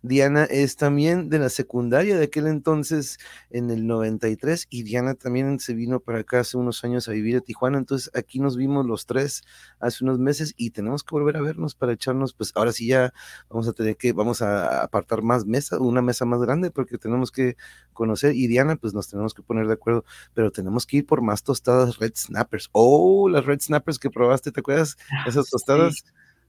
Diana. 0.00 0.44
es 0.44 0.76
también 0.76 1.28
de 1.28 1.38
la 1.38 1.50
secundaria 1.50 2.16
de 2.16 2.24
aquel 2.24 2.46
entonces, 2.46 3.18
en 3.50 3.70
el 3.70 3.86
93, 3.86 4.66
y 4.70 4.82
Diana 4.82 5.14
también 5.14 5.60
se 5.60 5.74
vino 5.74 6.00
para 6.00 6.20
acá 6.20 6.40
hace 6.40 6.56
unos 6.56 6.82
años 6.84 7.06
a 7.08 7.12
vivir 7.12 7.36
a 7.36 7.40
Tijuana. 7.42 7.76
Entonces 7.76 8.10
aquí 8.14 8.40
nos 8.40 8.56
vimos 8.56 8.86
los 8.86 9.04
tres 9.04 9.42
hace 9.78 10.04
unos 10.04 10.18
meses 10.18 10.54
y 10.56 10.70
tenemos 10.70 11.04
que 11.04 11.14
volver 11.14 11.36
a 11.36 11.42
vernos 11.42 11.74
para 11.74 11.92
echarnos, 11.92 12.32
pues 12.32 12.52
ahora 12.54 12.72
sí 12.72 12.86
ya 12.86 13.12
vamos 13.50 13.68
a 13.68 13.74
tener 13.74 13.98
que, 13.98 14.14
vamos 14.14 14.40
a 14.40 14.82
apartar 14.82 15.20
más 15.20 15.44
mesa, 15.44 15.78
una 15.78 16.00
mesa 16.00 16.24
más 16.24 16.40
grande, 16.40 16.70
porque 16.70 16.96
tenemos 16.96 17.30
que 17.30 17.56
conocer. 17.92 18.34
Y 18.34 18.46
Diana, 18.46 18.76
pues 18.76 18.94
nos 18.94 19.08
tenemos 19.08 19.34
que 19.34 19.42
poner 19.42 19.66
de 19.66 19.74
acuerdo, 19.74 20.06
pero 20.32 20.50
tenemos 20.50 20.86
que 20.86 20.98
ir 20.98 21.06
por 21.06 21.20
más 21.20 21.42
tostadas 21.42 21.98
Red 21.98 22.12
Snappers. 22.16 22.70
Oh, 22.72 23.28
las 23.28 23.44
Red 23.44 23.60
Snappers 23.60 23.98
que 23.98 24.08
probaste, 24.30 24.52
¿te 24.52 24.60
acuerdas? 24.60 24.96
Ah, 25.10 25.24
Esas 25.26 25.50
tostadas. 25.50 26.04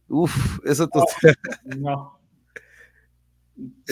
Uf, 0.07 0.59
esa 0.65 0.87
tostada. 0.87 1.33
No. 1.77 2.19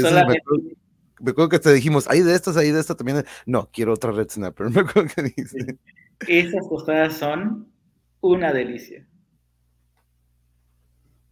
me, 1.20 1.30
acuerdo, 1.32 1.50
que 1.50 1.60
te 1.60 1.74
dijimos, 1.74 2.08
hay 2.08 2.22
de 2.22 2.36
estas, 2.36 2.56
hay 2.58 2.72
de 2.72 2.80
estas 2.80 2.98
también. 2.98 3.26
No, 3.46 3.70
quiero 3.72 3.94
otra 3.94 4.12
Red 4.12 4.30
Snapper. 4.30 4.70
Me 4.72 4.82
acuerdo 4.82 5.10
que 5.16 5.24
dice. 5.24 5.78
Esas 6.28 6.70
tostadas 6.70 7.18
son 7.18 7.72
una 8.22 8.54
delicia. 8.54 9.08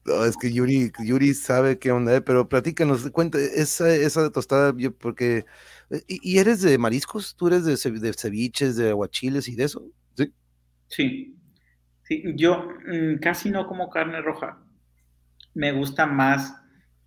No, 0.05 0.23
es 0.23 0.37
que 0.37 0.51
Yuri, 0.51 0.91
Yuri 1.03 1.33
sabe 1.33 1.77
qué 1.77 1.91
onda, 1.91 2.21
pero 2.21 2.47
platícanos, 2.47 3.09
cuenta, 3.11 3.37
esa, 3.39 3.93
esa 3.93 4.31
tostada, 4.31 4.73
yo, 4.77 4.95
porque 4.95 5.45
eh, 5.89 6.01
¿Y, 6.07 6.37
eres 6.39 6.61
de 6.61 6.77
mariscos? 6.77 7.35
¿Tú 7.35 7.47
eres 7.47 7.65
de, 7.65 7.99
de, 7.99 8.13
ceviches, 8.13 8.77
de 8.77 8.89
aguachiles 8.89 9.47
y 9.47 9.55
de 9.55 9.65
eso? 9.65 9.85
Sí. 10.15 10.33
Sí. 10.87 11.36
Sí 12.07 12.23
yo 12.35 12.69
mm, 12.85 13.17
casi 13.19 13.49
no 13.49 13.67
como 13.67 13.89
carne 13.89 14.21
roja. 14.21 14.59
Me 15.53 15.71
gusta 15.71 16.05
más 16.05 16.55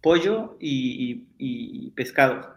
pollo 0.02 0.56
y, 0.60 1.90
pescado. 1.94 2.54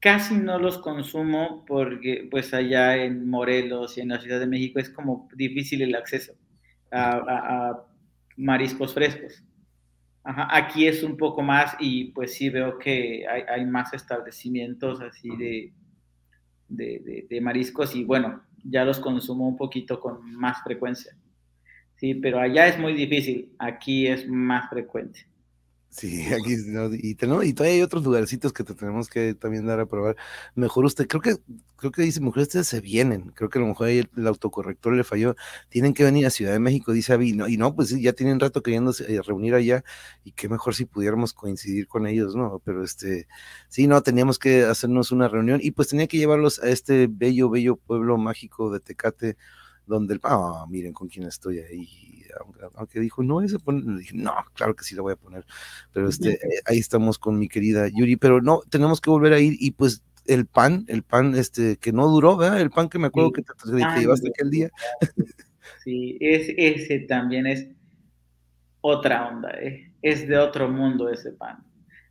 Casi 0.00 0.36
no 0.36 0.58
los 0.58 0.78
consumo 0.78 1.64
porque 1.66 2.28
pues 2.30 2.52
allá 2.54 2.96
en 2.96 3.28
Morelos 3.28 3.96
y 3.96 4.00
en 4.00 4.08
la 4.08 4.20
Ciudad 4.20 4.40
de 4.40 4.46
México 4.46 4.80
es 4.80 4.90
como 4.90 5.28
difícil 5.34 5.82
el 5.82 5.94
acceso 5.94 6.34
a 6.90 7.84
mariscos 8.36 8.94
frescos. 8.94 9.42
aquí 10.24 10.86
es 10.86 11.02
un 11.02 11.16
poco 11.16 11.42
más 11.42 11.76
y 11.80 12.12
pues 12.12 12.34
sí 12.34 12.48
veo 12.48 12.78
que 12.78 13.26
hay, 13.26 13.64
más 13.66 13.92
establecimientos 13.92 15.00
así 15.00 15.28
de, 15.36 15.72
de, 16.68 17.40
mariscos 17.40 17.94
y 17.96 18.04
bueno, 18.04 18.42
ya 18.62 18.84
los 18.84 19.00
consumo 19.00 19.48
un 19.48 19.56
poquito 19.56 19.98
con 20.00 20.32
más 20.36 20.62
frecuencia. 20.62 21.16
Sí, 22.02 22.14
pero 22.14 22.40
allá 22.40 22.66
es 22.66 22.80
muy 22.80 22.94
difícil, 22.94 23.54
aquí 23.60 24.08
es 24.08 24.28
más 24.28 24.68
frecuente. 24.68 25.28
Sí, 25.88 26.24
aquí 26.34 26.56
y, 27.00 27.14
tenemos, 27.14 27.44
y 27.44 27.54
todavía 27.54 27.76
hay 27.76 27.82
otros 27.82 28.02
lugarcitos 28.02 28.52
que 28.52 28.64
te 28.64 28.74
tenemos 28.74 29.08
que 29.08 29.34
también 29.34 29.66
dar 29.66 29.78
a 29.78 29.86
probar. 29.86 30.16
Mejor 30.56 30.84
usted, 30.84 31.06
creo 31.06 31.22
que, 31.22 31.36
creo 31.76 31.92
que 31.92 32.02
dice, 32.02 32.20
mejor 32.20 32.42
ustedes 32.42 32.66
se 32.66 32.80
vienen. 32.80 33.30
Creo 33.36 33.48
que 33.48 33.58
a 33.58 33.62
lo 33.62 33.68
mejor 33.68 33.86
ahí 33.86 34.02
el, 34.16 34.26
autocorrector 34.26 34.94
le 34.96 35.04
falló. 35.04 35.36
Tienen 35.68 35.94
que 35.94 36.02
venir 36.02 36.26
a 36.26 36.30
Ciudad 36.30 36.50
de 36.52 36.58
México, 36.58 36.90
dice 36.90 37.12
Avi. 37.12 37.34
No, 37.34 37.46
y 37.46 37.56
no, 37.56 37.72
pues 37.76 37.90
ya 37.90 38.12
tienen 38.14 38.40
rato 38.40 38.64
queriéndose 38.64 39.14
eh, 39.14 39.22
reunir 39.22 39.54
allá. 39.54 39.84
Y 40.24 40.32
qué 40.32 40.48
mejor 40.48 40.74
si 40.74 40.86
pudiéramos 40.86 41.32
coincidir 41.34 41.86
con 41.86 42.08
ellos, 42.08 42.34
¿no? 42.34 42.60
Pero 42.64 42.82
este, 42.82 43.28
sí, 43.68 43.86
no, 43.86 44.02
teníamos 44.02 44.40
que 44.40 44.64
hacernos 44.64 45.12
una 45.12 45.28
reunión 45.28 45.60
y 45.62 45.70
pues 45.70 45.86
tenía 45.86 46.08
que 46.08 46.18
llevarlos 46.18 46.60
a 46.64 46.68
este 46.68 47.06
bello, 47.08 47.48
bello 47.48 47.76
pueblo 47.76 48.18
mágico 48.18 48.72
de 48.72 48.80
Tecate, 48.80 49.36
donde 49.86 50.14
el, 50.14 50.20
ah, 50.24 50.66
miren 50.68 50.92
con 50.92 51.08
quién 51.08 51.26
estoy 51.26 51.58
ahí 51.58 52.12
aunque, 52.74 53.00
dijo, 53.00 53.22
no, 53.22 53.40
ese 53.42 53.58
pone, 53.58 53.98
dije, 53.98 54.16
no, 54.16 54.32
claro 54.54 54.74
que 54.74 54.84
sí 54.84 54.94
la 54.94 55.02
voy 55.02 55.12
a 55.12 55.16
poner, 55.16 55.44
pero 55.92 56.08
este, 56.08 56.38
ahí 56.64 56.78
estamos 56.78 57.18
con 57.18 57.38
mi 57.38 57.48
querida 57.48 57.88
Yuri, 57.88 58.16
pero 58.16 58.40
no, 58.40 58.60
tenemos 58.70 59.00
que 59.00 59.10
volver 59.10 59.32
a 59.32 59.40
ir 59.40 59.56
y 59.58 59.72
pues 59.72 60.02
el 60.26 60.46
pan, 60.46 60.84
el 60.88 61.02
pan 61.02 61.34
este 61.34 61.76
que 61.76 61.92
no 61.92 62.06
duró, 62.08 62.36
¿verdad? 62.36 62.60
El 62.60 62.70
pan 62.70 62.88
que 62.88 62.98
me 62.98 63.08
acuerdo 63.08 63.32
que 63.32 63.42
te, 63.42 64.00
llevaste 64.00 64.28
aquel 64.28 64.50
día. 64.50 64.70
Sí, 65.82 66.16
ese 66.20 67.00
también 67.00 67.46
es 67.46 67.66
otra 68.80 69.28
onda, 69.28 69.50
¿eh? 69.60 69.92
es 70.00 70.26
de 70.28 70.38
otro 70.38 70.68
mundo 70.68 71.08
ese 71.08 71.32
pan, 71.32 71.64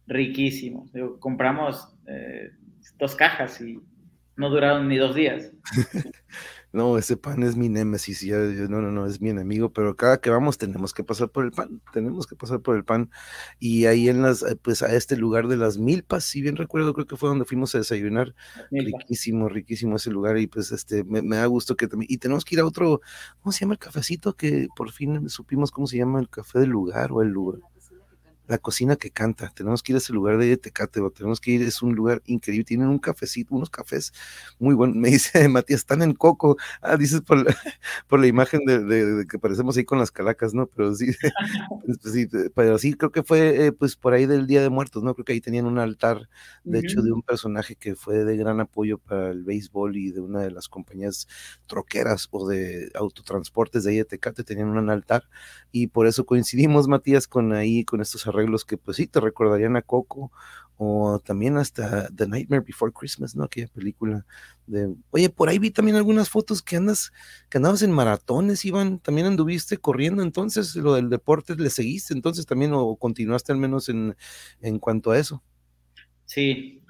riquísimo. 0.08 0.90
compramos 1.20 1.88
eh, 2.08 2.52
dos 2.98 3.16
cajas 3.16 3.62
y 3.62 3.80
no 4.36 4.50
duraron 4.50 4.88
ni 4.88 4.98
dos 4.98 5.16
días. 5.16 5.52
no, 6.74 6.98
ese 6.98 7.18
pan 7.18 7.44
es 7.44 7.56
mi 7.58 7.68
némesis, 7.68 8.22
ya, 8.22 8.38
no, 8.38 8.82
no, 8.82 8.92
no, 8.92 9.06
es 9.06 9.20
mi 9.20 9.30
enemigo, 9.30 9.72
pero 9.74 9.96
cada 9.96 10.22
que 10.22 10.30
vamos 10.30 10.58
tenemos 10.58 10.94
que 10.94 11.04
pasar 11.04 11.30
por 11.30 11.44
el 11.46 11.52
pan, 11.52 11.82
tenemos 11.94 12.28
que 12.28 12.36
pasar 12.36 12.62
por 12.62 12.78
el 12.78 12.86
pan. 12.86 13.12
Y 13.60 13.86
ahí 13.86 14.08
en 14.08 14.22
las, 14.22 14.42
eh, 14.44 14.56
pues 14.62 14.82
a 14.82 14.96
este 14.96 15.18
lugar 15.18 15.48
de 15.48 15.58
las 15.58 15.78
milpas, 15.78 16.24
si 16.24 16.42
bien 16.42 16.56
recuerdo, 16.56 16.94
creo 16.94 17.08
que 17.08 17.18
fue 17.18 17.30
donde 17.30 17.46
fuimos 17.46 17.76
a 17.76 17.80
desayunar, 17.80 18.34
riquísimo, 18.72 19.50
riquísimo 19.50 19.98
ese 19.98 20.12
lugar, 20.12 20.38
y 20.38 20.48
pues 20.48 20.72
este, 20.72 21.04
me, 21.04 21.22
me 21.22 21.38
da 21.38 21.46
gusto 21.48 21.76
que 21.76 21.88
también, 21.88 22.08
y 22.12 22.18
tenemos 22.18 22.46
que 22.46 22.56
ir 22.56 22.62
a 22.62 22.66
otro, 22.66 23.02
¿cómo 23.42 23.52
se 23.52 23.62
llama 23.62 23.74
el 23.74 23.80
cafecito? 23.80 24.36
Que 24.36 24.68
por 24.76 24.92
fin 24.92 25.30
supimos 25.30 25.72
cómo 25.72 25.88
se 25.88 25.98
llama 25.98 26.20
el 26.20 26.30
café 26.30 26.60
del 26.60 26.70
lugar 26.70 27.12
o 27.12 27.22
el 27.22 27.30
lugar 27.30 27.62
la 28.52 28.58
cocina 28.58 28.98
que 28.98 29.12
canta. 29.12 29.52
Tenemos 29.56 29.82
que 29.82 29.94
ir 29.94 29.96
a 29.96 30.00
ese 30.00 30.14
lugar 30.14 30.38
de 30.38 30.58
Tecate, 30.58 31.02
tenemos 31.16 31.40
que 31.40 31.52
ir, 31.52 31.62
es 31.64 31.82
un 31.82 31.96
lugar 31.96 32.22
increíble. 32.26 32.66
Tienen 32.66 32.90
un 32.90 33.00
cafecito, 33.00 33.56
unos 33.56 33.70
cafés 33.70 34.14
muy 34.60 34.76
buenos. 34.76 34.98
Me 34.98 35.10
dice 35.12 35.48
Matías, 35.48 35.80
están 35.80 36.02
en 36.02 36.14
coco. 36.14 36.58
Ah, 36.82 36.98
dices 36.98 37.22
por 37.22 37.44
la, 37.44 37.56
por 38.08 38.20
la 38.20 38.28
imagen 38.28 38.66
de, 38.66 39.26
que 39.30 39.40
parecemos 39.40 39.78
ahí 39.78 39.86
con 39.86 40.00
las 40.00 40.12
calacas, 40.12 40.54
¿no? 40.54 40.68
Pero 40.68 40.94
sí, 40.94 41.08
pues 41.86 42.14
sí, 42.14 42.28
pero 42.54 42.78
sí, 42.78 42.94
creo 42.94 43.12
que 43.12 43.24
fue 43.24 43.68
eh, 43.68 43.72
pues 43.72 43.96
por 43.96 44.14
ahí 44.14 44.26
del 44.26 44.48
Día 44.48 44.62
de 44.62 44.70
Muertos, 44.70 45.02
¿no? 45.02 45.14
Creo 45.16 45.26
que 45.26 45.34
ahí 45.34 45.42
tenían 45.42 45.66
un 45.66 45.80
altar, 45.80 46.30
de 46.64 46.80
hecho, 46.80 47.02
de 47.02 47.12
un 47.12 47.22
personaje 47.22 47.76
que 47.76 47.96
fue 47.96 48.26
de 48.26 48.38
gran 48.38 48.60
apoyo 48.60 48.98
para 48.98 49.32
el 49.32 49.44
béisbol 49.44 49.96
y 49.96 50.12
de 50.12 50.20
una 50.20 50.42
de 50.42 50.52
las 50.52 50.68
compañías 50.68 51.28
troqueras 51.68 52.28
o 52.32 52.48
de 52.48 52.92
autotransportes 52.96 53.86
de 53.86 53.92
ahí 53.92 53.98
de 53.98 54.06
Tecate, 54.06 54.44
tenían 54.44 54.70
un 54.70 54.90
altar 54.90 55.24
y 55.72 55.88
por 55.88 56.06
eso 56.08 56.26
coincidimos, 56.26 56.90
Matías, 56.90 57.28
con 57.28 57.54
ahí, 57.54 57.86
con 57.86 58.02
estos 58.02 58.28
arreglos 58.28 58.41
los 58.48 58.66
que 58.66 58.78
pues 58.78 58.98
sí 58.98 59.08
te 59.08 59.20
recordarían 59.20 59.76
a 59.76 59.82
Coco 59.82 60.32
o 60.84 61.20
también 61.20 61.58
hasta 61.58 62.10
The 62.10 62.28
Nightmare 62.28 62.64
Before 62.66 62.92
Christmas, 62.92 63.36
¿no? 63.36 63.44
Aquella 63.44 63.68
película 63.68 64.26
de, 64.66 64.96
oye, 65.12 65.30
por 65.30 65.48
ahí 65.48 65.60
vi 65.60 65.70
también 65.70 65.96
algunas 65.96 66.30
fotos 66.30 66.64
que 66.64 66.76
andas, 66.76 67.12
que 67.50 67.60
andabas 67.60 67.84
en 67.84 67.92
maratones, 67.92 68.66
Iván, 68.66 68.98
también 68.98 69.28
anduviste 69.28 69.78
corriendo, 69.78 70.24
entonces 70.24 70.76
lo 70.76 70.96
del 70.96 71.10
deporte 71.10 71.56
le 71.56 71.70
seguiste, 71.70 72.16
entonces 72.16 72.48
también 72.48 72.72
o 72.74 72.96
continuaste 72.96 73.52
al 73.52 73.60
menos 73.60 73.90
en, 73.90 74.16
en 74.62 74.80
cuanto 74.80 75.12
a 75.12 75.20
eso. 75.20 75.44
Sí, 76.26 76.84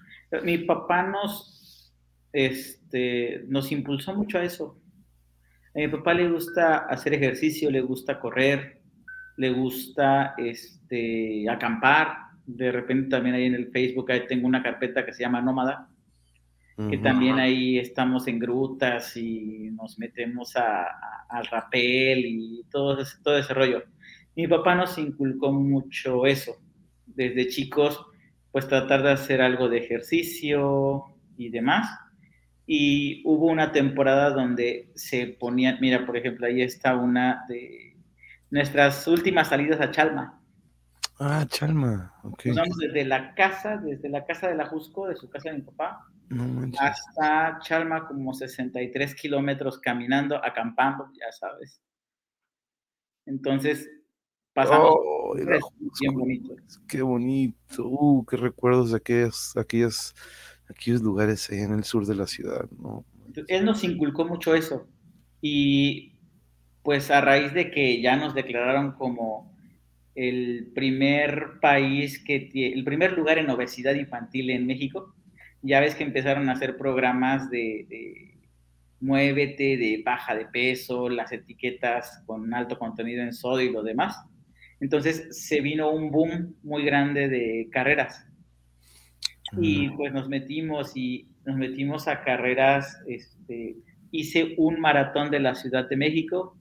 mi 0.43 0.59
papá 0.59 1.03
nos, 1.03 1.91
este, 2.31 3.43
nos 3.47 3.71
impulsó 3.71 4.15
mucho 4.15 4.37
a 4.37 4.43
eso. 4.43 4.79
A 5.75 5.79
mi 5.79 5.87
papá 5.87 6.13
le 6.13 6.29
gusta 6.29 6.77
hacer 6.77 7.13
ejercicio, 7.13 7.69
le 7.69 7.81
gusta 7.81 8.19
correr, 8.19 8.80
le 9.41 9.49
gusta 9.49 10.35
este, 10.37 11.49
acampar. 11.49 12.15
De 12.45 12.71
repente 12.71 13.09
también 13.09 13.33
ahí 13.35 13.45
en 13.45 13.55
el 13.55 13.71
Facebook 13.71 14.11
ahí 14.11 14.27
tengo 14.27 14.45
una 14.45 14.61
carpeta 14.61 15.03
que 15.03 15.13
se 15.13 15.23
llama 15.23 15.41
Nómada, 15.41 15.89
que 16.89 16.97
también 16.97 17.37
ahí 17.37 17.77
estamos 17.77 18.27
en 18.27 18.39
grutas 18.39 19.15
y 19.15 19.69
nos 19.71 19.99
metemos 19.99 20.53
al 20.55 21.45
rapel 21.47 22.25
y 22.25 22.63
todo 22.71 23.01
ese, 23.01 23.17
todo 23.23 23.37
ese 23.37 23.53
rollo. 23.53 23.83
Mi 24.35 24.47
papá 24.47 24.75
nos 24.75 24.97
inculcó 24.97 25.51
mucho 25.51 26.25
eso. 26.25 26.55
Desde 27.05 27.47
chicos, 27.47 28.03
pues 28.51 28.67
tratar 28.67 29.03
de 29.03 29.11
hacer 29.11 29.41
algo 29.41 29.69
de 29.69 29.79
ejercicio 29.79 31.05
y 31.37 31.49
demás. 31.49 31.87
Y 32.65 33.21
hubo 33.25 33.47
una 33.47 33.71
temporada 33.71 34.31
donde 34.31 34.91
se 34.95 35.27
ponían, 35.27 35.77
mira, 35.81 36.05
por 36.05 36.17
ejemplo, 36.17 36.47
ahí 36.47 36.61
está 36.61 36.95
una 36.95 37.43
de 37.47 37.90
nuestras 38.51 39.07
últimas 39.07 39.47
salidas 39.47 39.81
a 39.81 39.89
Chalma. 39.89 40.39
Ah, 41.19 41.45
Chalma, 41.47 42.13
ok. 42.23 42.45
Nos 42.47 42.57
vamos 42.57 42.77
desde 42.77 43.05
la 43.05 43.33
casa, 43.33 43.77
desde 43.77 44.09
la 44.09 44.25
casa 44.25 44.49
de 44.49 44.55
la 44.55 44.67
Jusco, 44.67 45.07
de 45.07 45.15
su 45.15 45.29
casa 45.29 45.49
de 45.49 45.57
mi 45.57 45.61
papá, 45.61 46.05
hasta 46.79 47.59
Chalma 47.63 48.07
como 48.07 48.33
63 48.33 49.15
kilómetros 49.15 49.79
caminando, 49.79 50.43
acampando, 50.43 51.09
ya 51.13 51.31
sabes. 51.31 51.81
Entonces, 53.25 53.89
pasamos 54.53 54.95
oh, 54.97 55.35
bien 55.35 56.13
bonito. 56.13 56.55
Qué 56.87 57.01
bonito, 57.01 57.87
uh, 57.87 58.25
qué 58.25 58.37
recuerdos 58.37 58.91
de 58.91 58.97
aquellos, 58.97 59.55
aquellos, 59.55 60.15
aquellos 60.69 61.01
lugares 61.01 61.49
ahí 61.49 61.59
en 61.59 61.73
el 61.73 61.83
sur 61.83 62.05
de 62.05 62.15
la 62.15 62.27
ciudad, 62.27 62.69
¿no? 62.71 63.05
Él 63.47 63.63
nos 63.63 63.83
inculcó 63.83 64.25
mucho 64.25 64.55
eso 64.55 64.87
y 65.39 66.10
pues 66.83 67.11
a 67.11 67.21
raíz 67.21 67.53
de 67.53 67.71
que 67.71 68.01
ya 68.01 68.15
nos 68.15 68.33
declararon 68.33 68.93
como 68.93 69.51
el 70.15 70.71
primer 70.73 71.59
país 71.61 72.23
que 72.23 72.39
tiene, 72.39 72.75
el 72.75 72.83
primer 72.83 73.13
lugar 73.13 73.37
en 73.37 73.49
obesidad 73.49 73.95
infantil 73.95 74.49
en 74.49 74.65
México, 74.65 75.13
ya 75.61 75.79
ves 75.79 75.95
que 75.95 76.03
empezaron 76.03 76.49
a 76.49 76.53
hacer 76.53 76.77
programas 76.77 77.49
de, 77.49 77.85
de 77.87 78.37
muévete, 78.99 79.77
de 79.77 80.01
baja 80.03 80.35
de 80.35 80.45
peso, 80.45 81.09
las 81.09 81.31
etiquetas 81.31 82.23
con 82.25 82.53
alto 82.53 82.77
contenido 82.77 83.23
en 83.23 83.33
sodio 83.33 83.69
y 83.69 83.73
lo 83.73 83.83
demás. 83.83 84.17
Entonces 84.79 85.27
se 85.31 85.61
vino 85.61 85.91
un 85.91 86.11
boom 86.11 86.55
muy 86.63 86.83
grande 86.83 87.29
de 87.29 87.67
carreras. 87.71 88.25
Y 89.59 89.89
pues 89.89 90.13
nos 90.13 90.29
metimos 90.29 90.95
y 90.95 91.27
nos 91.45 91.57
metimos 91.57 92.07
a 92.07 92.23
carreras, 92.23 92.97
este, 93.05 93.75
hice 94.11 94.55
un 94.57 94.79
maratón 94.79 95.29
de 95.29 95.41
la 95.41 95.55
Ciudad 95.55 95.89
de 95.89 95.97
México 95.97 96.55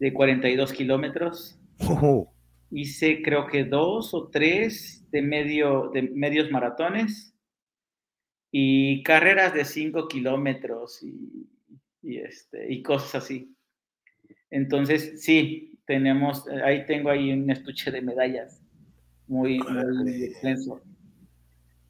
de 0.00 0.12
42 0.12 0.72
kilómetros. 0.72 1.56
Hice 2.70 3.22
creo 3.22 3.46
que 3.46 3.64
dos 3.64 4.12
o 4.14 4.28
tres 4.28 5.06
de, 5.10 5.22
medio, 5.22 5.90
de 5.92 6.02
medios 6.02 6.50
maratones 6.50 7.34
y 8.50 9.02
carreras 9.02 9.54
de 9.54 9.64
5 9.64 10.08
kilómetros 10.08 11.02
y, 11.02 11.48
y, 12.02 12.16
este, 12.18 12.72
y 12.72 12.82
cosas 12.82 13.22
así. 13.22 13.54
Entonces, 14.50 15.22
sí, 15.22 15.78
tenemos, 15.86 16.48
ahí 16.64 16.86
tengo 16.86 17.10
ahí 17.10 17.32
un 17.32 17.48
estuche 17.50 17.90
de 17.90 18.00
medallas 18.00 18.60
muy, 19.28 19.58
muy 19.58 20.24
extenso. 20.24 20.80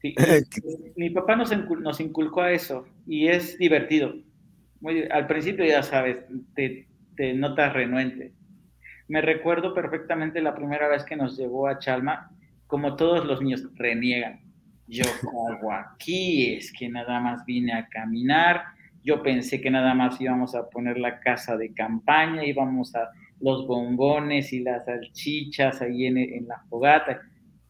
mi 0.95 1.09
papá 1.11 1.35
nos, 1.35 1.51
nos, 1.79 1.99
inculcó 1.99 2.41
a 2.41 2.51
eso 2.51 2.87
y 3.07 3.27
es 3.27 3.57
divertido. 3.57 4.15
Muy, 4.79 5.03
al 5.03 5.27
principio 5.27 5.63
ya 5.65 5.83
sabes, 5.83 6.17
te, 6.55 6.87
te 7.21 7.35
notas 7.35 7.71
renuente. 7.71 8.33
Me 9.07 9.21
recuerdo 9.21 9.75
perfectamente 9.75 10.41
la 10.41 10.55
primera 10.55 10.87
vez 10.87 11.03
que 11.03 11.15
nos 11.15 11.37
llevó 11.37 11.67
a 11.67 11.77
Chalma, 11.77 12.31
como 12.65 12.95
todos 12.95 13.27
los 13.27 13.43
niños 13.43 13.69
reniegan. 13.75 14.41
Yo 14.87 15.03
hago 15.47 15.71
aquí, 15.71 16.55
es 16.55 16.73
que 16.73 16.89
nada 16.89 17.19
más 17.19 17.45
vine 17.45 17.73
a 17.73 17.87
caminar. 17.87 18.63
Yo 19.03 19.21
pensé 19.21 19.61
que 19.61 19.69
nada 19.69 19.93
más 19.93 20.19
íbamos 20.19 20.55
a 20.55 20.67
poner 20.67 20.97
la 20.97 21.19
casa 21.19 21.57
de 21.57 21.71
campaña, 21.75 22.43
íbamos 22.43 22.95
a 22.95 23.11
los 23.39 23.67
bombones 23.67 24.51
y 24.51 24.61
las 24.61 24.85
salchichas 24.85 25.79
ahí 25.83 26.07
en, 26.07 26.17
en 26.17 26.47
la 26.47 26.63
fogata. 26.71 27.21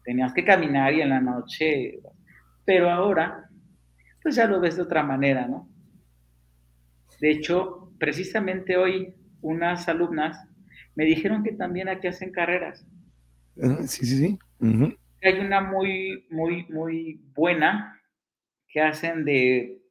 Tenías 0.02 0.32
que 0.32 0.46
caminar 0.46 0.94
y 0.94 1.02
en 1.02 1.10
la 1.10 1.20
noche 1.20 2.00
pero 2.64 2.88
ahora, 2.88 3.50
pues 4.22 4.34
ya 4.34 4.46
lo 4.46 4.60
ves 4.60 4.76
de 4.76 4.82
otra 4.84 5.02
manera, 5.02 5.46
¿no? 5.46 5.68
De 7.20 7.30
hecho, 7.30 7.92
precisamente 7.98 8.78
hoy 8.78 9.14
unas 9.42 9.88
alumnas 9.88 10.48
me 10.94 11.04
dijeron 11.04 11.42
que 11.42 11.52
también 11.52 11.88
aquí 11.88 12.06
hacen 12.06 12.32
carreras. 12.32 12.86
sí, 13.86 14.06
sí, 14.06 14.16
sí. 14.18 14.38
Hay 15.22 15.38
una 15.38 15.60
muy, 15.60 16.26
muy, 16.30 16.66
muy 16.68 17.20
buena 17.34 18.00
que 18.68 18.80
hacen 18.80 19.24
de, 19.24 19.82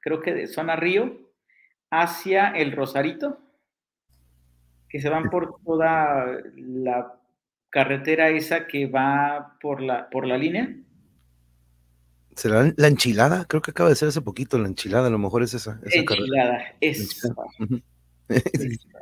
creo 0.00 0.20
que 0.20 0.32
de 0.32 0.46
zona 0.46 0.76
Río 0.76 1.32
hacia 1.90 2.48
el 2.50 2.72
Rosarito, 2.72 3.40
que 4.88 5.00
se 5.00 5.08
van 5.08 5.30
por 5.30 5.60
toda 5.64 6.40
la 6.54 7.20
carretera 7.70 8.30
esa 8.30 8.66
que 8.66 8.86
va 8.86 9.58
por 9.60 9.82
la, 9.82 10.08
por 10.08 10.26
la 10.26 10.38
línea 10.38 10.74
¿Será 12.38 12.72
la 12.76 12.86
enchilada? 12.86 13.46
Creo 13.46 13.62
que 13.62 13.72
acaba 13.72 13.88
de 13.88 13.96
ser 13.96 14.10
hace 14.10 14.20
poquito 14.20 14.60
la 14.60 14.68
enchilada, 14.68 15.08
a 15.08 15.10
lo 15.10 15.18
mejor 15.18 15.42
es 15.42 15.54
esa. 15.54 15.80
enchilada, 15.90 16.60
es. 16.80 17.20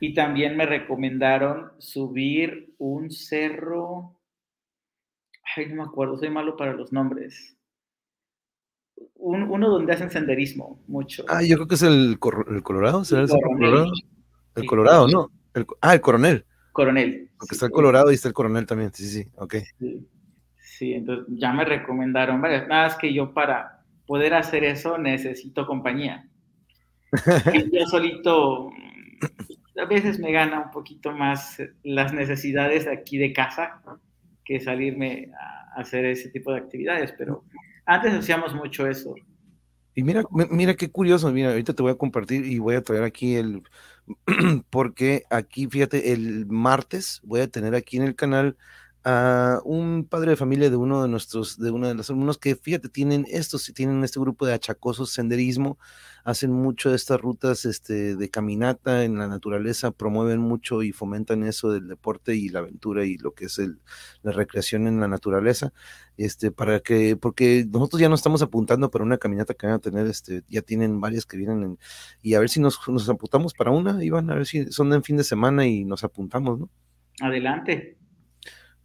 Y 0.00 0.14
también 0.14 0.56
me 0.56 0.64
recomendaron 0.64 1.72
subir 1.78 2.72
un 2.78 3.10
cerro. 3.10 4.16
Ay, 5.56 5.66
no 5.66 5.76
me 5.76 5.82
acuerdo, 5.82 6.16
soy 6.16 6.30
malo 6.30 6.56
para 6.56 6.72
los 6.74 6.92
nombres. 6.92 7.56
uno 9.16 9.68
donde 9.68 9.92
hacen 9.92 10.10
senderismo, 10.10 10.80
mucho. 10.86 11.24
Ah, 11.28 11.42
yo 11.42 11.56
creo 11.56 11.66
que 11.66 11.74
es 11.74 11.82
el, 11.82 12.18
el 12.48 12.62
Colorado, 12.62 13.04
¿será 13.04 13.22
el, 13.22 13.28
Colorado? 13.28 13.92
El 14.54 14.66
Colorado, 14.66 15.08
¿no? 15.08 15.30
ah, 15.80 15.94
el 15.94 16.00
Coronel. 16.00 16.44
Coronel. 16.72 17.30
Porque 17.36 17.54
está 17.56 17.66
el 17.66 17.72
Colorado 17.72 18.12
y 18.12 18.14
está 18.14 18.28
el 18.28 18.34
Coronel 18.34 18.66
también, 18.66 18.92
sí, 18.92 19.04
sí, 19.04 19.28
ok. 19.36 19.56
Sí, 20.60 20.92
entonces 20.92 21.26
ya 21.36 21.52
me 21.52 21.64
recomendaron 21.64 22.40
varias. 22.40 22.68
Nada, 22.68 22.86
es 22.86 22.94
que 22.94 23.12
yo 23.12 23.34
para 23.34 23.84
poder 24.06 24.34
hacer 24.34 24.62
eso 24.62 24.96
necesito 24.96 25.66
compañía. 25.66 26.28
Yo 27.72 27.86
solito 27.86 28.70
a 29.78 29.84
veces 29.84 30.18
me 30.18 30.32
gana 30.32 30.60
un 30.60 30.70
poquito 30.70 31.12
más 31.12 31.62
las 31.82 32.12
necesidades 32.12 32.86
aquí 32.86 33.16
de 33.16 33.32
casa 33.32 33.80
que 34.44 34.60
salirme 34.60 35.30
a 35.40 35.80
hacer 35.80 36.04
ese 36.04 36.30
tipo 36.30 36.52
de 36.52 36.58
actividades, 36.58 37.12
pero 37.16 37.44
antes 37.86 38.12
hacíamos 38.12 38.54
mucho 38.54 38.86
eso. 38.86 39.14
Y 39.94 40.02
mira, 40.02 40.22
mira 40.50 40.74
qué 40.74 40.90
curioso, 40.90 41.30
mira, 41.32 41.50
ahorita 41.50 41.74
te 41.74 41.82
voy 41.82 41.92
a 41.92 41.96
compartir 41.96 42.44
y 42.44 42.58
voy 42.58 42.76
a 42.76 42.82
traer 42.82 43.02
aquí 43.02 43.34
el, 43.36 43.62
porque 44.70 45.24
aquí, 45.30 45.66
fíjate, 45.66 46.12
el 46.12 46.46
martes 46.46 47.20
voy 47.24 47.40
a 47.40 47.48
tener 47.48 47.74
aquí 47.74 47.96
en 47.96 48.04
el 48.04 48.14
canal 48.14 48.56
a 49.04 49.60
un 49.64 50.06
padre 50.08 50.30
de 50.30 50.36
familia 50.36 50.70
de 50.70 50.76
uno 50.76 51.02
de 51.02 51.08
nuestros, 51.08 51.58
de 51.58 51.70
uno 51.70 51.88
de 51.88 51.94
los 51.94 52.10
alumnos 52.10 52.38
que, 52.38 52.56
fíjate, 52.56 52.88
tienen 52.88 53.24
estos, 53.30 53.72
tienen 53.74 54.02
este 54.02 54.18
grupo 54.20 54.44
de 54.46 54.54
achacosos 54.54 55.10
senderismo, 55.10 55.78
hacen 56.24 56.52
mucho 56.52 56.90
de 56.90 56.96
estas 56.96 57.20
rutas 57.20 57.64
este, 57.64 58.16
de 58.16 58.30
caminata 58.30 59.04
en 59.04 59.16
la 59.18 59.28
naturaleza, 59.28 59.92
promueven 59.92 60.40
mucho 60.40 60.82
y 60.82 60.92
fomentan 60.92 61.44
eso 61.44 61.70
del 61.70 61.88
deporte 61.88 62.34
y 62.34 62.48
la 62.48 62.58
aventura 62.58 63.04
y 63.04 63.16
lo 63.18 63.32
que 63.32 63.46
es 63.46 63.58
el, 63.58 63.80
la 64.22 64.32
recreación 64.32 64.86
en 64.88 65.00
la 65.00 65.08
naturaleza, 65.08 65.72
este, 66.16 66.50
para 66.50 66.80
que, 66.80 67.16
porque 67.16 67.66
nosotros 67.70 68.00
ya 68.00 68.08
nos 68.08 68.20
estamos 68.20 68.42
apuntando 68.42 68.90
para 68.90 69.04
una 69.04 69.18
caminata 69.18 69.54
que 69.54 69.66
van 69.66 69.76
a 69.76 69.80
tener, 69.80 70.06
este, 70.06 70.42
ya 70.48 70.62
tienen 70.62 71.00
varias 71.00 71.24
que 71.24 71.36
vienen 71.36 71.78
y 72.20 72.34
a 72.34 72.40
ver 72.40 72.48
si 72.48 72.60
nos, 72.60 72.80
nos 72.88 73.08
apuntamos 73.08 73.54
para 73.54 73.70
una, 73.70 74.02
Iván, 74.02 74.30
a 74.30 74.34
ver 74.34 74.46
si 74.46 74.70
son 74.72 74.92
en 74.92 75.04
fin 75.04 75.16
de 75.16 75.24
semana 75.24 75.66
y 75.66 75.84
nos 75.84 76.04
apuntamos, 76.04 76.58
¿no? 76.58 76.68
Adelante 77.20 77.97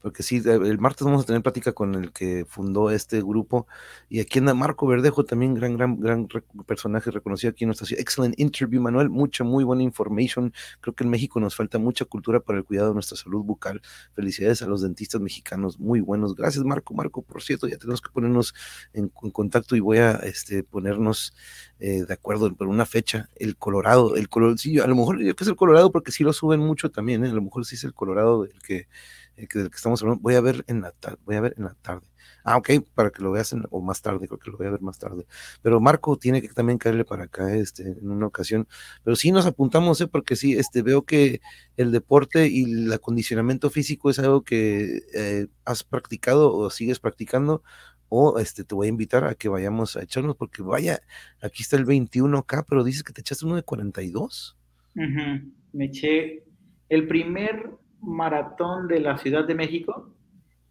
porque 0.04 0.22
sí, 0.22 0.42
el 0.46 0.80
martes 0.80 1.06
vamos 1.06 1.24
a 1.24 1.26
tener 1.26 1.42
plática 1.42 1.72
con 1.72 1.96
el 1.96 2.12
que 2.12 2.46
fundó 2.46 2.92
este 2.92 3.22
grupo, 3.22 3.68
y 4.10 4.20
aquí 4.20 4.40
anda 4.40 4.54
Marco 4.54 4.86
Verdejo, 4.86 5.24
también 5.24 5.54
gran, 5.54 5.78
gran, 5.78 5.98
gran 5.98 6.28
personaje 6.68 7.10
reconocido 7.10 7.52
aquí 7.52 7.64
en 7.64 7.70
nuestra 7.70 7.88
ciudad. 7.88 8.02
Excellent 8.02 8.38
interview, 8.38 8.82
Manuel, 8.82 9.10
mucha, 9.10 9.46
muy 9.46 9.64
buena 9.64 9.82
information. 9.82 10.54
Creo 10.82 10.94
que 10.94 11.06
en 11.06 11.10
México 11.10 11.40
nos 11.40 11.56
falta 11.56 11.80
mucha 11.80 12.04
cultura 12.04 12.42
para 12.42 12.60
el 12.60 12.66
cuidado 12.66 12.90
de 12.90 12.96
nuestra 12.96 13.16
salud 13.16 13.44
bucal. 13.44 13.82
Felicidades 14.14 14.62
a 14.62 14.68
los 14.68 14.82
dentistas 14.82 15.22
mexicanos, 15.22 15.80
muy 15.80 16.02
buenos. 16.02 16.36
Gracias, 16.36 16.66
Marco. 16.66 16.94
Marco, 16.94 17.22
por 17.22 17.42
cierto, 17.42 17.70
ya 17.70 17.78
tenemos 17.78 18.02
que 18.02 18.10
ponernos 18.12 18.54
en, 18.92 19.08
contacto 19.08 19.78
y 19.78 19.80
voy 19.80 20.00
a 20.00 20.16
este, 20.16 20.64
ponernos 20.64 21.34
eh, 21.80 22.04
de 22.06 22.14
acuerdo 22.14 22.54
por 22.54 22.68
una 22.68 22.86
fecha. 22.86 23.30
El 23.38 23.56
Colorado, 23.56 24.18
el 24.18 24.28
Colorado, 24.28 24.58
sí, 24.58 24.80
a 24.80 24.88
lo 24.88 24.96
mejor 24.98 25.24
yo 25.24 25.34
que 25.34 25.46
es 25.46 25.50
el 25.50 25.56
Colorado 25.56 25.94
porque 25.94 26.12
sí 26.12 26.26
lo 26.26 26.34
suben 26.34 26.60
mucho 26.60 26.92
también, 26.92 27.24
¿eh? 27.24 27.30
a 27.30 27.34
lo 27.34 27.42
mejor 27.42 27.66
sí 27.66 27.76
es 27.76 27.86
el 27.86 27.94
Colorado 27.94 28.44
el 28.44 28.62
que 28.62 28.88
el 29.36 29.48
que, 29.48 29.60
del 29.60 29.70
que 29.70 29.76
estamos 29.76 30.02
hablando, 30.02 30.22
voy 30.22 30.36
a 30.36 30.42
ver 30.42 30.64
en 30.68 30.82
la 30.82 30.92
tarde, 30.92 31.18
voy 31.26 31.36
a 31.36 31.42
ver 31.42 31.54
en 31.58 31.66
la 31.66 31.76
tarde. 31.82 32.08
Ah, 32.44 32.58
ok, 32.58 32.72
para 32.94 33.10
que 33.10 33.22
lo 33.22 33.32
veas 33.32 33.56
o 33.70 33.82
más 33.82 34.02
tarde, 34.02 34.28
creo 34.28 34.40
que 34.40 34.52
lo 34.52 34.58
voy 34.58 34.68
a 34.68 34.72
ver 34.72 34.82
más 34.82 35.00
tarde. 35.00 35.26
Pero 35.62 35.80
Marco 35.80 36.18
tiene 36.18 36.42
que 36.42 36.50
también 36.50 36.78
caerle 36.78 37.06
para 37.06 37.26
acá 37.26 37.54
este, 37.56 37.84
en 37.84 38.10
una 38.10 38.28
ocasión. 38.28 38.68
Pero 39.04 39.16
sí 39.16 39.32
nos 39.32 39.46
apuntamos, 39.46 40.02
¿eh? 40.02 40.08
porque 40.08 40.36
sí, 40.36 40.54
este, 40.54 40.82
veo 40.82 41.04
que 41.04 41.42
el 41.78 41.92
deporte 41.92 42.48
y 42.48 42.64
el 42.64 42.94
acondicionamiento 42.94 43.70
físico 43.70 44.10
es 44.10 44.20
algo 44.20 44.44
que 44.44 45.04
eh, 45.14 45.48
has 45.66 45.84
practicado 45.84 46.54
o 46.54 46.70
sigues 46.70 47.00
practicando. 47.00 47.64
O 48.10 48.38
este, 48.40 48.64
te 48.64 48.76
voy 48.76 48.88
a 48.88 48.90
invitar 48.90 49.24
a 49.24 49.36
que 49.36 49.50
vayamos 49.50 49.96
a 49.96 50.04
echarnos, 50.04 50.36
porque 50.36 50.62
vaya, 50.62 51.00
aquí 51.42 51.64
está 51.64 51.78
el 51.78 51.86
21K, 51.86 52.66
pero 52.68 52.84
dices 52.84 53.04
que 53.04 53.14
te 53.14 53.22
echaste 53.22 53.46
uno 53.46 53.56
de 53.56 53.64
42. 53.64 54.58
Me 54.94 55.86
eché 55.86 56.44
el 56.90 57.08
primer 57.08 57.72
maratón 58.04 58.88
de 58.88 59.00
la 59.00 59.18
Ciudad 59.18 59.46
de 59.46 59.56
México, 59.56 60.14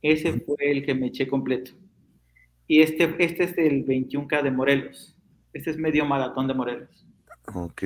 ese 0.02 0.40
fue 0.40 0.70
el 0.70 0.84
que 0.84 0.94
me 0.94 1.06
eché 1.06 1.26
completo. 1.26 1.72
Y 2.66 2.80
este, 2.82 3.14
este 3.18 3.44
es 3.44 3.58
el 3.58 3.84
21K 3.84 4.42
de 4.42 4.50
Morelos. 4.50 5.16
Este 5.52 5.70
es 5.70 5.78
medio 5.78 6.04
maratón 6.04 6.48
de 6.48 6.54
Morelos. 6.54 7.06
Ok. 7.54 7.82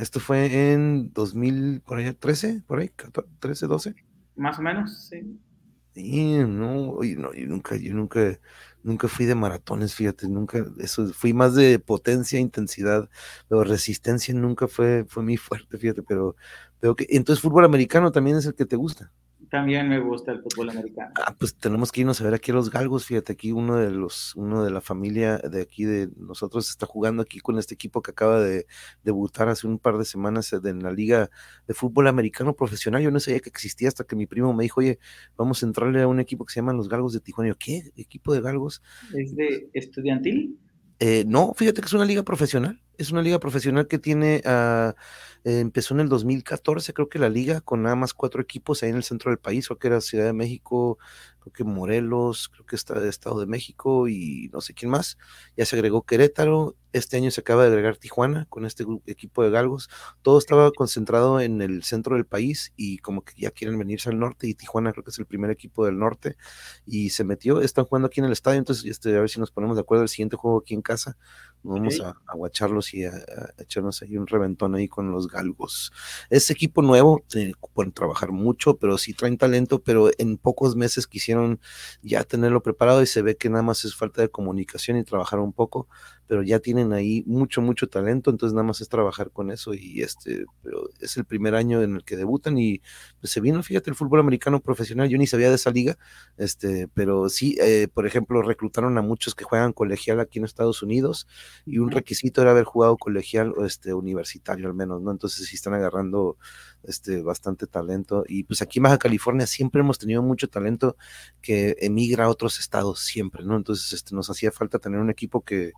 esto 0.00 0.20
fue 0.20 0.72
en 0.72 1.12
2000, 1.12 1.82
por 1.82 1.98
allá, 1.98 2.14
13, 2.14 2.62
por 2.66 2.80
ahí, 2.80 2.90
13, 3.40 3.66
12. 3.66 3.94
Más 4.36 4.58
o 4.58 4.62
menos, 4.62 5.08
sí. 5.08 5.38
no, 5.94 6.46
no, 6.46 7.02
yo 7.02 7.46
nunca, 7.46 7.76
yo 7.76 7.94
nunca, 7.94 8.38
nunca 8.84 9.08
fui 9.08 9.26
de 9.26 9.34
maratones, 9.34 9.94
fíjate, 9.94 10.28
nunca, 10.28 10.64
eso, 10.78 11.12
fui 11.12 11.32
más 11.32 11.54
de 11.56 11.78
potencia, 11.80 12.38
intensidad, 12.38 13.08
pero 13.48 13.64
resistencia 13.64 14.34
nunca 14.34 14.68
fue, 14.68 15.04
fue 15.08 15.24
muy 15.24 15.36
fuerte, 15.36 15.78
fíjate, 15.78 16.02
pero, 16.02 16.36
pero 16.80 16.94
que, 16.94 17.06
entonces 17.10 17.42
fútbol 17.42 17.64
americano 17.64 18.12
también 18.12 18.36
es 18.36 18.46
el 18.46 18.54
que 18.54 18.66
te 18.66 18.76
gusta. 18.76 19.10
También 19.50 19.88
me 19.88 20.00
gusta 20.00 20.32
el 20.32 20.42
fútbol 20.42 20.70
americano. 20.70 21.12
Ah, 21.16 21.34
pues 21.38 21.56
tenemos 21.56 21.92
que 21.92 22.02
irnos 22.02 22.20
a 22.20 22.24
ver 22.24 22.34
aquí 22.34 22.50
a 22.50 22.54
los 22.54 22.70
galgos, 22.70 23.06
fíjate, 23.06 23.32
aquí 23.32 23.52
uno 23.52 23.76
de 23.76 23.90
los, 23.90 24.34
uno 24.36 24.64
de 24.64 24.70
la 24.70 24.80
familia 24.80 25.38
de 25.38 25.62
aquí 25.62 25.84
de 25.84 26.08
nosotros 26.16 26.70
está 26.70 26.86
jugando 26.86 27.22
aquí 27.22 27.40
con 27.40 27.58
este 27.58 27.74
equipo 27.74 28.02
que 28.02 28.10
acaba 28.10 28.40
de 28.40 28.66
debutar 29.02 29.48
hace 29.48 29.66
un 29.66 29.78
par 29.78 29.98
de 29.98 30.04
semanas 30.04 30.52
en 30.52 30.82
la 30.82 30.92
liga 30.92 31.30
de 31.66 31.74
fútbol 31.74 32.06
americano 32.06 32.54
profesional. 32.54 33.02
Yo 33.02 33.10
no 33.10 33.20
sabía 33.20 33.40
que 33.40 33.48
existía 33.50 33.88
hasta 33.88 34.04
que 34.04 34.16
mi 34.16 34.26
primo 34.26 34.52
me 34.52 34.64
dijo, 34.64 34.80
oye, 34.80 34.98
vamos 35.36 35.62
a 35.62 35.66
entrarle 35.66 36.02
a 36.02 36.08
un 36.08 36.20
equipo 36.20 36.44
que 36.44 36.52
se 36.52 36.60
llama 36.60 36.72
los 36.72 36.88
Galgos 36.88 37.12
de 37.12 37.20
Tijuana. 37.20 37.50
yo, 37.50 37.56
¿qué? 37.58 37.92
¿Equipo 37.96 38.34
de 38.34 38.40
galgos? 38.40 38.82
¿Es 39.14 39.34
de 39.34 39.68
estudiantil? 39.72 40.58
Eh, 41.00 41.24
no, 41.26 41.52
fíjate 41.54 41.80
que 41.80 41.86
es 41.86 41.92
una 41.92 42.04
liga 42.04 42.22
profesional. 42.22 42.83
Es 42.98 43.10
una 43.10 43.22
liga 43.22 43.38
profesional 43.38 43.86
que 43.86 43.98
tiene... 43.98 44.42
Uh, 44.44 44.92
eh, 45.46 45.60
empezó 45.60 45.92
en 45.92 46.00
el 46.00 46.08
2014, 46.08 46.94
creo 46.94 47.10
que 47.10 47.18
la 47.18 47.28
liga, 47.28 47.60
con 47.60 47.82
nada 47.82 47.96
más 47.96 48.14
cuatro 48.14 48.40
equipos 48.40 48.82
ahí 48.82 48.88
en 48.88 48.96
el 48.96 49.04
centro 49.04 49.30
del 49.30 49.38
país, 49.38 49.66
creo 49.66 49.78
que 49.78 49.88
era 49.88 50.00
Ciudad 50.00 50.24
de 50.24 50.32
México, 50.32 50.96
creo 51.38 51.52
que 51.52 51.64
Morelos, 51.64 52.48
creo 52.48 52.64
que 52.64 52.76
está 52.76 53.06
Estado 53.06 53.40
de 53.40 53.44
México 53.46 54.08
y 54.08 54.48
no 54.54 54.62
sé 54.62 54.72
quién 54.72 54.90
más. 54.90 55.18
Ya 55.54 55.66
se 55.66 55.76
agregó 55.76 56.00
Querétaro, 56.00 56.76
este 56.94 57.18
año 57.18 57.30
se 57.30 57.42
acaba 57.42 57.64
de 57.64 57.68
agregar 57.68 57.98
Tijuana 57.98 58.46
con 58.48 58.64
este 58.64 58.86
equipo 59.04 59.42
de 59.42 59.50
galgos. 59.50 59.90
Todo 60.22 60.38
estaba 60.38 60.70
concentrado 60.72 61.38
en 61.40 61.60
el 61.60 61.82
centro 61.82 62.16
del 62.16 62.24
país 62.24 62.72
y 62.74 62.96
como 62.98 63.22
que 63.22 63.34
ya 63.36 63.50
quieren 63.50 63.78
venirse 63.78 64.08
al 64.08 64.18
norte 64.18 64.46
y 64.48 64.54
Tijuana 64.54 64.92
creo 64.92 65.04
que 65.04 65.10
es 65.10 65.18
el 65.18 65.26
primer 65.26 65.50
equipo 65.50 65.84
del 65.84 65.98
norte 65.98 66.36
y 66.86 67.10
se 67.10 67.22
metió, 67.24 67.60
están 67.60 67.84
jugando 67.84 68.06
aquí 68.06 68.20
en 68.20 68.26
el 68.26 68.32
estadio, 68.32 68.58
entonces 68.58 68.86
este, 68.86 69.14
a 69.14 69.20
ver 69.20 69.28
si 69.28 69.40
nos 69.40 69.50
ponemos 69.50 69.76
de 69.76 69.82
acuerdo 69.82 70.04
el 70.04 70.08
siguiente 70.08 70.36
juego 70.36 70.60
aquí 70.60 70.72
en 70.72 70.80
casa. 70.80 71.18
Vamos 71.64 71.98
a, 72.00 72.14
a 72.26 72.36
guacharlos 72.36 72.92
y 72.92 73.04
a, 73.04 73.12
echarnos 73.58 74.02
ahí 74.02 74.16
un 74.16 74.26
reventón 74.26 74.74
ahí 74.74 74.86
con 74.86 75.10
los 75.10 75.28
galgos. 75.28 75.92
Es 76.28 76.50
equipo 76.50 76.82
nuevo, 76.82 77.24
pueden 77.72 77.92
trabajar 77.92 78.32
mucho, 78.32 78.76
pero 78.76 78.98
sí 78.98 79.14
traen 79.14 79.38
talento, 79.38 79.82
pero 79.82 80.10
en 80.18 80.36
pocos 80.36 80.76
meses 80.76 81.06
quisieron 81.06 81.60
ya 82.02 82.22
tenerlo 82.22 82.62
preparado 82.62 83.02
y 83.02 83.06
se 83.06 83.22
ve 83.22 83.36
que 83.36 83.48
nada 83.48 83.62
más 83.62 83.84
es 83.84 83.96
falta 83.96 84.20
de 84.20 84.28
comunicación 84.28 84.98
y 84.98 85.04
trabajar 85.04 85.40
un 85.40 85.52
poco 85.52 85.88
pero 86.26 86.42
ya 86.42 86.58
tienen 86.58 86.92
ahí 86.92 87.22
mucho, 87.26 87.60
mucho 87.60 87.88
talento, 87.88 88.30
entonces 88.30 88.54
nada 88.54 88.64
más 88.66 88.80
es 88.80 88.88
trabajar 88.88 89.30
con 89.30 89.50
eso 89.50 89.74
y 89.74 90.02
este, 90.02 90.44
pero 90.62 90.88
es 91.00 91.16
el 91.16 91.24
primer 91.24 91.54
año 91.54 91.82
en 91.82 91.96
el 91.96 92.04
que 92.04 92.16
debutan 92.16 92.58
y 92.58 92.80
pues 93.20 93.32
se 93.32 93.40
vino, 93.40 93.62
fíjate, 93.62 93.90
el 93.90 93.96
fútbol 93.96 94.20
americano 94.20 94.60
profesional, 94.60 95.08
yo 95.08 95.18
ni 95.18 95.26
sabía 95.26 95.48
de 95.48 95.56
esa 95.56 95.70
liga, 95.70 95.98
este, 96.36 96.88
pero 96.94 97.28
sí, 97.28 97.56
eh, 97.60 97.88
por 97.92 98.06
ejemplo, 98.06 98.42
reclutaron 98.42 98.96
a 98.98 99.02
muchos 99.02 99.34
que 99.34 99.44
juegan 99.44 99.72
colegial 99.72 100.20
aquí 100.20 100.38
en 100.38 100.44
Estados 100.44 100.82
Unidos 100.82 101.26
y 101.66 101.78
un 101.78 101.90
requisito 101.90 102.42
era 102.42 102.52
haber 102.52 102.64
jugado 102.64 102.96
colegial 102.96 103.52
o 103.56 103.64
este, 103.64 103.94
universitario 103.94 104.66
al 104.66 104.74
menos, 104.74 105.02
¿no? 105.02 105.10
Entonces 105.10 105.46
sí 105.46 105.56
están 105.56 105.74
agarrando 105.74 106.36
este, 106.86 107.22
bastante 107.22 107.66
talento. 107.66 108.24
Y 108.26 108.44
pues 108.44 108.62
aquí 108.62 108.78
en 108.78 108.84
Baja 108.84 108.98
California 108.98 109.46
siempre 109.46 109.80
hemos 109.80 109.98
tenido 109.98 110.22
mucho 110.22 110.48
talento 110.48 110.96
que 111.42 111.76
emigra 111.80 112.24
a 112.24 112.28
otros 112.28 112.58
estados, 112.58 113.00
siempre, 113.00 113.44
¿no? 113.44 113.56
Entonces 113.56 113.92
este, 113.92 114.14
nos 114.14 114.30
hacía 114.30 114.52
falta 114.52 114.78
tener 114.78 115.00
un 115.00 115.10
equipo 115.10 115.42
que 115.42 115.72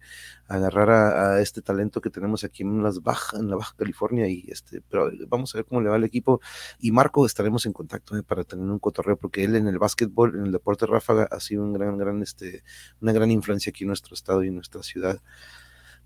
agarrara 0.48 1.34
a, 1.34 1.40
este 1.40 1.62
talento 1.62 2.00
que 2.00 2.10
tenemos 2.10 2.44
aquí 2.44 2.62
en, 2.62 2.82
las 2.82 3.02
Baja, 3.02 3.38
en 3.38 3.48
la 3.50 3.56
Baja 3.56 3.74
California. 3.76 4.28
Y 4.28 4.44
este, 4.48 4.82
pero 4.88 5.10
vamos 5.28 5.54
a 5.54 5.58
ver 5.58 5.64
cómo 5.66 5.80
le 5.80 5.88
va 5.88 5.96
el 5.96 6.04
equipo. 6.04 6.40
Y 6.78 6.92
Marco 6.92 7.26
estaremos 7.26 7.66
en 7.66 7.72
contacto 7.72 8.16
¿eh? 8.16 8.22
para 8.22 8.44
tener 8.44 8.64
un 8.64 8.78
cotorreo, 8.78 9.16
porque 9.16 9.44
él 9.44 9.56
en 9.56 9.68
el 9.68 9.78
básquetbol, 9.78 10.36
en 10.36 10.46
el 10.46 10.52
deporte 10.52 10.86
ráfaga, 10.86 11.28
ha 11.30 11.40
sido 11.40 11.62
un 11.62 11.72
gran, 11.72 11.96
gran, 11.98 12.22
este, 12.22 12.64
una 13.00 13.12
gran 13.12 13.30
influencia 13.30 13.70
aquí 13.70 13.84
en 13.84 13.88
nuestro 13.88 14.14
estado 14.14 14.44
y 14.44 14.48
en 14.48 14.54
nuestra 14.54 14.82
ciudad. 14.82 15.20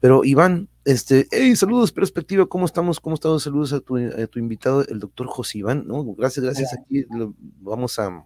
Pero 0.01 0.25
Iván, 0.25 0.69
este, 0.87 1.29
hey, 1.31 1.55
saludos, 1.57 1.93
perspectiva, 1.93 2.47
¿cómo 2.47 2.65
estamos? 2.65 3.01
¿Cómo 3.01 3.15
estamos? 3.15 3.43
Saludos 3.43 3.75
a 3.75 3.81
tu, 3.81 3.99
tu 4.29 4.39
invitado, 4.39 4.85
el 4.89 4.99
doctor 4.99 5.27
José 5.27 5.59
Iván, 5.59 5.87
¿no? 5.87 6.03
Gracias, 6.15 6.43
gracias. 6.43 6.73
Aquí 6.73 7.05
vamos 7.61 7.99
a, 7.99 8.25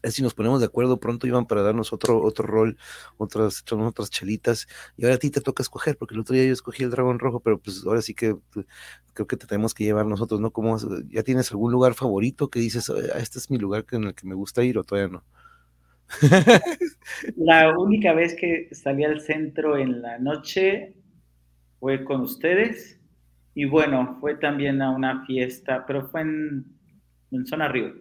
ver 0.00 0.12
si 0.12 0.22
nos 0.22 0.34
ponemos 0.34 0.60
de 0.60 0.66
acuerdo 0.66 1.00
pronto, 1.00 1.26
Iván, 1.26 1.46
para 1.46 1.62
darnos 1.62 1.92
otro, 1.92 2.22
otro 2.22 2.46
rol, 2.46 2.78
otras, 3.16 3.64
otras 3.72 4.10
chelitas. 4.10 4.68
Y 4.96 5.04
ahora 5.04 5.16
a 5.16 5.18
ti 5.18 5.30
te 5.30 5.40
toca 5.40 5.64
escoger, 5.64 5.98
porque 5.98 6.14
el 6.14 6.20
otro 6.20 6.36
día 6.36 6.44
yo 6.44 6.52
escogí 6.52 6.84
el 6.84 6.90
dragón 6.90 7.18
rojo, 7.18 7.40
pero 7.40 7.58
pues 7.58 7.82
ahora 7.84 8.00
sí 8.00 8.14
que 8.14 8.36
creo 9.14 9.26
que 9.26 9.36
te 9.36 9.48
tenemos 9.48 9.74
que 9.74 9.82
llevar 9.82 10.06
nosotros, 10.06 10.40
¿no? 10.40 10.52
¿Cómo, 10.52 10.78
¿Ya 11.08 11.24
tienes 11.24 11.50
algún 11.50 11.72
lugar 11.72 11.94
favorito 11.94 12.50
que 12.50 12.60
dices, 12.60 12.88
este 13.16 13.40
es 13.40 13.50
mi 13.50 13.58
lugar 13.58 13.84
en 13.90 14.04
el 14.04 14.14
que 14.14 14.28
me 14.28 14.36
gusta 14.36 14.62
ir 14.62 14.78
o 14.78 14.84
todavía 14.84 15.12
no? 15.12 15.24
La 17.36 17.76
única 17.78 18.12
vez 18.12 18.34
que 18.34 18.68
salí 18.72 19.04
al 19.04 19.20
centro 19.20 19.76
en 19.76 20.02
la 20.02 20.18
noche 20.18 20.94
fue 21.78 22.04
con 22.04 22.22
ustedes 22.22 23.00
y 23.54 23.66
bueno, 23.66 24.18
fue 24.20 24.34
también 24.34 24.82
a 24.82 24.90
una 24.90 25.24
fiesta, 25.24 25.84
pero 25.86 26.08
fue 26.08 26.22
en, 26.22 26.64
en 27.30 27.46
zona 27.46 27.68
Río. 27.68 27.94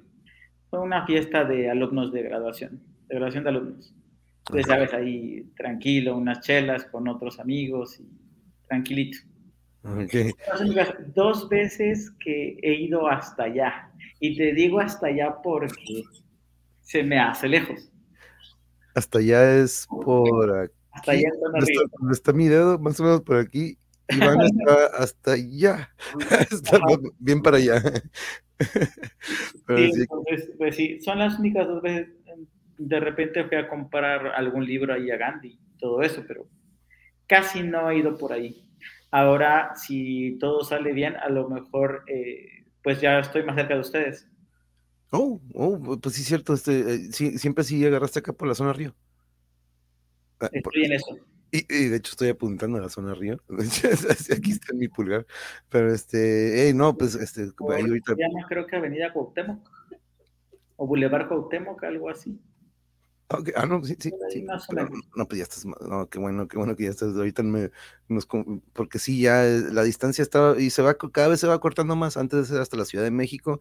Fue 0.70 0.80
una 0.80 1.06
fiesta 1.06 1.44
de 1.44 1.70
alumnos 1.70 2.12
de 2.12 2.24
graduación, 2.24 2.82
de 3.08 3.16
graduación 3.16 3.44
de 3.44 3.50
alumnos. 3.50 3.96
Entonces, 4.40 4.66
sabes, 4.66 4.94
ahí 4.94 5.44
tranquilo, 5.56 6.18
unas 6.18 6.42
chelas 6.42 6.86
con 6.86 7.08
otros 7.08 7.40
amigos 7.40 8.00
y 8.00 8.08
tranquilito. 8.68 9.20
Dos 11.14 11.48
veces 11.48 12.12
que 12.20 12.58
he 12.62 12.74
ido 12.74 13.08
hasta 13.08 13.44
allá. 13.44 13.92
Y 14.20 14.36
te 14.36 14.54
digo 14.54 14.80
hasta 14.80 15.08
allá 15.08 15.36
porque 15.42 16.04
se 16.82 17.04
me 17.04 17.20
hace 17.20 17.48
lejos. 17.48 17.93
Hasta 18.96 19.20
allá 19.20 19.58
es 19.58 19.88
por 19.88 20.58
aquí. 20.58 20.74
Hasta 20.92 21.12
allá 21.12 21.30
¿Dónde 22.00 22.14
está, 22.14 22.34
mi 22.34 22.48
dedo? 22.48 22.78
Más 22.80 23.00
o 23.00 23.04
menos 23.04 23.22
por 23.22 23.38
aquí. 23.38 23.78
Iván 24.10 24.42
está 24.42 24.86
hasta 24.98 25.34
allá. 25.34 25.90
está 26.52 26.80
bien 27.20 27.42
para 27.42 27.58
allá. 27.58 27.82
sí, 28.60 28.70
entonces, 29.68 30.52
pues 30.58 30.76
sí, 30.76 31.00
son 31.02 31.20
las 31.20 31.40
únicas 31.40 31.68
dos 31.68 31.82
veces. 31.82 32.14
De 32.78 33.00
repente 33.00 33.44
fui 33.46 33.58
a 33.58 33.68
comprar 33.68 34.28
algún 34.28 34.66
libro 34.66 34.94
ahí 34.94 35.10
a 35.10 35.18
Gandhi 35.18 35.50
y 35.50 35.78
todo 35.78 36.02
eso, 36.02 36.24
pero 36.28 36.48
casi 37.28 37.64
no 37.64 37.90
he 37.90 37.98
ido 37.98 38.18
por 38.18 38.34
ahí. 38.34 38.70
Ahora, 39.12 39.74
si 39.76 40.38
todo 40.40 40.64
sale 40.64 40.92
bien, 40.92 41.16
a 41.16 41.30
lo 41.30 41.48
mejor, 41.48 42.04
eh, 42.08 42.66
pues 42.82 43.00
ya 43.00 43.20
estoy 43.20 43.44
más 43.44 43.56
cerca 43.56 43.76
de 43.76 43.80
ustedes. 43.80 44.28
Oh, 45.16 45.40
oh, 45.54 46.00
pues 46.02 46.16
sí, 46.16 46.24
cierto. 46.24 46.56
Este, 46.56 46.96
eh, 46.96 47.00
sí, 47.12 47.38
siempre 47.38 47.64
sí 47.64 47.86
agarraste 47.86 48.20
acá 48.20 48.34
por 48.34 48.48
la 48.48 48.56
zona 48.56 48.74
Río. 48.74 48.96
Ah, 50.40 50.50
estoy 50.52 50.86
en 50.86 50.94
eso. 50.94 51.18
Y, 51.52 51.62
de 51.68 51.98
hecho 51.98 52.14
estoy 52.14 52.30
apuntando 52.30 52.80
a 52.80 52.82
la 52.82 52.90
zona 52.90 53.14
Río. 53.14 53.38
Aquí 54.36 54.52
está 54.52 54.74
en 54.74 54.80
mi 54.80 54.88
pulgar. 54.88 55.28
Pero 55.70 55.94
este, 55.94 56.66
hey, 56.66 56.74
no, 56.74 56.98
pues 56.98 57.14
este, 57.14 57.42
ahí 57.44 57.82
ahorita. 57.84 58.16
Llama 58.18 58.48
creo 58.50 58.66
que 58.66 58.76
Avenida 58.76 59.14
Cuauhtémoc. 59.14 59.70
O 60.78 60.88
Boulevard 60.88 61.28
Cuauhtémoc, 61.28 61.84
algo 61.84 62.10
así. 62.10 62.40
Ah, 63.56 63.66
no, 63.66 63.84
sí, 63.84 63.96
sí. 64.00 64.12
sí. 64.30 64.46
No, 65.16 65.28
pues 65.28 65.38
ya 65.38 65.44
estás, 65.44 65.66
no, 65.66 66.10
qué 66.10 66.20
bueno, 66.20 66.48
qué 66.48 66.58
bueno 66.58 66.76
que 66.76 66.84
ya 66.84 66.90
estás 66.90 67.16
ahorita, 67.16 67.44
me, 67.44 67.72
nos, 68.08 68.28
porque 68.74 69.00
sí, 69.00 69.22
ya 69.22 69.44
la 69.44 69.84
distancia 69.84 70.22
estaba, 70.22 70.60
y 70.60 70.70
se 70.70 70.82
va, 70.82 70.96
cada 70.96 71.28
vez 71.30 71.40
se 71.40 71.48
va 71.48 71.60
cortando 71.60 71.96
más, 71.96 72.18
antes 72.18 72.52
era 72.52 72.62
hasta 72.62 72.78
la 72.78 72.86
Ciudad 72.86 73.04
de 73.04 73.12
México, 73.12 73.60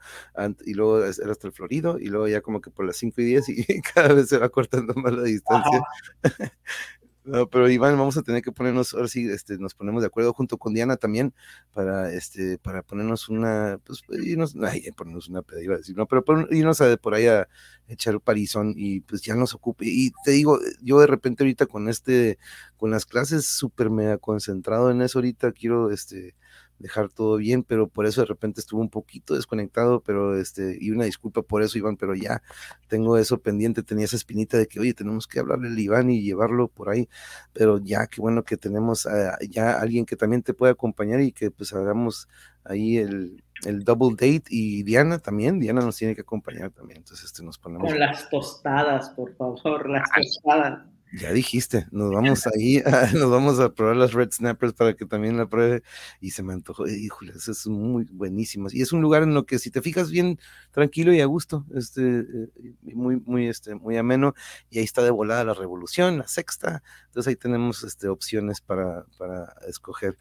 y 0.65 0.75
luego 0.75 0.99
era 1.05 1.33
hasta 1.33 1.47
el 1.47 1.53
Florido, 1.53 1.99
y 1.99 2.07
luego 2.07 2.29
ya 2.29 2.41
como 2.41 2.61
que 2.61 2.71
por 2.71 2.87
las 2.87 2.97
5 2.97 3.21
y 3.21 3.25
10, 3.25 3.49
y 3.49 3.65
cada 3.95 4.15
vez 4.15 4.29
se 4.29 4.39
va 4.39 4.49
cortando 4.49 4.95
más 4.95 5.13
la 5.13 5.25
distancia. 5.25 5.83
No, 7.25 7.49
pero 7.49 7.71
Iván, 7.71 7.97
vamos 7.97 8.17
a 8.17 8.23
tener 8.23 8.43
que 8.43 8.51
ponernos, 8.51 8.95
ahora 8.95 9.07
sí, 9.07 9.29
este, 9.31 9.57
nos 9.57 9.75
ponemos 9.75 10.03
de 10.03 10.09
acuerdo 10.09 10.33
junto 10.33 10.59
con 10.59 10.75
Diana 10.75 10.97
también 10.97 11.33
para, 11.73 12.13
este, 12.13 12.59
para 12.59 12.83
ponernos 12.83 13.29
una, 13.29 13.79
pues, 13.85 14.03
irnos, 14.25 14.57
ay, 14.61 14.91
ponernos 14.97 15.29
una 15.29 15.43
peda, 15.43 15.77
decir, 15.77 15.97
no, 15.97 16.07
pero 16.07 16.25
irnos 16.51 16.81
a, 16.81 16.97
por 16.97 17.15
ahí 17.15 17.27
a 17.29 17.47
echar 17.87 18.21
parizón 18.21 18.75
y 18.77 19.01
pues 19.03 19.23
ya 19.23 19.37
nos 19.37 19.55
ocupe. 19.55 19.85
Y 19.87 20.11
te 20.25 20.33
digo, 20.33 20.59
yo 20.83 20.99
de 20.99 21.07
repente 21.07 21.45
ahorita 21.45 21.67
con 21.67 21.89
este, 21.89 22.39
con 22.77 22.91
las 22.91 23.07
clases 23.07 23.47
súper 23.47 23.89
mega 23.91 24.19
concentrado 24.19 24.91
en 24.91 25.01
eso 25.03 25.19
ahorita, 25.21 25.53
quiero, 25.53 25.93
este, 25.93 26.35
dejar 26.83 27.09
todo 27.09 27.37
bien, 27.37 27.63
pero 27.63 27.87
por 27.89 28.07
eso 28.07 28.21
de 28.21 28.27
repente 28.27 28.61
estuvo 28.61 28.81
un 28.81 28.91
poquito 28.91 29.35
desconectado, 29.35 30.01
pero 30.01 30.37
este, 30.37 30.77
y 30.81 30.91
una 30.91 31.05
disculpa 31.05 31.43
por 31.43 31.63
eso, 31.63 31.79
Iván, 31.79 31.97
pero 31.97 32.15
ya 32.15 32.43
tengo 32.89 33.17
eso 33.17 33.39
pendiente, 33.39 33.83
tenía 33.83 34.05
esa 34.05 34.17
espinita 34.17 34.59
de 34.59 34.67
que, 34.67 34.81
oye, 34.81 34.93
tenemos 34.93 35.27
que 35.27 35.39
hablarle 35.39 35.69
al 35.69 35.79
Iván 35.79 36.11
y 36.11 36.23
llevarlo 36.23 36.69
por 36.69 36.91
ahí, 36.91 37.09
pero 37.53 37.79
ya, 37.79 38.07
qué 38.09 38.21
bueno 38.21 38.43
que 38.43 38.57
tenemos 38.57 39.09
ya 39.49 39.81
alguien 39.81 40.05
que 40.05 40.17
también 40.17 40.43
te 40.43 40.55
puede 40.55 40.73
acompañar 40.73 41.21
y 41.21 41.33
que 41.33 41.51
pues 41.51 41.73
hagamos 41.73 42.29
ahí 42.65 42.99
el, 42.99 43.43
el 43.65 43.85
double 43.85 44.11
date 44.11 44.45
y 44.51 44.83
Diana 44.83 45.19
también, 45.19 45.61
Diana 45.61 45.81
nos 45.81 45.97
tiene 45.97 46.15
que 46.15 46.23
acompañar 46.23 46.71
también, 46.71 46.99
entonces 46.99 47.27
este 47.27 47.45
nos 47.45 47.59
ponemos. 47.59 47.89
Con 47.89 47.99
las 47.99 48.29
tostadas, 48.29 49.11
por 49.11 49.35
favor, 49.37 49.89
las 49.89 50.09
tostadas. 50.11 50.92
Ya 51.13 51.31
dijiste, 51.31 51.87
nos 51.91 52.11
vamos 52.11 52.47
ahí, 52.47 52.79
a, 52.79 53.11
nos 53.13 53.31
vamos 53.31 53.61
a 53.61 53.75
probar 53.75 53.97
las 53.97 54.15
Red 54.15 54.33
Snappers 54.33 54.73
para 54.73 54.95
que 54.95 55.05
también 55.05 55.37
la 55.37 55.47
pruebe. 55.47 55.83
Y 56.21 56.31
se 56.31 56.43
me 56.43 56.55
antojó, 56.55 56.87
híjole, 56.87 57.33
eso 57.37 57.53
es 57.53 57.67
muy 57.67 58.05
buenísimo. 58.11 58.69
Y 58.71 58.81
es 58.81 58.93
un 58.93 59.03
lugar 59.03 59.23
en 59.23 59.35
lo 59.35 59.45
que 59.45 59.59
si 59.59 59.71
te 59.71 59.83
fijas 59.83 60.11
bien 60.11 60.39
tranquilo 60.71 61.13
y 61.13 61.21
a 61.21 61.27
gusto, 61.27 61.67
este, 61.75 62.21
eh, 62.21 62.49
muy, 62.95 63.21
muy, 63.21 63.47
este, 63.49 63.75
muy 63.75 63.99
ameno. 63.99 64.35
Y 64.71 64.79
ahí 64.79 64.85
está 64.85 65.03
de 65.03 65.11
volada 65.11 65.45
la 65.45 65.55
revolución, 65.55 66.19
la 66.19 66.29
sexta. 66.29 66.83
Entonces 67.07 67.29
ahí 67.29 67.37
tenemos 67.37 67.85
este, 67.85 68.09
opciones 68.09 68.63
para, 68.63 69.05
para 69.19 69.55
escoger. 69.69 70.17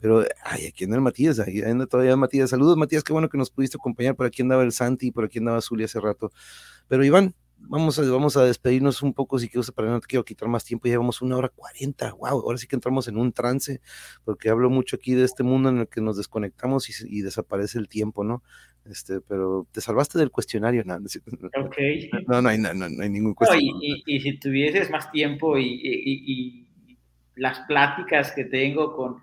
Pero, 0.00 0.24
ay, 0.44 0.66
aquí 0.66 0.84
anda 0.84 0.96
el 0.96 1.02
Matías, 1.02 1.40
ahí 1.40 1.62
anda 1.62 1.86
todavía 1.86 2.16
Matías. 2.16 2.50
Saludos, 2.50 2.76
Matías, 2.76 3.02
qué 3.02 3.12
bueno 3.12 3.28
que 3.28 3.38
nos 3.38 3.50
pudiste 3.50 3.76
acompañar. 3.76 4.14
Por 4.14 4.26
aquí 4.26 4.42
andaba 4.42 4.62
el 4.62 4.70
Santi, 4.70 5.10
por 5.10 5.24
aquí 5.24 5.40
andaba 5.40 5.60
Zuli 5.60 5.84
hace 5.84 5.98
rato. 6.00 6.30
Pero 6.86 7.04
Iván, 7.04 7.34
vamos 7.60 7.98
a, 7.98 8.02
vamos 8.10 8.36
a 8.36 8.44
despedirnos 8.44 9.02
un 9.02 9.12
poco, 9.12 9.38
si 9.38 9.48
quiero, 9.48 9.66
para 9.74 9.88
no 9.88 10.00
te 10.00 10.06
quiero 10.06 10.24
quitar 10.24 10.48
más 10.48 10.64
tiempo, 10.64 10.88
llevamos 10.88 11.22
una 11.22 11.36
hora 11.36 11.48
cuarenta, 11.48 12.12
wow, 12.12 12.40
ahora 12.40 12.58
sí 12.58 12.66
que 12.66 12.76
entramos 12.76 13.08
en 13.08 13.16
un 13.16 13.32
trance, 13.32 13.80
porque 14.24 14.48
hablo 14.48 14.70
mucho 14.70 14.96
aquí 14.96 15.14
de 15.14 15.24
este 15.24 15.42
mundo 15.42 15.68
en 15.68 15.78
el 15.78 15.88
que 15.88 16.00
nos 16.00 16.16
desconectamos 16.16 16.88
y, 17.04 17.22
desaparece 17.22 17.78
el 17.78 17.88
tiempo, 17.88 18.24
¿no? 18.24 18.42
Este, 18.84 19.20
pero 19.20 19.66
te 19.72 19.80
salvaste 19.80 20.18
del 20.18 20.30
cuestionario, 20.30 20.84
no, 20.86 20.98
no, 20.98 22.42
no, 22.42 22.48
hay, 22.48 22.58
no, 22.58 22.72
no 22.74 23.02
hay 23.02 23.10
ningún 23.10 23.34
cuestionario. 23.34 23.72
y, 23.80 24.02
y, 24.06 24.20
si 24.20 24.38
tuvieses 24.38 24.90
más 24.90 25.10
tiempo 25.10 25.58
y, 25.58 26.64
las 27.36 27.60
pláticas 27.60 28.32
que 28.32 28.44
tengo 28.44 28.96
con 28.96 29.22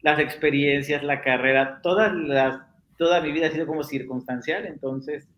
las 0.00 0.18
experiencias, 0.18 1.04
la 1.04 1.22
carrera, 1.22 1.80
todas 1.80 2.12
las, 2.12 2.60
toda 2.98 3.20
mi 3.20 3.30
vida 3.30 3.46
ha 3.46 3.50
sido 3.52 3.68
como 3.68 3.84
circunstancial, 3.84 4.66
entonces, 4.66 5.28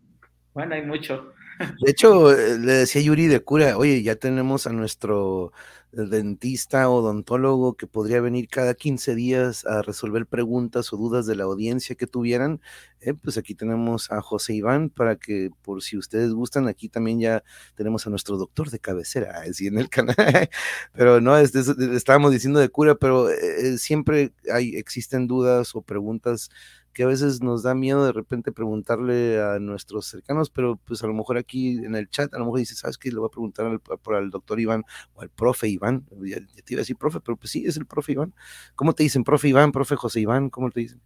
bueno, 0.55 0.75
hay 0.75 0.83
mucho. 0.87 1.35
De 1.59 1.91
hecho, 1.91 2.33
eh, 2.33 2.59
le 2.59 2.73
decía 2.73 3.03
Yuri 3.03 3.27
de 3.27 3.41
cura, 3.41 3.77
oye, 3.79 4.03
ya 4.03 4.17
tenemos 4.17 4.67
a 4.67 4.71
nuestro 4.71 5.53
dentista 5.95 6.89
odontólogo 6.89 7.75
que 7.77 7.87
podría 7.87 8.21
venir 8.21 8.49
cada 8.49 8.75
15 8.75 9.15
días 9.15 9.65
a 9.67 9.83
resolver 9.83 10.27
preguntas 10.27 10.93
o 10.93 10.97
dudas 10.97 11.27
de 11.27 11.37
la 11.37 11.45
audiencia 11.45 11.95
que 11.95 12.07
tuvieran. 12.07 12.61
Eh, 13.01 13.15
pues 13.15 13.37
aquí 13.39 13.55
tenemos 13.55 14.11
a 14.11 14.21
José 14.21 14.55
Iván 14.55 14.91
para 14.91 15.17
que, 15.17 15.51
por 15.63 15.83
si 15.83 15.97
ustedes 15.97 16.33
gustan, 16.33 16.69
aquí 16.69 16.89
también 16.89 17.21
ya 17.21 17.45
tenemos 17.75 18.07
a 18.07 18.11
nuestro 18.11 18.37
doctor 18.37 18.71
de 18.71 18.79
cabecera, 18.79 19.43
así 19.49 19.67
en 19.67 19.79
el 19.79 19.89
canal. 19.89 20.17
pero 20.93 21.21
no, 21.21 21.37
estábamos 21.39 22.33
diciendo 22.33 22.61
de 22.61 22.69
cura, 22.69 22.95
pero 22.97 23.31
eh, 23.31 23.79
siempre 23.79 24.33
hay, 24.53 24.77
existen 24.77 25.27
dudas 25.27 25.75
o 25.75 25.83
preguntas 25.83 26.51
que 26.95 27.03
a 27.03 27.07
veces 27.07 27.43
nos 27.43 27.65
da 27.65 27.75
miedo 27.75 28.07
de 28.07 28.13
repente 28.13 28.53
preguntarle 28.53 29.43
a 29.43 29.59
nuestros 29.59 30.07
cercanos, 30.07 30.49
pero 30.49 30.77
pues 30.77 31.03
a 31.03 31.09
lo 31.09 31.13
mejor 31.13 31.37
aquí 31.37 31.79
en 31.85 31.97
el 31.97 32.09
chat, 32.09 32.33
a 32.33 32.39
lo 32.39 32.45
mejor 32.45 32.61
dice, 32.61 32.77
¿sabes 32.77 32.97
qué? 32.97 33.11
Le 33.11 33.19
voy 33.19 33.27
a 33.27 33.31
preguntar 33.31 33.67
al, 33.67 33.81
por 33.81 34.15
al 34.15 34.31
doctor 34.31 34.61
Iván 34.61 34.85
o 35.15 35.23
al 35.23 35.29
profe 35.29 35.69
Iván, 35.69 36.07
ya, 36.23 36.37
te 36.37 36.73
iba 36.73 36.79
a 36.79 36.83
decir 36.83 36.97
profe, 36.97 37.21
pero 37.21 37.37
pues 37.37 37.51
sí, 37.51 37.67
es 37.67 37.77
el 37.77 37.87
profe 37.87 38.13
Iván. 38.13 38.33
¿Cómo 38.77 38.93
te 38.93 39.03
dicen, 39.03 39.25
profe 39.25 39.49
Iván, 39.49 39.73
profe 39.73 39.97
José 39.97 40.21
Iván? 40.21 40.51
¿Cómo 40.51 40.71
te 40.71 40.81
dicen? 40.81 41.01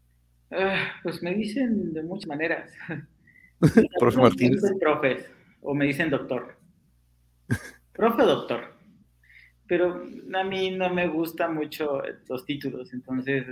Ah, 0.50 0.92
pues 1.02 1.22
me 1.22 1.34
dicen 1.34 1.94
de 1.94 2.02
muchas 2.02 2.28
maneras. 2.28 2.70
profe 3.98 4.20
Martínez. 4.20 4.62
Me 4.62 4.68
dicen 4.68 4.78
profe 4.78 5.26
o 5.62 5.74
me 5.74 5.86
dicen 5.86 6.10
doctor. 6.10 6.58
profe 7.94 8.22
doctor. 8.24 8.76
Pero 9.66 10.02
a 10.34 10.44
mí 10.44 10.70
no 10.70 10.92
me 10.92 11.08
gustan 11.08 11.54
mucho 11.54 12.02
los 12.28 12.44
títulos, 12.44 12.92
entonces 12.92 13.44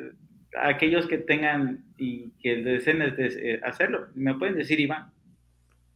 aquellos 0.63 1.07
que 1.07 1.19
tengan 1.19 1.85
y 1.99 2.31
que 2.41 2.57
deseen 2.57 3.03
eh, 3.03 3.61
hacerlo, 3.65 4.09
me 4.15 4.35
pueden 4.35 4.57
decir 4.57 4.81
Iván. 4.81 5.13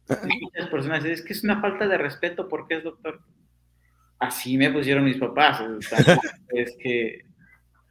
Muchas 0.41 0.69
personas 0.69 1.03
dicen, 1.03 1.13
es 1.13 1.21
que 1.21 1.33
es 1.33 1.43
una 1.43 1.61
falta 1.61 1.87
de 1.87 1.97
respeto 1.97 2.47
porque 2.47 2.75
es 2.75 2.83
doctor. 2.83 3.21
Así 4.19 4.57
me 4.57 4.71
pusieron 4.71 5.05
mis 5.05 5.17
papás. 5.17 5.63
es 6.49 6.75
que 6.79 7.25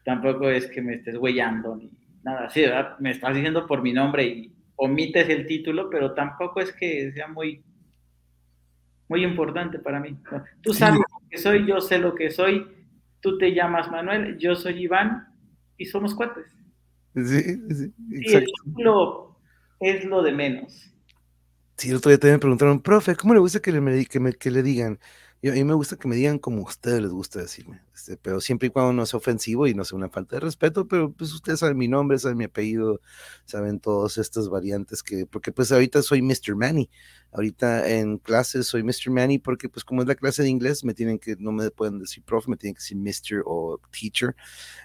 tampoco 0.05 0.49
es 0.49 0.67
que 0.67 0.83
me 0.83 0.95
estés 0.95 1.17
huellando 1.17 1.77
ni 1.77 1.91
nada 2.23 2.47
así, 2.47 2.63
¿verdad? 2.63 2.99
Me 2.99 3.11
estás 3.11 3.35
diciendo 3.35 3.67
por 3.67 3.83
mi 3.83 3.93
nombre 3.93 4.25
y 4.25 4.53
omites 4.77 5.29
el 5.29 5.47
título, 5.47 5.91
pero 5.91 6.15
tampoco 6.15 6.61
es 6.61 6.73
que 6.73 7.13
sea 7.13 7.29
muy, 7.29 7.63
muy 9.09 9.25
importante 9.25 9.79
para 9.79 10.01
mí. 10.01 10.17
Tú 10.63 10.73
sabes 10.73 10.99
lo 10.99 11.29
que 11.29 11.39
soy, 11.39 11.67
yo 11.67 11.81
sé 11.81 11.99
lo 11.99 12.15
que 12.15 12.31
soy, 12.31 12.67
tú 13.21 13.39
te 13.39 13.55
llamas 13.55 13.91
Manuel, 13.91 14.39
yo 14.39 14.55
soy 14.55 14.85
Iván 14.85 15.29
y 15.77 15.87
somos 15.87 16.15
cuates. 16.15 16.60
Sí, 17.25 17.75
sí, 17.75 17.93
exacto. 18.13 18.53
es 19.81 20.05
lo 20.05 20.23
de 20.23 20.33
menos. 20.33 20.93
Sí, 21.77 21.89
el 21.89 21.97
otro 21.97 22.11
día 22.11 22.19
también 22.19 22.35
me 22.35 22.41
preguntaron, 22.41 22.81
profe, 22.83 23.17
¿cómo 23.17 23.33
le 23.33 23.41
gusta 23.41 23.61
que 23.61 23.73
le, 23.73 24.05
que 24.07 24.21
me, 24.21 24.35
que 24.35 24.51
le 24.51 24.63
digan? 24.63 24.99
A 25.49 25.53
mí 25.53 25.65
me 25.65 25.73
gusta 25.75 25.97
que 25.97 26.07
me 26.07 26.17
digan 26.17 26.39
como 26.39 26.59
a 26.59 26.69
ustedes 26.69 27.01
les 27.01 27.11
gusta 27.11 27.41
decirme, 27.41 27.81
este, 27.95 28.17
pero 28.19 28.41
siempre 28.41 28.69
y 28.69 28.71
cuando 28.71 28.93
no 28.93 29.07
sea 29.07 29.19
ofensivo 29.19 29.67
y 29.67 29.75
no 29.75 29.85
sea 29.85 29.97
una 29.97 30.11
falta 30.11 30.37
de 30.37 30.41
respeto, 30.41 30.87
pero 30.87 31.12
pues 31.12 31.33
ustedes 31.33 31.61
saben 31.61 31.79
mi 31.79 31.89
nombre, 31.89 32.19
saben 32.19 32.37
mi 32.37 32.45
apellido, 32.45 33.01
saben 33.47 33.81
todas 33.81 34.19
estas 34.19 34.51
variantes 34.51 35.03
que, 35.03 35.25
porque 35.25 35.51
pues 35.51 35.73
ahorita 35.73 36.03
soy 36.03 36.21
Mr. 36.21 36.57
Manny, 36.57 36.91
ahorita 37.33 37.89
en 37.89 38.19
clases 38.19 38.67
soy 38.67 38.83
Mr. 38.83 39.11
Manny 39.11 39.39
porque 39.39 39.71
pues 39.71 39.83
como 39.85 40.03
es 40.03 40.09
la 40.09 40.15
clase 40.15 40.43
de 40.43 40.51
inglés, 40.51 40.85
me 40.85 40.93
tienen 40.93 41.19
que, 41.19 41.37
no 41.39 41.53
me 41.53 41.71
pueden 41.71 41.99
decir 41.99 42.23
profe, 42.23 42.51
me 42.51 42.57
tienen 42.59 42.75
que 42.75 42.81
decir 42.81 42.99
Mr. 42.99 43.43
o 43.47 43.81
teacher, 43.91 44.37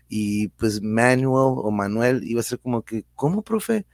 y 0.07 0.47
pues 0.49 0.81
Manuel 0.81 1.55
o 1.57 1.71
Manuel 1.71 2.23
iba 2.23 2.39
a 2.39 2.43
ser 2.43 2.59
como 2.59 2.83
que, 2.83 3.05
¿cómo 3.15 3.41
profe? 3.43 3.85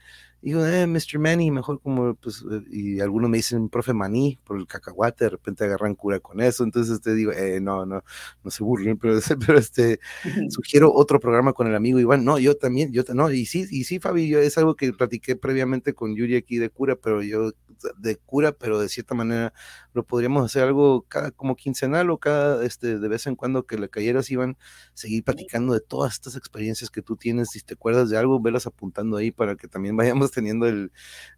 Digo, 0.42 0.66
eh, 0.66 0.86
Mr. 0.86 1.18
Manny, 1.20 1.50
mejor 1.52 1.80
como, 1.80 2.14
pues, 2.16 2.44
eh, 2.50 2.62
y 2.70 3.00
algunos 3.00 3.30
me 3.30 3.38
dicen, 3.38 3.68
profe 3.68 3.94
Maní, 3.94 4.38
por 4.44 4.58
el 4.58 4.66
cacahuate, 4.66 5.24
de 5.24 5.30
repente 5.30 5.64
agarran 5.64 5.94
cura 5.94 6.18
con 6.18 6.40
eso, 6.40 6.64
entonces 6.64 7.00
te 7.00 7.14
digo, 7.14 7.30
eh, 7.32 7.60
no, 7.60 7.86
no, 7.86 8.02
no 8.42 8.50
se 8.50 8.64
burlen, 8.64 8.98
pero, 9.00 9.20
pero 9.46 9.58
este, 9.58 10.00
sugiero 10.48 10.92
otro 10.92 11.20
programa 11.20 11.52
con 11.52 11.68
el 11.68 11.76
amigo 11.76 12.00
Iván, 12.00 12.24
no, 12.24 12.38
yo 12.38 12.56
también, 12.56 12.92
yo, 12.92 13.04
no, 13.14 13.30
y 13.30 13.46
sí, 13.46 13.66
y 13.70 13.84
sí, 13.84 14.00
Fabi, 14.00 14.28
yo, 14.28 14.40
es 14.40 14.58
algo 14.58 14.74
que 14.74 14.92
platiqué 14.92 15.36
previamente 15.36 15.94
con 15.94 16.16
Yuri 16.16 16.36
aquí 16.36 16.58
de 16.58 16.70
cura, 16.70 16.96
pero 16.96 17.22
yo, 17.22 17.52
de 17.98 18.16
cura, 18.16 18.52
pero 18.52 18.80
de 18.80 18.88
cierta 18.88 19.14
manera 19.14 19.52
lo 19.92 20.04
podríamos 20.04 20.44
hacer 20.44 20.64
algo 20.64 21.02
cada, 21.02 21.30
como 21.30 21.56
quincenal 21.56 22.10
o 22.10 22.18
cada, 22.18 22.64
este, 22.64 22.98
de 22.98 23.08
vez 23.08 23.26
en 23.26 23.36
cuando 23.36 23.64
que 23.64 23.78
le 23.78 23.88
cayeras, 23.88 24.30
Iván, 24.30 24.56
seguir 24.94 25.22
platicando 25.24 25.72
de 25.74 25.80
todas 25.80 26.14
estas 26.14 26.36
experiencias 26.36 26.90
que 26.90 27.02
tú 27.02 27.16
tienes, 27.16 27.50
si 27.50 27.60
te 27.60 27.74
acuerdas 27.74 28.10
de 28.10 28.18
algo, 28.18 28.40
velas 28.40 28.66
apuntando 28.66 29.16
ahí 29.16 29.30
para 29.30 29.56
que 29.56 29.68
también 29.68 29.96
vayamos 29.96 30.31
teniendo 30.32 30.66
el, 30.66 30.90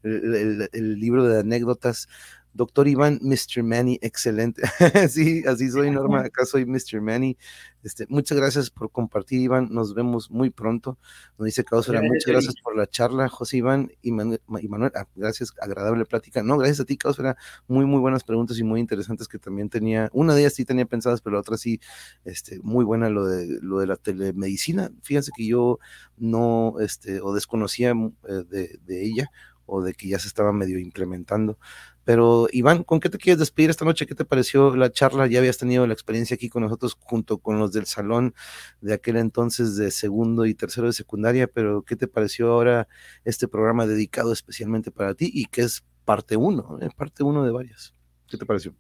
el, 0.02 1.00
libro 1.00 1.26
de 1.26 1.40
anécdotas. 1.40 2.08
Doctor 2.54 2.86
Iván, 2.86 3.18
Mr. 3.20 3.64
Manny, 3.64 3.98
excelente. 4.00 4.62
sí, 5.08 5.42
así 5.44 5.70
soy, 5.70 5.90
Norma. 5.90 6.20
Acá 6.20 6.46
soy 6.46 6.64
Mr. 6.64 7.00
Manny. 7.00 7.36
Este, 7.82 8.06
muchas 8.08 8.38
gracias 8.38 8.70
por 8.70 8.92
compartir, 8.92 9.40
Iván. 9.40 9.68
Nos 9.72 9.92
vemos 9.92 10.30
muy 10.30 10.50
pronto. 10.50 10.96
Nos 11.36 11.46
dice 11.46 11.64
Causera, 11.64 12.00
muchas 12.00 12.26
gracias 12.26 12.54
por 12.62 12.76
la 12.76 12.86
charla, 12.86 13.28
José 13.28 13.56
Iván 13.56 13.90
y 14.02 14.12
Manuel. 14.12 14.92
Ah, 14.94 15.08
gracias, 15.16 15.52
agradable 15.60 16.04
plática. 16.04 16.44
No, 16.44 16.56
gracias 16.56 16.78
a 16.78 16.84
ti, 16.84 16.96
Causera. 16.96 17.36
Muy, 17.66 17.86
muy 17.86 17.98
buenas 17.98 18.22
preguntas 18.22 18.56
y 18.58 18.62
muy 18.62 18.78
interesantes 18.78 19.26
que 19.26 19.40
también 19.40 19.68
tenía. 19.68 20.08
Una 20.12 20.34
de 20.34 20.42
ellas 20.42 20.54
sí 20.54 20.64
tenía 20.64 20.86
pensadas, 20.86 21.20
pero 21.20 21.34
la 21.34 21.40
otra 21.40 21.56
sí, 21.56 21.80
este, 22.24 22.60
muy 22.62 22.84
buena 22.84 23.10
lo 23.10 23.26
de, 23.26 23.58
lo 23.62 23.80
de 23.80 23.88
la 23.88 23.96
telemedicina. 23.96 24.92
Fíjense 25.02 25.32
que 25.36 25.44
yo 25.44 25.80
no, 26.16 26.76
este, 26.78 27.20
o 27.20 27.34
desconocía 27.34 27.90
eh, 27.90 28.44
de, 28.48 28.78
de 28.86 29.04
ella 29.04 29.30
o 29.66 29.82
de 29.82 29.94
que 29.94 30.08
ya 30.08 30.18
se 30.18 30.28
estaba 30.28 30.52
medio 30.52 30.78
implementando. 30.78 31.58
Pero 32.04 32.48
Iván, 32.52 32.84
¿con 32.84 33.00
qué 33.00 33.08
te 33.08 33.18
quieres 33.18 33.38
despedir 33.38 33.70
esta 33.70 33.84
noche? 33.84 34.06
¿Qué 34.06 34.14
te 34.14 34.24
pareció 34.24 34.76
la 34.76 34.92
charla? 34.92 35.26
Ya 35.26 35.38
habías 35.38 35.58
tenido 35.58 35.86
la 35.86 35.94
experiencia 35.94 36.34
aquí 36.34 36.48
con 36.48 36.62
nosotros 36.62 36.96
junto 37.00 37.38
con 37.38 37.58
los 37.58 37.72
del 37.72 37.86
salón 37.86 38.34
de 38.80 38.94
aquel 38.94 39.16
entonces 39.16 39.76
de 39.76 39.90
segundo 39.90 40.44
y 40.44 40.54
tercero 40.54 40.86
de 40.86 40.92
secundaria, 40.92 41.46
pero 41.46 41.82
¿qué 41.82 41.96
te 41.96 42.06
pareció 42.06 42.52
ahora 42.52 42.88
este 43.24 43.48
programa 43.48 43.86
dedicado 43.86 44.32
especialmente 44.32 44.90
para 44.90 45.14
ti 45.14 45.30
y 45.32 45.46
que 45.46 45.62
es 45.62 45.84
parte 46.04 46.36
uno, 46.36 46.78
eh, 46.82 46.90
parte 46.94 47.22
uno 47.22 47.44
de 47.44 47.52
varias? 47.52 47.94
¿Qué 48.28 48.36
te 48.36 48.44
pareció? 48.44 48.74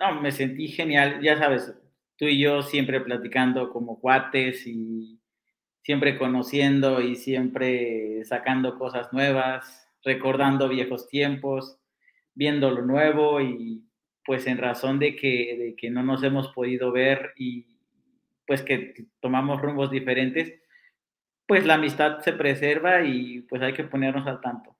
No, 0.00 0.20
me 0.20 0.32
sentí 0.32 0.68
genial, 0.68 1.20
ya 1.22 1.38
sabes, 1.38 1.72
tú 2.16 2.24
y 2.24 2.40
yo 2.40 2.62
siempre 2.62 3.00
platicando 3.00 3.70
como 3.70 4.00
cuates 4.00 4.66
y 4.66 5.20
siempre 5.82 6.18
conociendo 6.18 7.00
y 7.02 7.16
siempre 7.16 8.24
sacando 8.24 8.78
cosas 8.78 9.12
nuevas, 9.12 9.86
recordando 10.02 10.68
viejos 10.68 11.08
tiempos 11.08 11.78
viendo 12.34 12.70
lo 12.70 12.82
nuevo 12.82 13.40
y 13.40 13.84
pues 14.24 14.46
en 14.46 14.58
razón 14.58 14.98
de 14.98 15.16
que, 15.16 15.56
de 15.58 15.76
que 15.76 15.90
no 15.90 16.02
nos 16.02 16.22
hemos 16.22 16.48
podido 16.48 16.92
ver 16.92 17.32
y 17.36 17.66
pues 18.46 18.62
que 18.62 18.94
tomamos 19.20 19.60
rumbos 19.60 19.90
diferentes, 19.90 20.54
pues 21.46 21.66
la 21.66 21.74
amistad 21.74 22.20
se 22.20 22.32
preserva 22.32 23.02
y 23.04 23.42
pues 23.42 23.62
hay 23.62 23.72
que 23.72 23.84
ponernos 23.84 24.26
al 24.26 24.40
tanto. 24.40 24.76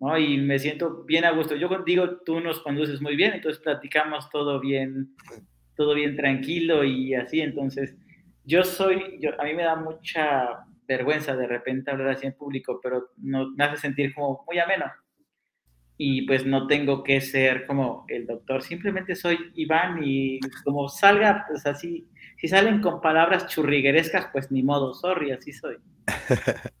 ¿no? 0.00 0.16
Y 0.18 0.38
me 0.38 0.58
siento 0.58 1.04
bien 1.04 1.24
a 1.24 1.30
gusto. 1.32 1.56
Yo 1.56 1.68
digo, 1.84 2.20
tú 2.24 2.40
nos 2.40 2.60
conduces 2.60 3.00
muy 3.00 3.16
bien, 3.16 3.34
entonces 3.34 3.62
platicamos 3.62 4.30
todo 4.30 4.60
bien, 4.60 5.14
todo 5.76 5.94
bien 5.94 6.16
tranquilo 6.16 6.84
y 6.84 7.14
así. 7.14 7.40
Entonces, 7.40 7.96
yo 8.44 8.64
soy, 8.64 9.18
yo, 9.20 9.30
a 9.40 9.44
mí 9.44 9.54
me 9.54 9.64
da 9.64 9.76
mucha 9.76 10.64
vergüenza 10.86 11.36
de 11.36 11.46
repente 11.46 11.90
hablar 11.90 12.08
así 12.08 12.26
en 12.26 12.32
público, 12.32 12.80
pero 12.82 13.10
no, 13.18 13.50
me 13.50 13.64
hace 13.64 13.76
sentir 13.76 14.14
como 14.14 14.44
muy 14.46 14.58
ameno. 14.58 14.86
Y 16.00 16.22
pues 16.22 16.46
no 16.46 16.68
tengo 16.68 17.02
que 17.02 17.20
ser 17.20 17.66
como 17.66 18.06
el 18.08 18.24
doctor, 18.24 18.62
simplemente 18.62 19.16
soy 19.16 19.36
Iván 19.56 20.00
y 20.02 20.38
como 20.64 20.88
salga, 20.88 21.44
pues 21.48 21.66
así, 21.66 22.08
si 22.36 22.46
salen 22.46 22.80
con 22.80 23.00
palabras 23.00 23.48
churriguerescas, 23.48 24.28
pues 24.32 24.50
ni 24.52 24.62
modo, 24.62 24.94
sorry, 24.94 25.32
así 25.32 25.52
soy. 25.52 25.76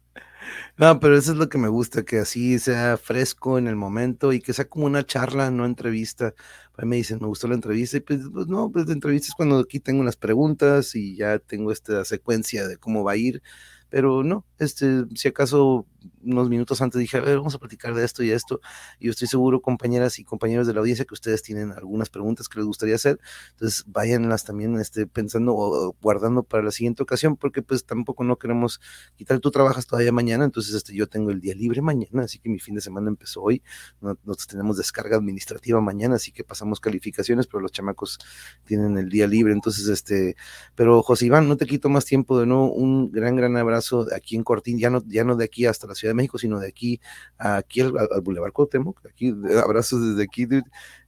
No, 0.78 1.00
pero 1.00 1.16
eso 1.16 1.32
es 1.32 1.38
lo 1.38 1.48
que 1.48 1.58
me 1.58 1.68
gusta, 1.68 2.04
que 2.04 2.20
así 2.20 2.58
sea 2.60 2.96
fresco 2.96 3.58
en 3.58 3.66
el 3.66 3.74
momento 3.74 4.32
y 4.32 4.40
que 4.40 4.52
sea 4.52 4.66
como 4.66 4.86
una 4.86 5.04
charla, 5.04 5.50
no 5.50 5.66
entrevista. 5.66 6.34
Mí 6.78 6.86
me 6.86 6.96
dicen, 6.96 7.18
me 7.20 7.26
gustó 7.26 7.48
la 7.48 7.56
entrevista 7.56 7.96
y 7.96 8.00
pues, 8.00 8.20
pues 8.32 8.46
no, 8.46 8.70
pues 8.70 8.86
la 8.86 8.92
entrevista 8.92 9.26
es 9.28 9.34
cuando 9.34 9.58
aquí 9.58 9.80
tengo 9.80 10.04
las 10.04 10.16
preguntas 10.16 10.94
y 10.94 11.16
ya 11.16 11.40
tengo 11.40 11.72
esta 11.72 12.04
secuencia 12.04 12.68
de 12.68 12.76
cómo 12.78 13.02
va 13.02 13.12
a 13.12 13.16
ir 13.16 13.42
pero 13.88 14.22
no, 14.22 14.44
este, 14.58 15.04
si 15.14 15.28
acaso 15.28 15.86
unos 16.22 16.48
minutos 16.48 16.80
antes 16.80 16.98
dije, 16.98 17.18
a 17.18 17.20
ver, 17.20 17.38
vamos 17.38 17.54
a 17.54 17.58
platicar 17.58 17.94
de 17.94 18.04
esto 18.04 18.22
y 18.22 18.30
esto, 18.30 18.60
y 18.98 19.06
yo 19.06 19.10
estoy 19.10 19.28
seguro, 19.28 19.60
compañeras 19.60 20.18
y 20.18 20.24
compañeros 20.24 20.66
de 20.66 20.74
la 20.74 20.80
audiencia, 20.80 21.04
que 21.04 21.14
ustedes 21.14 21.42
tienen 21.42 21.72
algunas 21.72 22.10
preguntas 22.10 22.48
que 22.48 22.58
les 22.58 22.66
gustaría 22.66 22.94
hacer, 22.94 23.20
entonces 23.52 23.84
váyanlas 23.86 24.44
también 24.44 24.78
este, 24.78 25.06
pensando 25.06 25.54
o 25.54 25.96
guardando 26.00 26.42
para 26.42 26.62
la 26.62 26.70
siguiente 26.70 27.02
ocasión, 27.02 27.36
porque 27.36 27.62
pues 27.62 27.84
tampoco 27.84 28.24
no 28.24 28.36
queremos 28.36 28.80
quitar, 29.16 29.40
tú 29.40 29.50
trabajas 29.50 29.86
todavía 29.86 30.12
mañana, 30.12 30.44
entonces 30.44 30.74
este, 30.74 30.94
yo 30.94 31.06
tengo 31.06 31.30
el 31.30 31.40
día 31.40 31.54
libre 31.54 31.82
mañana, 31.82 32.24
así 32.24 32.38
que 32.38 32.48
mi 32.48 32.58
fin 32.58 32.74
de 32.74 32.80
semana 32.80 33.08
empezó 33.08 33.42
hoy, 33.42 33.62
nosotros 34.00 34.46
tenemos 34.46 34.76
descarga 34.76 35.16
administrativa 35.16 35.80
mañana, 35.80 36.16
así 36.16 36.32
que 36.32 36.44
pasamos 36.44 36.80
calificaciones, 36.80 37.46
pero 37.46 37.60
los 37.60 37.72
chamacos 37.72 38.18
tienen 38.64 38.98
el 38.98 39.08
día 39.08 39.26
libre, 39.26 39.52
entonces 39.52 39.88
este, 39.88 40.36
pero 40.74 41.02
José 41.02 41.26
Iván, 41.26 41.48
no 41.48 41.56
te 41.56 41.66
quito 41.66 41.88
más 41.88 42.04
tiempo 42.04 42.38
de 42.38 42.46
nuevo, 42.46 42.72
un 42.72 43.10
gran, 43.10 43.36
gran 43.36 43.56
abrazo 43.56 44.06
aquí 44.14 44.36
en 44.36 44.44
Cortín, 44.44 44.78
ya 44.78 44.90
no, 44.90 45.02
ya 45.06 45.24
no 45.24 45.36
de 45.36 45.44
aquí 45.44 45.66
hasta 45.66 45.86
la 45.86 45.94
Ciudad 45.94 46.07
de 46.08 46.14
México, 46.14 46.38
sino 46.38 46.58
de 46.58 46.68
aquí 46.68 47.00
aquí 47.38 47.80
al, 47.80 47.92
al 47.96 48.20
Boulevard 48.22 48.52
Cuauhtémoc, 48.52 49.06
aquí 49.06 49.34
abrazos 49.64 50.10
desde 50.10 50.24
aquí, 50.24 50.46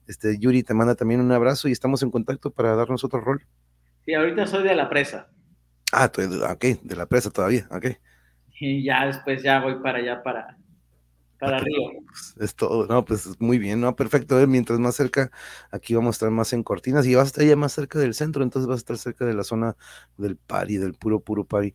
Este, 0.07 0.39
Yuri 0.39 0.63
te 0.63 0.75
manda 0.75 0.95
también 0.95 1.21
un 1.21 1.33
abrazo 1.33 1.69
y 1.69 1.73
estamos 1.73 2.03
en 2.03 2.11
contacto 2.11 2.51
para 2.51 2.75
darnos 2.75 3.05
otro 3.05 3.21
rol. 3.21 3.45
Sí, 4.05 4.15
ahorita 4.15 4.47
soy 4.47 4.65
de 4.65 4.75
la 4.75 4.89
presa. 4.89 5.29
Ah, 5.93 6.11
ok, 6.53 6.65
de 6.83 6.97
la 6.97 7.07
presa 7.07 7.31
todavía, 7.31 7.67
ok. 7.71 7.87
Y 8.61 8.85
ya 8.85 9.07
después 9.07 9.43
ya 9.43 9.61
voy 9.61 9.77
para 9.83 9.99
allá, 9.99 10.23
para, 10.23 10.57
para 11.39 11.57
arriba. 11.57 11.93
Es 12.39 12.55
todo, 12.55 12.87
no, 12.87 13.05
pues 13.05 13.41
muy 13.41 13.59
bien, 13.59 13.81
no, 13.81 13.97
perfecto. 13.97 14.39
Eh, 14.39 14.47
mientras 14.47 14.79
más 14.79 14.95
cerca, 14.95 15.31
aquí 15.71 15.95
vamos 15.95 16.15
a 16.15 16.17
estar 16.17 16.31
más 16.31 16.53
en 16.53 16.63
Cortinas 16.63 17.07
y 17.07 17.15
vas 17.15 17.25
a 17.25 17.27
estar 17.29 17.45
ya 17.45 17.57
más 17.57 17.73
cerca 17.73 17.99
del 17.99 18.15
centro, 18.15 18.43
entonces 18.43 18.69
vas 18.69 18.77
a 18.77 18.79
estar 18.79 18.99
cerca 18.99 19.25
de 19.25 19.35
la 19.35 19.45
zona 19.45 19.77
del 20.19 20.37
pari, 20.37 20.77
del 20.77 20.95
puro, 20.95 21.21
puro 21.21 21.45
pari. 21.45 21.75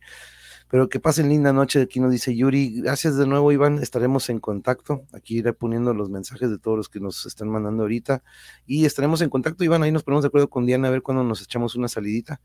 Pero 0.68 0.88
que 0.88 0.98
pasen 0.98 1.28
linda 1.28 1.52
noche, 1.52 1.82
aquí 1.82 2.00
nos 2.00 2.10
dice 2.10 2.34
Yuri. 2.34 2.80
Gracias 2.80 3.16
de 3.16 3.26
nuevo, 3.26 3.52
Iván. 3.52 3.78
Estaremos 3.78 4.28
en 4.30 4.40
contacto. 4.40 5.04
Aquí 5.12 5.38
iré 5.38 5.52
poniendo 5.52 5.94
los 5.94 6.10
mensajes 6.10 6.50
de 6.50 6.58
todos 6.58 6.76
los 6.76 6.88
que 6.88 6.98
nos 6.98 7.24
están 7.24 7.48
mandando 7.48 7.84
ahorita. 7.84 8.22
Y 8.66 8.84
estaremos 8.84 9.20
en 9.20 9.30
contacto, 9.30 9.62
Iván. 9.62 9.82
Ahí 9.84 9.92
nos 9.92 10.02
ponemos 10.02 10.24
de 10.24 10.28
acuerdo 10.28 10.50
con 10.50 10.66
Diana 10.66 10.88
a 10.88 10.90
ver 10.90 11.02
cuándo 11.02 11.22
nos 11.22 11.40
echamos 11.42 11.76
una 11.76 11.88
salidita. 11.88 12.40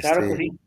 claro 0.00 0.20
que 0.22 0.32
este, 0.32 0.36
sí. 0.36 0.58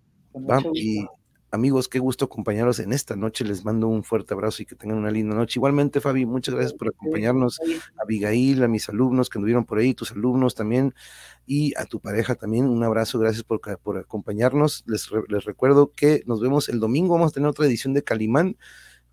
y 0.75 1.07
amigos, 1.51 1.89
qué 1.89 1.99
gusto 1.99 2.25
acompañarlos 2.25 2.79
en 2.79 2.93
esta 2.93 3.15
noche. 3.15 3.43
Les 3.45 3.63
mando 3.63 3.87
un 3.87 4.03
fuerte 4.03 4.33
abrazo 4.33 4.63
y 4.63 4.65
que 4.65 4.75
tengan 4.75 4.97
una 4.97 5.11
linda 5.11 5.35
noche. 5.35 5.59
Igualmente, 5.59 6.01
Fabi, 6.01 6.25
muchas 6.25 6.55
gracias 6.55 6.73
por 6.73 6.87
acompañarnos. 6.87 7.59
A 7.59 8.03
Abigail, 8.03 8.63
a 8.63 8.67
mis 8.67 8.89
alumnos 8.89 9.29
que 9.29 9.37
anduvieron 9.37 9.65
por 9.65 9.77
ahí, 9.77 9.93
tus 9.93 10.11
alumnos 10.11 10.55
también 10.55 10.95
y 11.45 11.73
a 11.77 11.85
tu 11.85 11.99
pareja 11.99 12.35
también. 12.35 12.67
Un 12.67 12.83
abrazo, 12.83 13.19
gracias 13.19 13.43
por, 13.43 13.61
por 13.79 13.97
acompañarnos. 13.97 14.83
Les, 14.87 15.09
les 15.27 15.45
recuerdo 15.45 15.91
que 15.91 16.23
nos 16.25 16.41
vemos 16.41 16.69
el 16.69 16.79
domingo, 16.79 17.15
vamos 17.15 17.31
a 17.31 17.33
tener 17.33 17.49
otra 17.49 17.65
edición 17.65 17.93
de 17.93 18.03
Calimán. 18.03 18.57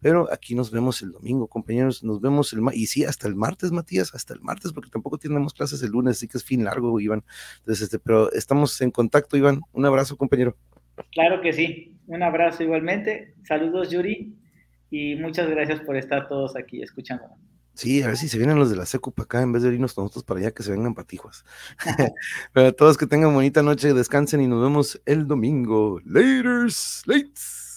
Pero 0.01 0.32
aquí 0.32 0.55
nos 0.55 0.70
vemos 0.70 1.02
el 1.02 1.10
domingo, 1.10 1.48
compañeros. 1.48 2.05
Nos 2.05 2.20
vemos 2.20 2.52
el 2.52 2.60
y 2.73 2.86
sí, 2.86 3.05
hasta 3.05 3.27
el 3.27 3.35
martes, 3.35 3.73
Matías, 3.73 4.15
hasta 4.15 4.32
el 4.32 4.40
martes, 4.40 4.73
porque 4.73 4.90
tampoco 4.90 5.19
tenemos 5.19 5.52
clases 5.52 5.82
el 5.82 5.90
lunes, 5.90 6.19
así 6.19 6.28
que 6.28 6.39
es 6.39 6.44
fin 6.44 6.62
largo, 6.62 7.01
Iván. 7.01 7.24
Entonces, 7.59 7.82
este, 7.82 7.98
pero 7.98 8.31
estamos 8.31 8.81
en 8.81 8.93
contacto, 8.93 9.36
Iván. 9.36 9.60
Un 9.73 9.86
abrazo, 9.86 10.16
compañero. 10.16 10.56
Claro 11.12 11.41
que 11.41 11.53
sí. 11.53 11.97
Un 12.07 12.23
abrazo 12.23 12.62
igualmente. 12.62 13.35
Saludos, 13.45 13.91
Yuri. 13.91 14.35
Y 14.91 15.16
muchas 15.16 15.49
gracias 15.51 15.81
por 15.81 15.97
estar 15.97 16.29
todos 16.29 16.57
aquí 16.57 16.83
escuchándonos. 16.83 17.39
Sí, 17.75 18.03
a 18.03 18.09
ver 18.09 18.16
si 18.16 18.29
se 18.29 18.39
vienen 18.39 18.59
los 18.59 18.70
de 18.70 18.77
la 18.77 18.87
secu 18.87 19.12
para 19.12 19.25
acá 19.25 19.43
en 19.43 19.53
vez 19.53 19.62
de 19.62 19.73
irnos 19.73 19.97
nosotros 19.97 20.25
para 20.25 20.41
allá, 20.41 20.51
que 20.51 20.65
se 20.65 20.73
vengan 20.73 20.95
patijuas. 20.95 21.45
Pero 22.53 22.66
a 22.66 22.73
todos 22.73 22.97
que 22.97 23.07
tengan 23.07 23.33
bonita 23.33 23.62
noche, 23.62 23.95
descansen 23.95 24.41
y 24.41 24.49
nos 24.49 24.61
vemos 24.61 25.01
el 25.07 25.29
domingo. 25.29 26.01
Laters, 26.05 27.03
lates. 27.07 27.68